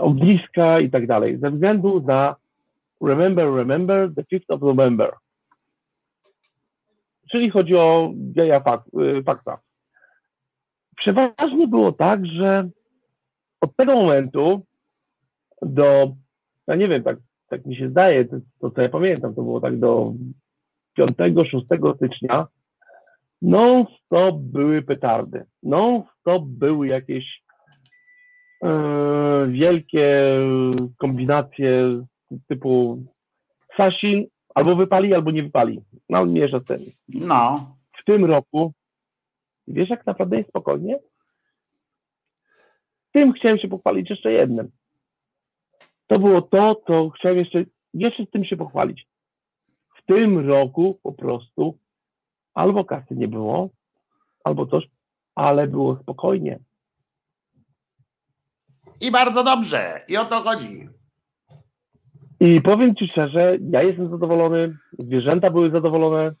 [0.00, 1.38] ogniska i tak dalej.
[1.38, 2.36] Ze względu na
[3.02, 5.12] Remember, Remember, the 5th of November.
[7.30, 8.82] Czyli chodzi o geja fak,
[9.26, 9.58] fakta.
[10.98, 12.68] Przeważnie było tak, że
[13.60, 14.62] od tego momentu
[15.62, 16.12] do,
[16.66, 17.16] ja nie wiem, tak,
[17.48, 20.12] tak mi się zdaje, to, to co ja pamiętam, to było tak do
[20.98, 22.46] 5-6 stycznia,
[23.42, 27.42] non-stop były petardy, non-stop były jakieś
[28.64, 30.38] e, wielkie
[30.98, 32.04] kombinacje
[32.48, 33.02] typu
[33.76, 35.80] Sasin albo wypali, albo nie wypali.
[36.08, 36.78] No, mierza z tym.
[37.08, 37.66] No,
[38.00, 38.72] W tym roku,
[39.72, 40.98] wiesz jak naprawdę jest spokojnie?
[43.12, 44.70] Tym chciałem się pochwalić jeszcze jednym.
[46.06, 47.64] To było to, co chciałem jeszcze,
[47.94, 49.06] jeszcze z tym się pochwalić.
[49.96, 51.78] W tym roku po prostu
[52.54, 53.70] albo kasy nie było,
[54.44, 54.88] albo coś,
[55.34, 56.58] ale było spokojnie.
[59.00, 60.00] i bardzo dobrze.
[60.08, 60.88] I o to chodzi.
[62.40, 66.34] I powiem Ci szczerze, ja jestem zadowolony, zwierzęta były zadowolone.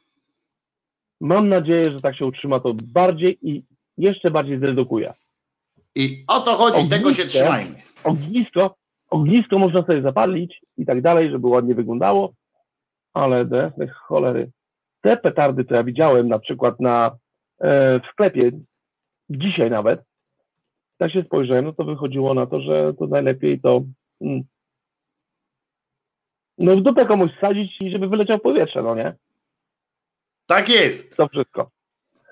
[1.20, 3.62] Mam nadzieję, że tak się utrzyma to bardziej i
[3.98, 5.12] jeszcze bardziej zredukuje.
[5.94, 6.96] I o to chodzi, Ognisko.
[6.96, 7.82] tego się trzymajmy.
[8.04, 8.74] Ognisko,
[9.10, 12.32] ognisko można sobie zapalić i tak dalej, żeby ładnie wyglądało,
[13.14, 14.50] ale de, de cholery.
[15.00, 17.16] Te petardy, co ja widziałem na przykład na,
[17.60, 18.50] e, w sklepie,
[19.30, 20.00] dzisiaj nawet,
[20.98, 23.82] tak się spojrzałem, no to wychodziło na to, że to najlepiej to
[24.20, 24.42] mm,
[26.58, 29.14] no w dupę komuś wsadzić i żeby wyleciał w powietrze, no nie?
[30.48, 31.16] Tak jest.
[31.16, 31.70] To wszystko.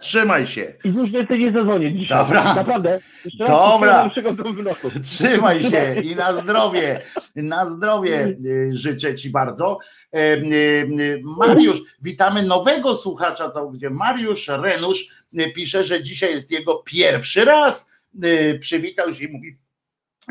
[0.00, 0.74] Trzymaj się.
[0.84, 2.18] I już więcej nie zadzwonię dzisiaj.
[2.18, 2.54] Dobra.
[2.54, 3.00] Naprawdę.
[3.24, 4.10] Jeszcze Dobra.
[5.02, 7.02] Trzymaj się i na zdrowie.
[7.36, 9.78] Na zdrowie y, życzę Ci bardzo.
[10.12, 10.44] E, y,
[11.00, 13.90] y, Mariusz, witamy nowego słuchacza całkowicie.
[13.90, 15.08] Mariusz Renusz
[15.54, 17.90] pisze, że dzisiaj jest jego pierwszy raz.
[18.60, 19.58] Przywitał się i mówi.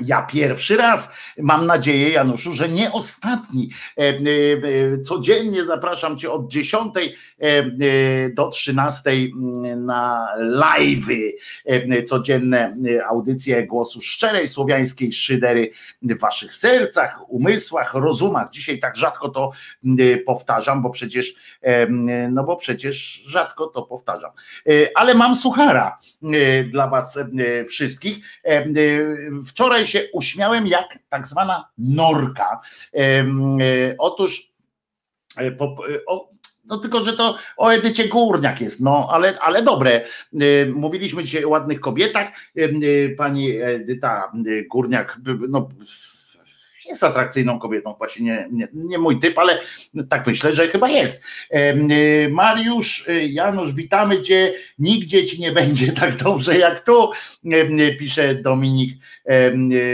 [0.01, 3.69] Ja pierwszy raz mam nadzieję, Januszu, że nie ostatni.
[3.97, 4.21] E, e,
[5.01, 6.95] Codziennie zapraszam Cię od 10
[7.39, 11.31] e, do 13 mm, na live'y,
[11.65, 12.77] e, codzienne
[13.09, 18.49] audycje głosu szczerej słowiańskiej szydery w Waszych sercach, umysłach, rozumach.
[18.49, 19.51] Dzisiaj tak rzadko to
[19.85, 24.31] m, powtarzam, bo przecież, e, m, no bo przecież rzadko to powtarzam.
[24.95, 25.97] Ale mam suchara
[26.71, 27.19] dla Was
[27.67, 28.17] wszystkich.
[28.43, 28.65] E,
[29.85, 32.61] Wczoraj się uśmiałem jak tak zwana norka.
[32.93, 33.25] E,
[33.97, 34.51] Otóż
[35.37, 35.55] e, e,
[36.65, 40.05] no tylko, że to o Edycie Górniak jest, no ale, ale dobre.
[40.73, 42.27] Mówiliśmy dzisiaj o ładnych kobietach.
[43.17, 44.31] Pani Edyta
[44.69, 45.69] Górniak, no
[46.87, 49.59] jest atrakcyjną kobietą, właśnie nie, nie, nie mój typ, ale
[50.09, 51.23] tak myślę, że chyba jest.
[51.49, 54.53] E, Mariusz, e, Janusz, witamy Cię.
[54.79, 57.11] Nigdzie Ci nie będzie tak dobrze jak tu,
[57.51, 58.95] e, pisze Dominik.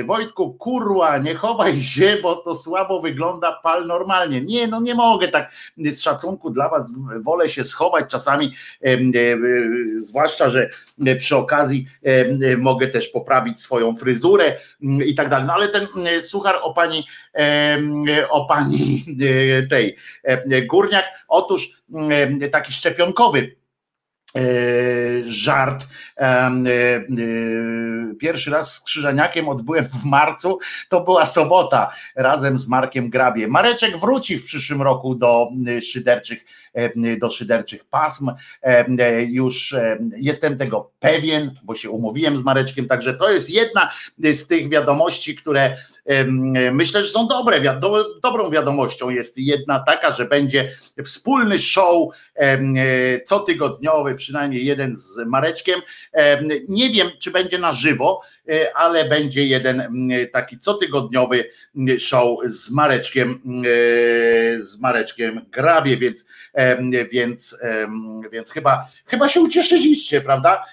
[0.05, 4.41] Wojtku, kurła, nie chowaj się, bo to słabo wygląda pal normalnie.
[4.41, 6.91] Nie, no nie mogę tak z szacunku dla Was,
[7.21, 8.53] wolę się schować czasami,
[9.97, 10.69] zwłaszcza, że
[11.19, 11.85] przy okazji
[12.57, 15.47] mogę też poprawić swoją fryzurę mm, i tak dalej.
[15.47, 15.87] No ale ten
[16.19, 17.03] suchar o pani,
[18.29, 21.81] o pani e, tej e, Górniak, otóż
[22.51, 23.55] taki szczepionkowy
[25.25, 25.85] żart.
[26.15, 27.05] Em, e, e,
[28.19, 30.59] Pierwszy raz z Krzyżaniakiem odbyłem w marcu,
[30.89, 33.47] to była sobota razem z Markiem Grabie.
[33.47, 38.29] Mareczek wróci w przyszłym roku do e, szyderczych, e, do szyderczych pasm.
[38.63, 43.49] E, e, Już e, jestem tego pewien, bo się umówiłem z Mareczkiem, także to jest
[43.49, 45.77] jedna z tych wiadomości, które
[46.71, 47.61] myślę, że są dobre.
[48.23, 50.71] Dobrą wiadomością jest jedna taka, że będzie
[51.03, 52.59] wspólny show e,
[53.19, 55.81] cotygodniowy, przynajmniej jeden z Mareczkiem.
[56.11, 61.49] Em, Nie wiem, czy będzie na żywo, e, ale będzie jeden taki cotygodniowy
[61.99, 66.25] show z Mareczkiem, e, z Mareczkiem Grabie, więc,
[67.11, 67.57] więc,
[68.31, 70.65] więc chyba, chyba się ucieszyliście, prawda?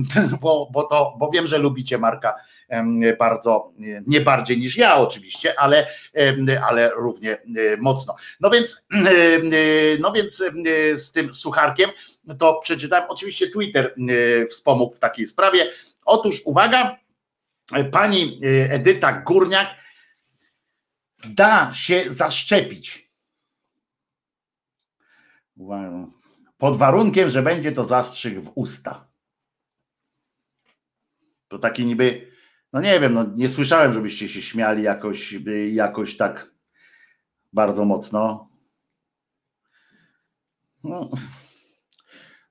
[0.40, 2.34] Bo, bo, to, bo wiem, że lubicie Marka
[3.18, 3.72] bardzo,
[4.06, 5.86] nie- bardziej niż ja oczywiście, ale,
[6.68, 8.16] ale równie e, mocno.
[8.40, 11.90] No więc, e, no więc e, z tym sucharkiem
[12.38, 13.94] to przeczytałem, oczywiście Twitter
[14.42, 15.72] e, wspomógł w takiej sprawie.
[16.04, 16.96] Otóż uwaga,
[17.92, 19.68] pani Edyta Górniak
[21.24, 23.10] da się zaszczepić.
[26.58, 29.08] Pod warunkiem, że będzie to zastrzyk w usta.
[31.48, 32.29] To taki niby,
[32.72, 35.34] no nie wiem, no nie słyszałem, żebyście się śmiali jakoś,
[35.72, 36.54] jakoś tak
[37.52, 38.50] bardzo mocno.
[40.84, 41.10] No.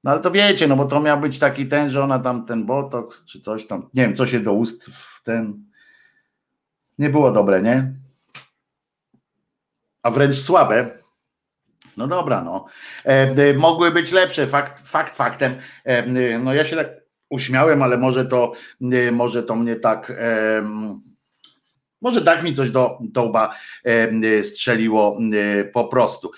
[0.03, 0.11] no.
[0.11, 3.25] ale to wiecie, no bo to miał być taki ten, że ona tam ten botoks
[3.25, 5.69] czy coś tam, nie wiem, co się do ust w ten.
[6.97, 7.93] Nie było dobre, nie?
[10.03, 10.99] A wręcz słabe.
[11.97, 12.65] No dobra, no.
[13.05, 15.55] E, e, mogły być lepsze, fakt, fakt faktem.
[15.83, 16.87] E, no ja się tak
[17.29, 20.13] uśmiałem, ale może to, e, może to mnie tak.
[22.01, 23.55] Może tak mi coś do, do łba
[24.43, 25.17] strzeliło
[25.73, 26.31] po prostu.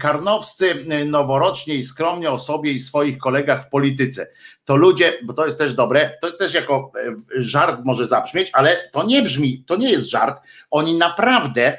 [0.00, 4.28] Karnowscy noworocznie i skromnie o sobie i swoich kolegach w polityce.
[4.64, 8.90] To ludzie, bo to jest też dobre, to też jako e, żart może zabrzmieć, ale
[8.92, 10.42] to nie brzmi, to nie jest żart.
[10.70, 11.78] Oni naprawdę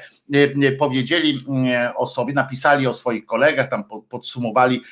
[0.78, 1.38] powiedzieli
[1.96, 4.82] o sobie, napisali o swoich kolegach, tam podsumowali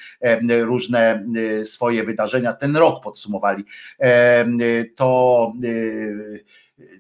[0.48, 1.24] różne
[1.64, 3.64] swoje wydarzenia, ten rok podsumowali.
[4.96, 5.52] To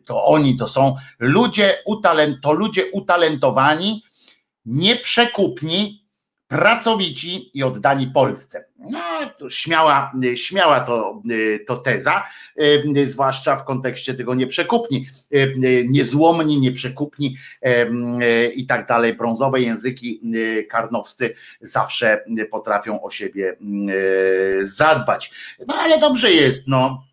[0.04, 4.02] to oni to są ludzie, utalent, to ludzie utalentowani,
[4.66, 6.05] nieprzekupni,
[6.48, 8.64] pracowici i oddani Polsce.
[8.78, 9.00] No,
[9.38, 11.22] to śmiała, śmiała to,
[11.66, 12.24] to teza,
[13.04, 15.08] zwłaszcza w kontekście tego nieprzekupni,
[15.88, 17.36] niezłomni, nieprzekupni
[18.54, 19.14] i tak dalej.
[19.14, 20.20] Brązowe języki
[20.70, 23.56] karnowscy zawsze potrafią o siebie
[24.62, 25.30] zadbać.
[25.68, 27.04] No ale dobrze jest, no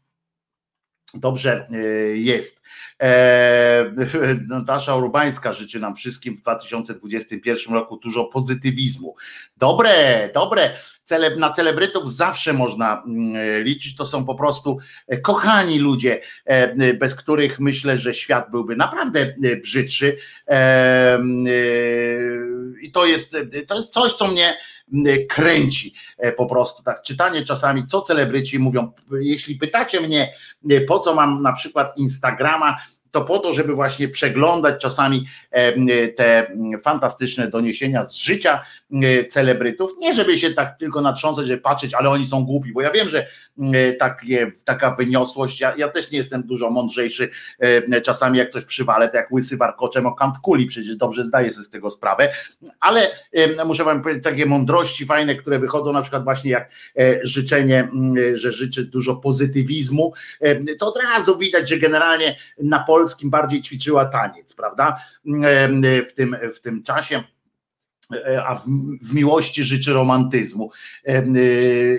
[1.14, 1.78] Dobrze e,
[2.18, 2.62] jest.
[3.02, 3.94] E,
[4.50, 9.16] Natasza Urbańska życzy nam wszystkim w 2021 roku dużo pozytywizmu.
[9.58, 10.72] Dobre, dobre.
[11.38, 13.96] Na celebrytów zawsze można mm, liczyć.
[13.96, 14.78] To są po prostu
[15.22, 20.18] kochani ludzie, e, bez których myślę, że świat byłby naprawdę brzydszy.
[22.82, 23.38] I to jest,
[23.68, 24.58] to jest coś, co mnie
[25.30, 26.84] kręci e, po prostu.
[26.84, 28.92] Tak, czytanie czasami, co celebryci mówią.
[29.12, 30.34] Jeśli pytacie mnie,
[30.70, 32.78] e, po co mam na przykład Instagrama,
[33.12, 35.26] to po to, żeby właśnie przeglądać czasami
[36.16, 36.48] te
[36.84, 38.62] fantastyczne doniesienia z życia
[39.30, 39.92] celebrytów.
[40.00, 43.10] Nie żeby się tak tylko natrząsać, żeby patrzeć, ale oni są głupi, bo ja wiem,
[43.10, 43.28] że
[44.00, 47.30] takie, taka wyniosłość, ja, ja też nie jestem dużo mądrzejszy
[48.04, 51.64] czasami jak coś przywalę, to jak łysy warkoczem o kant kuli, przecież dobrze zdaję sobie
[51.64, 52.34] z tego sprawę,
[52.80, 53.08] ale
[53.66, 56.70] muszę wam powiedzieć, takie mądrości fajne, które wychodzą na przykład właśnie jak
[57.24, 57.88] życzenie,
[58.34, 60.14] że życzy dużo pozytywizmu,
[60.80, 64.98] to od razu widać, że generalnie na polskim bardziej ćwiczyła taniec, prawda?
[66.10, 67.24] W tym, w tym czasie
[68.48, 68.66] a w,
[69.02, 70.72] w, miłości życzy romantyzmu.
[71.06, 71.24] E,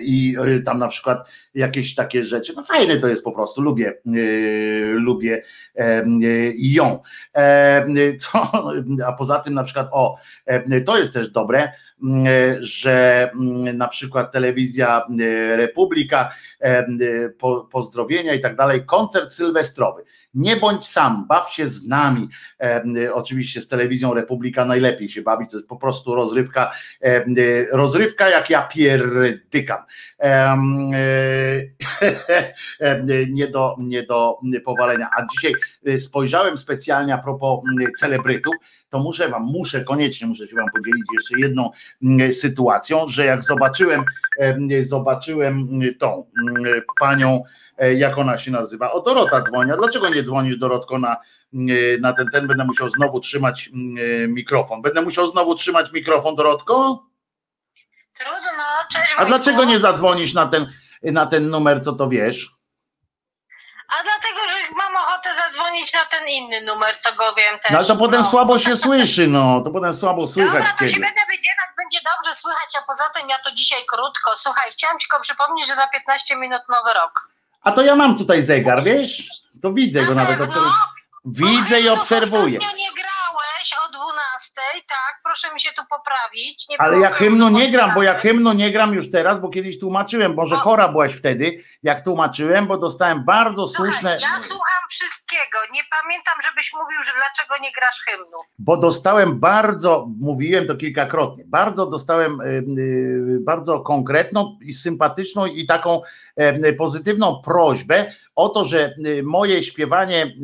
[0.02, 3.94] i e, tam na przykład jakieś takie rzeczy, no fajne to jest po prostu, lubię,
[4.94, 5.42] lubię
[6.58, 7.02] ją.
[8.32, 8.52] To,
[9.06, 10.16] a poza tym na przykład, o,
[10.86, 11.72] to jest też dobre,
[12.58, 13.30] że
[13.74, 15.06] na przykład telewizja
[15.56, 16.34] Republika,
[17.70, 20.04] pozdrowienia i tak dalej, koncert sylwestrowy
[20.34, 22.28] nie bądź sam, baw się z nami.
[22.62, 26.70] E, oczywiście z telewizją Republika najlepiej się bawi, to jest po prostu rozrywka,
[27.00, 27.24] e,
[27.72, 29.82] rozrywka jak ja pierdykam.
[30.20, 30.56] E,
[33.30, 35.10] nie, do, nie do powalenia.
[35.18, 35.52] A dzisiaj
[35.98, 37.60] spojrzałem specjalnie a propos
[37.98, 38.54] celebrytów,
[38.94, 41.70] to muszę wam, muszę, koniecznie muszę się wam podzielić jeszcze jedną
[42.32, 44.04] sytuacją, że jak zobaczyłem,
[44.82, 45.68] zobaczyłem
[45.98, 46.26] tą
[47.00, 47.44] panią
[47.78, 48.92] E, jak ona się nazywa.
[48.92, 49.72] O Dorota dzwoni.
[49.72, 51.16] A dlaczego nie dzwonisz Dorotko na,
[52.00, 52.46] na ten ten?
[52.46, 53.70] Będę musiał znowu trzymać
[54.28, 54.82] mikrofon.
[54.82, 57.06] Będę musiał znowu trzymać mikrofon, Dorotko?
[58.18, 59.14] Trudno, cześć.
[59.16, 60.72] A dlaczego nie zadzwonisz na ten,
[61.02, 62.54] na ten numer, co to wiesz?
[63.88, 64.43] A dlatego,
[65.24, 67.70] ochotę zadzwonić na ten inny numer, co go wiem też.
[67.70, 68.26] No ale to potem no.
[68.26, 69.60] słabo się słyszy, no.
[69.60, 73.28] To potem słabo słychać Dobra, to się będę wydzierać, będzie dobrze słychać, a poza tym
[73.28, 74.36] ja to dzisiaj krótko.
[74.36, 77.28] Słuchaj, chciałam tylko przypomnieć, że za 15 minut nowy rok.
[77.62, 79.28] A to ja mam tutaj zegar, wiesz?
[79.62, 80.40] To widzę go nawet.
[80.40, 80.72] Obserwuję.
[81.24, 82.58] Widzę i obserwuję.
[82.58, 84.14] nie grałeś o 12,
[84.88, 85.20] tak?
[85.24, 86.68] Proszę mi się tu poprawić.
[86.68, 89.80] Nie Ale ja hymnu nie gram, bo ja hymnu nie gram już teraz, bo kiedyś
[89.80, 94.18] tłumaczyłem, może chora byłaś wtedy, jak tłumaczyłem, bo dostałem bardzo słuszne.
[94.20, 95.58] Ja słucham wszystkiego.
[95.72, 98.38] Nie pamiętam, żebyś mówił, że dlaczego nie grasz hymnu.
[98.58, 102.38] Bo dostałem bardzo, mówiłem to kilkakrotnie, bardzo dostałem
[102.76, 106.02] yy, bardzo konkretną i sympatyczną i taką
[106.78, 110.34] pozytywną prośbę o to, że yy, moje śpiewanie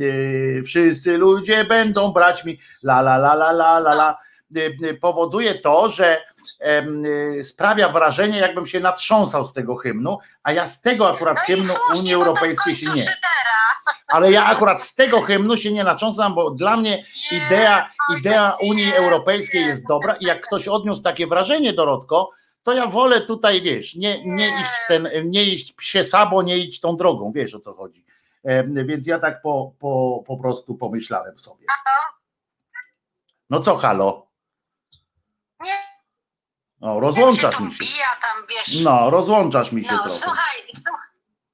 [0.65, 4.19] wszyscy ludzie będą brać mi la la la la la la la.
[5.01, 6.23] Powoduje to, że
[7.43, 11.75] sprawia wrażenie, jakbym się natrząsał z tego hymnu, a ja z tego akurat no hymnu
[11.99, 13.17] Unii Europejskiej się nie.
[14.09, 18.95] ale ja akurat z tego hymnu się nie nacząsam, bo dla mnie idea, idea Unii
[18.95, 22.31] Europejskiej jest dobra i jak ktoś odniósł takie wrażenie, Dorotko,
[22.63, 26.59] to ja wolę tutaj, wiesz, nie, nie iść w ten, nie iść psie sabo, nie
[26.59, 28.05] iść tą drogą, wiesz o co chodzi.
[28.67, 31.67] Więc ja tak po, po, po prostu pomyślałem sobie.
[33.51, 34.27] No co, halo?
[35.61, 35.79] Nie,
[36.81, 37.79] No, rozłączasz mi się.
[37.85, 38.83] Bija tam, wiesz.
[38.83, 40.19] No, rozłączasz mi się no trochę.
[40.19, 41.09] słuchaj, słuchaj.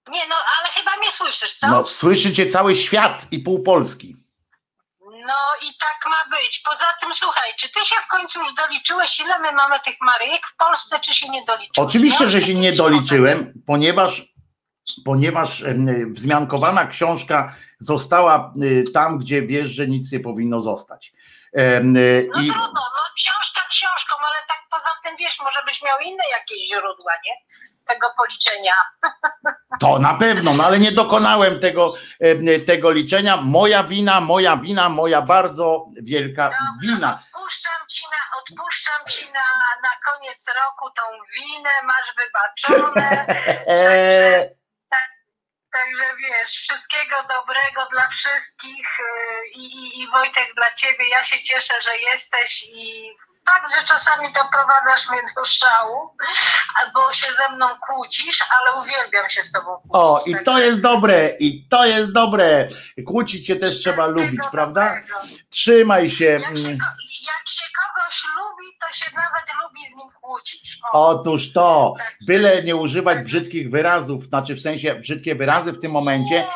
[0.09, 1.69] Nie no, ale chyba mnie słyszysz, co?
[1.69, 4.17] No, słyszycie cały świat i pół Polski.
[5.27, 6.59] No i tak ma być.
[6.65, 10.47] Poza tym, słuchaj, czy ty się w końcu już doliczyłeś, ile my mamy tych Maryjek
[10.47, 11.79] w Polsce, czy się nie doliczyłeś?
[11.89, 14.23] Oczywiście, No, że się nie doliczyłem, ponieważ,
[15.05, 15.63] ponieważ
[16.09, 21.13] wzmiankowana książka została y, tam, gdzie wiesz, że nic nie powinno zostać.
[21.59, 22.01] Y, No
[22.41, 26.69] I trudno, no książka książką, ale tak poza tym, wiesz, może byś miał inne jakieś
[26.69, 27.33] źródła, nie?
[27.89, 28.75] Tego policzenia.
[29.81, 33.37] to na pewno, no ale nie dokonałem tego, em, tego liczenia.
[33.37, 36.51] Moja wina, moja wina, moja bardzo wielka
[36.83, 37.23] wina.
[37.35, 39.47] Odpuszczam ci na, odpuszczam ci na,
[39.83, 41.03] na koniec roku tą
[41.35, 43.27] winę, masz wybaczone.
[43.69, 44.57] E,
[45.73, 51.09] Także wiesz, wszystkiego dobrego dla wszystkich yy, i, i, i Wojtek dla ciebie.
[51.09, 53.17] Ja się cieszę, że jesteś i
[53.47, 56.11] fakt, że czasami doprowadzasz mnie do szału,
[56.85, 59.91] albo się ze mną kłócisz, ale uwielbiam się z tobą kłócić.
[59.93, 62.69] o, i to jest dobre, i to jest dobre.
[63.07, 64.95] Kłócić się też trzeba lubić, prawda?
[65.51, 66.25] Trzymaj się.
[66.25, 66.97] Jak się, ko-
[67.27, 70.79] jak się kogoś lubi, to się nawet lubi z nim kłócić.
[70.93, 71.95] Otóż to,
[72.27, 76.47] byle nie używać brzydkich wyrazów, znaczy w sensie brzydkie wyrazy w tym momencie,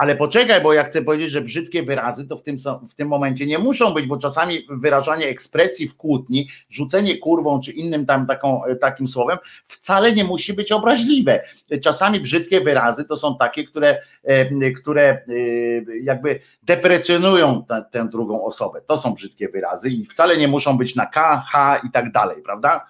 [0.00, 2.56] ale poczekaj, bo ja chcę powiedzieć, że brzydkie wyrazy to w tym,
[2.90, 7.72] w tym momencie nie muszą być, bo czasami wyrażanie ekspresji w kłótni, rzucenie kurwą czy
[7.72, 11.40] innym tam taką, takim słowem wcale nie musi być obraźliwe.
[11.82, 15.22] Czasami brzydkie wyrazy to są takie, które, e, które e,
[16.02, 18.80] jakby deprecjonują tę- tę drugą osobę.
[18.80, 22.42] To są brzydkie wyrazy i wcale nie muszą być na K, H i tak dalej,
[22.42, 22.86] prawda?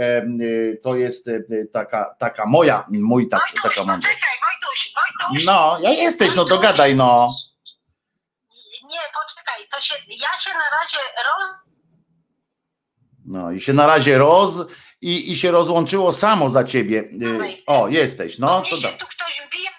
[0.00, 4.16] Y, To jest y, taka, taka moja, mój tak, taka mądrość.
[4.16, 5.44] Poczekaj, Wojtuś, Wojtuś.
[5.46, 7.34] No, ja jesteś, no to gadaj, no.
[8.90, 11.48] Nie, poczekaj, to się, ja się na razie roz...
[13.26, 14.60] No i się na razie roz
[15.00, 16.98] i, i się rozłączyło samo za ciebie.
[17.00, 18.88] Y, O, jesteś, no to da.
[18.92, 19.70] tu ktoś wbija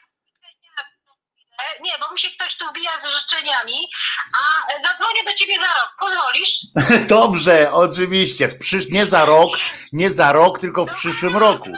[1.86, 3.88] nie, bo mi się ktoś tu wbija z życzeniami,
[4.34, 6.52] a zadzwonię do ciebie za rok, pozwolisz?
[7.18, 8.48] Dobrze, oczywiście.
[8.48, 8.90] W przysz...
[8.90, 9.52] Nie za rok,
[9.92, 11.70] nie za rok, tylko w przyszłym roku.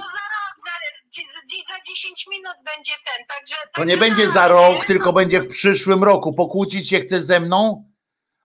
[1.52, 3.56] Dziś za 10 minut będzie ten, także...
[3.74, 6.34] To nie będzie za rok, tylko będzie w przyszłym roku.
[6.34, 7.86] Pokłócić się chcesz ze mną?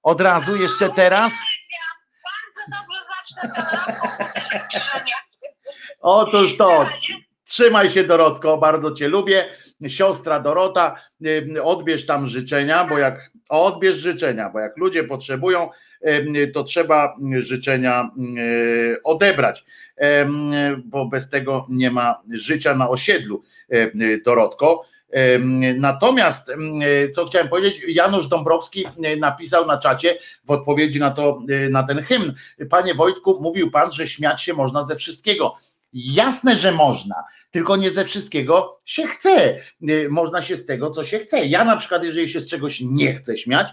[0.03, 1.33] Od razu, jeszcze teraz?
[6.01, 6.87] Otóż to.
[7.45, 9.62] Trzymaj się, Dorotko, bardzo Cię lubię.
[9.89, 10.95] Siostra Dorota,
[11.27, 15.71] y, odbierz tam życzenia, bo jak odbierz życzenia, bo jak ludzie potrzebują,
[16.07, 19.65] y, to trzeba życzenia y, odebrać,
[20.85, 23.43] bo bez tego nie ma życia na osiedlu,
[24.25, 24.85] Dorotko.
[25.77, 26.53] Natomiast,
[27.15, 28.85] co chciałem powiedzieć, Janusz Dąbrowski
[29.19, 31.41] napisał na czacie w odpowiedzi na, to,
[31.71, 32.35] na ten hymn.
[32.71, 35.57] Panie Wojtku, mówił pan, że śmiać się można ze wszystkiego.
[35.93, 37.15] Jasne, że można,
[37.53, 39.59] tylko nie ze wszystkiego się chce.
[39.89, 41.47] Y, Można się z tego, co się chce.
[41.47, 43.69] Ja na przykład, jeżeli się z czegoś nie chcę śmiać,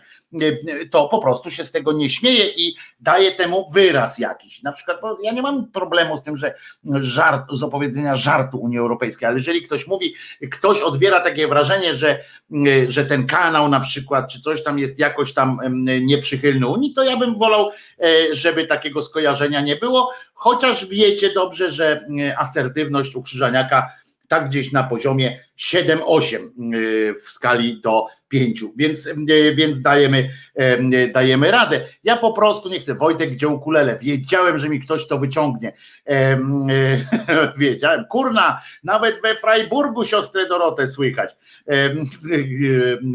[0.91, 4.63] to po prostu się z tego nie śmieję i daję temu wyraz jakiś.
[4.63, 6.53] Na przykład, bo ja nie mam problemu z tym, że
[6.99, 10.15] żart, z opowiedzenia żartu Unii Europejskiej, ale jeżeli ktoś mówi,
[10.51, 12.19] ktoś odbiera takie wrażenie, że,
[12.67, 15.59] y, że ten kanał na przykład, czy coś tam jest jakoś tam
[16.01, 21.71] nieprzychylny Unii, to ja bym wolał, e, żeby takiego skojarzenia nie było, chociaż wiecie dobrze,
[21.71, 22.07] że
[22.37, 23.98] asertywność ukrzyżaniaka
[24.29, 30.91] tak gdzieś na poziomie 7-8 y, w skali do 5, więc, y, więc dajemy, em,
[31.13, 31.81] dajemy radę.
[32.03, 33.97] Ja po prostu nie chcę, Wojtek, gdzie ukulele?
[34.01, 35.73] Wiedziałem, że mi ktoś to wyciągnie.
[36.05, 37.05] Em, y,
[37.57, 41.35] Wiedziałem, kurna, nawet we Freiburgu siostrę Dorotę słychać.
[41.71, 41.73] Y,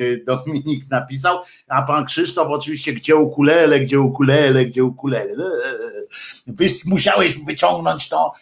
[0.00, 1.38] y, Dominik napisał,
[1.68, 5.44] a pan Krzysztof oczywiście, gdzie ukulele, gdzie ukulele, gdzie ukulele.
[6.84, 8.32] Musiałeś wyciągnąć to,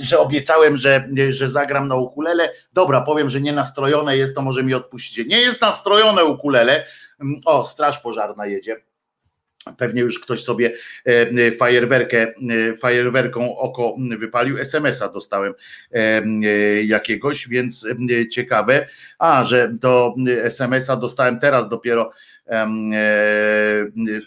[0.00, 2.50] że obiecałem, że, że zagram na ukulele.
[2.72, 5.24] Dobra, powiem, że nie nastrojone jest, to może mi odpuścicie.
[5.24, 6.84] Nie jest nastrojone ukulele.
[7.44, 8.76] O, straż pożarna jedzie.
[9.76, 10.74] Pewnie już ktoś sobie
[11.04, 12.34] e, fajerwerkę,
[12.72, 14.58] e, fajerwerką oko wypalił.
[14.58, 15.54] SMS-a dostałem
[15.92, 16.22] e, e,
[16.82, 18.88] jakiegoś, więc e, ciekawe.
[19.18, 22.12] A, że to SMS-a dostałem teraz dopiero.
[22.48, 22.98] Em, e,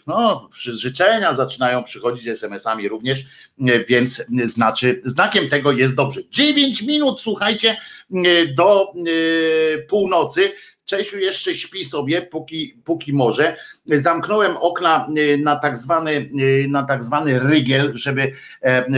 [0.08, 6.22] No, życzenia zaczynają przychodzić SMS-ami również, e, więc znaczy, znakiem tego jest dobrze.
[6.32, 7.78] 9 minut, słuchajcie,
[8.16, 10.52] e, do e, północy.
[10.92, 13.56] Czesiu jeszcze śpi sobie, póki, póki może.
[13.86, 15.08] Zamknąłem okna
[15.40, 16.30] na tak zwany,
[16.70, 18.32] na tak zwany rygiel, żeby,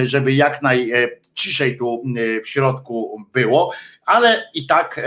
[0.03, 2.03] żeby jak najciszej tu
[2.43, 3.73] w środku było,
[4.05, 5.01] ale i tak,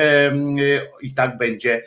[1.02, 1.82] i tak będzie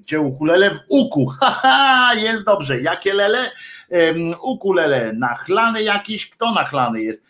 [0.00, 1.26] gdzie ukulele w uku.
[1.40, 2.80] Haha, jest dobrze.
[2.80, 3.50] Jakie lele?
[4.42, 6.30] Ukulele nachlany jakiś.
[6.30, 7.25] Kto nachlany jest?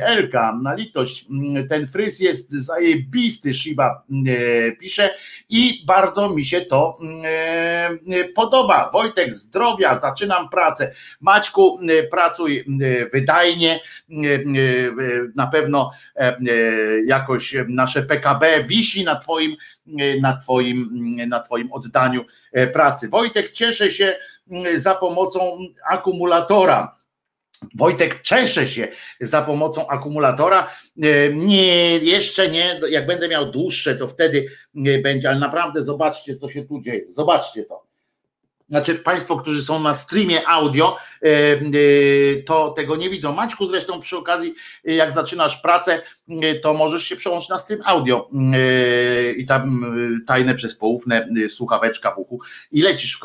[0.00, 1.26] Elka, na litość,
[1.68, 4.02] ten fryz jest zajebisty, Shiba
[4.80, 5.10] pisze
[5.48, 6.98] i bardzo mi się to
[8.34, 8.90] podoba.
[8.92, 10.92] Wojtek, zdrowia, zaczynam pracę.
[11.20, 11.78] Maćku,
[12.10, 12.64] pracuj
[13.12, 13.80] wydajnie,
[15.34, 15.90] na pewno
[17.06, 19.56] jakoś nasze PKB wisi na twoim,
[20.20, 22.24] na twoim, na twoim oddaniu
[22.72, 23.08] pracy.
[23.08, 24.18] Wojtek, cieszę się
[24.74, 25.58] za pomocą
[25.90, 26.95] akumulatora
[27.74, 28.88] Wojtek czesze się
[29.20, 30.70] za pomocą akumulatora.
[31.02, 32.80] E, nie, jeszcze nie.
[32.90, 34.46] Jak będę miał dłuższe, to wtedy
[35.02, 37.02] będzie, ale naprawdę zobaczcie, co się tu dzieje.
[37.10, 37.86] Zobaczcie to.
[38.68, 43.32] Znaczy, Państwo, którzy są na streamie audio, e, e, to tego nie widzą.
[43.32, 44.54] Maćku, zresztą przy okazji,
[44.84, 46.02] jak zaczynasz pracę,
[46.62, 48.30] to możesz się przełączyć na stream audio
[49.36, 49.94] i tam
[50.26, 52.40] tajne przez poufne słuchaweczka w uchu
[52.72, 53.18] i lecisz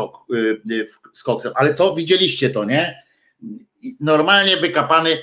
[1.13, 1.51] z koksem.
[1.55, 3.03] Ale co, widzieliście to, nie?
[3.99, 5.17] Normalnie wykapany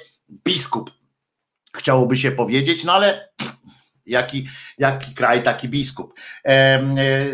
[0.44, 0.90] biskup,
[1.74, 3.28] chciałoby się powiedzieć, no ale
[4.08, 4.48] jaki,
[4.78, 6.14] jaki kraj, taki biskup.
[6.44, 6.82] E,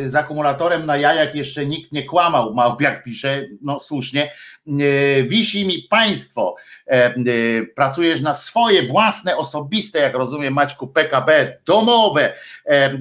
[0.08, 4.32] z akumulatorem na jajach jeszcze nikt nie kłamał, Małpiak pisze, no słusznie.
[4.66, 6.54] E, wisi mi państwo,
[6.86, 7.14] e,
[7.74, 12.32] pracujesz na swoje własne, osobiste, jak rozumiem Maćku, PKB, domowe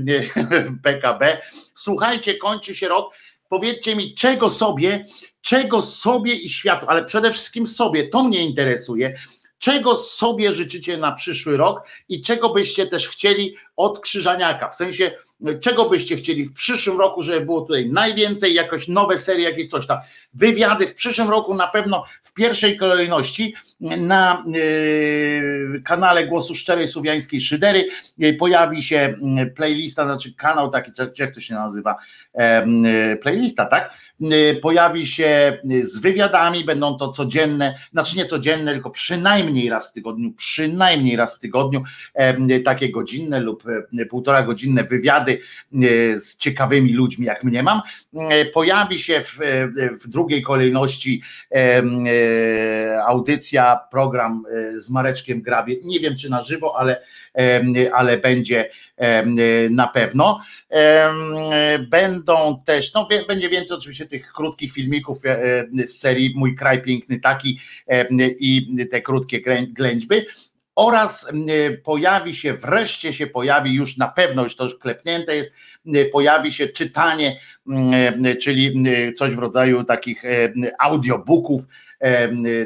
[0.83, 1.41] PKB.
[1.73, 3.15] Słuchajcie, kończy się rok,
[3.53, 5.05] powiedzcie mi, czego sobie
[5.43, 9.13] czego sobie i światu, ale przede wszystkim sobie, to mnie interesuje,
[9.57, 15.11] czego sobie życzycie na przyszły rok i czego byście też chcieli od Krzyżaniaka, w sensie
[15.61, 19.87] czego byście chcieli w przyszłym roku, żeby było tutaj najwięcej, jakoś nowe serie, jakieś coś
[19.87, 19.97] tam.
[20.33, 27.41] Wywiady w przyszłym roku na pewno w pierwszej kolejności na yy, kanale Głosu Szczerej Słowiańskiej
[27.41, 27.87] Szydery
[28.17, 31.95] yy, pojawi się yy, playlista, znaczy kanał taki, jak to się nazywa,
[33.21, 33.93] playlista, tak?
[34.61, 40.31] Pojawi się z wywiadami, będą to codzienne, znaczy nie codzienne, tylko przynajmniej raz w tygodniu,
[40.31, 41.83] przynajmniej raz w tygodniu
[42.65, 43.63] takie godzinne lub
[44.09, 45.39] półtora godzinne wywiady
[46.15, 47.81] z ciekawymi ludźmi, jak mnie mam.
[48.53, 49.37] Pojawi się w,
[50.03, 51.21] w drugiej kolejności
[53.07, 54.43] audycja, program
[54.77, 55.75] z Mareczkiem Grabie.
[55.83, 57.01] Nie wiem, czy na żywo, ale,
[57.93, 58.69] ale będzie
[59.69, 60.41] na pewno.
[61.89, 65.17] Będą też, no będzie więcej oczywiście tych krótkich filmików
[65.85, 67.59] z serii Mój kraj piękny taki
[68.39, 70.25] i te krótkie ględźby
[70.75, 71.31] oraz
[71.83, 75.51] pojawi się, wreszcie się pojawi, już na pewno, już to już klepnięte jest,
[76.11, 77.39] pojawi się czytanie,
[78.41, 78.83] czyli
[79.17, 80.23] coś w rodzaju takich
[80.79, 81.61] audiobooków,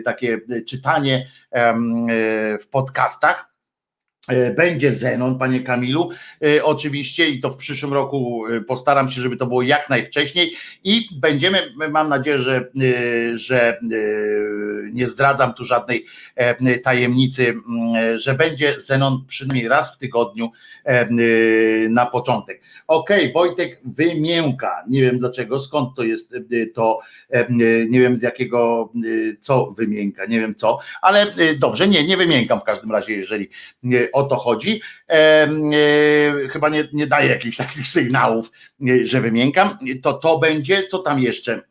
[0.05, 1.27] takie czytanie
[2.61, 3.46] w podcastach E,
[4.55, 6.09] będzie Zenon, panie Kamilu,
[6.43, 10.53] e, oczywiście, i to w przyszłym roku e, postaram się, żeby to było jak najwcześniej.
[10.83, 12.69] I będziemy, mam nadzieję, że,
[13.33, 13.79] że
[14.93, 16.05] nie zdradzam tu żadnej
[16.83, 17.53] tajemnicy,
[18.15, 20.51] że będzie Zenon przynajmniej raz w tygodniu
[21.89, 22.61] na początek.
[22.87, 24.83] Okej, okay, Wojtek wymięka.
[24.89, 26.35] Nie wiem dlaczego, skąd to jest
[26.73, 26.99] to,
[27.89, 28.91] nie wiem z jakiego,
[29.41, 31.25] co wymięka, nie wiem co, ale
[31.59, 33.49] dobrze, nie, nie wymiękam w każdym razie, jeżeli
[34.17, 34.81] o to chodzi.
[35.09, 35.47] E,
[36.49, 38.51] chyba nie, nie daje jakichś takich sygnałów,
[38.89, 39.77] e, że wymiękam.
[40.01, 41.61] To to będzie, co tam jeszcze?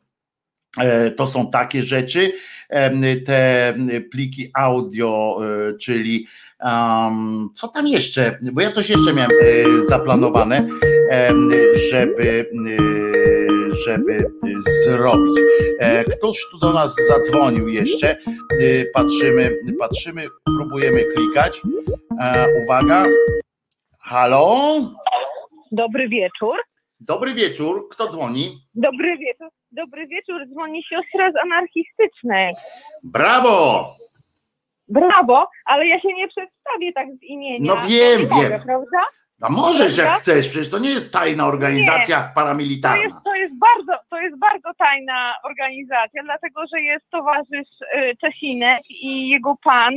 [0.79, 2.33] E, to są takie rzeczy,
[3.27, 3.75] te
[4.11, 5.41] pliki audio,
[5.81, 6.27] czyli
[6.61, 8.39] um, co tam jeszcze?
[8.53, 9.31] Bo ja coś jeszcze miałem
[9.89, 10.69] zaplanowane,
[11.91, 12.51] żeby
[13.85, 14.25] żeby
[14.85, 15.35] zrobić.
[16.17, 18.17] Ktoś tu do nas zadzwonił jeszcze.
[18.95, 20.27] Patrzymy, patrzymy,
[20.59, 21.61] próbujemy klikać.
[22.65, 23.05] Uwaga.
[24.01, 24.77] Halo?
[25.73, 26.57] Dobry wieczór.
[27.01, 27.89] Dobry wieczór.
[27.89, 28.59] Kto dzwoni?
[28.75, 29.49] Dobry wieczór.
[29.71, 30.47] Dobry wieczór.
[30.53, 32.55] Dzwoni siostra z anarchistycznej.
[33.03, 33.89] Brawo!
[34.89, 37.75] Brawo, ale ja się nie przedstawię tak z imienia.
[37.75, 38.29] No wiem, wiem.
[38.31, 38.99] Mogę, prawda?
[39.41, 42.97] A możesz jak chcesz, przecież to nie jest tajna organizacja nie, paramilitarna.
[42.97, 48.17] To jest, to, jest bardzo, to jest bardzo tajna organizacja, dlatego że jest towarzysz y,
[48.21, 49.95] Czesinek i jego pan,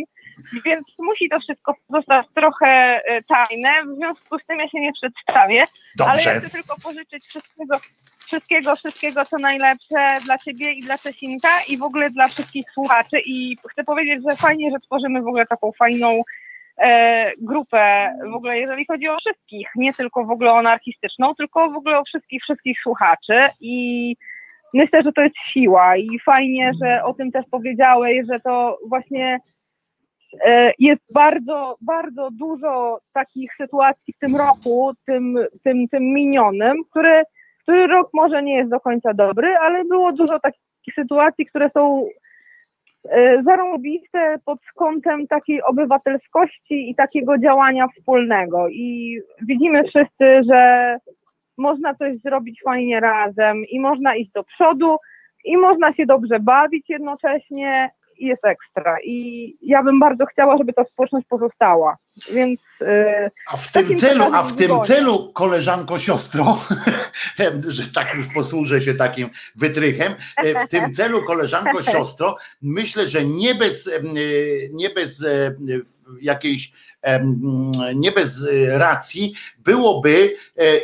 [0.66, 4.94] więc musi to wszystko zostać trochę y, tajne, w związku z tym ja się nie
[4.94, 5.64] przedstawię,
[5.95, 6.11] Dobrze.
[6.11, 7.80] ale ja chcę tylko pożyczyć wszystkiego,
[8.28, 13.20] wszystkiego, wszystkiego, co najlepsze dla Ciebie i dla Czesinka i w ogóle dla wszystkich słuchaczy
[13.26, 16.24] i chcę powiedzieć, że fajnie, że tworzymy w ogóle taką fajną
[17.41, 21.76] grupę, w ogóle jeżeli chodzi o wszystkich, nie tylko w ogóle o anarchistyczną, tylko w
[21.76, 23.39] ogóle o wszystkich, wszystkich słuchaczy.
[23.60, 24.15] I
[24.73, 29.39] myślę, że to jest siła i fajnie, że o tym też powiedziałeś, że to właśnie
[30.45, 37.23] e, jest bardzo, bardzo dużo takich sytuacji w tym roku, tym, tym, tym minionym, który,
[37.64, 42.06] który rok może nie jest do końca dobry, ale było dużo takich sytuacji, które są
[42.06, 42.10] e,
[43.45, 48.67] zarąbiste pod kątem takiej obywatelskości i takiego działania wspólnego.
[48.69, 50.95] I widzimy wszyscy, że
[51.57, 54.97] można coś zrobić fajnie razem i można iść do przodu
[55.45, 57.89] i można się dobrze bawić jednocześnie
[58.20, 58.98] i jest ekstra.
[59.04, 61.98] I ja bym bardzo chciała, żeby ta społeczność pozostała.
[62.32, 66.60] Więc yy, A w tym celu, a w tym celu, koleżanko, siostro,
[67.68, 73.26] że tak już posłużę się takim wytrychem, e, w tym celu, koleżanko, siostro, myślę, że
[73.26, 74.02] nie bez, e,
[74.72, 75.56] nie bez e,
[76.22, 76.72] jakiejś
[77.96, 80.36] nie bez racji byłoby,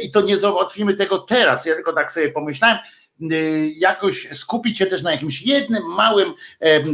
[0.01, 2.77] i to nie załatwimy tego teraz, ja tylko tak sobie pomyślałem,
[3.77, 6.29] jakoś skupić się też na jakimś jednym małym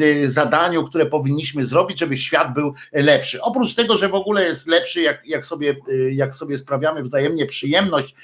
[0.02, 3.42] y, zadaniu, które powinniśmy zrobić, żeby świat był lepszy.
[3.42, 7.46] Oprócz tego, że w ogóle jest lepszy, jak, jak, sobie, y, jak sobie sprawiamy wzajemnie
[7.46, 8.16] przyjemność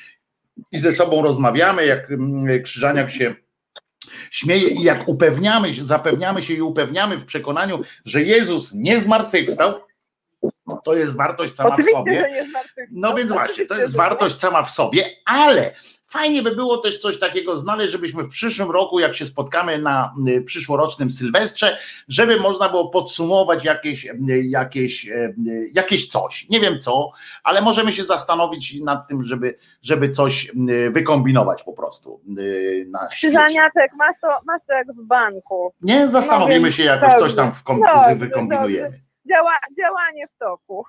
[0.72, 3.36] i ze sobą rozmawiamy, jak mm, Krzyżaniak się
[4.32, 9.74] śmieje i jak upewniamy się, zapewniamy się i upewniamy w przekonaniu, że Jezus nie zmartwychwstał,
[10.84, 12.48] to jest wartość sama w sobie.
[12.92, 15.74] No więc właśnie, to jest wartość sama w sobie, ale
[16.10, 20.14] Fajnie by było też coś takiego znaleźć, żebyśmy w przyszłym roku, jak się spotkamy na
[20.28, 21.78] y, przyszłorocznym Sylwestrze,
[22.08, 25.36] żeby można było podsumować jakieś, y, jakieś, y,
[25.74, 26.50] jakieś coś.
[26.50, 27.12] Nie wiem co,
[27.44, 30.52] ale możemy się zastanowić nad tym, żeby, żeby coś
[30.92, 32.22] wykombinować po prostu
[32.88, 33.38] na świecie.
[33.98, 35.74] masz to, masz to jak w banku.
[35.82, 37.82] Nie, zastanowimy no się jakoś, coś tam w kom-
[38.16, 39.07] wykombinujemy.
[39.30, 40.86] Działa, działanie w toku.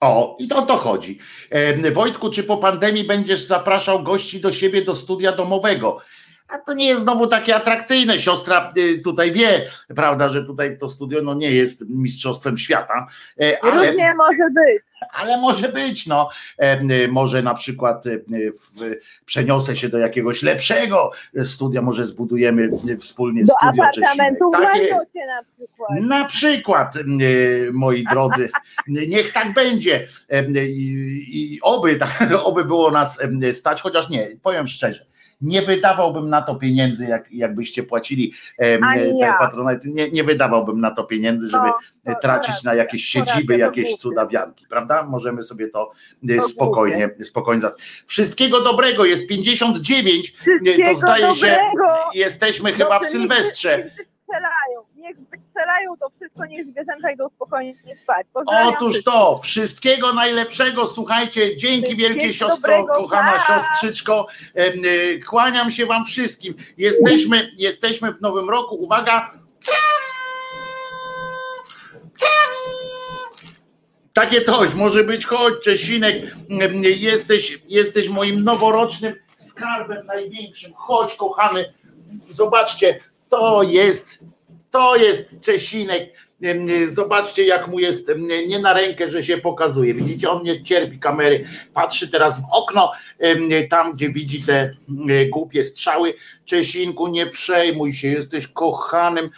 [0.00, 1.18] O, i to o to chodzi.
[1.50, 6.00] E, Wojtku, czy po pandemii będziesz zapraszał gości do siebie do studia domowego?
[6.48, 8.18] A to nie jest znowu takie atrakcyjne.
[8.18, 9.66] Siostra y, tutaj wie,
[9.96, 13.06] prawda, że tutaj to studio no, nie jest mistrzostwem świata.
[13.40, 14.82] E, ale, Różnie może być.
[15.12, 16.28] Ale może być, no.
[16.58, 21.10] E, y, może na przykład y, w, przeniosę się do jakiegoś lepszego
[21.42, 25.14] studia, może zbudujemy wspólnie do studio apartamentu tak jest.
[25.14, 26.00] na przykład.
[26.00, 26.94] Na przykład,
[27.72, 28.50] moi drodzy,
[28.88, 30.06] niech tak będzie.
[30.68, 31.98] I, i oby,
[32.44, 33.18] oby było nas
[33.52, 39.16] stać, chociaż nie, powiem szczerze nie wydawałbym na to pieniędzy, jak, jakbyście płacili e, ten
[39.16, 39.38] ja.
[39.38, 41.68] patronat, nie, nie wydawałbym na to pieniędzy, żeby
[42.04, 45.02] no, tracić na jakieś siedziby, jakieś cudawianki, prawda?
[45.02, 45.90] Możemy sobie to,
[46.28, 47.68] e, to spokojnie, spokojnie
[48.06, 51.34] Wszystkiego dobrego, jest 59, Wszystkiego to zdaje dobrego.
[51.34, 51.58] się,
[52.14, 53.90] jesteśmy chyba w Sylwestrze.
[54.26, 54.93] niech
[55.54, 58.26] strzelają to wszystko, niech zwierzęta idą spokojnie spać.
[58.46, 63.46] Otóż to, wszystkiego najlepszego, słuchajcie, dzięki wielkie siostro, dobrego, kochana tak.
[63.46, 66.54] siostrzyczko, e, kłaniam się wam wszystkim.
[66.78, 69.30] Jesteśmy, jesteśmy w nowym roku, uwaga.
[74.12, 76.36] Takie coś, może być, chodź Czesinek,
[76.82, 81.74] jesteś, jesteś moim noworocznym skarbem największym, chodź kochany,
[82.26, 84.18] zobaczcie, to jest
[84.74, 86.12] to jest Czesinek.
[86.86, 88.12] Zobaczcie, jak mu jest
[88.46, 89.94] nie na rękę, że się pokazuje.
[89.94, 91.48] Widzicie, on nie cierpi kamery.
[91.74, 92.92] Patrzy teraz w okno,
[93.70, 94.70] tam gdzie widzi te
[95.30, 96.14] głupie strzały.
[96.44, 99.30] Czesinku, nie przejmuj się, jesteś kochanym,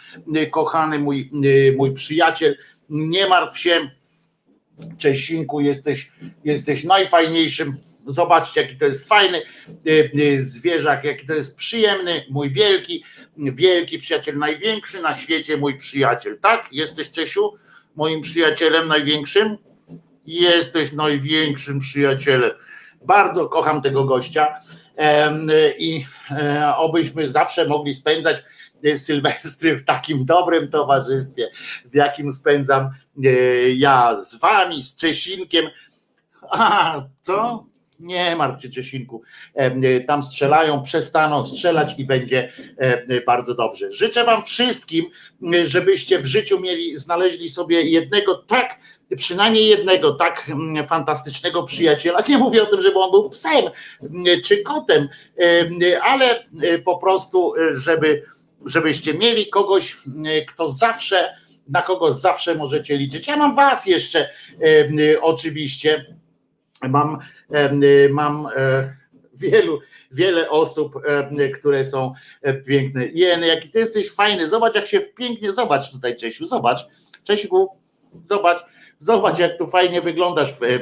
[0.51, 1.31] kochany mój,
[1.77, 2.57] mój przyjaciel.
[2.89, 3.89] Nie martw się.
[4.97, 6.11] Czesinku, jesteś,
[6.43, 7.77] jesteś najfajniejszym
[8.07, 9.41] Zobaczcie, jaki to jest fajny
[10.39, 13.03] zwierzak, jaki to jest przyjemny, mój wielki
[13.37, 16.39] wielki przyjaciel, największy na świecie mój przyjaciel.
[16.39, 16.67] Tak?
[16.71, 17.53] Jesteś Czesiu
[17.95, 19.57] moim przyjacielem największym?
[20.25, 22.51] Jesteś największym przyjacielem.
[23.05, 24.55] Bardzo kocham tego gościa
[25.77, 28.37] i e, obyśmy zawsze mogli spędzać
[28.83, 31.49] e, Sylwestry w takim dobrym towarzystwie,
[31.85, 32.89] w jakim spędzam
[33.25, 33.29] e,
[33.69, 35.65] ja z wami, z Czesinkiem.
[36.51, 37.65] A, co?
[37.99, 39.21] Nie martw się Czesinku,
[39.53, 43.91] e, tam strzelają, przestaną strzelać i będzie e, bardzo dobrze.
[43.91, 45.05] Życzę wam wszystkim,
[45.63, 48.79] żebyście w życiu mieli, znaleźli sobie jednego tak,
[49.15, 50.51] przynajmniej jednego tak
[50.87, 52.23] fantastycznego przyjaciela.
[52.29, 53.65] Nie mówię o tym, żeby on był psem
[54.45, 55.09] czy kotem,
[56.01, 56.45] ale
[56.85, 58.23] po prostu, żeby,
[58.65, 59.97] żebyście mieli kogoś,
[60.47, 61.35] kto zawsze,
[61.69, 63.27] na kogo zawsze możecie liczyć.
[63.27, 64.29] Ja mam was jeszcze
[65.21, 66.16] oczywiście
[66.81, 67.19] Mam,
[67.83, 68.95] y, mam e,
[69.33, 69.79] wielu,
[70.11, 70.93] wiele osób,
[71.59, 73.07] które są e, piękne.
[73.07, 76.87] Jeny, jaki ty jesteś fajny, zobacz jak się pięknie, zobacz tutaj Czesiu, zobacz,
[77.23, 77.67] Czesiu,
[78.23, 78.65] zobacz,
[78.99, 80.79] Zobacz, jak tu fajnie wyglądasz e,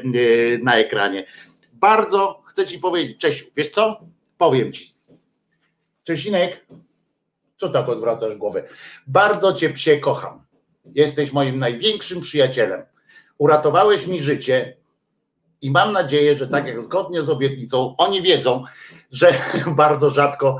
[0.57, 1.25] na ekranie.
[1.73, 4.01] Bardzo chcę ci powiedzieć, Czesiu, wiesz co?
[4.37, 4.95] Powiem ci.
[6.03, 6.65] Czesinek,
[7.57, 8.63] co tak odwracasz głowę?
[9.07, 10.43] Bardzo cię psie kocham.
[10.85, 12.83] Jesteś moim największym przyjacielem.
[13.37, 14.77] Uratowałeś mi życie
[15.65, 18.63] i mam nadzieję, że tak jak zgodnie z obietnicą, oni wiedzą,
[19.11, 19.33] że
[19.83, 20.57] bardzo rzadko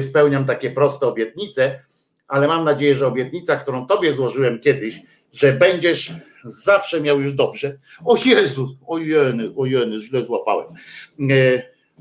[0.00, 1.80] spełniam takie proste obietnice,
[2.28, 5.00] ale mam nadzieję, że obietnica, którą tobie złożyłem kiedyś,
[5.32, 6.12] że będziesz
[6.44, 7.78] zawsze miał już dobrze.
[8.04, 10.66] O Jezu, ojeny, ojeny, źle złapałem.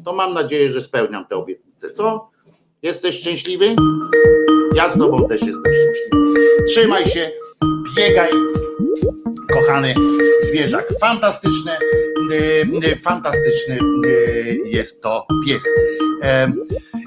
[0.06, 1.92] To mam nadzieję, że spełniam tę obietnicę.
[1.92, 2.30] Co?
[2.82, 3.76] Jesteś szczęśliwy?
[4.76, 6.66] Ja z tobą też jestem szczęśliwy.
[6.68, 7.32] Trzymaj się,
[7.98, 8.32] biegaj,
[9.54, 9.94] kochany
[10.42, 10.88] zwierzak.
[11.00, 11.78] Fantastyczne,
[12.32, 15.64] y, y, fantastyczny y, jest to pies.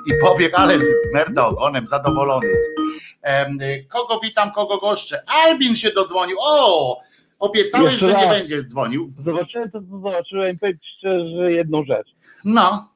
[0.07, 2.71] I pobiegł, ale z merda ogonem, zadowolony jest.
[3.89, 5.23] Kogo witam, kogo goszczę?
[5.27, 6.37] Albin się dodzwonił.
[6.41, 7.01] O!
[7.39, 9.13] Obiecałeś, Jeszcze że nie będziesz dzwonił.
[9.25, 12.09] Zobaczyłem to, co zobaczyłem, powiem szczerze jedną rzecz.
[12.45, 12.89] No.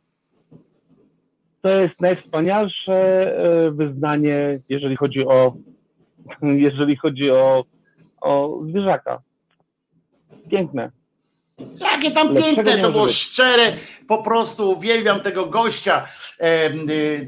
[1.63, 5.53] To jest najwspanialsze e, wyznanie, jeżeli chodzi o
[6.67, 7.65] jeżeli chodzi o,
[8.21, 9.23] o zwierzaka.
[10.51, 10.91] Piękne.
[11.81, 13.15] Jakie tam piękne, to było być.
[13.15, 13.73] szczere,
[14.09, 16.09] po prostu uwielbiam tego gościa.
[16.39, 16.71] E,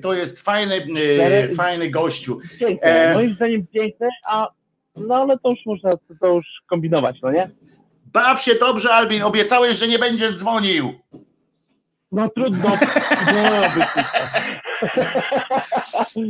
[0.03, 0.87] to jest fajny,
[1.21, 2.39] e, fajny gościu.
[2.59, 4.49] Piękne, e, moim zdaniem piękne, a
[4.97, 7.51] no ale to już można to już kombinować, no nie?
[8.13, 10.93] Baw się dobrze, Albin, obiecałeś, że nie będziesz dzwonił.
[12.13, 12.79] No trudno.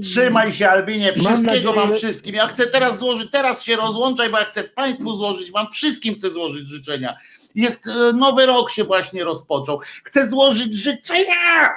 [0.02, 2.34] Trzymaj się, Albinie, wszystkiego wam wszystkim.
[2.34, 6.30] Ja chcę teraz złożyć, teraz się rozłączaj, bo ja chcę Państwu złożyć, wam wszystkim chcę
[6.30, 7.16] złożyć życzenia.
[7.54, 9.80] Jest e, nowy rok się właśnie rozpoczął.
[10.04, 11.70] Chcę złożyć życzenia!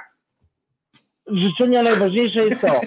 [1.28, 2.82] Życzenia najważniejsze jest to.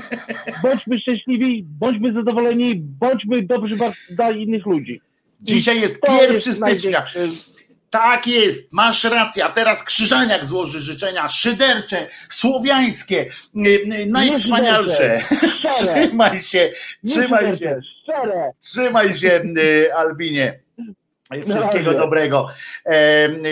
[0.62, 3.76] Bądźmy szczęśliwi, bądźmy zadowoleni, bądźmy dobrzy
[4.10, 5.00] dla innych ludzi.
[5.40, 7.06] Dzisiaj jest pierwszy stycznia.
[7.90, 9.44] Tak jest, masz rację.
[9.44, 13.26] A teraz Krzyżaniak złoży życzenia szydercze, słowiańskie,
[14.06, 15.20] najwspanialsze.
[15.78, 16.70] Trzymaj się,
[17.06, 17.80] trzymaj się.
[18.60, 19.42] Trzymaj się,
[19.96, 20.60] Albinie.
[21.48, 22.48] Wszystkiego dobrego.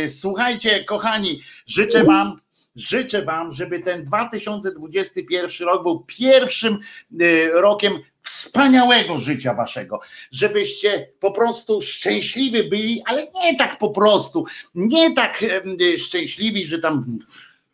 [0.08, 2.40] Słuchajcie, kochani, życzę Wam
[2.76, 6.78] życzę Wam, żeby ten 2021 rok był pierwszym
[7.20, 7.92] y, rokiem
[8.22, 14.44] wspaniałego życia Waszego, żebyście po prostu szczęśliwi byli, ale nie tak po prostu,
[14.74, 15.42] nie tak
[15.80, 17.18] y, szczęśliwi, że tam,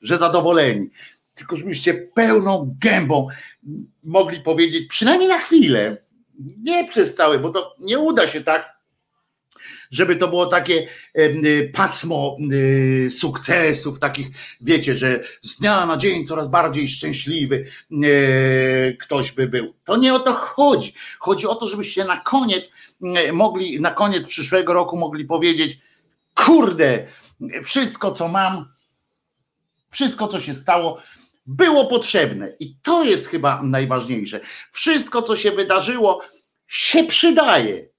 [0.02, 0.90] że zadowoleni,
[1.35, 3.28] tylko żebyście pełną gębą
[4.05, 5.97] mogli powiedzieć, przynajmniej na chwilę,
[6.62, 8.80] nie przez cały, bo to nie uda się tak
[9.91, 10.87] żeby to było takie
[11.19, 14.29] y, pasmo y, sukcesów, takich,
[14.61, 19.75] wiecie, że z dnia na dzień coraz bardziej szczęśliwy y, ktoś by był.
[19.85, 20.95] To nie o to chodzi.
[21.19, 22.73] Chodzi o to, żebyście na koniec
[23.33, 25.79] mogli, na koniec przyszłego roku mogli powiedzieć,
[26.35, 27.07] kurde,
[27.62, 28.73] wszystko co mam,
[29.91, 31.03] wszystko co się stało,
[31.47, 32.53] było potrzebne.
[32.61, 34.41] I to jest chyba najważniejsze.
[34.71, 36.21] Wszystko, co się wydarzyło,
[36.67, 37.90] się przydaje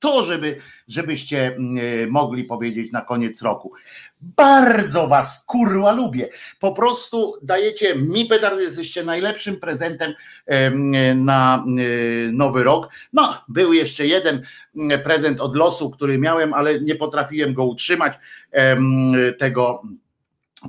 [0.00, 0.56] to, żeby,
[0.88, 3.72] żebyście mm, e, mogli powiedzieć na koniec roku.
[4.20, 6.28] Bardzo was kurwa lubię.
[6.60, 10.14] Po prostu dajecie mi petardy, jesteście najlepszym prezentem
[11.16, 12.88] na e, nowy rok.
[13.12, 14.42] No, był jeszcze jeden
[14.76, 18.14] mm, prezent od losu, który miałem, ale nie potrafiłem go utrzymać.
[19.38, 19.82] Tego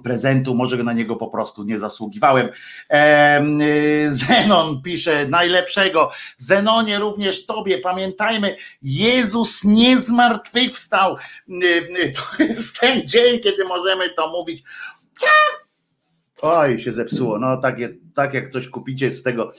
[0.04, 2.50] prezentu, może na niego po prostu nie zasługiwałem.
[4.10, 6.12] Zenon pisze najlepszego.
[6.38, 11.18] Zenonie również tobie, pamiętajmy, Jezus nie zmartwychwstał.
[12.16, 14.64] To jest ten dzień, kiedy możemy to mówić.
[16.42, 17.40] Oj, się zepsuło.
[17.40, 17.76] No tak,
[18.16, 19.52] tak jak coś kupicie z tego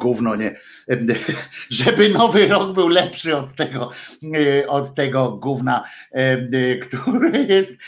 [0.00, 0.56] gówno nie,
[1.70, 3.90] żeby nowy rok był lepszy od tego,
[4.68, 5.84] od tego gówna,
[6.82, 7.78] które jest,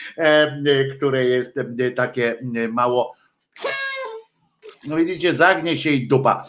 [0.96, 1.58] które jest
[1.96, 2.38] takie
[2.72, 3.14] mało,
[4.86, 6.42] no widzicie, zagnie się i dupa.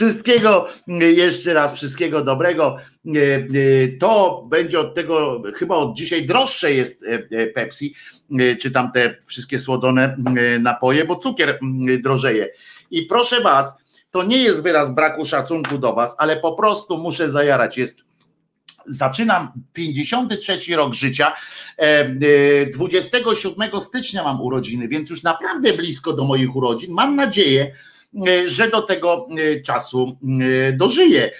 [0.00, 0.66] Wszystkiego
[1.00, 2.76] jeszcze raz, wszystkiego dobrego.
[3.06, 3.44] E, e,
[4.00, 7.94] to będzie od tego, chyba od dzisiaj droższe jest e, Pepsi,
[8.60, 10.16] czy tam te wszystkie słodzone
[10.60, 11.58] napoje, bo cukier
[12.02, 12.48] drożeje.
[12.90, 13.78] I proszę Was,
[14.10, 17.78] to nie jest wyraz braku szacunku do Was, ale po prostu muszę zajarać.
[17.78, 18.00] Jest
[18.86, 21.32] zaczynam 53 rok życia.
[22.74, 26.92] 27 stycznia mam urodziny, więc już naprawdę blisko do moich urodzin.
[26.92, 27.74] Mam nadzieję,
[28.46, 29.28] że do tego
[29.64, 30.18] czasu
[30.72, 31.30] dożyję.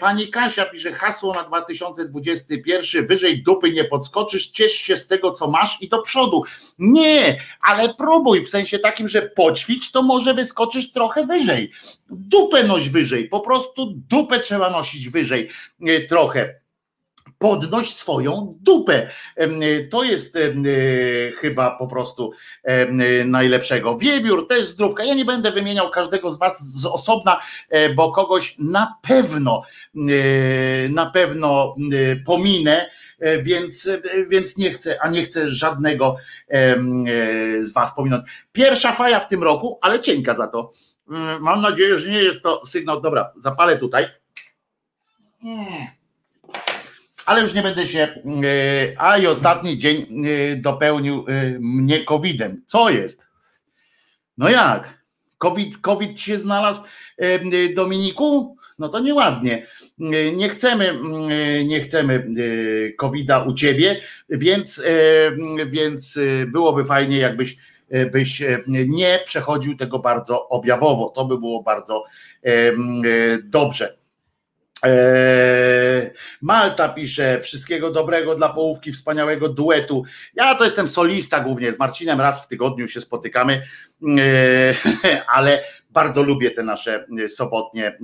[0.00, 5.50] Pani Kasia pisze hasło na 2021, wyżej dupy nie podskoczysz, ciesz się z tego, co
[5.50, 6.42] masz i do przodu.
[6.78, 11.72] Nie, ale próbuj, w sensie takim, że poćwicz, to może wyskoczysz trochę wyżej.
[12.10, 15.48] Dupę noś wyżej, po prostu dupę trzeba nosić wyżej
[16.08, 16.63] trochę
[17.44, 19.10] podnoś swoją dupę.
[19.90, 20.38] To jest
[21.38, 22.32] chyba po prostu
[23.24, 23.98] najlepszego.
[23.98, 25.04] Wiewiór też zdrówka.
[25.04, 29.62] Ja nie będę wymieniał każdego z Was z osobna, e, bo kogoś na pewno,
[29.96, 31.76] e, na pewno
[32.26, 33.90] pominę e, więc,
[34.28, 36.16] więc nie chcę, a nie chcę żadnego
[37.60, 38.24] z Was pominąć.
[38.52, 40.70] Pierwsza faja w tym roku, ale cienka za to.
[41.10, 43.00] Mm, mam nadzieję, że nie jest to sygnał.
[43.00, 44.06] Dobra, zapalę tutaj.
[45.44, 46.03] Mm
[47.26, 48.00] ale już nie będę się.
[48.00, 48.22] E,
[48.98, 52.62] a i ostatni dzień e, dopełnił e, mnie COVID-em.
[52.66, 53.26] Co jest?
[54.38, 55.04] No jak?
[55.38, 56.82] COVID, COVID się znalazł,
[57.74, 58.56] Dominiku?
[58.78, 59.66] No to nieładnie.
[60.36, 60.98] Nie chcemy,
[61.64, 62.26] nie chcemy
[62.98, 64.84] COVID-a u ciebie, więc,
[65.66, 67.56] więc byłoby fajnie, jakbyś
[68.12, 71.08] byś nie przechodził tego bardzo objawowo.
[71.08, 72.04] To by było bardzo
[73.42, 73.96] dobrze.
[74.84, 76.10] Eee,
[76.42, 80.04] Malta pisze, wszystkiego dobrego dla połówki wspaniałego duetu.
[80.34, 83.62] Ja to jestem solista głównie, z Marcinem raz w tygodniu się spotykamy,
[84.02, 84.74] eee,
[85.36, 85.62] ale
[85.94, 87.96] bardzo lubię te nasze e, sobotnie e,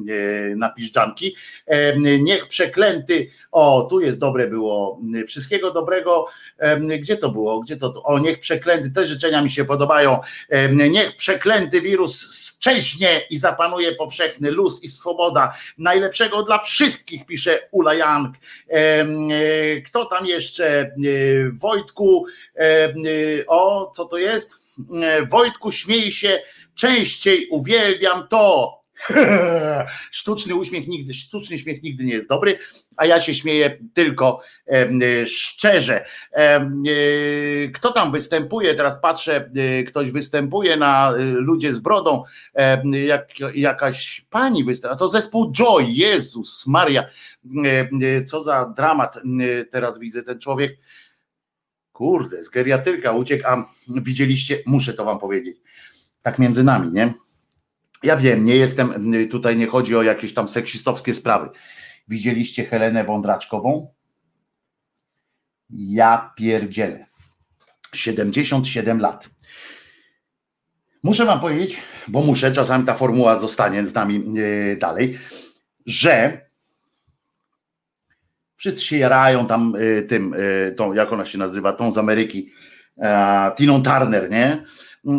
[0.57, 1.37] napiżdżanki.
[1.67, 6.27] E, niech przeklęty, o tu jest dobre było, wszystkiego dobrego,
[7.01, 10.21] gdzie to było, gdzie to, o niech przeklęty, te życzenia mi się podobają,
[10.91, 17.95] niech przeklęty wirus szczeźnie i zapanuje powszechny luz i swoboda, najlepszego dla wszystkich, pisze Ula
[17.95, 18.35] Jank.
[19.87, 20.91] Kto tam jeszcze?
[21.53, 22.27] Wojtku,
[23.47, 24.61] o co to jest?
[25.31, 26.43] Wojtku śmiej się
[26.81, 28.81] częściej uwielbiam to.
[30.11, 32.59] Sztuczny uśmiech nigdy, sztuczny śmiech nigdy nie jest dobry,
[32.97, 36.05] a ja się śmieję tylko e, szczerze.
[36.33, 36.71] E,
[37.75, 38.75] kto tam występuje?
[38.75, 42.23] Teraz patrzę, e, ktoś występuje na ludzie z brodą,
[43.07, 44.99] jak, jakaś pani występuje.
[44.99, 47.05] To zespół Joy, Jezus Maria,
[48.27, 49.19] co za dramat
[49.71, 50.79] teraz widzę ten człowiek.
[51.93, 55.57] Kurde, z geriatryka uciekł, a widzieliście, muszę to wam powiedzieć
[56.23, 57.15] tak między nami, nie?
[58.03, 61.49] Ja wiem, nie jestem, tutaj nie chodzi o jakieś tam seksistowskie sprawy.
[62.09, 63.95] Widzieliście Helenę Wądraczkową?
[65.71, 67.07] Ja pierdzielę.
[67.95, 69.31] 77 lat.
[71.03, 74.25] Muszę wam powiedzieć, bo muszę, czasami ta formuła zostanie z nami
[74.73, 75.19] e, dalej,
[75.87, 76.41] że
[78.57, 82.51] wszyscy się jarają tam e, tym, e, tą, jak ona się nazywa, tą z Ameryki,
[83.57, 84.65] Tiną Turner, nie?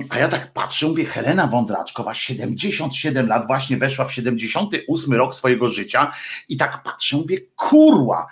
[0.10, 5.68] A ja tak patrzę, mówię, Helena Wądraczkowa, 77 lat, właśnie weszła w 78 rok swojego
[5.68, 6.12] życia
[6.50, 8.28] i tak patrzę, mówię, kurła,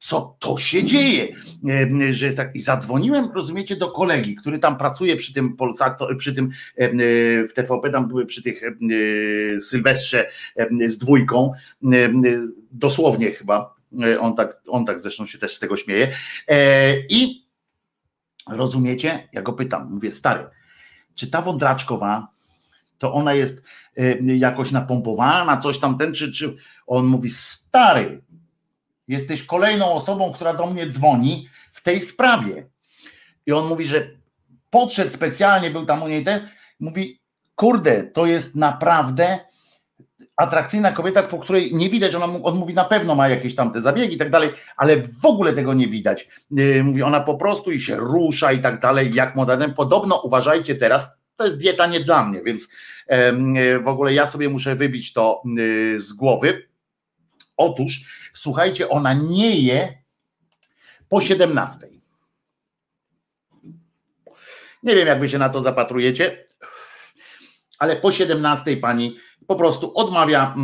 [0.00, 1.28] co to się dzieje,
[2.10, 2.54] że jest tak.
[2.54, 6.50] I zadzwoniłem, rozumiecie, do kolegi, który tam pracuje przy tym Polsato, przy tym
[7.48, 8.62] w TVP, tam były przy tych
[9.60, 10.30] Sylwestrze
[10.86, 11.52] z dwójką,
[12.72, 13.74] dosłownie chyba,
[14.20, 16.08] on tak, on tak zresztą się też z tego śmieje.
[16.48, 17.43] E, I
[18.48, 19.28] rozumiecie?
[19.32, 20.46] Ja go pytam, mówię, stary,
[21.14, 22.28] czy ta wądraczkowa,
[22.98, 23.64] to ona jest
[23.98, 26.56] y, jakoś napompowana, coś tam ten, czy, czy
[26.86, 28.22] on mówi, stary,
[29.08, 32.66] jesteś kolejną osobą, która do mnie dzwoni w tej sprawie.
[33.46, 34.10] I on mówi, że
[34.70, 36.48] podszedł specjalnie, był tam u niej ten,
[36.80, 37.20] mówi,
[37.54, 39.38] kurde, to jest naprawdę
[40.36, 43.80] atrakcyjna kobieta, po której nie widać, ona, on mówi, na pewno ma jakieś tam te
[43.80, 46.28] zabiegi i tak dalej, ale w ogóle tego nie widać.
[46.58, 49.74] Y, mówi, ona po prostu i się rusza i tak dalej, jak modelem.
[49.74, 52.68] Podobno uważajcie teraz, to jest dieta nie dla mnie, więc
[53.84, 56.68] w ogóle ja sobie muszę wybić to y, z głowy.
[57.56, 58.00] Otóż,
[58.32, 59.98] słuchajcie, ona nie je
[61.08, 61.86] po 17.
[64.82, 66.44] Nie wiem, jak wy się na to zapatrujecie,
[67.78, 69.16] ale po 17 pani
[69.46, 70.54] po prostu odmawia,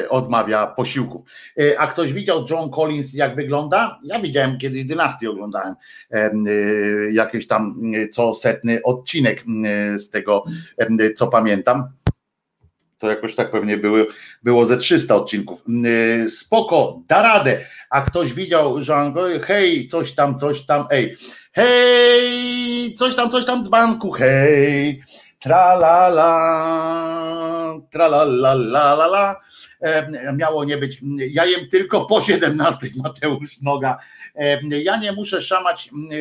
[0.00, 1.22] yy, odmawia posiłków.
[1.56, 4.00] Yy, a ktoś widział John Collins, jak wygląda?
[4.04, 5.74] Ja widziałem kiedyś dynastię, oglądałem
[6.10, 7.80] yy, jakiś tam
[8.12, 9.44] co setny odcinek
[9.96, 10.44] z tego,
[11.16, 11.84] co pamiętam.
[12.98, 14.06] To jakoś tak pewnie były,
[14.42, 15.64] było ze 300 odcinków.
[16.28, 17.60] Spoko, da radę.
[17.90, 21.16] A ktoś widział Jean, hej, coś tam, coś tam, ej,
[21.52, 25.02] hej, coś tam, coś tam z banku, hej
[25.44, 26.32] tra la la,
[27.82, 29.40] tra la la la la la.
[29.80, 33.98] E, miało nie być, ja jem tylko po 17, Mateusz Noga.
[34.34, 36.16] E, ja nie muszę szamać e,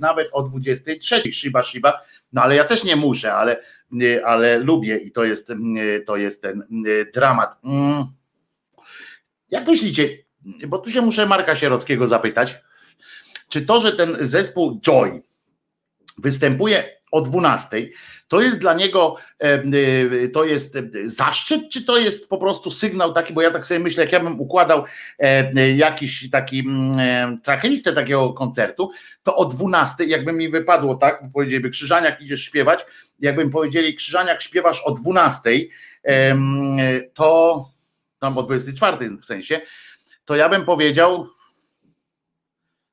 [0.00, 2.00] nawet o 23, Shiba Shiba,
[2.32, 3.62] no ale ja też nie muszę, ale
[4.24, 5.52] ale lubię i to jest,
[6.06, 6.64] to jest ten
[7.14, 7.58] dramat.
[7.64, 8.04] Mm.
[9.50, 10.18] Jak myślicie,
[10.68, 12.60] bo tu się muszę Marka Sierockiego zapytać,
[13.48, 15.22] czy to, że ten zespół Joy
[16.18, 17.88] występuje o 12,
[18.28, 19.16] to jest dla niego
[20.24, 23.80] y, to jest zaszczyt, czy to jest po prostu sygnał taki, bo ja tak sobie
[23.80, 24.84] myślę, jak ja bym układał
[25.76, 26.64] jakiś taki
[27.42, 28.90] tracklistę takiego koncertu,
[29.22, 32.86] to o 12, jakby mi wypadło tak, powiedzieliby Krzyżaniak idziesz śpiewać,
[33.20, 35.50] jakbym powiedzieli Krzyżaniak śpiewasz o 12,
[37.14, 37.68] to
[38.18, 39.60] tam o 24 w sensie,
[40.24, 41.28] to ja bym powiedział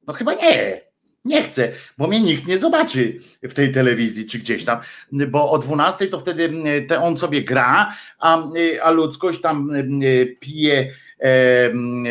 [0.07, 0.81] no chyba nie,
[1.25, 4.79] nie chcę, bo mnie nikt nie zobaczy w tej telewizji czy gdzieś tam,
[5.11, 6.67] bo o 12 to wtedy mm,
[7.01, 8.43] on sobie gra, a,
[8.83, 10.01] a ludzkość tam mm,
[10.39, 12.05] pije mm,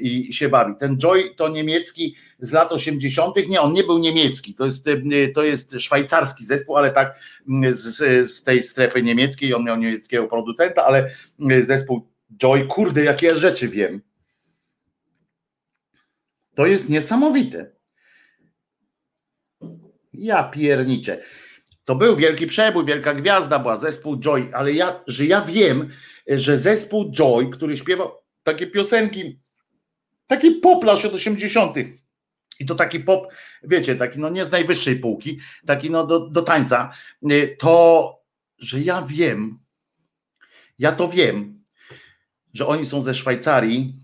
[0.00, 0.74] i się bawi.
[0.78, 3.48] Ten Joy to niemiecki z lat 80.
[3.48, 4.88] Nie, on nie był niemiecki, to jest,
[5.34, 7.14] to jest szwajcarski zespół, ale tak
[7.70, 11.10] z, z tej strefy niemieckiej, on miał niemieckiego producenta, ale
[11.60, 14.00] zespół Joy, kurde, jakie ja rzeczy wiem.
[16.54, 17.79] To jest niesamowite.
[20.12, 21.22] Ja pierniczę.
[21.84, 25.90] To był wielki przebój, wielka gwiazda była, zespół Joy, ale ja, że ja wiem,
[26.26, 28.12] że zespół Joy, który śpiewał
[28.42, 29.40] takie piosenki,
[30.26, 31.76] taki pop lat 80.
[32.60, 33.32] I to taki pop,
[33.62, 36.92] wiecie, taki no nie z najwyższej półki, taki no do, do tańca,
[37.58, 38.14] to,
[38.58, 39.58] że ja wiem,
[40.78, 41.64] ja to wiem,
[42.54, 43.94] że oni są ze Szwajcarii,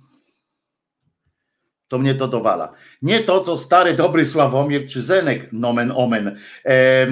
[1.88, 2.72] to mnie to dowala.
[3.06, 6.28] Nie to, co stary, dobry Sławomir czy Zenek, nomen omen.
[6.28, 7.08] E, e,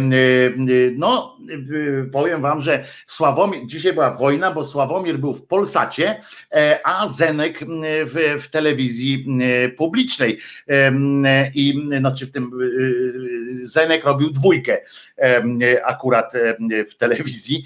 [0.96, 1.38] no,
[2.00, 6.20] e, powiem wam, że Sławomir, dzisiaj była wojna, bo Sławomir był w Polsacie,
[6.84, 7.60] a Zenek
[8.04, 9.26] w, w telewizji
[9.76, 10.38] publicznej.
[11.54, 12.50] I znaczy w tym
[13.62, 14.78] Zenek robił dwójkę
[15.84, 16.32] akurat
[16.90, 17.64] w telewizji,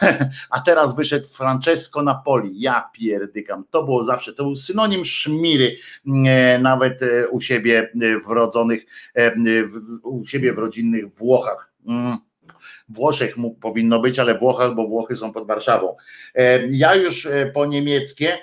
[0.50, 2.60] a teraz wyszedł Francesco Napoli.
[2.60, 3.64] Ja pierdykam.
[3.70, 5.76] To było zawsze, to był synonim szmiry
[6.60, 7.00] nawet
[7.30, 7.67] u siebie
[8.26, 8.86] w rodzonych,
[10.02, 11.72] u siebie w rodzinnych Włochach.
[11.86, 12.18] Mm.
[12.88, 15.96] Włoszech powinno być, ale Włochach, bo Włochy są pod Warszawą.
[16.70, 18.38] Ja już po niemieckie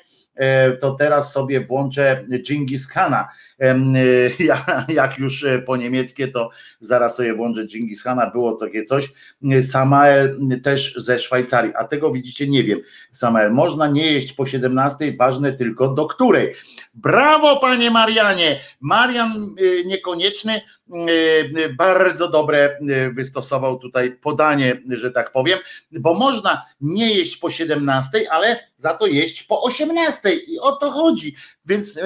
[0.80, 3.28] to teraz sobie włączę Genghis Khana
[4.88, 6.50] jak już po niemieckie, to
[6.80, 9.14] zaraz sobie włączę Genghis Hana, było takie coś.
[9.62, 12.80] Samael też ze Szwajcarii, a tego widzicie, nie wiem.
[13.12, 16.56] Samael, można nie jeść po 17, ważne tylko do której.
[16.94, 18.60] Brawo, panie Marianie!
[18.82, 20.62] Marian y, niekonieczny,
[21.10, 22.78] y, bardzo dobre
[23.12, 25.60] wystosował tutaj podanie, że tak powiem,
[25.92, 30.92] bo można nie jeść po 17, ale za to jeść po 18 i o to
[30.92, 31.36] chodzi.
[31.66, 32.00] Więc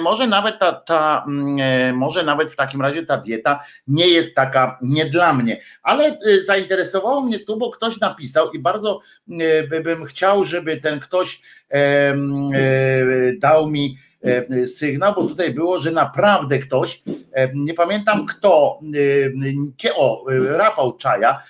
[0.00, 4.34] może nawet ta, ta mm, e, może nawet w takim razie ta dieta nie jest
[4.34, 5.60] taka nie dla mnie.
[5.82, 9.00] Ale e, zainteresowało mnie tu, bo ktoś napisał i bardzo
[9.72, 11.40] e, bym chciał, żeby ten ktoś
[13.38, 13.98] dał mi
[14.66, 17.02] sygnał, bo tutaj było, że naprawdę ktoś,
[17.54, 18.80] nie pamiętam kto,
[19.96, 21.42] o, Rafał Czaja,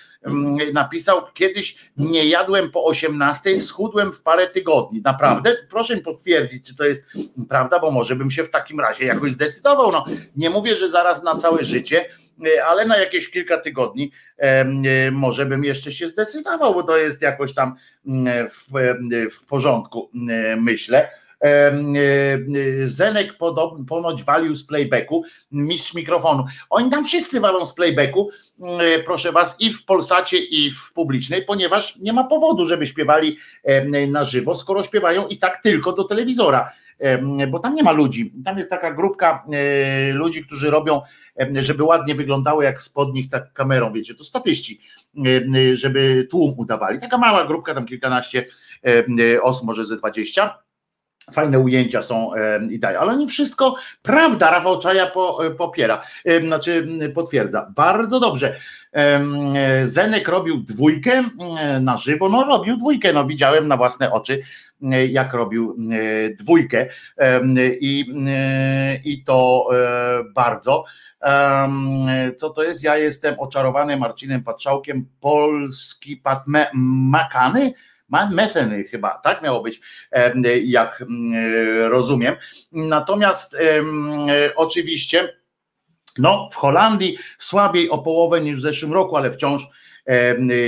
[0.73, 5.01] napisał, kiedyś nie jadłem po 18, schudłem w parę tygodni.
[5.03, 5.55] Naprawdę?
[5.69, 7.05] Proszę mi potwierdzić, czy to jest
[7.49, 9.91] prawda, bo może bym się w takim razie jakoś zdecydował.
[9.91, 12.05] No, nie mówię, że zaraz na całe życie,
[12.45, 17.21] e, ale na jakieś kilka tygodni e, może bym jeszcze się zdecydował, bo to jest
[17.21, 17.75] jakoś tam
[18.07, 18.63] mm, w,
[19.31, 20.09] w porządku,
[20.57, 21.09] myślę.
[22.85, 23.37] Zenek
[23.87, 26.45] ponoć walił z playbacku, mistrz mikrofonu.
[26.69, 28.29] Oni tam wszyscy walą z playbacku,
[28.63, 33.37] E, proszę was, i w Polsacie, i w publicznej, ponieważ nie ma powodu, żeby śpiewali
[34.07, 36.71] na żywo, skoro śpiewają i tak tylko do telewizora
[37.47, 38.33] bo tam nie ma ludzi.
[38.45, 41.01] Tam jest taka grupka e, ludzi, którzy robią,
[41.55, 44.79] żeby ładnie wyglądało jak spodnich tak kamerą, wiecie, to statyści,
[45.73, 46.99] żeby tłum udawali.
[46.99, 48.45] Taka mała grupka, tam kilkanaście
[49.41, 50.57] osób, może ze dwadzieścia
[51.31, 52.31] Fajne ujęcia są
[52.69, 54.51] i daje, ale nie wszystko prawda.
[54.51, 56.01] Rafał Czaja e, popiera,
[56.45, 57.71] znaczy potwierdza.
[57.75, 58.55] Bardzo dobrze.
[59.85, 61.23] Zenek robił dwójkę
[61.81, 64.41] na żywo, no robił dwójkę, no widziałem na własne oczy,
[65.09, 65.77] jak robił
[66.39, 66.87] dwójkę
[67.79, 68.05] i,
[69.03, 70.83] i to e, bardzo.
[72.37, 72.83] Co to jest?
[72.83, 76.43] Ja jestem oczarowany Marcinem Patrzałkiem, polski Pat
[76.73, 77.73] Makany
[78.09, 79.81] Metheny chyba, tak miało być,
[80.63, 81.03] jak
[81.81, 82.35] rozumiem.
[82.71, 83.57] Natomiast
[84.55, 85.37] oczywiście,
[86.17, 89.67] no w Holandii słabiej o połowę niż w zeszłym roku, ale wciąż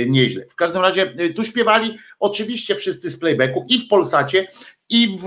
[0.06, 0.46] nieźle.
[0.46, 4.46] W każdym razie y, tu śpiewali oczywiście wszyscy z playbacku i w Polsacie,
[4.88, 5.24] i w,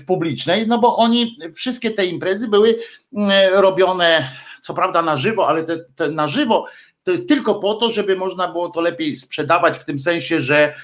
[0.00, 2.78] w publicznej, no bo oni, wszystkie te imprezy były
[3.52, 4.30] robione,
[4.62, 6.66] co prawda na żywo, ale te, te na żywo
[7.06, 10.74] to jest tylko po to, żeby można było to lepiej sprzedawać w tym sensie, że,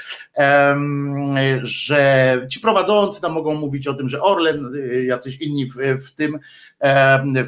[1.63, 5.75] że ci prowadzący tam mogą mówić o tym, że Orlen, y, jacyś inni w,
[6.07, 6.39] w tym,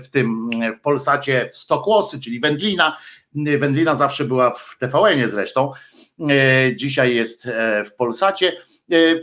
[0.02, 2.96] w tym w Polsacie Stokłosy, czyli Wędlina.
[3.34, 5.72] Wędlina zawsze była w TVN-ie zresztą.
[6.20, 8.52] E, dzisiaj jest e, w Polsacie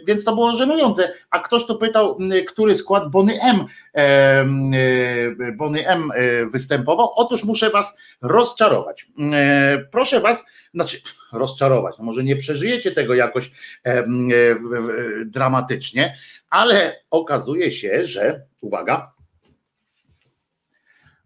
[0.08, 1.14] więc to było żenujące.
[1.30, 2.18] A ktoś tu pytał,
[2.48, 4.46] który skład Bony M e,
[5.54, 7.12] Bony M e, występował.
[7.16, 9.08] Otóż muszę was rozczarować.
[9.92, 10.98] Proszę was, znaczy
[11.34, 13.52] rozczarować, no może nie przeżyjecie tego jakoś
[15.26, 16.18] dramatycznie,
[16.50, 19.12] ale okazuje się, że uwaga,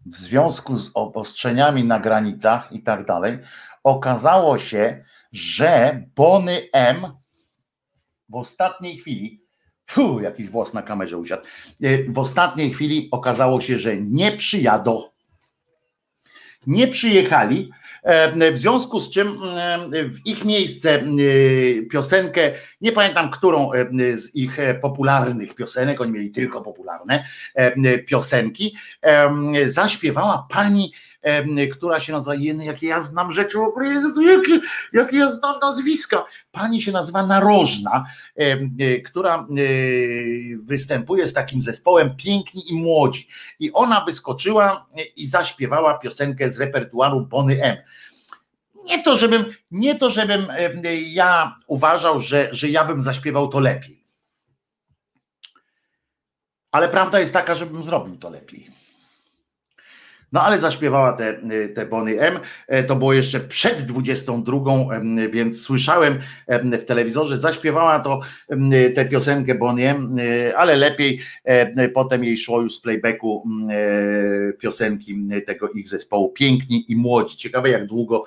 [0.06, 3.38] w związku z obostrzeniami na granicach i tak dalej,
[3.84, 7.06] okazało się, że Bony M
[8.28, 9.42] w ostatniej chwili,
[9.86, 11.42] fu, jakiś włos na kamerze usiadł,
[11.82, 15.02] e, w ostatniej chwili okazało się, że nie przyjadą.
[16.66, 17.70] Nie przyjechali,
[18.52, 21.02] w związku z czym e, w ich miejsce
[21.90, 23.70] piosenkę, nie pamiętam którą
[24.16, 27.24] z ich popularnych piosenek, oni mieli tylko popularne
[28.06, 28.76] piosenki,
[29.66, 30.92] zaśpiewała pani
[31.72, 33.58] która się nazywa, jakie ja znam rzeczy,
[34.26, 34.60] jakie,
[34.92, 36.24] jakie ja znam nazwiska.
[36.52, 38.04] Pani się nazywa Narożna,
[38.36, 39.46] e, która e,
[40.58, 43.28] występuje z takim zespołem Piękni i Młodzi.
[43.60, 44.86] I ona wyskoczyła
[45.16, 47.76] i zaśpiewała piosenkę z repertuaru Bony M.
[48.86, 50.46] Nie to, żebym, nie to, żebym
[51.06, 54.06] ja uważał, że, że ja bym zaśpiewał to lepiej.
[56.72, 58.76] Ale prawda jest taka, żebym zrobił to lepiej.
[60.32, 61.40] No ale zaśpiewała te,
[61.74, 62.38] te Bonnie M.
[62.68, 64.58] E, to było jeszcze przed 22,
[65.30, 66.18] więc słyszałem
[66.80, 68.20] w telewizorze, zaśpiewała to
[68.94, 73.48] tę piosenkę Bonnie M, e, ale lepiej e, potem jej szło już z playbacku
[74.58, 77.36] piosenki tego ich zespołu Piękni i Młodzi.
[77.36, 78.24] Ciekawe jak długo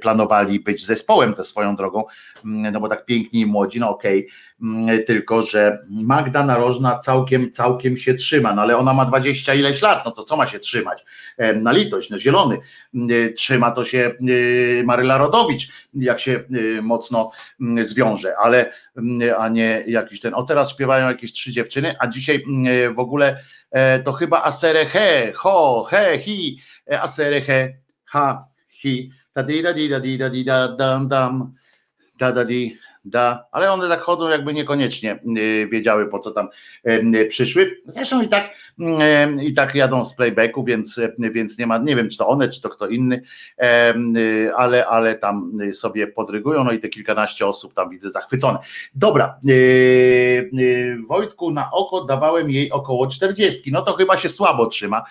[0.00, 2.04] planowali być zespołem to swoją drogą,
[2.44, 7.52] no bo tak piękni i młodzi, no okej, okay Mm, tylko że Magda Narożna całkiem,
[7.52, 10.58] całkiem się trzyma, no ale ona ma dwadzieścia ileś lat, no to co ma się
[10.58, 11.04] trzymać?
[11.54, 12.58] Na litość, no zielony.
[12.94, 18.72] Mm, trzyma to się y, Maryla Rodowicz, jak się y, mocno mm, zwiąże, ale
[19.38, 22.44] a nie jakiś ten, o teraz śpiewają jakieś trzy dziewczyny, a dzisiaj
[22.94, 23.38] w ogóle
[23.70, 26.58] e, to chyba Asere he, ho, he, hi,
[26.90, 31.08] e, Asere he, ha, hi, da di da di da di da di da dam
[31.12, 31.52] dam,
[32.16, 32.72] da da di
[33.06, 36.48] da, ale one tak chodzą, jakby niekoniecznie y, wiedziały, po co tam
[36.88, 37.80] y, przyszły.
[37.86, 42.08] Zresztą i tak, y, i tak jadą z playbacku, więc, więc nie ma, nie wiem,
[42.08, 43.22] czy to one, czy to kto inny,
[44.56, 48.58] ale, ale tam sobie podrygują, no i te kilkanaście osób tam widzę zachwycone.
[48.94, 49.40] Dobra,
[51.06, 55.04] Wojtku, na oko dawałem jej około 40, no to chyba się słabo trzyma.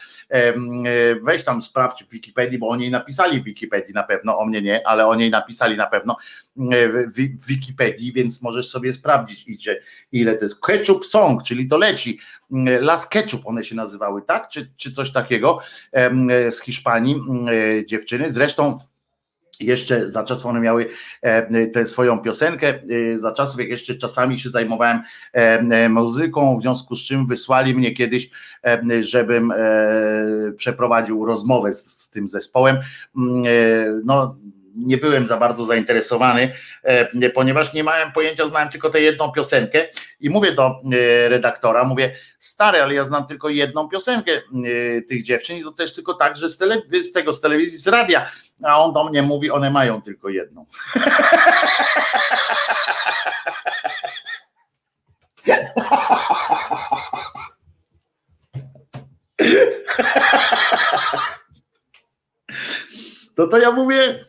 [1.22, 4.88] Weź tam sprawdź w Wikipedii, bo oni napisali w Wikipedii na pewno, o mnie nie,
[4.88, 6.18] ale oni napisali na pewno
[7.08, 10.62] w Wikipedii, więc możesz sobie sprawdzić, idzie, ile to jest.
[10.62, 12.20] Ketchup Song, czyli to leci.
[12.82, 14.48] Las Ketchup one się nazywały, tak?
[14.50, 15.60] Czy, czy coś takiego
[16.50, 17.22] z Hiszpanii,
[17.86, 18.32] dziewczyny.
[18.32, 18.80] Zresztą
[19.60, 20.90] jeszcze za czasów one miały
[21.74, 22.74] tę swoją piosenkę,
[23.16, 25.02] za czasów jak jeszcze czasami się zajmowałem
[25.90, 28.30] muzyką, w związku z czym wysłali mnie kiedyś,
[29.00, 29.54] żebym
[30.58, 32.78] przeprowadził rozmowę z, z tym zespołem.
[34.06, 34.36] No
[34.76, 39.88] nie byłem za bardzo zainteresowany, e, ponieważ nie miałem pojęcia, znałem tylko tę jedną piosenkę
[40.20, 44.42] i mówię do e, redaktora, mówię, stary, ale ja znam tylko jedną piosenkę e,
[45.02, 47.88] tych dziewczyn i to też tylko tak, że z, tele, z tego, z telewizji, z
[47.88, 48.32] radia,
[48.64, 50.66] a on do mnie mówi, one mają tylko jedną.
[63.36, 64.26] To to ja mówię,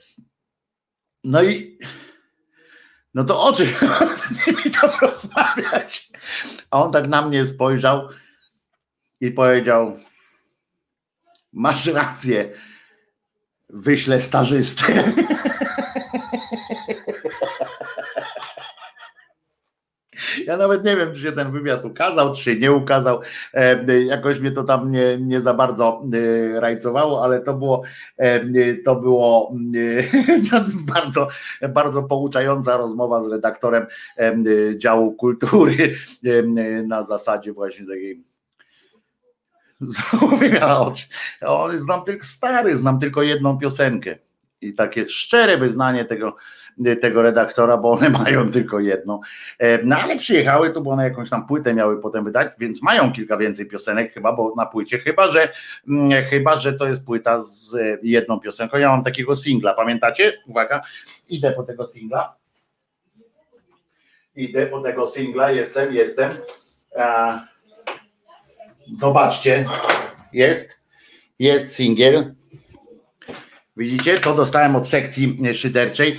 [1.26, 1.78] no i
[3.14, 3.66] no to o czym
[4.16, 6.10] z nimi tam rozmawiać?
[6.70, 8.08] A on tak na mnie spojrzał
[9.20, 9.96] i powiedział:
[11.52, 12.52] Masz rację,
[13.68, 15.04] wyślę stażystę.
[20.46, 23.20] Ja nawet nie wiem, czy się ten wywiad ukazał, czy nie ukazał.
[23.54, 26.02] E, jakoś mnie to tam nie, nie za bardzo
[26.54, 27.82] e, rajcowało, ale to było,
[28.16, 29.52] e, to było
[30.94, 31.28] bardzo,
[31.68, 33.86] bardzo pouczająca rozmowa z redaktorem
[34.76, 35.94] działu kultury
[36.86, 38.24] na zasadzie właśnie takiej
[40.40, 41.06] wymiana oczy.
[41.76, 44.25] Znam tylko stary, znam tylko jedną piosenkę
[44.60, 46.36] i takie szczere wyznanie tego,
[47.00, 49.20] tego redaktora, bo one mają tylko jedno.
[49.58, 53.12] E, no ale przyjechały tu, bo one jakąś tam płytę miały potem wydać, więc mają
[53.12, 55.52] kilka więcej piosenek chyba, bo na płycie, chyba że,
[55.88, 58.78] mm, chyba, że to jest płyta z jedną piosenką.
[58.78, 60.32] Ja mam takiego singla, pamiętacie?
[60.46, 60.80] Uwaga,
[61.28, 62.36] idę po tego singla.
[64.36, 66.30] Idę po tego singla, jestem, jestem.
[68.92, 69.64] Zobaczcie,
[70.32, 70.80] jest,
[71.38, 72.34] jest singiel.
[73.76, 76.18] Widzicie, to dostałem od sekcji szyderczej.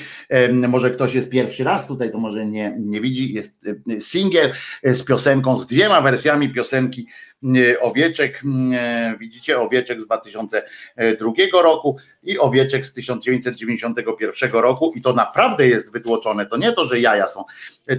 [0.51, 3.33] Może ktoś jest pierwszy raz tutaj, to może nie, nie widzi.
[3.33, 3.65] Jest
[3.99, 4.53] singiel
[4.83, 7.07] z piosenką, z dwiema wersjami piosenki
[7.81, 8.41] Owieczek.
[9.19, 14.93] Widzicie, Owieczek z 2002 roku i Owieczek z 1991 roku.
[14.95, 16.45] I to naprawdę jest wytłoczone.
[16.45, 17.43] To nie to, że jaja są.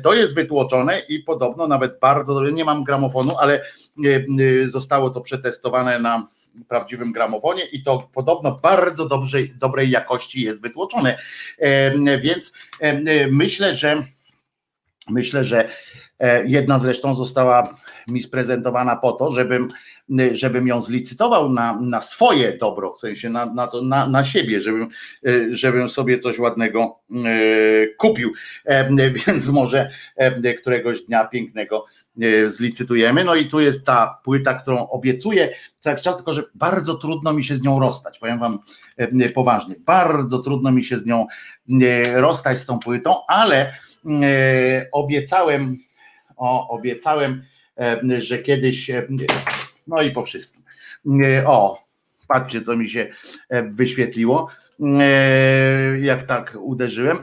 [0.03, 3.65] To jest wytłoczone i podobno nawet bardzo, nie mam gramofonu, ale
[4.67, 6.29] zostało to przetestowane na
[6.69, 11.19] prawdziwym gramofonie i to podobno bardzo dobrej, dobrej jakości jest wytłoczone.
[12.21, 12.53] Więc
[13.31, 14.05] myślę, że
[15.11, 15.69] myślę, że
[16.19, 17.75] e, jedna zresztą została
[18.09, 19.69] mi sprezentowana po to, żebym,
[20.33, 24.61] żebym ją zlicytował na, na swoje dobro, w sensie na, na, to, na, na siebie,
[24.61, 24.89] żebym,
[25.27, 28.33] e, żebym sobie coś ładnego e, kupił.
[29.27, 29.91] Więc może
[30.61, 31.85] któregoś dnia pięknego
[32.47, 33.25] zlicytujemy.
[33.25, 37.33] No i tu jest ta płyta, którą obiecuję co jakiś czas, tylko że bardzo trudno
[37.33, 38.19] mi się z nią rozstać.
[38.19, 38.59] Powiem Wam
[38.97, 41.27] e, poważnie, bardzo trudno mi się z nią
[42.15, 43.75] rozstać z tą płytą, ale
[44.93, 45.79] obiecałem,
[46.37, 47.43] o, obiecałem,
[48.19, 48.91] że kiedyś,
[49.87, 50.63] no i po wszystkim.
[51.47, 51.85] O,
[52.29, 53.09] patrzcie, to mi się
[53.65, 54.49] wyświetliło,
[56.01, 57.19] jak tak uderzyłem.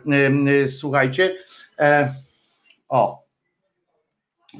[0.67, 1.35] Słuchajcie,
[2.89, 3.24] o,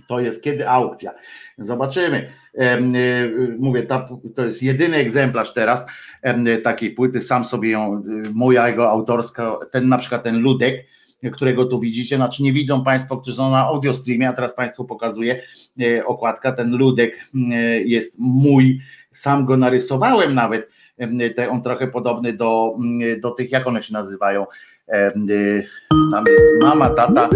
[0.08, 1.12] to jest kiedy aukcja.
[1.58, 2.32] Zobaczymy.
[2.56, 3.84] Y, mówię,
[4.36, 5.86] to jest jedyny egzemplarz teraz
[6.64, 7.22] takiej płyty.
[7.22, 10.86] Sam sobie ją, y, moja jego autorska, ten na przykład ten Ludek,
[11.34, 14.86] którego tu widzicie, znaczy nie widzą Państwo, którzy są na audio streamie, a teraz Państwu
[14.86, 15.42] pokazuję
[15.82, 17.26] y, okładka, ten Ludek
[17.86, 20.70] jest mój, sam go narysowałem nawet,
[21.50, 22.78] on trochę podobny do,
[23.22, 24.46] do tych, jak one się nazywają,
[26.12, 27.30] tam jest mama, tata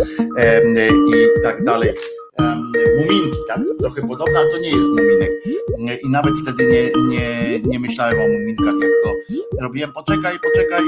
[0.84, 1.94] i tak dalej
[2.98, 3.60] muminki, tak?
[3.80, 5.32] Trochę podobne, ale to nie jest muminek.
[6.04, 9.14] I nawet wtedy nie, nie, nie myślałem o muminkach, jak to
[9.62, 9.94] robiłem.
[9.94, 10.84] Poczekaj, poczekaj.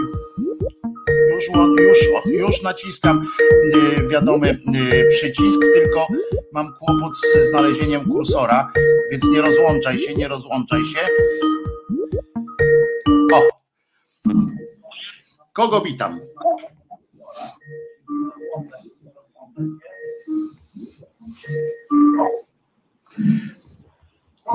[1.34, 1.44] Już,
[1.80, 3.28] już, już naciskam
[3.74, 6.08] e, wiadomy e, przycisk, tylko
[6.54, 8.72] mam kłopot z znalezieniem kursora,
[9.12, 11.00] więc nie rozłączaj się, nie rozłączaj się.
[13.34, 13.42] O!
[15.54, 16.20] Kogo witam?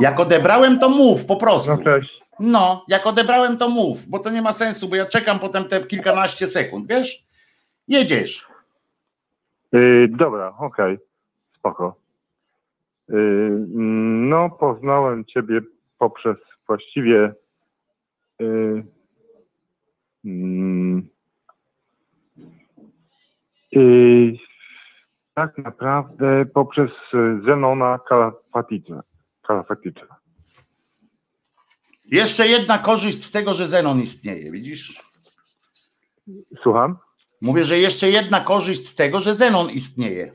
[0.01, 1.71] Jak odebrałem, to mów po prostu.
[1.71, 2.21] No, cześć.
[2.41, 5.87] no, jak odebrałem, to mów, bo to nie ma sensu, bo ja czekam potem te
[5.87, 7.27] kilkanaście sekund, wiesz?
[7.89, 8.47] Jedziesz.
[9.73, 11.07] Yy, dobra, okej, okay.
[11.59, 11.95] spoko.
[13.09, 13.67] Yy,
[14.29, 15.61] no, poznałem Ciebie
[15.99, 17.33] poprzez właściwie
[18.39, 18.85] yy,
[23.73, 24.46] yy,
[25.37, 27.99] tak naprawdę poprzez e, Zenona
[29.43, 30.17] Kalafatycza.
[32.05, 35.03] Jeszcze jedna korzyść z tego, że Zenon istnieje, widzisz?
[36.63, 36.99] Słucham?
[37.41, 40.35] Mówię, że jeszcze jedna korzyść z tego, że Zenon istnieje.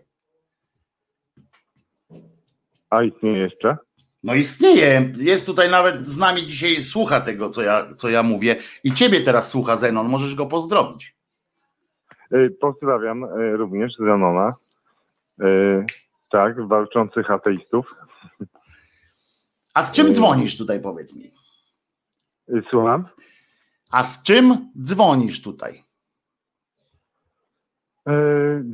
[2.90, 3.78] A istnieje jeszcze?
[4.24, 5.14] No istnieje.
[5.18, 8.56] Jest tutaj nawet z nami dzisiaj, słucha tego, co ja, co ja mówię.
[8.84, 11.16] I ciebie teraz słucha Zenon, możesz go pozdrowić.
[12.32, 14.56] E, pozdrawiam e, również Zenona.
[15.42, 15.86] E,
[16.30, 17.96] tak, walczących ateistów.
[19.74, 21.32] A z czym e, dzwonisz tutaj, powiedz mi?
[22.50, 23.08] E, słucham?
[23.92, 25.84] A z czym dzwonisz tutaj?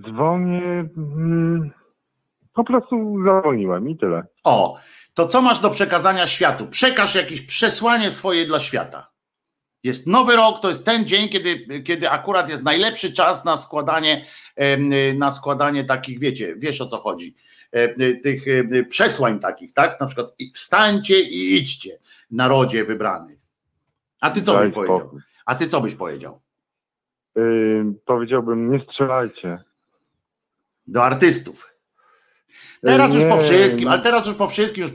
[0.02, 0.90] Dzwonię.
[0.98, 1.72] Mm,
[2.54, 4.24] po prostu zadzwoniłem i tyle.
[4.44, 4.80] O,
[5.14, 6.68] to co masz do przekazania światu?
[6.68, 9.12] Przekaż jakieś przesłanie swoje dla świata.
[9.84, 14.26] Jest nowy rok, to jest ten dzień, kiedy, kiedy akurat jest najlepszy czas na składanie,
[15.16, 17.36] na składanie takich, wiecie, wiesz o co chodzi,
[18.24, 18.44] tych
[18.90, 20.00] przesłań takich, tak?
[20.00, 22.00] Na przykład wstańcie i idźcie,
[22.32, 23.40] narodzie wybrany.
[24.22, 24.88] A ty co Daj byś spokój.
[24.88, 25.20] powiedział?
[25.46, 26.42] A ty co byś powiedział?
[27.36, 29.64] Yy, powiedziałbym, nie strzelajcie.
[30.88, 31.74] Do artystów.
[32.82, 34.92] Teraz już po wszystkim, ale teraz już po wszystkim już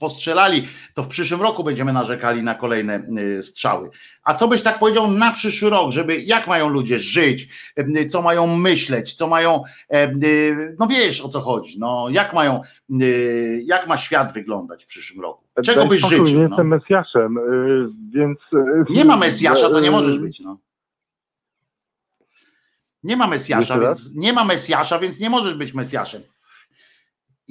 [0.00, 3.90] postrzelali, to w przyszłym roku będziemy narzekali na kolejne y, strzały.
[4.24, 8.22] A co byś tak powiedział na przyszły rok, żeby jak mają ludzie żyć, y, co
[8.22, 9.62] mają myśleć, co mają,
[9.94, 12.60] y, no wiesz o co chodzi, no jak mają,
[13.64, 15.44] jak ma świat wyglądać w przyszłym roku?
[15.64, 16.26] Czego byś życzył?
[16.26, 16.40] Nie no?
[16.48, 17.36] jestem Mesjaszem,
[18.14, 18.38] więc...
[18.90, 20.58] Nie ma Mesjasza, to nie możesz być, no.
[23.04, 26.22] Nie ma Mesjasza, więc nie ma Mesjasza, więc nie możesz być Mesjaszem.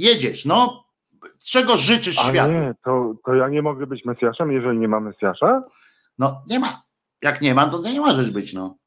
[0.02, 0.84] Jedziesz, no.
[1.52, 2.52] Czego życzysz A światu?
[2.52, 5.64] nie, to, to ja nie mogę być Mesjaszem, jeżeli nie ma Mesjasza?
[6.20, 6.82] No nie ma.
[7.22, 8.78] Jak nie ma, to nie możesz być, no.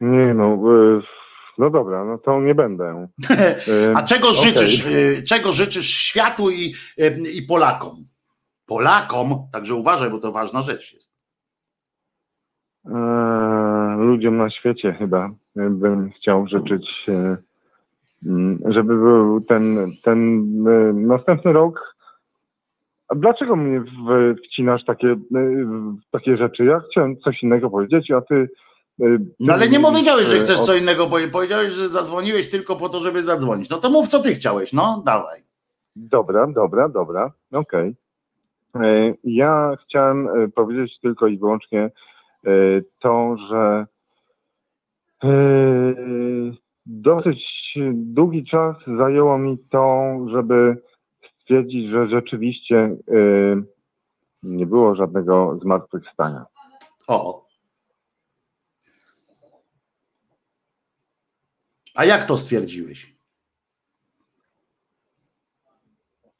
[0.00, 0.54] Nie, no,
[0.98, 1.02] y,
[1.58, 3.08] no dobra, no to nie będę.
[3.96, 4.42] A czego okej.
[4.42, 4.86] życzysz?
[4.86, 6.74] y, Czego życzysz światu i,
[7.32, 8.04] i Polakom?
[8.66, 11.12] Polakom, także uważaj, bo to ważna rzecz jest.
[12.86, 17.36] Eee, ludziom na świecie chyba e, bym chciał życzyć, e,
[18.68, 21.96] żeby był ten, ten e, następny rok.
[23.08, 23.82] A dlaczego mnie
[24.46, 25.18] wcinasz takie, e,
[26.10, 26.64] takie rzeczy?
[26.64, 28.48] Ja chciałem coś innego powiedzieć, a ty.
[29.02, 29.04] e,
[29.40, 31.32] No ale nie powiedziałeś, że chcesz co innego powiedzieć.
[31.32, 33.70] Powiedziałeś, że zadzwoniłeś tylko po to, żeby zadzwonić.
[33.70, 35.40] No to mów, co ty chciałeś, no dawaj.
[35.96, 37.94] Dobra, dobra, dobra, okej.
[38.74, 41.90] E, Ja chciałem powiedzieć tylko i wyłącznie
[43.00, 43.86] to, że
[46.86, 47.59] dosyć
[47.92, 50.82] długi czas zajęło mi to, żeby
[51.40, 52.96] stwierdzić, że rzeczywiście e,
[54.42, 56.46] nie było żadnego zmartwychwstania.
[57.06, 57.46] O.
[61.94, 63.16] A jak to stwierdziłeś?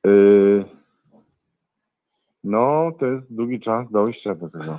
[0.06, 0.10] E,
[2.44, 4.78] No, to jest długi czas dojścia do tego.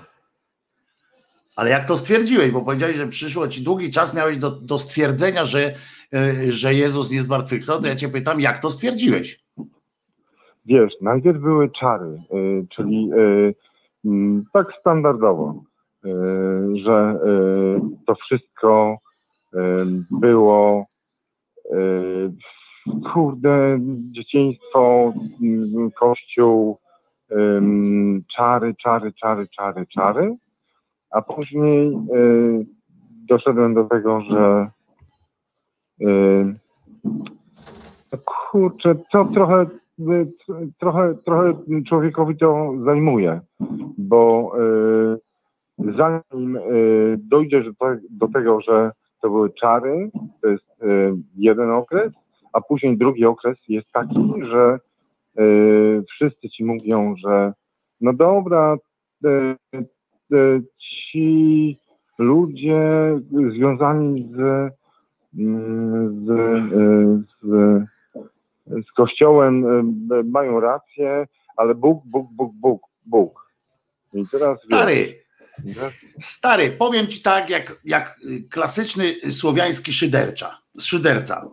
[1.56, 2.52] Ale jak to stwierdziłeś?
[2.52, 5.74] Bo powiedziałeś, że przyszło ci długi czas, miałeś do, do stwierdzenia, że,
[6.16, 9.40] y, że Jezus nie zmartwychwstał, to ja cię pytam, jak to stwierdziłeś?
[10.66, 13.56] Wiesz, najpierw były czary, y, czyli y,
[14.06, 15.64] mm, tak standardowo,
[16.84, 17.20] że
[18.08, 18.98] to wszystko
[20.12, 20.86] było
[23.14, 23.80] kurde,
[24.12, 26.78] dzieciństwo, mm, kościół,
[27.32, 30.36] ym, czary, czary, czary, czary, czary,
[31.12, 32.66] a później y,
[33.30, 34.70] doszedłem do tego, że
[36.02, 36.56] y,
[38.26, 39.66] kurczę, to trochę,
[40.00, 40.32] y,
[40.80, 41.54] trochę, trochę
[41.88, 43.42] człowiekowi to zajmuje,
[43.98, 48.92] bo y, zanim y, dojdziesz do, do tego, że
[49.22, 52.14] to były czary, to jest y, jeden okres,
[52.54, 54.80] a później drugi okres jest taki, że
[55.40, 57.54] y, wszyscy ci mówią, że
[58.02, 58.78] no dobra,
[59.26, 59.56] y,
[60.80, 61.78] ci
[62.18, 62.82] ludzie
[63.56, 64.72] związani z,
[65.38, 69.66] mm, z, y, z, z Kościołem
[70.12, 71.28] y, mają rację,
[71.58, 73.52] ale Bóg, Bóg, Bóg, Bóg, Bóg.
[74.14, 75.24] I teraz Stary,
[75.60, 78.20] wiesz, stary, powiem ci tak, jak, jak
[78.50, 81.50] klasyczny słowiański szydercza, szyderca.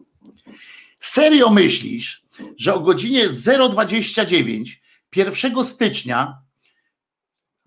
[0.98, 2.22] Serio myślisz,
[2.56, 3.28] że o godzinie
[3.70, 4.82] 029
[5.16, 6.38] 1 stycznia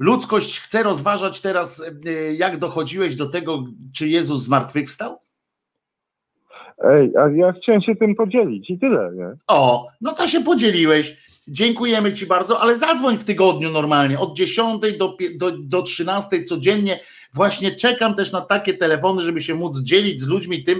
[0.01, 3.63] ludzkość chce rozważać teraz, y, jak dochodziłeś do tego,
[3.95, 5.17] czy Jezus zmartwychwstał?
[6.83, 9.31] Ej, a ja chciałem się tym podzielić i tyle, nie?
[9.47, 11.31] O, no to się podzieliłeś.
[11.47, 16.99] Dziękujemy Ci bardzo, ale zadzwoń w tygodniu normalnie, od 10 do, do, do 13 codziennie.
[17.33, 20.79] Właśnie czekam też na takie telefony, żeby się móc dzielić z ludźmi tym,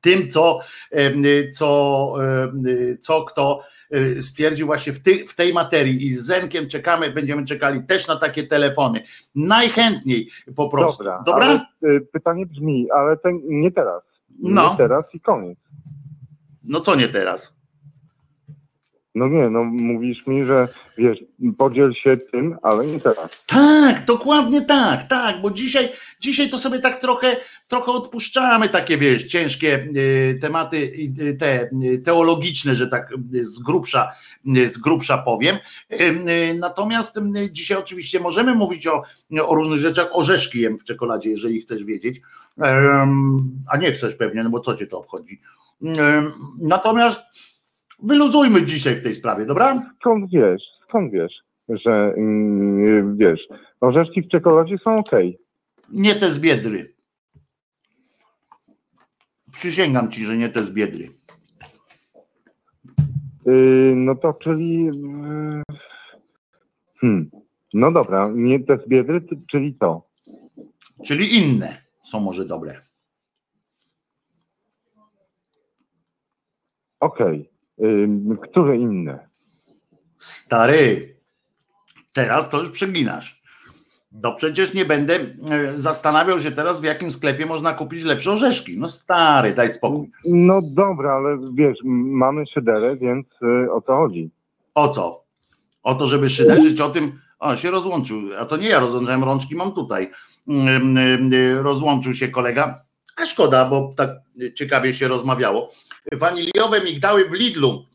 [0.00, 0.60] tym co,
[1.54, 2.14] co,
[3.00, 3.64] co kto e,
[4.22, 6.06] stwierdził właśnie w, ty, w tej materii.
[6.06, 9.02] I z Zenkiem czekamy, będziemy czekali też na takie telefony.
[9.34, 11.04] Najchętniej po prostu.
[11.04, 11.46] Dobra, Dobra?
[11.46, 14.02] Ale, y, pytanie brzmi, ale ten, nie teraz.
[14.38, 14.70] No.
[14.70, 15.58] Nie teraz i koniec.
[16.64, 17.53] No co nie teraz?
[19.14, 20.68] No nie, no mówisz mi, że
[20.98, 21.18] wiesz,
[21.58, 23.42] podziel się tym, ale nie teraz.
[23.46, 25.88] Tak, dokładnie tak, tak, bo dzisiaj,
[26.20, 27.36] dzisiaj to sobie tak trochę,
[27.68, 30.76] trochę odpuszczamy takie, wiesz, ciężkie y, tematy
[31.18, 34.12] y, te y, teologiczne, że tak z grubsza,
[34.66, 35.56] z grubsza powiem.
[36.58, 37.20] Natomiast
[37.50, 39.02] dzisiaj oczywiście możemy mówić o,
[39.46, 42.20] o różnych rzeczach, orzeszki jem w czekoladzie, jeżeli chcesz wiedzieć,
[43.72, 45.40] a nie chcesz pewnie, no bo co cię to obchodzi.
[46.58, 47.22] Natomiast
[48.04, 49.90] wyluzujmy dzisiaj w tej sprawie, dobra?
[50.00, 51.32] Skąd wiesz, skąd wiesz,
[51.68, 53.40] że mm, wiesz,
[53.80, 55.10] orzeszki w czekoladzie są ok.
[55.90, 56.94] Nie te z biedry.
[59.52, 61.08] Przysięgam ci, że nie te z biedry.
[63.46, 64.84] Yy, no to czyli.
[64.84, 65.62] yy,
[67.04, 67.30] Hmm.
[67.74, 70.08] No dobra, nie te z biedry, czyli to.
[71.06, 72.80] Czyli inne są może dobre.
[77.00, 77.38] Okej.
[77.38, 77.53] Yy,
[78.42, 79.28] które inne?
[80.18, 81.14] Stary,
[82.12, 83.42] teraz to już przeginasz.
[84.12, 85.26] No przecież nie będę e,
[85.76, 88.78] zastanawiał się teraz, w jakim sklepie można kupić lepsze orzeszki.
[88.78, 90.10] No stary, daj spokój.
[90.24, 94.30] No dobra, ale wiesz, mamy szyderę, więc yy, o co chodzi?
[94.74, 95.24] O co?
[95.82, 97.18] O to, żeby szyderzyć o tym.
[97.38, 98.18] O, się rozłączył.
[98.40, 100.10] A to nie ja rozłączałem rączki, mam tutaj.
[100.48, 101.30] Mm,
[101.62, 102.84] Rozłączył się kolega.
[103.22, 104.10] A szkoda, bo tak
[104.54, 105.70] ciekawie się rozmawiało.
[106.12, 107.86] Waniliowe migdały w Lidlu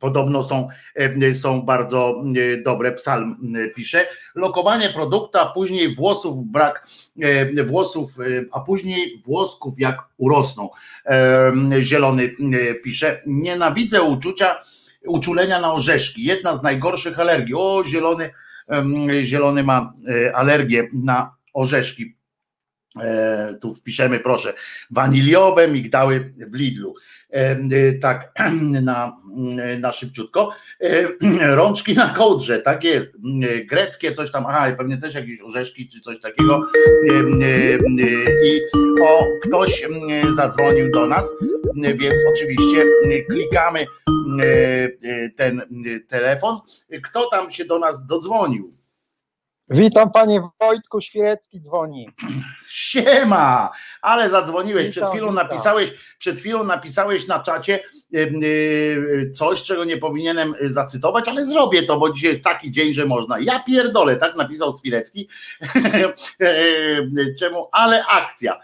[0.00, 2.92] Podobno są, e, są bardzo e, dobre.
[2.92, 4.06] Psalm e, pisze.
[4.34, 6.86] Lokowanie produktu, a później włosów, brak
[7.64, 8.16] włosów,
[8.52, 10.70] a później włosków jak urosną.
[11.80, 12.30] Zielony
[12.84, 13.22] pisze.
[13.26, 14.60] Nienawidzę uczucia,
[15.06, 16.24] uczulenia na orzeszki.
[16.24, 17.54] Jedna z najgorszych alergii.
[17.54, 18.30] O, zielony,
[19.22, 19.92] zielony ma
[20.34, 22.16] alergię na orzeszki.
[23.60, 24.54] Tu wpiszemy, proszę.
[24.90, 26.94] Waniliowe migdały w Lidlu.
[27.36, 28.32] Y, tak
[28.82, 29.16] na,
[29.74, 30.50] y, na szybciutko.
[31.40, 33.14] Rączki na kołdrze, tak jest.
[33.14, 36.70] Y, greckie coś tam, aha, pewnie też jakieś orzeszki czy coś takiego.
[38.44, 38.60] I
[39.02, 39.88] o, ktoś
[40.36, 41.34] zadzwonił do nas,
[41.74, 42.82] więc oczywiście
[43.30, 43.86] klikamy
[45.36, 45.62] ten
[46.08, 46.58] telefon.
[47.04, 48.76] Kto tam się do nas dodzwonił?
[49.70, 52.08] Witam panie Wojtku Świecki dzwoni.
[52.68, 53.70] Siema,
[54.02, 57.80] ale zadzwoniłeś, przed chwilą napisałeś, przed chwilą napisałeś na czacie
[58.10, 63.06] yy, coś, czego nie powinienem zacytować, ale zrobię to, bo dzisiaj jest taki dzień, że
[63.06, 63.38] można.
[63.38, 65.28] Ja pierdolę, tak napisał Swirecki.
[67.38, 67.68] Czemu?
[67.72, 68.60] Ale akcja.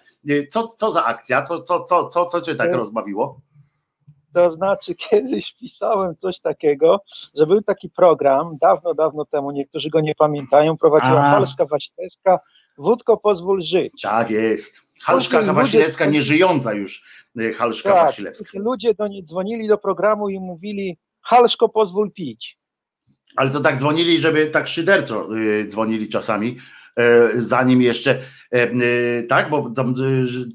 [0.50, 1.42] Co, co za akcja?
[1.42, 3.40] Co, co, co, co, co cię tak rozbawiło?
[4.34, 7.00] To znaczy, kiedyś pisałem coś takiego,
[7.34, 11.30] że był taki program, dawno, dawno temu, niektórzy go nie pamiętają, prowadziła A.
[11.30, 12.38] Halszka Wasilewska,
[12.78, 13.92] Wódko pozwól żyć.
[14.02, 14.82] Tak jest.
[15.02, 17.04] Halszka Wasilewska, nie żyjąca już
[17.40, 18.58] y, Halszka tak, Wasilewska.
[18.58, 22.58] Ludzie do niej dzwonili do programu i mówili, Halszko pozwól pić.
[23.36, 26.56] Ale to tak dzwonili, żeby tak szyderco yy, dzwonili czasami,
[27.34, 29.94] zanim jeszcze, e, e, tak, bo tam,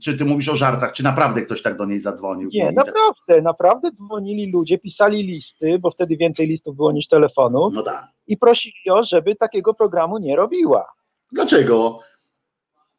[0.02, 2.50] czy ty mówisz o żartach, czy naprawdę ktoś tak do niej zadzwonił?
[2.54, 7.84] Nie, naprawdę, naprawdę dzwonili ludzie, pisali listy, bo wtedy więcej listów było niż telefonów no
[7.84, 8.08] tak.
[8.28, 10.86] i prosili ją, żeby takiego programu nie robiła.
[11.32, 12.00] Dlaczego?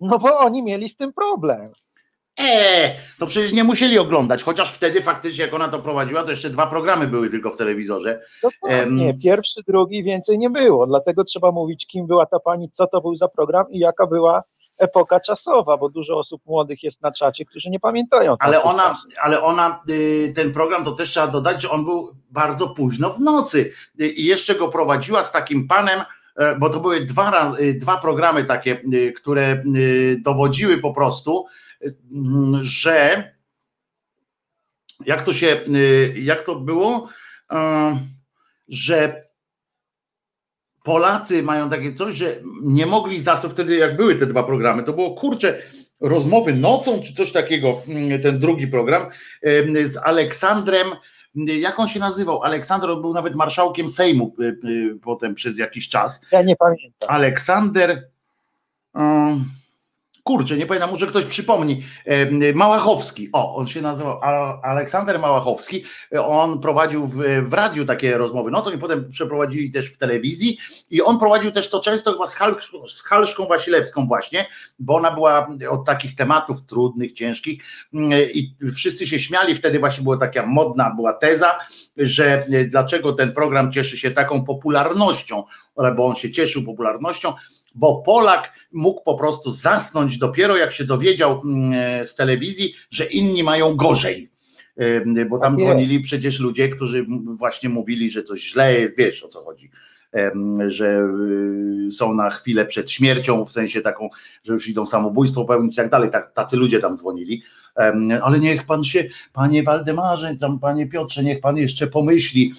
[0.00, 1.66] No bo oni mieli z tym problem.
[2.38, 6.50] Eee, to przecież nie musieli oglądać, chociaż wtedy faktycznie jak ona to prowadziła, to jeszcze
[6.50, 8.20] dwa programy były tylko w telewizorze.
[8.62, 12.86] Nie, um, pierwszy, drugi, więcej nie było, dlatego trzeba mówić, kim była ta pani, co
[12.86, 14.42] to był za program i jaka była
[14.78, 18.36] epoka czasowa, bo dużo osób młodych jest na czacie, którzy nie pamiętają.
[18.38, 22.68] Ale ona, ale ona, y, ten program, to też trzeba dodać, że on był bardzo
[22.68, 26.00] późno w nocy i jeszcze go prowadziła z takim panem,
[26.36, 29.62] e, bo to były dwa, raz, y, dwa programy takie, y, które
[30.18, 31.46] dowodziły po prostu,
[32.60, 33.24] że
[35.06, 35.60] jak to się,
[36.14, 37.08] jak to było,
[38.68, 39.20] że
[40.82, 44.92] Polacy mają takie coś, że nie mogli zasób wtedy, jak były te dwa programy, to
[44.92, 45.62] było kurczę,
[46.00, 47.82] rozmowy nocą, czy coś takiego,
[48.22, 49.06] ten drugi program,
[49.84, 50.86] z Aleksandrem,
[51.34, 52.42] jak on się nazywał?
[52.42, 54.36] Aleksandr był nawet marszałkiem Sejmu
[55.02, 56.26] potem przez jakiś czas.
[56.32, 57.08] Ja nie pamiętam.
[57.08, 58.08] Aleksander.
[58.94, 59.44] Um,
[60.28, 61.82] kurczę, nie pamiętam, może ktoś przypomni,
[62.54, 64.20] Małachowski, o, on się nazywał
[64.62, 65.84] Aleksander Małachowski,
[66.26, 70.58] on prowadził w, w radiu takie rozmowy nocą i potem przeprowadzili też w telewizji.
[70.90, 72.56] I on prowadził też to często chyba z, Hal,
[72.88, 74.46] z Halszką Wasilewską właśnie,
[74.78, 77.62] bo ona była od takich tematów trudnych, ciężkich.
[77.94, 81.58] Mm, i wszyscy się śmiali, wtedy właśnie była taka modna była teza,
[81.96, 85.44] że dlaczego ten program cieszy się taką popularnością,
[85.96, 87.32] bo on się cieszył popularnością,
[87.78, 93.42] bo Polak mógł po prostu zasnąć dopiero jak się dowiedział mm, z telewizji, że inni
[93.42, 94.30] mają gorzej.
[95.30, 99.44] Bo tam dzwonili przecież ludzie, którzy właśnie mówili, że coś źle jest, wiesz o co
[99.44, 99.70] chodzi
[100.66, 101.08] że
[101.88, 104.08] y, są na chwilę przed śmiercią, w sensie taką,
[104.44, 106.10] że już idą samobójstwo pełnić i tak dalej.
[106.34, 107.42] Tacy ludzie tam dzwonili
[108.22, 112.52] ale niech pan się, panie Waldemarze, tam panie Piotrze, niech pan jeszcze pomyśli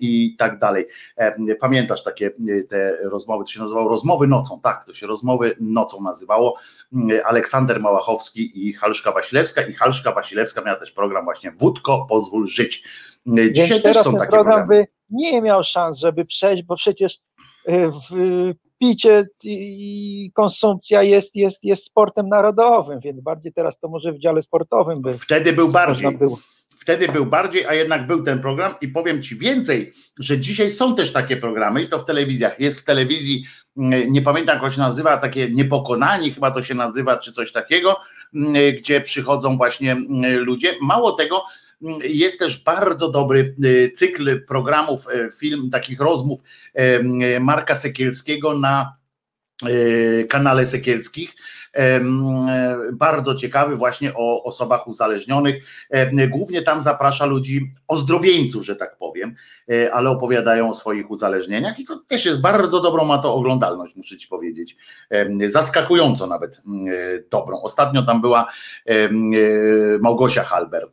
[0.00, 0.86] i tak dalej.
[1.60, 6.02] Pamiętasz takie e, te rozmowy, to się nazywało rozmowy nocą, tak, to się rozmowy nocą
[6.02, 6.54] nazywało.
[7.24, 12.84] Aleksander Małachowski i Halszka Wasilewska i Halszka Wasilewska miała też program właśnie Wódko, pozwól żyć.
[13.52, 14.84] Dzisiaj też są takie program programy.
[14.84, 17.18] by nie miał szans, żeby przejść, bo przecież
[17.66, 24.12] e, w picie i konsumpcja jest, jest, jest sportem narodowym, więc bardziej teraz to może
[24.12, 25.18] w dziale sportowym by.
[25.18, 26.18] Wtedy był bardziej.
[26.18, 26.38] Było.
[26.78, 30.94] Wtedy był bardziej, a jednak był ten program i powiem Ci więcej, że dzisiaj są
[30.94, 32.60] też takie programy i to w telewizjach.
[32.60, 33.44] Jest w telewizji,
[33.76, 37.96] mm, nie pamiętam jak się nazywa, takie Niepokonani chyba to się nazywa, czy coś takiego,
[38.34, 40.74] mm, gdzie przychodzą właśnie mm, ludzie.
[40.82, 41.44] Mało tego,
[42.02, 46.40] jest też bardzo dobry y, cykl programów, y, film, takich rozmów
[46.78, 48.98] y, Marka Sekielskiego na
[50.28, 51.34] kanale Sekielskich
[52.92, 55.64] bardzo ciekawy właśnie o osobach uzależnionych.
[56.28, 59.34] Głównie tam zaprasza ludzi ozdrowieńców, że tak powiem,
[59.70, 63.96] e, ale opowiadają o swoich uzależnieniach i to też jest bardzo dobrą ma to oglądalność,
[63.96, 64.76] muszę ci powiedzieć.
[65.46, 66.60] Zaskakująco nawet e,
[67.30, 67.60] dobrą.
[67.62, 68.46] Ostatnio tam była
[68.86, 69.08] e,
[70.00, 70.88] Małgosia Halber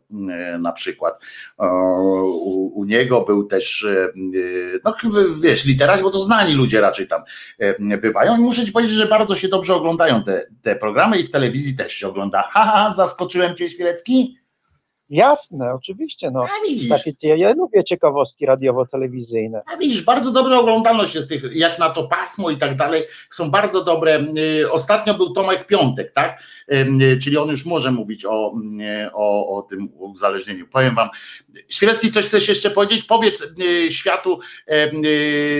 [0.59, 1.19] na przykład.
[1.59, 3.87] U, u niego był też,
[4.83, 4.95] no
[5.41, 7.21] wiesz, literaci, bo to znani ludzie raczej tam
[8.01, 11.31] bywają i muszę ci powiedzieć, że bardzo się dobrze oglądają te, te programy i w
[11.31, 12.41] telewizji też się ogląda.
[12.41, 14.37] Haha, zaskoczyłem cię Świlecki?
[15.09, 16.31] Jasne, oczywiście.
[16.31, 16.43] No.
[16.43, 16.89] A widzisz.
[16.89, 19.61] Takie, ja, ja lubię ciekawostki radiowo-telewizyjne.
[19.73, 23.51] A widzisz, bardzo dobra oglądalność jest tych, jak na to pasmo i tak dalej, są
[23.51, 24.25] bardzo dobre.
[24.37, 26.43] Y, ostatnio był Tomek Piątek, tak?
[26.71, 28.53] Y, czyli on już może mówić o,
[29.05, 30.67] y, o, o tym uzależnieniu.
[30.67, 31.09] Powiem wam,
[31.69, 33.03] Świlecki, coś chcesz jeszcze powiedzieć?
[33.03, 33.53] Powiedz
[33.89, 34.39] światu,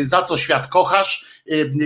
[0.01, 1.34] za co świat kochasz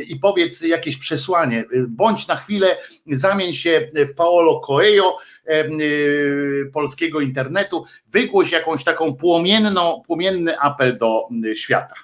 [0.08, 1.64] i powiedz jakieś przesłanie.
[1.88, 2.78] Bądź na chwilę,
[3.12, 5.18] zamień się w Paolo Coelho
[5.50, 11.96] y, polskiego internetu, wygłoś jakąś taką płomienną, płomienny apel do świata.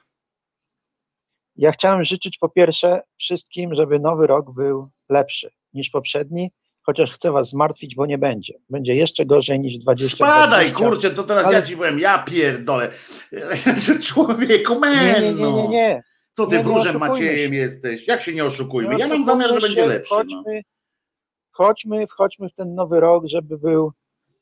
[1.56, 6.51] Ja chciałem życzyć po pierwsze wszystkim, żeby nowy rok był lepszy niż poprzedni,
[6.82, 8.53] chociaż chcę was zmartwić, bo nie będzie.
[8.69, 11.56] Będzie jeszcze gorzej niż 20 Spadaj, kurczę, to teraz Ale...
[11.56, 12.90] ja ci powiem, ja pierdolę.
[14.08, 16.03] Człowieku, men, nie, nie, nie, nie, nie.
[16.38, 17.57] Co ty wróżem Maciejem się.
[17.57, 18.07] jesteś?
[18.07, 18.95] Jak się nie oszukujmy?
[18.97, 20.14] Ja mam zamiar, że będzie lepszy.
[20.14, 20.61] Chodźmy, no.
[21.51, 23.91] chodźmy, wchodźmy w ten nowy rok, żeby był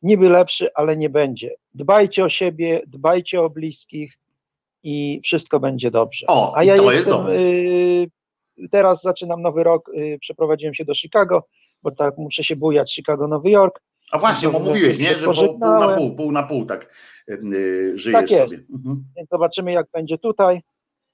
[0.01, 1.55] niby lepszy, ale nie będzie.
[1.73, 4.13] Dbajcie o siebie, dbajcie o bliskich
[4.83, 6.25] i wszystko będzie dobrze.
[6.27, 8.11] O, A ja to jestem, jest
[8.59, 11.47] y, teraz zaczynam nowy rok, y, przeprowadziłem się do Chicago,
[11.83, 13.79] bo tak muszę się bujać Chicago, Nowy Jork.
[14.11, 16.95] A właśnie, bo mówiłeś, nie, że pół na pół, pół na pół tak
[17.27, 18.43] yy, żyjesz tak jest.
[18.43, 18.57] sobie.
[18.73, 19.03] Mhm.
[19.17, 20.61] Więc zobaczymy, jak będzie tutaj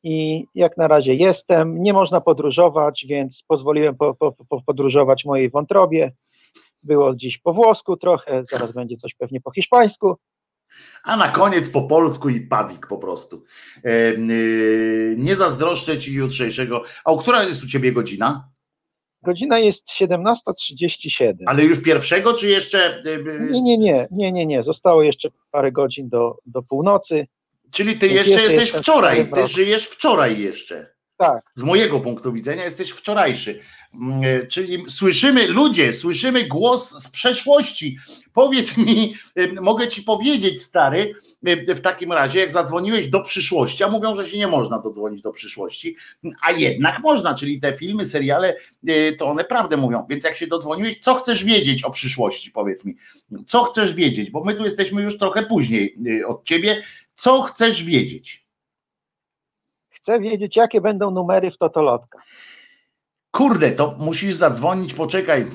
[0.04, 1.84] i jak na razie jestem.
[1.84, 6.12] Nie można podróżować, więc pozwoliłem po, po, po podróżować mojej wątrobie.
[6.84, 10.18] Było dziś po włosku trochę, zaraz będzie coś pewnie po hiszpańsku.
[11.04, 13.44] A na koniec po polsku i pawik po prostu.
[13.84, 14.18] E,
[15.18, 16.84] nie zazdroszczę ci jutrzejszego.
[17.06, 18.50] A o która jest u ciebie godzina?
[19.24, 21.34] Godzina jest 17.37.
[21.46, 23.02] Ale już pierwszego, czy jeszcze.
[23.06, 23.20] E,
[23.52, 24.64] nie, nie, nie, nie, nie, nie.
[24.64, 27.28] Zostało jeszcze parę godzin do, do północy.
[27.72, 30.94] Czyli ty jeszcze jesteś wczoraj, ty żyjesz wczoraj jeszcze.
[31.18, 31.52] Tak.
[31.56, 33.60] Z mojego punktu widzenia jesteś wczorajszy.
[33.94, 37.98] Mm, e, czyli słyszymy, ludzie, słyszymy głos z przeszłości.
[38.34, 41.14] Powiedz mi, e, mogę ci powiedzieć, stary,
[41.46, 45.22] e, w takim razie, jak zadzwoniłeś do przyszłości, a mówią, że się nie można dodzwonić
[45.22, 45.96] do przyszłości,
[46.42, 48.56] a jednak można, czyli te filmy, seriale,
[49.18, 50.06] to one prawdę mówią.
[50.10, 52.96] Więc jak się dodzwoniłeś, co chcesz wiedzieć o przyszłości, powiedz mi.
[53.48, 55.96] Co chcesz wiedzieć, bo my tu jesteśmy już trochę później
[56.28, 56.84] od ciebie.
[57.20, 58.48] Co chcesz wiedzieć?
[59.90, 62.20] Chcę wiedzieć, jakie będą numery w Totolotka.
[63.32, 65.46] Kurde, to musisz zadzwonić, poczekaj,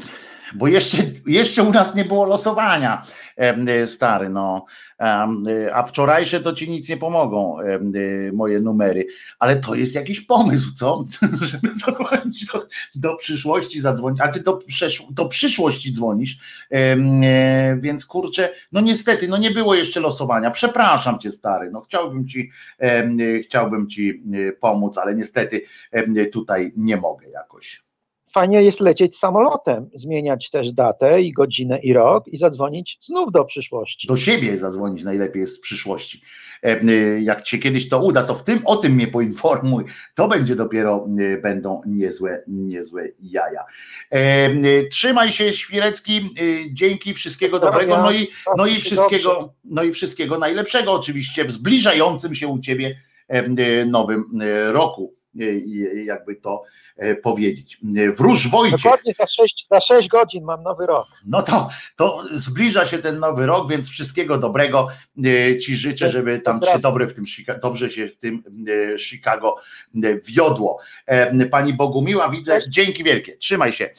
[0.55, 3.02] bo jeszcze, jeszcze u nas nie było losowania,
[3.86, 4.64] stary, no.
[5.73, 7.56] A wczorajsze to ci nic nie pomogą,
[8.32, 9.06] moje numery,
[9.39, 11.05] ale to jest jakiś pomysł, co?
[11.40, 14.58] Żeby zadzwonić do, do przyszłości, zadzwonić, a ty do,
[15.10, 16.39] do przyszłości dzwonisz,
[16.70, 16.97] e,
[17.81, 22.50] więc kurczę, no niestety, no nie było jeszcze losowania, przepraszam cię, stary, no chciałbym ci,
[23.42, 25.62] chciałbym ci e, pomóc, ale niestety
[26.32, 27.84] tutaj nie mogę jakoś
[28.34, 33.44] fajnie jest lecieć samolotem, zmieniać też datę i godzinę i rok i zadzwonić znów do
[33.44, 34.06] przyszłości.
[34.06, 36.22] Do siebie zadzwonić najlepiej jest z przyszłości.
[36.64, 39.84] E, y, jak ci kiedyś to uda, to w tym o tym mnie poinformuj.
[40.14, 43.64] To będzie dopiero y, będą niezłe, niezłe jaja.
[44.12, 46.34] E, y, trzymaj się, Świrecki.
[46.72, 47.96] Dzięki, wszystkiego dobrego.
[47.96, 52.96] No i, no i wszystkiego, no i wszystkiego najlepszego, oczywiście w zbliżającym się u ciebie
[53.28, 54.24] e, nowym
[54.66, 55.14] roku.
[56.04, 56.62] Jakby to
[56.96, 57.78] E, powiedzieć.
[58.16, 58.82] Wróż Wojciech.
[58.82, 61.08] Dokładnie za 6, za 6 godzin mam nowy rok.
[61.26, 64.88] No to, to zbliża się ten nowy rok, więc wszystkiego dobrego
[65.24, 67.24] e, Ci życzę, żeby tam się dobre w tym,
[67.62, 68.42] dobrze się w tym
[68.94, 69.56] e, Chicago
[70.28, 70.78] wiodło.
[71.50, 73.90] Pani Bogumiła widzę, dzięki wielkie, trzymaj się.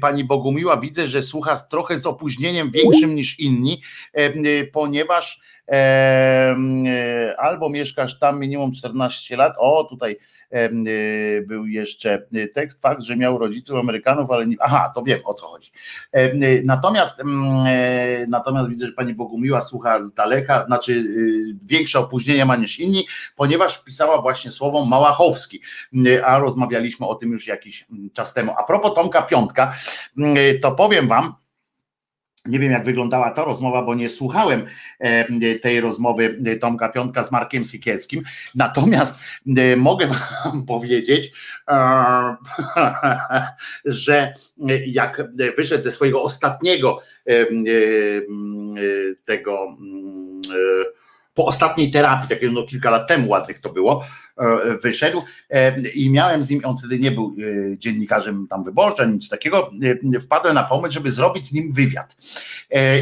[0.00, 3.82] Pani Bogumiła widzę, że słucha trochę z opóźnieniem większym niż inni,
[4.72, 5.40] ponieważ
[7.38, 10.16] albo mieszkasz tam minimum 14 lat, o tutaj
[10.52, 15.20] Y, był jeszcze y, tekst, fakt, że miał rodziców Amerykanów, ale nie, aha, to wiem
[15.24, 15.70] o co chodzi.
[16.64, 17.22] Natomiast
[18.28, 21.04] natomiast widzę, że pani Bogumiła słucha z daleka, znaczy
[21.62, 25.60] większe opóźnienia ma niż inni, ponieważ wpisała właśnie słowo Małachowski,
[26.24, 28.54] a rozmawialiśmy o tym już jakiś czas temu.
[28.58, 29.74] A propos Tomka Piątka,
[30.62, 31.34] to powiem wam,
[32.46, 34.66] Nie wiem, jak wyglądała ta rozmowa, bo nie słuchałem
[35.62, 38.22] tej rozmowy Tomka Piątka z Markiem Sikielskim.
[38.54, 39.14] Natomiast
[39.76, 41.32] mogę Wam powiedzieć,
[43.84, 44.34] że
[44.86, 45.22] jak
[45.56, 47.02] wyszedł ze swojego ostatniego
[49.24, 49.76] tego
[51.40, 54.04] po ostatniej terapii, takiego no kilka lat temu ładnych to było,
[54.38, 57.34] e, wyszedł e, i miałem z nim, on wtedy nie był
[57.72, 59.70] e, dziennikarzem tam wyborczym, nic takiego,
[60.20, 62.16] wpadłem na pomysł, żeby zrobić z nim wywiad.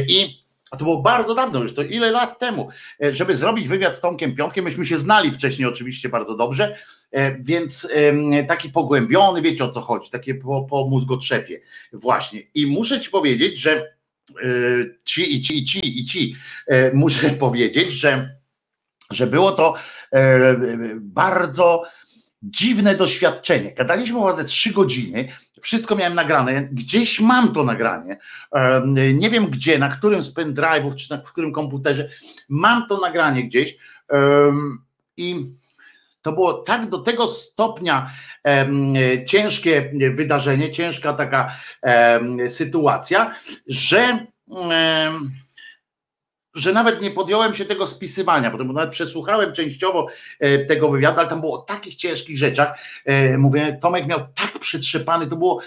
[0.08, 2.68] I a to było bardzo dawno, już to ile lat temu,
[3.12, 6.76] żeby zrobić wywiad z Tomkiem Piątkiem, myśmy się znali wcześniej oczywiście bardzo dobrze,
[7.40, 7.88] więc
[8.48, 11.60] taki pogłębiony, wiecie o co chodzi, takie po, po mózgotrzepie
[11.92, 12.40] właśnie.
[12.54, 13.97] I muszę ci powiedzieć, że
[15.04, 16.36] ci i ci i ci i ci.
[16.92, 18.38] Muszę powiedzieć, że,
[19.10, 19.74] że było to
[21.00, 21.84] bardzo
[22.42, 23.74] dziwne doświadczenie.
[23.74, 25.28] Gadaliśmy o ze trzy godziny,
[25.60, 28.18] wszystko miałem nagrane, gdzieś mam to nagranie,
[29.14, 32.08] nie wiem gdzie, na którym z pendrive'ów, czy na, w którym komputerze,
[32.48, 33.76] mam to nagranie gdzieś
[35.16, 35.50] i
[36.22, 38.10] to było tak do tego stopnia
[39.26, 41.52] ciężkie wydarzenie, ciężka taka
[42.48, 43.34] sytuacja,
[43.66, 44.26] że
[46.54, 50.06] że nawet nie podjąłem się tego spisywania, potem nawet przesłuchałem częściowo
[50.40, 52.78] e, tego wywiadu, ale tam było o takich ciężkich rzeczach.
[53.04, 55.60] E, mówię, Tomek miał tak przytrzepany, to było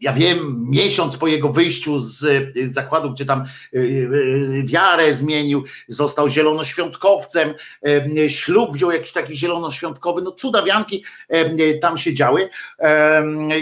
[0.00, 2.18] ja wiem, miesiąc po jego wyjściu z,
[2.64, 7.54] z zakładu, gdzie tam y, y, wiarę zmienił, został zielonoświątkowcem,
[8.28, 11.04] ślub wziął jakiś taki zielonoświątkowy, no cudawianki
[11.80, 12.48] tam się działy.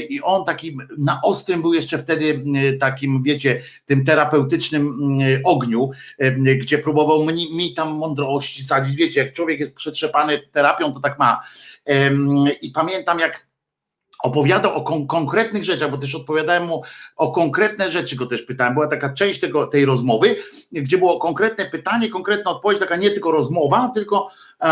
[0.08, 2.44] I on takim na ostrym był jeszcze wtedy
[2.80, 4.98] takim, wiecie, tym terapeutycznym
[5.44, 5.90] ogniu,
[6.58, 11.18] gdzie próbował mi, mi tam mądrości sadzić, wiecie, jak człowiek jest przetrzepany terapią, to tak
[11.18, 11.42] ma.
[12.62, 13.47] I pamiętam jak
[14.22, 16.82] opowiadał o kon konkretnych rzeczach, bo też odpowiadałem mu
[17.16, 18.74] o konkretne rzeczy, go też pytałem.
[18.74, 20.36] Była taka część tego, tej rozmowy,
[20.72, 24.30] gdzie było konkretne pytanie, konkretna odpowiedź, taka nie tylko rozmowa, tylko
[24.60, 24.66] e,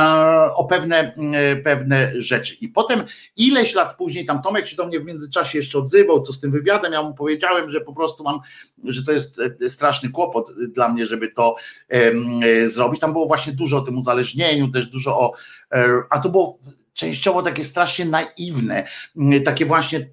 [0.54, 2.54] o pewne, e, pewne rzeczy.
[2.60, 3.02] I potem
[3.36, 6.50] ileś lat później, tam Tomek się do mnie w międzyczasie jeszcze odzywał, co z tym
[6.50, 8.40] wywiadem, ja mu powiedziałem, że po prostu mam,
[8.84, 11.56] że to jest e, straszny kłopot dla mnie, żeby to
[11.88, 13.00] e, zrobić.
[13.00, 15.32] Tam było właśnie dużo o tym uzależnieniu, też dużo o,
[15.72, 16.58] e, a to było
[16.96, 18.84] częściowo takie strasznie naiwne,
[19.16, 20.08] mm, takie właśnie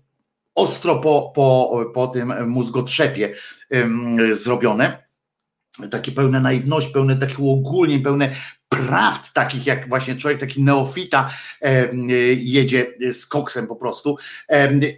[0.55, 3.35] ostro po, po, po tym mózgotrzepie
[4.31, 5.03] zrobione,
[5.91, 8.29] takie pełne naiwności, pełne takich uogólnień, pełne
[8.69, 11.29] prawd takich, jak właśnie człowiek taki neofita
[12.37, 14.17] jedzie z koksem po prostu.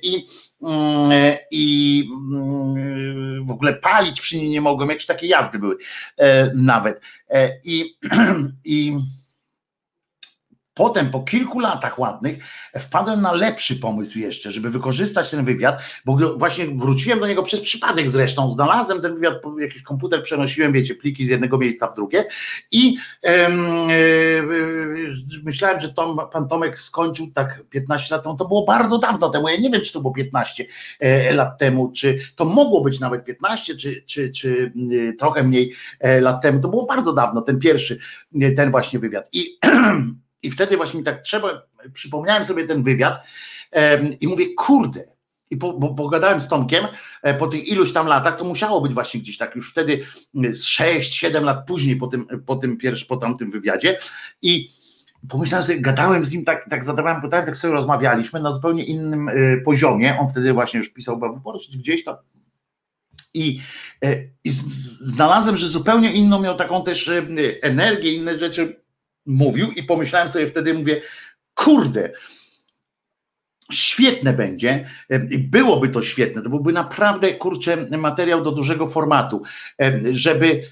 [0.04, 0.26] I
[0.62, 5.78] mm, i mm, w ogóle palić przy niej nie mogłem, jakieś takie jazdy były
[6.18, 7.02] e, nawet.
[7.30, 7.98] E, I,
[8.66, 8.98] i
[10.76, 12.38] Potem po kilku latach ładnych
[12.80, 17.62] wpadłem na lepszy pomysł jeszcze, żeby wykorzystać ten wywiad, bo właśnie wróciłem do niego przez
[17.62, 22.26] przypadek zresztą, znalazłem ten wywiad, jakiś komputer przenosiłem, wiecie, pliki z jednego miejsca w drugie
[22.72, 23.50] i e,
[25.44, 29.50] myślałem, że Tom, pan Tomek skończył tak 15 lat temu, to było bardzo dawno temu,
[29.50, 30.66] ja nie wiem, czy to było 15
[31.00, 34.72] e, lat temu, czy to mogło być nawet 15, czy, czy, czy
[35.10, 35.74] e, trochę mniej
[36.22, 38.00] lat temu, to było bardzo dawno, ten pierwszy,
[38.56, 39.30] ten właśnie wywiad.
[39.34, 39.58] I
[40.46, 41.62] I wtedy właśnie tak trzeba,
[41.94, 43.24] przypomniałem sobie ten wywiad
[44.22, 45.04] i mówię, kurde,
[45.50, 46.86] i po, bo pogadałem z Tomkiem
[47.24, 50.66] e, po tych iluś tam latach, to musiało być właśnie gdzieś tak już wtedy z
[50.66, 53.98] 6-7 lat później po tym, po tym pierwszym, po tamtym wywiadzie.
[54.42, 54.70] I
[55.30, 59.30] pomyślałem sobie, gadałem z nim, tak, tak zadawałem pytania, tak sobie rozmawialiśmy na zupełnie innym
[59.30, 62.16] y, poziomie, on wtedy właśnie już pisał wyborczy gdzieś tam.
[63.34, 63.60] I,
[64.06, 64.50] y, i
[65.00, 68.85] znalazłem, że zupełnie inną miał taką też y, energię, inne rzeczy
[69.26, 71.02] mówił i pomyślałem sobie wtedy, mówię,
[71.54, 72.12] kurde,
[73.72, 74.90] świetne będzie,
[75.30, 79.44] i byłoby to świetne, to byłby naprawdę, kurczę, materiał do dużego formatu,
[80.12, 80.64] żeby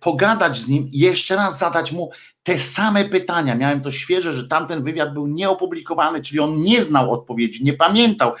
[0.00, 2.10] pogadać z nim i jeszcze raz zadać mu
[2.42, 3.54] te same pytania.
[3.54, 8.32] Miałem to świeże, że tamten wywiad był nieopublikowany, czyli on nie znał odpowiedzi, nie pamiętał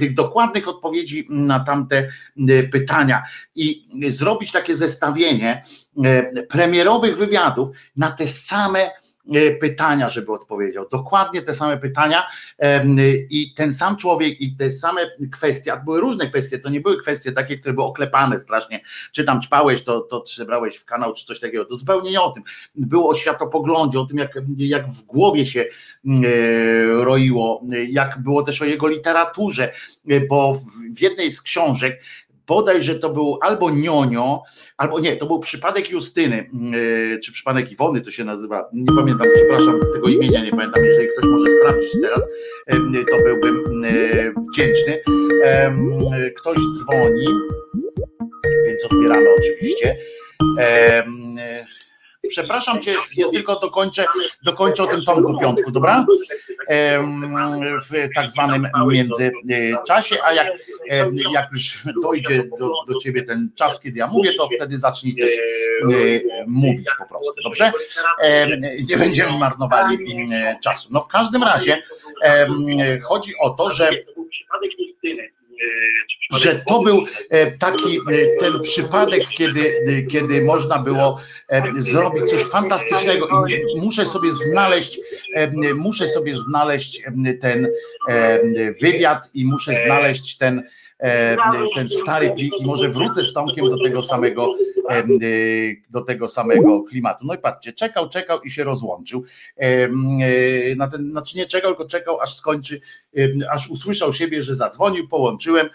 [0.00, 2.08] tych dokładnych odpowiedzi na tamte
[2.72, 3.22] pytania
[3.54, 5.64] i zrobić takie zestawienie
[6.48, 9.07] premierowych wywiadów na te same E,
[9.60, 10.88] pytania, żeby odpowiedział.
[10.90, 12.26] Dokładnie te same pytania
[13.30, 15.00] i ten sam człowiek i te same
[15.32, 18.80] kwestie, a były różne kwestie, to nie były kwestie takie, które były oklepane strasznie,
[19.12, 22.30] czy tam ćpałeś, to, to przebrałeś w kanał, czy coś takiego, to zupełnie nie o
[22.30, 22.42] tym.
[22.74, 25.68] Było o światopoglądzie, o tym, jak, jak w głowie się e,
[27.04, 29.72] roiło, jak było też o jego literaturze,
[30.08, 30.56] e, bo
[30.96, 32.02] w jednej z książek
[32.48, 34.42] bodaj, że to był albo Nionio,
[34.76, 39.26] albo nie, to był przypadek Justyny, yy, czy przypadek Iwony to się nazywa, nie pamiętam,
[39.34, 42.28] przepraszam, tego imienia nie pamiętam, jeżeli ktoś może sprawdzić teraz,
[42.68, 44.98] yy, to byłbym yy, wdzięczny.
[46.36, 47.26] Ktoś dzwoni.
[48.66, 49.96] więc odbieramy oczywiście.
[52.28, 54.06] Przepraszam cię, ja tylko dokończę,
[54.42, 56.06] dokończę o tym Tomku Piątku, dobra?
[57.90, 60.46] W tak zwanym międzyczasie, a jak,
[61.32, 65.34] jak już dojdzie do, do ciebie ten czas, kiedy ja mówię, to wtedy zacznij też
[66.46, 67.72] mówić po prostu, dobrze?
[68.88, 69.98] Nie będziemy marnowali
[70.64, 70.88] czasu.
[70.92, 71.82] No w każdym razie
[73.02, 73.90] chodzi o to, że
[76.30, 78.00] że to był e, taki e,
[78.40, 81.20] ten przypadek, kiedy, e, kiedy można było
[81.78, 85.00] zrobić coś fantastycznego i muszę sobie znaleźć,
[85.74, 87.02] muszę sobie znaleźć
[87.40, 87.68] ten
[88.82, 90.62] wywiad i muszę znaleźć ten
[91.74, 94.54] ten stary plik i może wrócę z Tomkiem do tego samego
[94.90, 95.04] e,
[95.90, 97.26] do tego samego klimatu.
[97.26, 99.24] No i patrzcie, czekał, czekał i się rozłączył.
[99.56, 99.88] E,
[100.76, 102.80] na ten, znaczy nie czekał, tylko czekał, aż skończy,
[103.50, 105.68] aż usłyszał siebie, że zadzwonił, połączyłem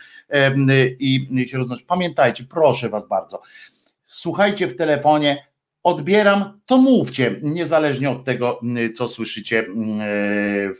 [0.99, 1.87] i się rozłączył.
[1.87, 3.41] Pamiętajcie, proszę was bardzo,
[4.05, 5.52] słuchajcie w telefonie,
[5.83, 8.61] odbieram, to mówcie, niezależnie od tego,
[8.95, 9.65] co słyszycie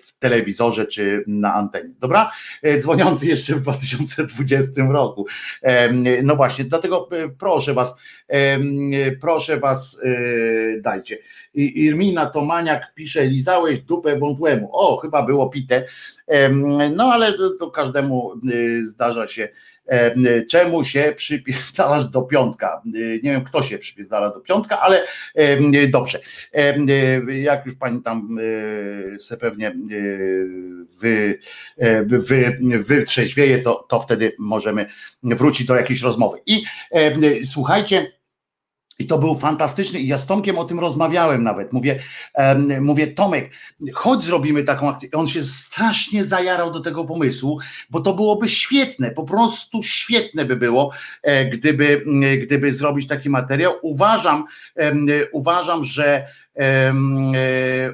[0.03, 1.93] w telewizorze czy na antenie.
[1.99, 2.31] Dobra?
[2.61, 5.25] E, dzwoniący jeszcze w 2020 roku.
[6.23, 7.97] No właśnie, dlatego e, proszę Was,
[9.21, 11.17] proszę Was, e, dajcie.
[11.53, 14.69] Irmina Tomaniak pisze, lizałeś dupę wątłemu.
[14.71, 15.85] O, chyba było pite.
[16.95, 18.33] No ale to każdemu
[18.81, 19.72] zdarza się E,
[20.49, 22.81] czemu się przypierdalasz do piątka?
[22.85, 25.03] E, nie wiem, kto się przypierdala do piątka, ale
[25.35, 26.19] e, dobrze.
[27.27, 28.37] Jak już pani tam
[29.19, 29.75] se pewnie
[30.99, 31.39] wy,
[32.05, 34.85] wy, wytrzeźwieje, to, to wtedy możemy
[35.23, 36.37] wrócić do jakiejś rozmowy.
[36.45, 36.63] I
[37.45, 38.11] słuchajcie,
[39.03, 39.99] i to był fantastyczny.
[39.99, 41.73] I ja z Tomkiem o tym rozmawiałem nawet.
[41.73, 41.99] Mówię,
[42.35, 43.51] um, mówię, Tomek,
[43.93, 45.09] chodź zrobimy taką akcję.
[45.13, 47.59] I on się strasznie zajarał do tego pomysłu,
[47.89, 50.91] bo to byłoby świetne, po prostu świetne by było,
[51.21, 52.03] e, gdyby,
[52.41, 53.73] gdyby zrobić taki materiał.
[53.81, 54.45] Uważam,
[55.31, 56.27] uważam, że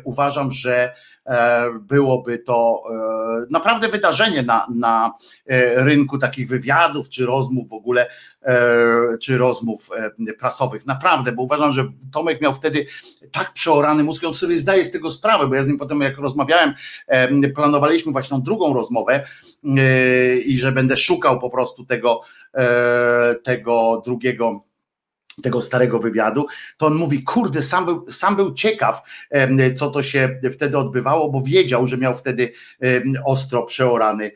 [0.03, 0.93] uważam, że
[1.29, 5.13] E, byłoby to e, naprawdę wydarzenie na, na
[5.45, 8.09] e, rynku takich wywiadów, czy rozmów w ogóle,
[9.21, 9.89] czy rozmów
[10.39, 10.85] prasowych.
[10.85, 12.85] Naprawdę, bo uważam, że Tomek miał wtedy
[13.31, 16.17] tak przeorany mózg, on sobie zdaje z tego sprawę, bo ja z nim potem jak
[16.17, 16.73] rozmawiałem,
[17.55, 19.25] planowaliśmy właśnie tą drugą rozmowę
[20.45, 22.21] i że będę szukał po prostu tego,
[23.43, 24.63] tego drugiego
[25.42, 26.45] tego starego wywiadu,
[26.77, 29.01] to on mówi, kurde, sam był, sam był ciekaw,
[29.76, 32.51] co to się wtedy odbywało, bo wiedział, że miał wtedy
[33.26, 34.32] ostro przeorany,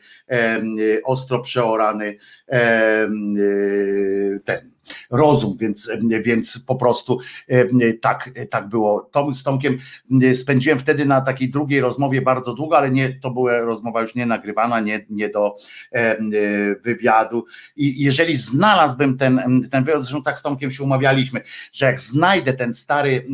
[1.04, 2.16] ostro przeorany
[4.44, 4.73] ten
[5.10, 5.90] rozum, więc,
[6.22, 7.18] więc po prostu
[8.00, 9.08] tak, tak było.
[9.12, 9.78] Tom, z Tomkiem
[10.34, 14.26] spędziłem wtedy na takiej drugiej rozmowie bardzo długo, ale nie, to była rozmowa już nie
[14.26, 15.54] nagrywana, nie, nie do
[16.82, 17.44] wywiadu.
[17.76, 21.40] I jeżeli znalazłbym ten, ten wywiad, zresztą tak z Tomkiem się umawialiśmy,
[21.72, 23.26] że jak znajdę ten stary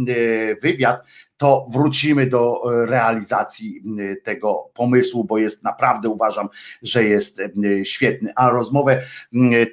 [0.62, 1.04] wywiad,
[1.40, 3.82] to wrócimy do e, realizacji
[4.22, 6.48] tego pomysłu, bo jest naprawdę uważam,
[6.82, 7.42] że jest
[7.84, 8.32] świetny.
[8.36, 9.02] A rozmowę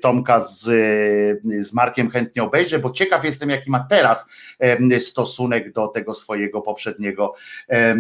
[0.01, 0.63] Tomka z,
[1.43, 4.29] z Markiem chętnie obejrzę, bo ciekaw jestem, jaki ma teraz
[4.99, 7.33] stosunek do tego swojego poprzedniego,
[7.69, 7.95] e,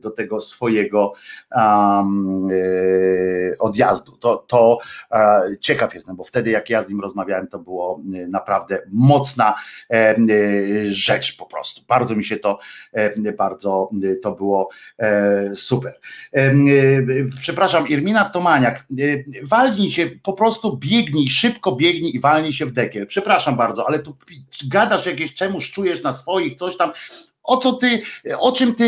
[0.00, 1.12] do tego swojego
[1.56, 2.48] um,
[3.58, 4.12] odjazdu.
[4.12, 4.78] To, to
[5.60, 9.54] ciekaw jestem, bo wtedy jak ja z nim rozmawiałem, to było naprawdę mocna
[10.88, 11.82] rzecz po prostu.
[11.88, 12.58] Bardzo mi się to
[12.92, 16.00] e, bardzo e, to było e, super.
[17.40, 18.86] Przepraszam, Irmina Tomaniak,
[19.42, 23.06] walnij się, po prostu biegnij, szybko biegnij i walnij się w dekiel.
[23.06, 24.16] Przepraszam bardzo, ale tu
[24.68, 26.92] gadasz jakieś czemuś czujesz na swoich, coś tam
[27.48, 28.02] o co ty,
[28.38, 28.84] o czym ty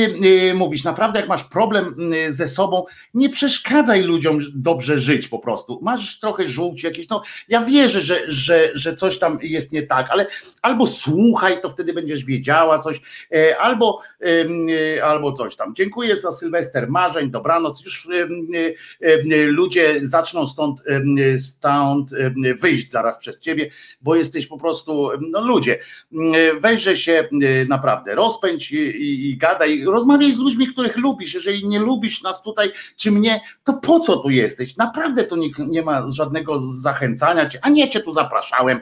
[0.50, 0.84] y, mówisz?
[0.84, 5.80] Naprawdę, jak masz problem y, ze sobą, nie przeszkadzaj ludziom dobrze żyć po prostu.
[5.82, 10.06] Masz trochę żółci jakieś, no ja wierzę, że, że, że coś tam jest nie tak,
[10.10, 10.26] ale
[10.62, 13.00] albo słuchaj, to wtedy będziesz wiedziała coś,
[13.34, 15.74] e, albo, y, albo coś tam.
[15.74, 17.84] Dziękuję za Sylwester marzeń, dobranoc.
[17.84, 18.08] Już
[19.46, 20.82] ludzie zaczną stąd,
[21.38, 22.10] stąd
[22.60, 25.78] wyjść zaraz przez ciebie, bo jesteś po prostu, no ludzie,
[26.60, 27.28] weźże się
[27.68, 31.34] naprawdę rozpędź rozpędź i, i gadaj, rozmawiaj z ludźmi, których lubisz.
[31.34, 34.76] Jeżeli nie lubisz nas tutaj, czy mnie, to po co tu jesteś?
[34.76, 38.80] Naprawdę to nie, nie ma żadnego zachęcania cię, ani ja cię tu zapraszałem,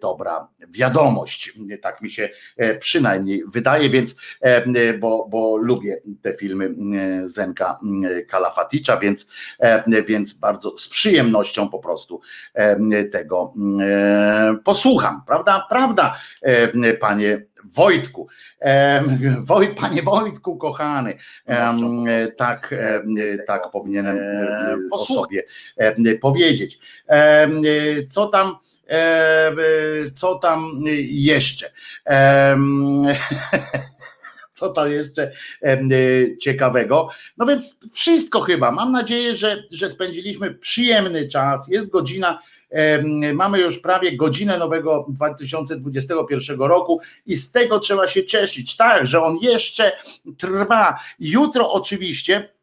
[0.00, 2.28] dobra wiadomość, tak mi się
[2.78, 4.16] przynajmniej wydaje, więc
[4.98, 6.74] bo, bo lubię te filmy
[7.24, 7.78] Zenka
[8.28, 9.30] Kalafaticza, więc,
[10.06, 12.20] więc bardzo z przyjemnością po prostu
[13.12, 13.54] tego
[14.64, 15.66] posłucham, prawda?
[15.68, 16.16] Prawda,
[17.00, 18.28] panie Wojtku.
[19.38, 21.18] Woj, panie Wojtku, kochany,
[22.36, 22.74] tak,
[23.46, 24.18] tak powinienem
[24.90, 25.42] po sobie
[26.20, 26.78] powiedzieć.
[28.10, 28.56] Co tam?
[30.14, 31.70] Co tam jeszcze?
[34.54, 35.32] co tam jeszcze
[36.40, 37.08] ciekawego.
[37.36, 38.70] No więc wszystko chyba.
[38.70, 41.68] Mam nadzieję, że, że spędziliśmy przyjemny czas.
[41.68, 42.42] Jest godzina
[43.34, 48.76] Mamy już prawie godzinę nowego 2021 roku i z tego trzeba się cieszyć.
[48.76, 49.92] Tak, że on jeszcze
[50.38, 50.98] trwa.
[51.18, 52.54] Jutro oczywiście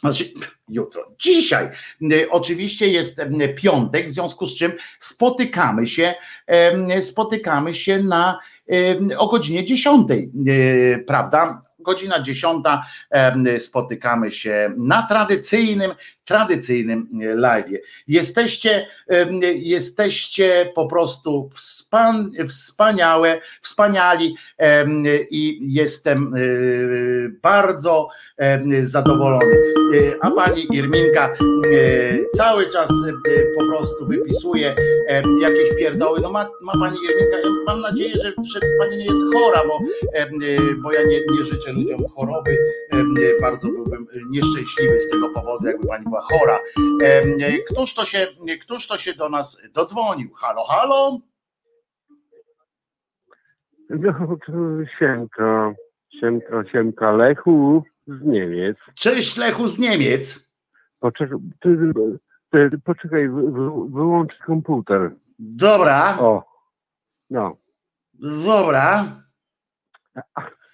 [0.00, 0.24] znaczy,
[0.68, 1.70] jutro, dzisiaj
[2.30, 3.20] oczywiście jest
[3.56, 6.14] piątek, w związku z czym spotykamy się,
[7.00, 8.38] spotykamy się na
[9.18, 10.08] o godzinie 10,
[11.06, 11.62] prawda?
[11.82, 12.64] Godzina 10
[13.58, 15.92] spotykamy się na tradycyjnym
[16.24, 17.66] tradycyjnym e, live.
[18.08, 18.86] Jesteście,
[19.54, 24.36] jesteście po prostu wspan, wspaniałe, wspaniali
[25.30, 26.38] i jestem e,
[27.42, 28.08] bardzo
[28.82, 29.56] zadowolony.
[29.94, 31.36] E, a pani Irminka
[32.36, 32.88] cały czas
[33.58, 34.74] po prostu wypisuje
[35.42, 36.20] jakieś pierdoły.
[36.22, 39.78] No ma, ma pani Irminka, mam nadzieję, że, że pani nie jest chora, bo,
[40.82, 42.56] bo ja nie, nie życzę ludziom choroby.
[43.40, 46.58] Bardzo byłbym nieszczęśliwy z tego powodu, jakby pani była chora.
[47.70, 48.26] Któż to się,
[48.60, 50.34] któż to się do nas dodzwonił?
[50.34, 51.18] Halo, halo?
[53.90, 54.36] No,
[54.98, 55.74] siemka,
[56.20, 58.76] siemka, siemka, Lechu z Niemiec.
[58.94, 60.50] Cześć Lechu z Niemiec.
[61.00, 61.76] Poczekaj, ty,
[62.50, 63.28] ty, poczekaj
[63.88, 65.10] wyłącz komputer.
[65.38, 66.18] Dobra.
[66.20, 66.44] O,
[67.30, 67.56] no.
[68.14, 69.04] Dobra.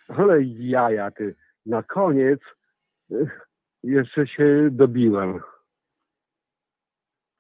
[0.09, 1.35] Ale jaja, ty,
[1.67, 2.41] na koniec
[3.83, 5.41] jeszcze się dobiłem.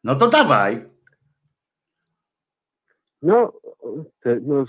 [0.04, 0.90] No to dawaj.
[3.22, 3.52] No,
[4.20, 4.64] te, no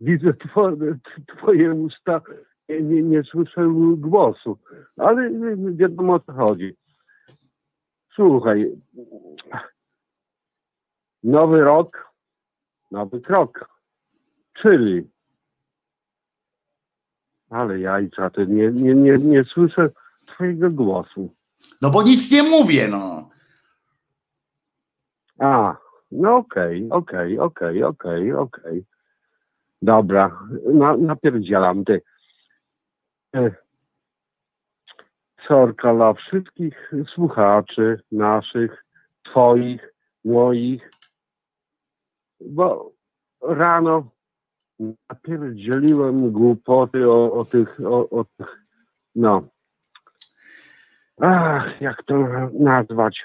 [0.00, 2.20] widzę twoje, twoje usta,
[2.68, 4.58] nie, nie, nie słyszę głosu,
[4.96, 5.30] ale
[5.74, 6.76] wiadomo o co chodzi.
[8.14, 8.72] Słuchaj,
[11.22, 12.12] nowy rok,
[12.90, 13.68] nowy krok,
[14.62, 15.10] czyli
[17.56, 19.90] ale jajca, ty nie, nie, nie, nie słyszę
[20.26, 21.34] twojego głosu.
[21.82, 23.30] No bo nic nie mówię, no.
[25.38, 25.76] A,
[26.12, 28.84] no okej, okay, okej, okay, okej, okay, okej, okej.
[29.82, 30.38] Dobra,
[30.74, 32.02] na, napierdzielam ty.
[33.36, 33.50] E,
[35.48, 38.84] sorka dla wszystkich słuchaczy naszych,
[39.22, 39.94] twoich,
[40.24, 40.90] moich,
[42.40, 42.92] bo
[43.42, 44.10] rano
[44.80, 48.24] napierdzieliłem głupoty o, o tych, o, o
[49.14, 49.48] no,
[51.20, 52.14] ach, jak to
[52.52, 53.20] nazwać,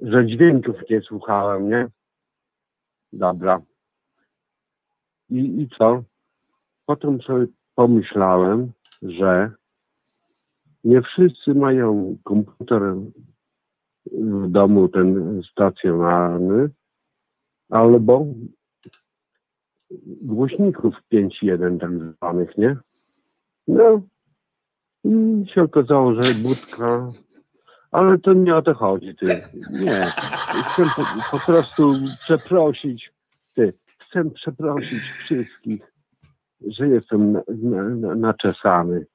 [0.00, 1.88] że dźwięków nie słuchałem, nie?
[3.12, 3.62] Dobra.
[5.30, 6.02] I, i co?
[6.86, 9.50] Potem sobie pomyślałem, że
[10.84, 12.82] nie wszyscy mają komputer
[14.12, 16.70] w domu ten stacjonarny,
[17.70, 18.26] albo
[20.22, 22.76] głośników 5.1 tak zwanych, nie?
[23.68, 24.02] No,
[25.04, 27.08] i się okazało, że budka,
[27.90, 29.26] ale to nie o to chodzi, ty.
[29.70, 30.06] Nie.
[30.68, 33.12] Chcę po, po prostu przeprosić,
[33.54, 33.72] ty.
[33.98, 35.92] Chcę przeprosić wszystkich,
[36.66, 37.42] że jestem na,
[37.82, 39.06] na, naczesany.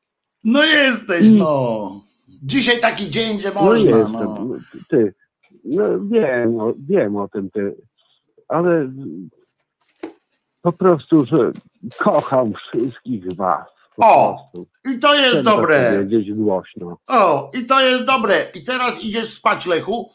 [0.44, 1.36] No jesteś, I...
[1.36, 1.92] no.
[2.44, 3.92] Dzisiaj taki dzień, że no można.
[3.92, 4.58] No jestem, no.
[4.90, 5.14] ty.
[5.66, 7.76] No wiem, wiem o tym, ty.
[8.48, 8.92] Ale
[10.62, 11.52] po prostu, że
[11.98, 13.68] kocham wszystkich was.
[13.98, 14.38] O,
[14.96, 15.92] i to jest dobre.
[15.92, 16.98] Powiedzieć głośno.
[17.08, 18.46] O, i to jest dobre.
[18.56, 20.10] I teraz idziesz spać, Lechu.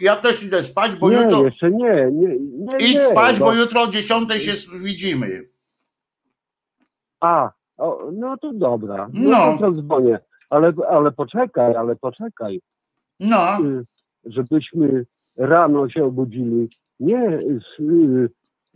[0.00, 1.44] ja też idę spać, bo nie, jutro.
[1.44, 3.44] Jeszcze nie, nie, nie Idź nie, spać, bo...
[3.44, 4.52] bo jutro o 10 się
[4.82, 5.48] widzimy.
[7.20, 9.08] A, o, no to dobra.
[9.12, 9.58] No, No.
[9.60, 10.18] to dzwonię.
[10.50, 12.60] Ale, ale poczekaj, ale poczekaj.
[13.20, 13.58] No.
[13.64, 13.84] Y,
[14.24, 16.68] Żebyśmy rano się obudzili
[17.00, 18.30] nie z, y,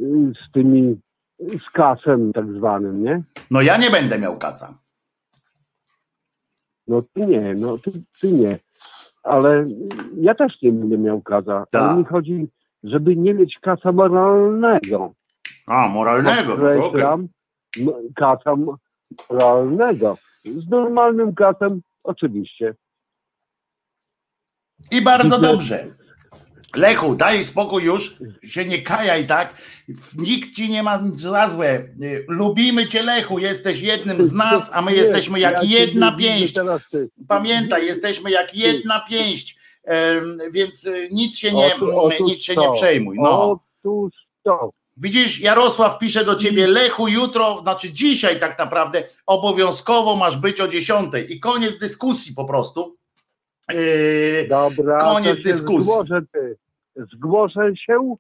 [0.09, 1.01] z tymi,
[1.39, 3.23] z kasem tak zwanym, nie?
[3.51, 4.79] No ja nie będę miał kaca.
[6.87, 8.59] No ty nie, no ty, ty nie.
[9.23, 9.65] Ale
[10.17, 11.67] ja też nie będę miał kaza.
[11.71, 11.83] Tak.
[11.83, 12.49] Ale mi chodzi,
[12.83, 15.13] żeby nie mieć kasa moralnego.
[15.67, 16.57] A, moralnego.
[16.57, 16.81] No to okej.
[16.81, 17.29] Podkreślam,
[17.81, 18.55] m- kasa
[19.31, 20.17] moralnego.
[20.45, 22.75] Z normalnym kasem oczywiście.
[24.91, 25.53] I bardzo Dziękuję.
[25.53, 25.95] dobrze.
[26.77, 29.55] Lechu, daj spokój już, się nie kajaj, tak?
[30.17, 31.85] Nikt ci nie ma za złe.
[32.29, 36.55] Lubimy cię, Lechu, jesteś jednym z nas, a my jesteśmy jak jedna pięść.
[37.29, 39.57] Pamiętaj, jesteśmy jak jedna pięść,
[40.51, 41.71] więc y, nic się nie,
[42.27, 43.17] nic się nie przejmuj.
[43.19, 43.61] No.
[44.97, 50.69] Widzisz, Jarosław pisze do ciebie, Lechu, jutro, znaczy dzisiaj tak naprawdę, obowiązkowo masz być o
[50.69, 52.97] 10 i koniec dyskusji po prostu.
[53.73, 55.83] Yy, Dobra, Koniec dyskusji.
[55.83, 56.57] Zgłoszę, ty.
[56.97, 58.17] zgłoszę się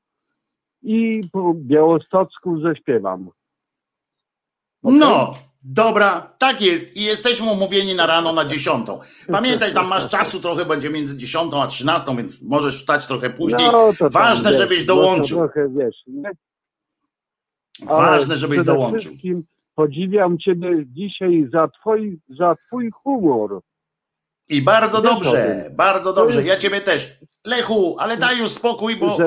[0.82, 3.30] i po białostocku zaśpiewam.
[4.82, 6.96] No, dobra, tak jest.
[6.96, 8.86] I jesteśmy umówieni na rano na 10.
[9.32, 13.68] Pamiętaj, tam masz czasu trochę, będzie między 10 a 13, więc możesz wstać trochę później.
[13.72, 15.38] No, Ważne, wiesz, żebyś dołączył.
[15.38, 16.04] Trochę, wiesz,
[17.82, 19.12] Ważne, żebyś dołączył.
[19.74, 23.60] Podziwiam Ciebie dzisiaj za twój, za twój humor.
[24.50, 26.42] I bardzo dobrze, bardzo dobrze.
[26.42, 27.18] Ja ciebie też.
[27.46, 29.18] Lechu, ale daj już spokój, bo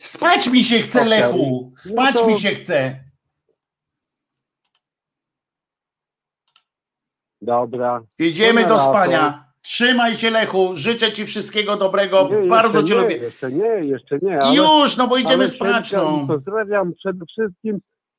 [0.00, 1.04] spać mi się chce.
[1.04, 1.72] Lechu.
[1.76, 3.04] Spać No to- mi się chce.
[7.42, 8.02] dobra.
[8.18, 9.44] Idziemy do spania.
[9.62, 10.70] Trzymaj się, Lechu.
[10.76, 12.28] Życzę ci wszystkiego dobrego.
[12.42, 13.16] Nie, bardzo cię nie, lubię.
[13.16, 14.40] Jeszcze nie, jeszcze nie.
[14.42, 15.92] Ale- już, no bo idziemy spać.
[15.92, 16.24] No.
[16.26, 17.78] Pozdrawiam przede wszystkim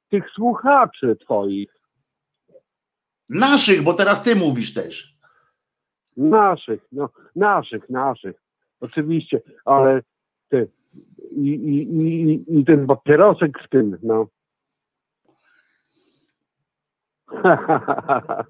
[0.09, 1.69] tych słuchaczy Twoich.
[3.29, 5.12] Naszych, bo teraz ty mówisz też.
[6.17, 8.35] Naszych, no, naszych, naszych.
[8.81, 10.01] Oczywiście, ale
[10.49, 10.67] ty
[11.31, 14.27] i, i, i, i ten papierosek w tym, no.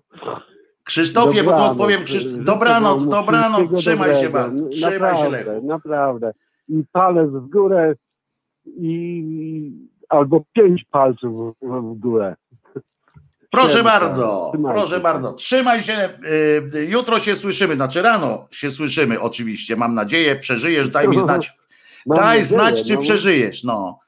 [0.83, 1.71] Krzysztofie, bo tu Dobranoc.
[1.71, 2.01] odpowiem.
[2.43, 3.73] Dobranoc, dobranoc.
[3.73, 4.69] Trzymaj się bardzo.
[4.69, 5.67] Trzymaj się, naprawdę, Lechu.
[5.67, 6.33] Naprawdę.
[6.67, 7.95] I palec w górę
[8.65, 9.71] i
[10.09, 12.35] albo pięć palców w, w górę.
[13.53, 15.01] Proszę bardzo, Trzymajcie proszę się.
[15.01, 15.33] bardzo.
[15.33, 16.09] Trzymaj się.
[16.75, 19.75] y, Jutro się słyszymy, znaczy rano się słyszymy oczywiście.
[19.75, 21.51] Mam nadzieję, przeżyjesz, daj mi znać.
[22.05, 22.99] Mam daj nadzieję, znać, czy no.
[23.01, 23.63] przeżyjesz.
[23.63, 23.99] No.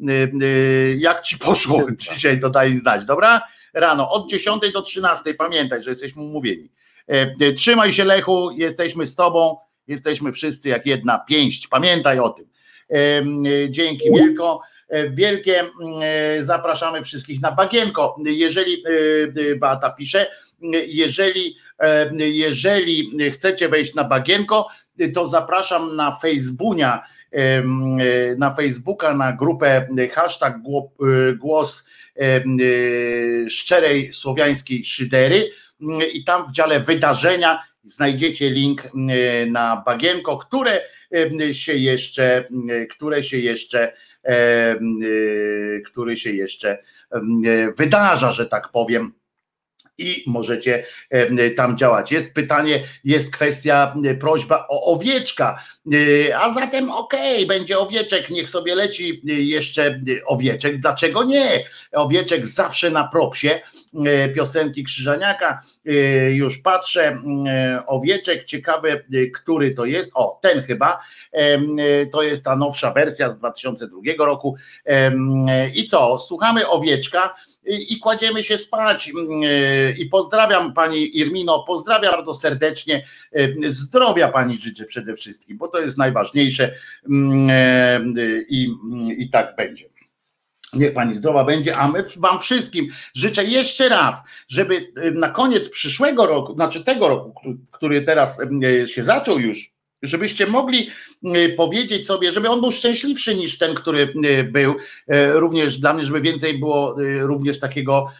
[0.00, 3.42] Y, y, Jak ci poszło dzisiaj, to daj znać, dobra?
[3.74, 5.34] Rano od 10 do 13.
[5.34, 6.70] Pamiętaj, że jesteśmy umówieni.
[7.12, 11.68] Y, y, Trzymaj się, Lechu, jesteśmy z tobą, jesteśmy wszyscy jak jedna pięść.
[11.68, 12.46] Pamiętaj o tym.
[13.46, 14.60] Y, Dzięki wielko.
[14.88, 15.70] E, Wielkie mm,
[16.02, 18.16] e, zapraszamy wszystkich na bagienko.
[18.24, 18.84] Jeżeli
[19.52, 20.26] e, Beata pisze,
[20.86, 21.56] jeżeli,
[22.18, 24.68] jeżeli chcecie wejść na bagienko,
[25.14, 27.06] to zapraszam na Facebooka,
[28.38, 30.90] na Facebooka, na grupę hashtag gło-
[31.38, 31.88] głos
[33.48, 38.88] szczerej słowiańskiej szydery Mm, i tam w dziale wydarzenia znajdziecie link
[39.46, 40.80] na bagienko, które
[41.52, 42.44] się jeszcze,
[42.90, 43.92] które się jeszcze
[45.86, 46.78] który się jeszcze
[47.10, 47.20] e,
[47.72, 49.12] wydarza, że tak powiem.
[49.98, 50.86] I możecie
[51.56, 52.12] tam działać.
[52.12, 55.62] Jest pytanie, jest kwestia, e, prośba o owieczka.
[56.28, 60.80] E, A zatem okej, będzie owieczek, niech sobie leci e, jeszcze owieczek.
[60.80, 61.64] Dlaczego nie?
[61.92, 63.60] Owieczek zawsze na propsie.
[64.34, 65.60] Piosenki Krzyżaniaka.
[66.32, 67.18] Już patrzę.
[67.48, 69.00] e, Owieczek, ciekawe,
[69.34, 70.10] który to jest.
[70.14, 71.00] O, ten chyba.
[72.12, 74.56] To jest ta nowsza wersja z 2002 roku.
[75.74, 76.18] I co?
[76.18, 77.34] Słuchamy owieczka
[77.66, 79.10] i kładziemy się spać.
[79.10, 83.06] Mm, e, I pozdrawiam pani Irmino, pozdrawiam bardzo serdecznie.
[83.32, 86.74] E, Zdrowia pani życzę przede wszystkim, bo to jest najważniejsze
[87.08, 88.00] Mm, e,
[88.48, 88.70] i,
[89.18, 89.88] i tak będzie.
[90.72, 96.26] Niech pani zdrowa będzie, a my wam wszystkim życzę jeszcze raz, żeby na koniec przyszłego
[96.26, 98.40] roku, znaczy tego roku, który- teraz
[98.86, 99.73] się zaczął już,
[100.04, 100.90] żebyście mogli
[101.24, 104.74] e, powiedzieć sobie, żeby on był szczęśliwszy niż ten, który e, był.
[105.08, 108.10] E, Również dla mnie, żeby więcej było również takiego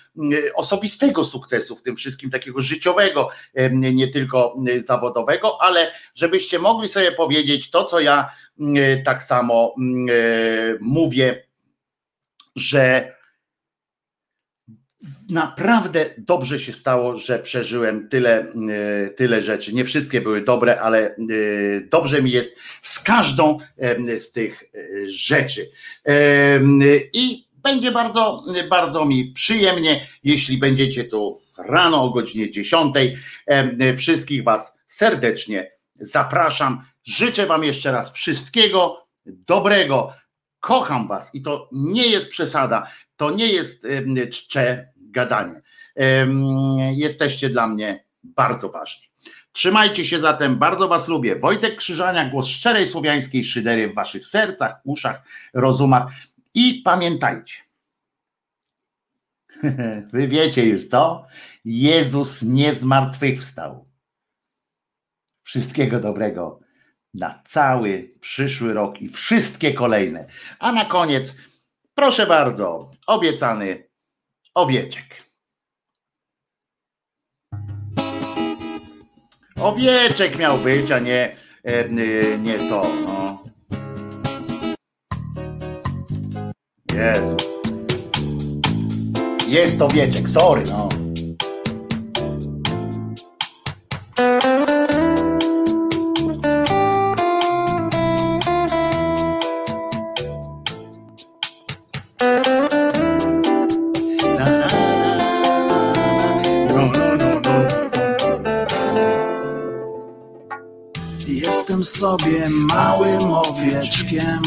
[0.55, 3.29] osobistego sukcesu w tym wszystkim, takiego życiowego,
[3.71, 8.31] nie tylko zawodowego, ale żebyście mogli sobie powiedzieć to, co ja
[9.05, 11.47] tak samo mm, mówię,
[12.57, 13.14] że
[15.31, 19.73] naprawdę dobrze się stało, że przeżyłem tyle, e, tyle rzeczy.
[19.73, 21.17] Nie wszystkie były dobre, ale e,
[21.91, 23.59] dobrze mi jest z każdą
[24.17, 25.71] z tych e, rzeczy.
[27.13, 32.95] I będzie bardzo, bardzo mi przyjemnie, jeśli będziecie tu rano o godzinie 10.
[33.97, 36.85] Wszystkich Was serdecznie zapraszam.
[37.05, 40.13] Życzę Wam jeszcze raz wszystkiego dobrego.
[40.61, 43.87] Kocham Was i to nie jest przesada, to nie jest
[44.33, 45.61] czcze gadanie.
[46.95, 49.09] Jesteście dla mnie bardzo ważni.
[49.53, 51.37] Trzymajcie się zatem, bardzo Was lubię.
[51.37, 55.23] Wojtek Krzyżania, głos szczerej słowiańskiej szydery w Waszych sercach, uszach,
[55.55, 56.07] rozumach.
[56.55, 57.55] I pamiętajcie,
[60.13, 61.27] wy wiecie już co?
[61.65, 63.89] Jezus nie zmartwychwstał.
[65.43, 66.61] Wszystkiego dobrego
[67.15, 70.27] na cały przyszły rok i wszystkie kolejne.
[70.59, 71.37] A na koniec,
[71.95, 73.84] proszę bardzo, obiecany
[74.55, 75.25] owieczek.
[79.61, 81.89] Owieczek miał być, a nie, e,
[82.39, 82.87] nie to.
[83.05, 83.45] No.
[86.95, 87.37] Jezu.
[89.49, 91.04] Jest owieczek, sorry, no.
[113.65, 114.43] Małym owieczkiem.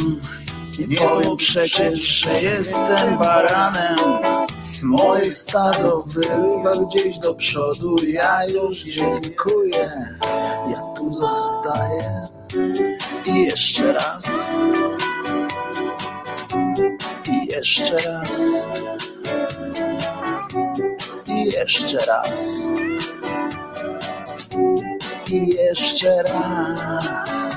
[0.87, 3.97] Nie powiem przecież, że jestem baranem.
[4.81, 9.91] Moje stado wyrywa gdzieś do przodu, ja już dziękuję,
[10.71, 12.23] ja tu zostaję.
[13.25, 14.53] I jeszcze raz,
[17.31, 18.63] i jeszcze raz,
[21.27, 22.67] i jeszcze raz,
[25.27, 27.56] i jeszcze raz.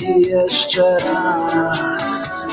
[0.00, 2.46] I jeszcze raz.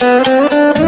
[0.00, 0.87] Idąc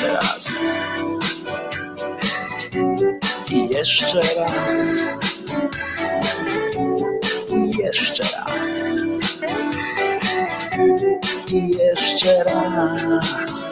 [0.00, 0.50] Jeszcze raz.
[3.50, 5.08] I jeszcze raz.
[7.54, 8.68] I jeszcze raz.
[11.52, 13.69] I jeszcze raz.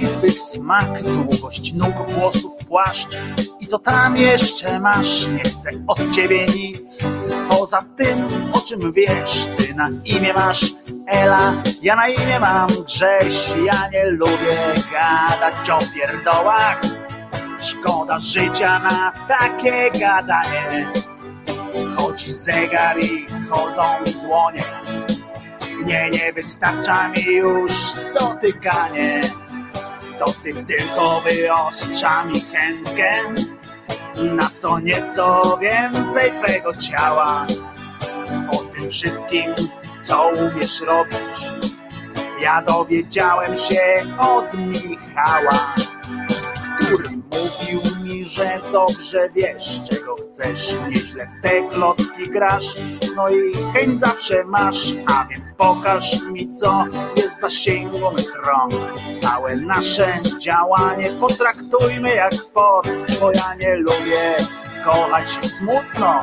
[0.00, 3.16] Piersi twych smak, długość nóg, włosów, płaszcz.
[3.60, 5.28] I co tam jeszcze masz?
[5.28, 7.04] Nie chcę od ciebie nic,
[7.48, 9.48] poza tym, o czym wiesz.
[9.56, 10.64] Ty na imię masz
[11.06, 13.52] Ela, ja na imię mam Grześ.
[13.64, 14.56] Ja nie lubię
[14.92, 16.80] gadać o pierdołach,
[17.60, 20.90] szkoda życia na takie gadanie.
[21.96, 23.82] Chodzi zegar i chodzą
[24.22, 24.64] dłonie,
[25.84, 27.72] nie, nie wystarcza mi już
[28.20, 29.20] dotykanie.
[30.26, 33.10] Dotyk tylko wyostrza mi chętkę
[34.36, 37.46] na co nieco więcej twego ciała.
[38.52, 39.54] O tym wszystkim,
[40.02, 41.48] co umiesz robić,
[42.40, 43.80] ja dowiedziałem się
[44.18, 45.74] od Michała,
[46.78, 52.76] który mówił mi, że dobrze wiesz, czego chcesz, nieźle w te klocki grasz,
[53.16, 56.84] no i chęć zawsze masz, a więc pokaż mi, co
[57.16, 57.40] jest
[58.12, 58.72] mych rąk.
[59.18, 62.88] Całe nasze działanie potraktujmy jak sport,
[63.20, 64.34] bo ja nie lubię
[64.84, 66.20] kochać smutno.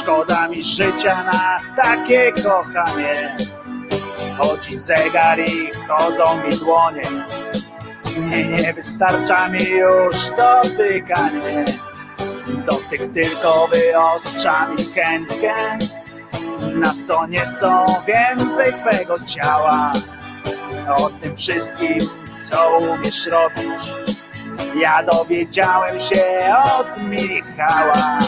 [0.00, 3.36] Szkoda mi życia na takie kochanie.
[4.38, 7.39] Chodzi zegar i chodzą mi dłonie.
[8.30, 11.64] Nie, wystarcza mi już dotykanie.
[12.66, 15.78] Dotyk tylko wyostrza mi chętkę
[16.74, 19.92] na co nieco więcej twego ciała.
[20.96, 21.98] O tym wszystkim,
[22.50, 23.94] co umiesz robić,
[24.80, 28.18] ja dowiedziałem się od Michała.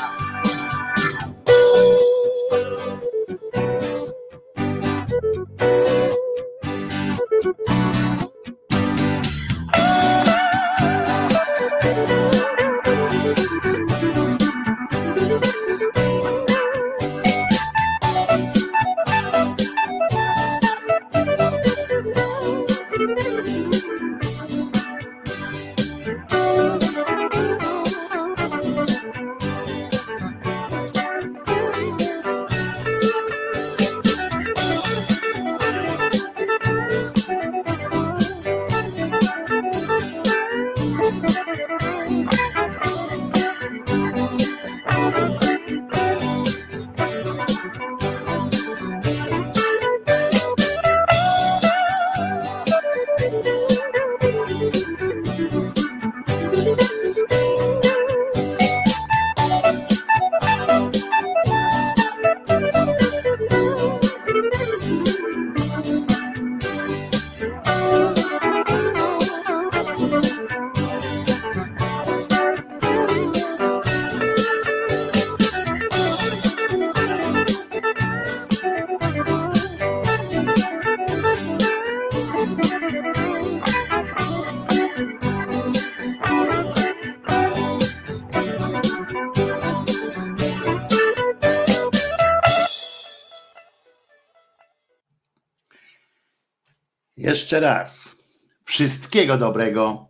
[97.53, 98.17] Jeszcze raz.
[98.65, 100.09] Wszystkiego dobrego.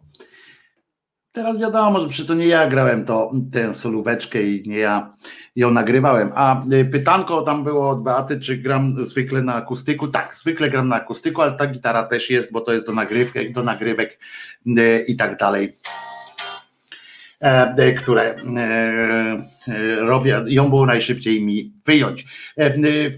[1.32, 5.14] Teraz wiadomo, że przy to nie ja grałem to, tę solóweczkę i nie ja
[5.56, 6.32] ją nagrywałem.
[6.34, 10.08] A y, pytanko tam było od Beaty, czy gram zwykle na akustyku.
[10.08, 13.52] Tak, zwykle gram na akustyku, ale ta gitara też jest, bo to jest do nagrywek,
[13.52, 14.18] do nagrywek
[14.66, 15.72] y, i tak dalej.
[17.42, 18.36] E, które e,
[19.68, 22.24] e, robię, ją było najszybciej mi wyjąć.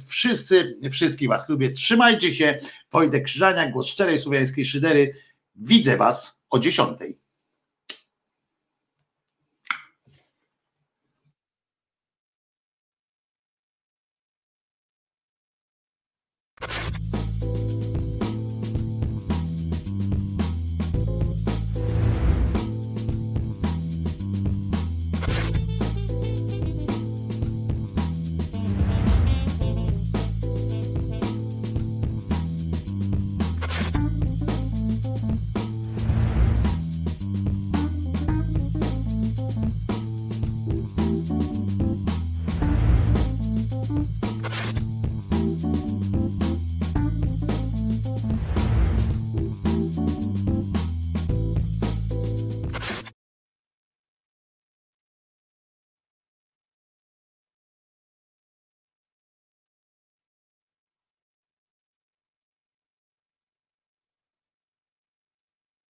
[0.09, 1.71] Wszyscy, wszystkich Was lubię.
[1.71, 2.59] Trzymajcie się.
[2.93, 5.15] Wojtek Krzyżania, głos szczerej słowiańskiej szydery.
[5.57, 7.24] Widzę Was o dziesiątej.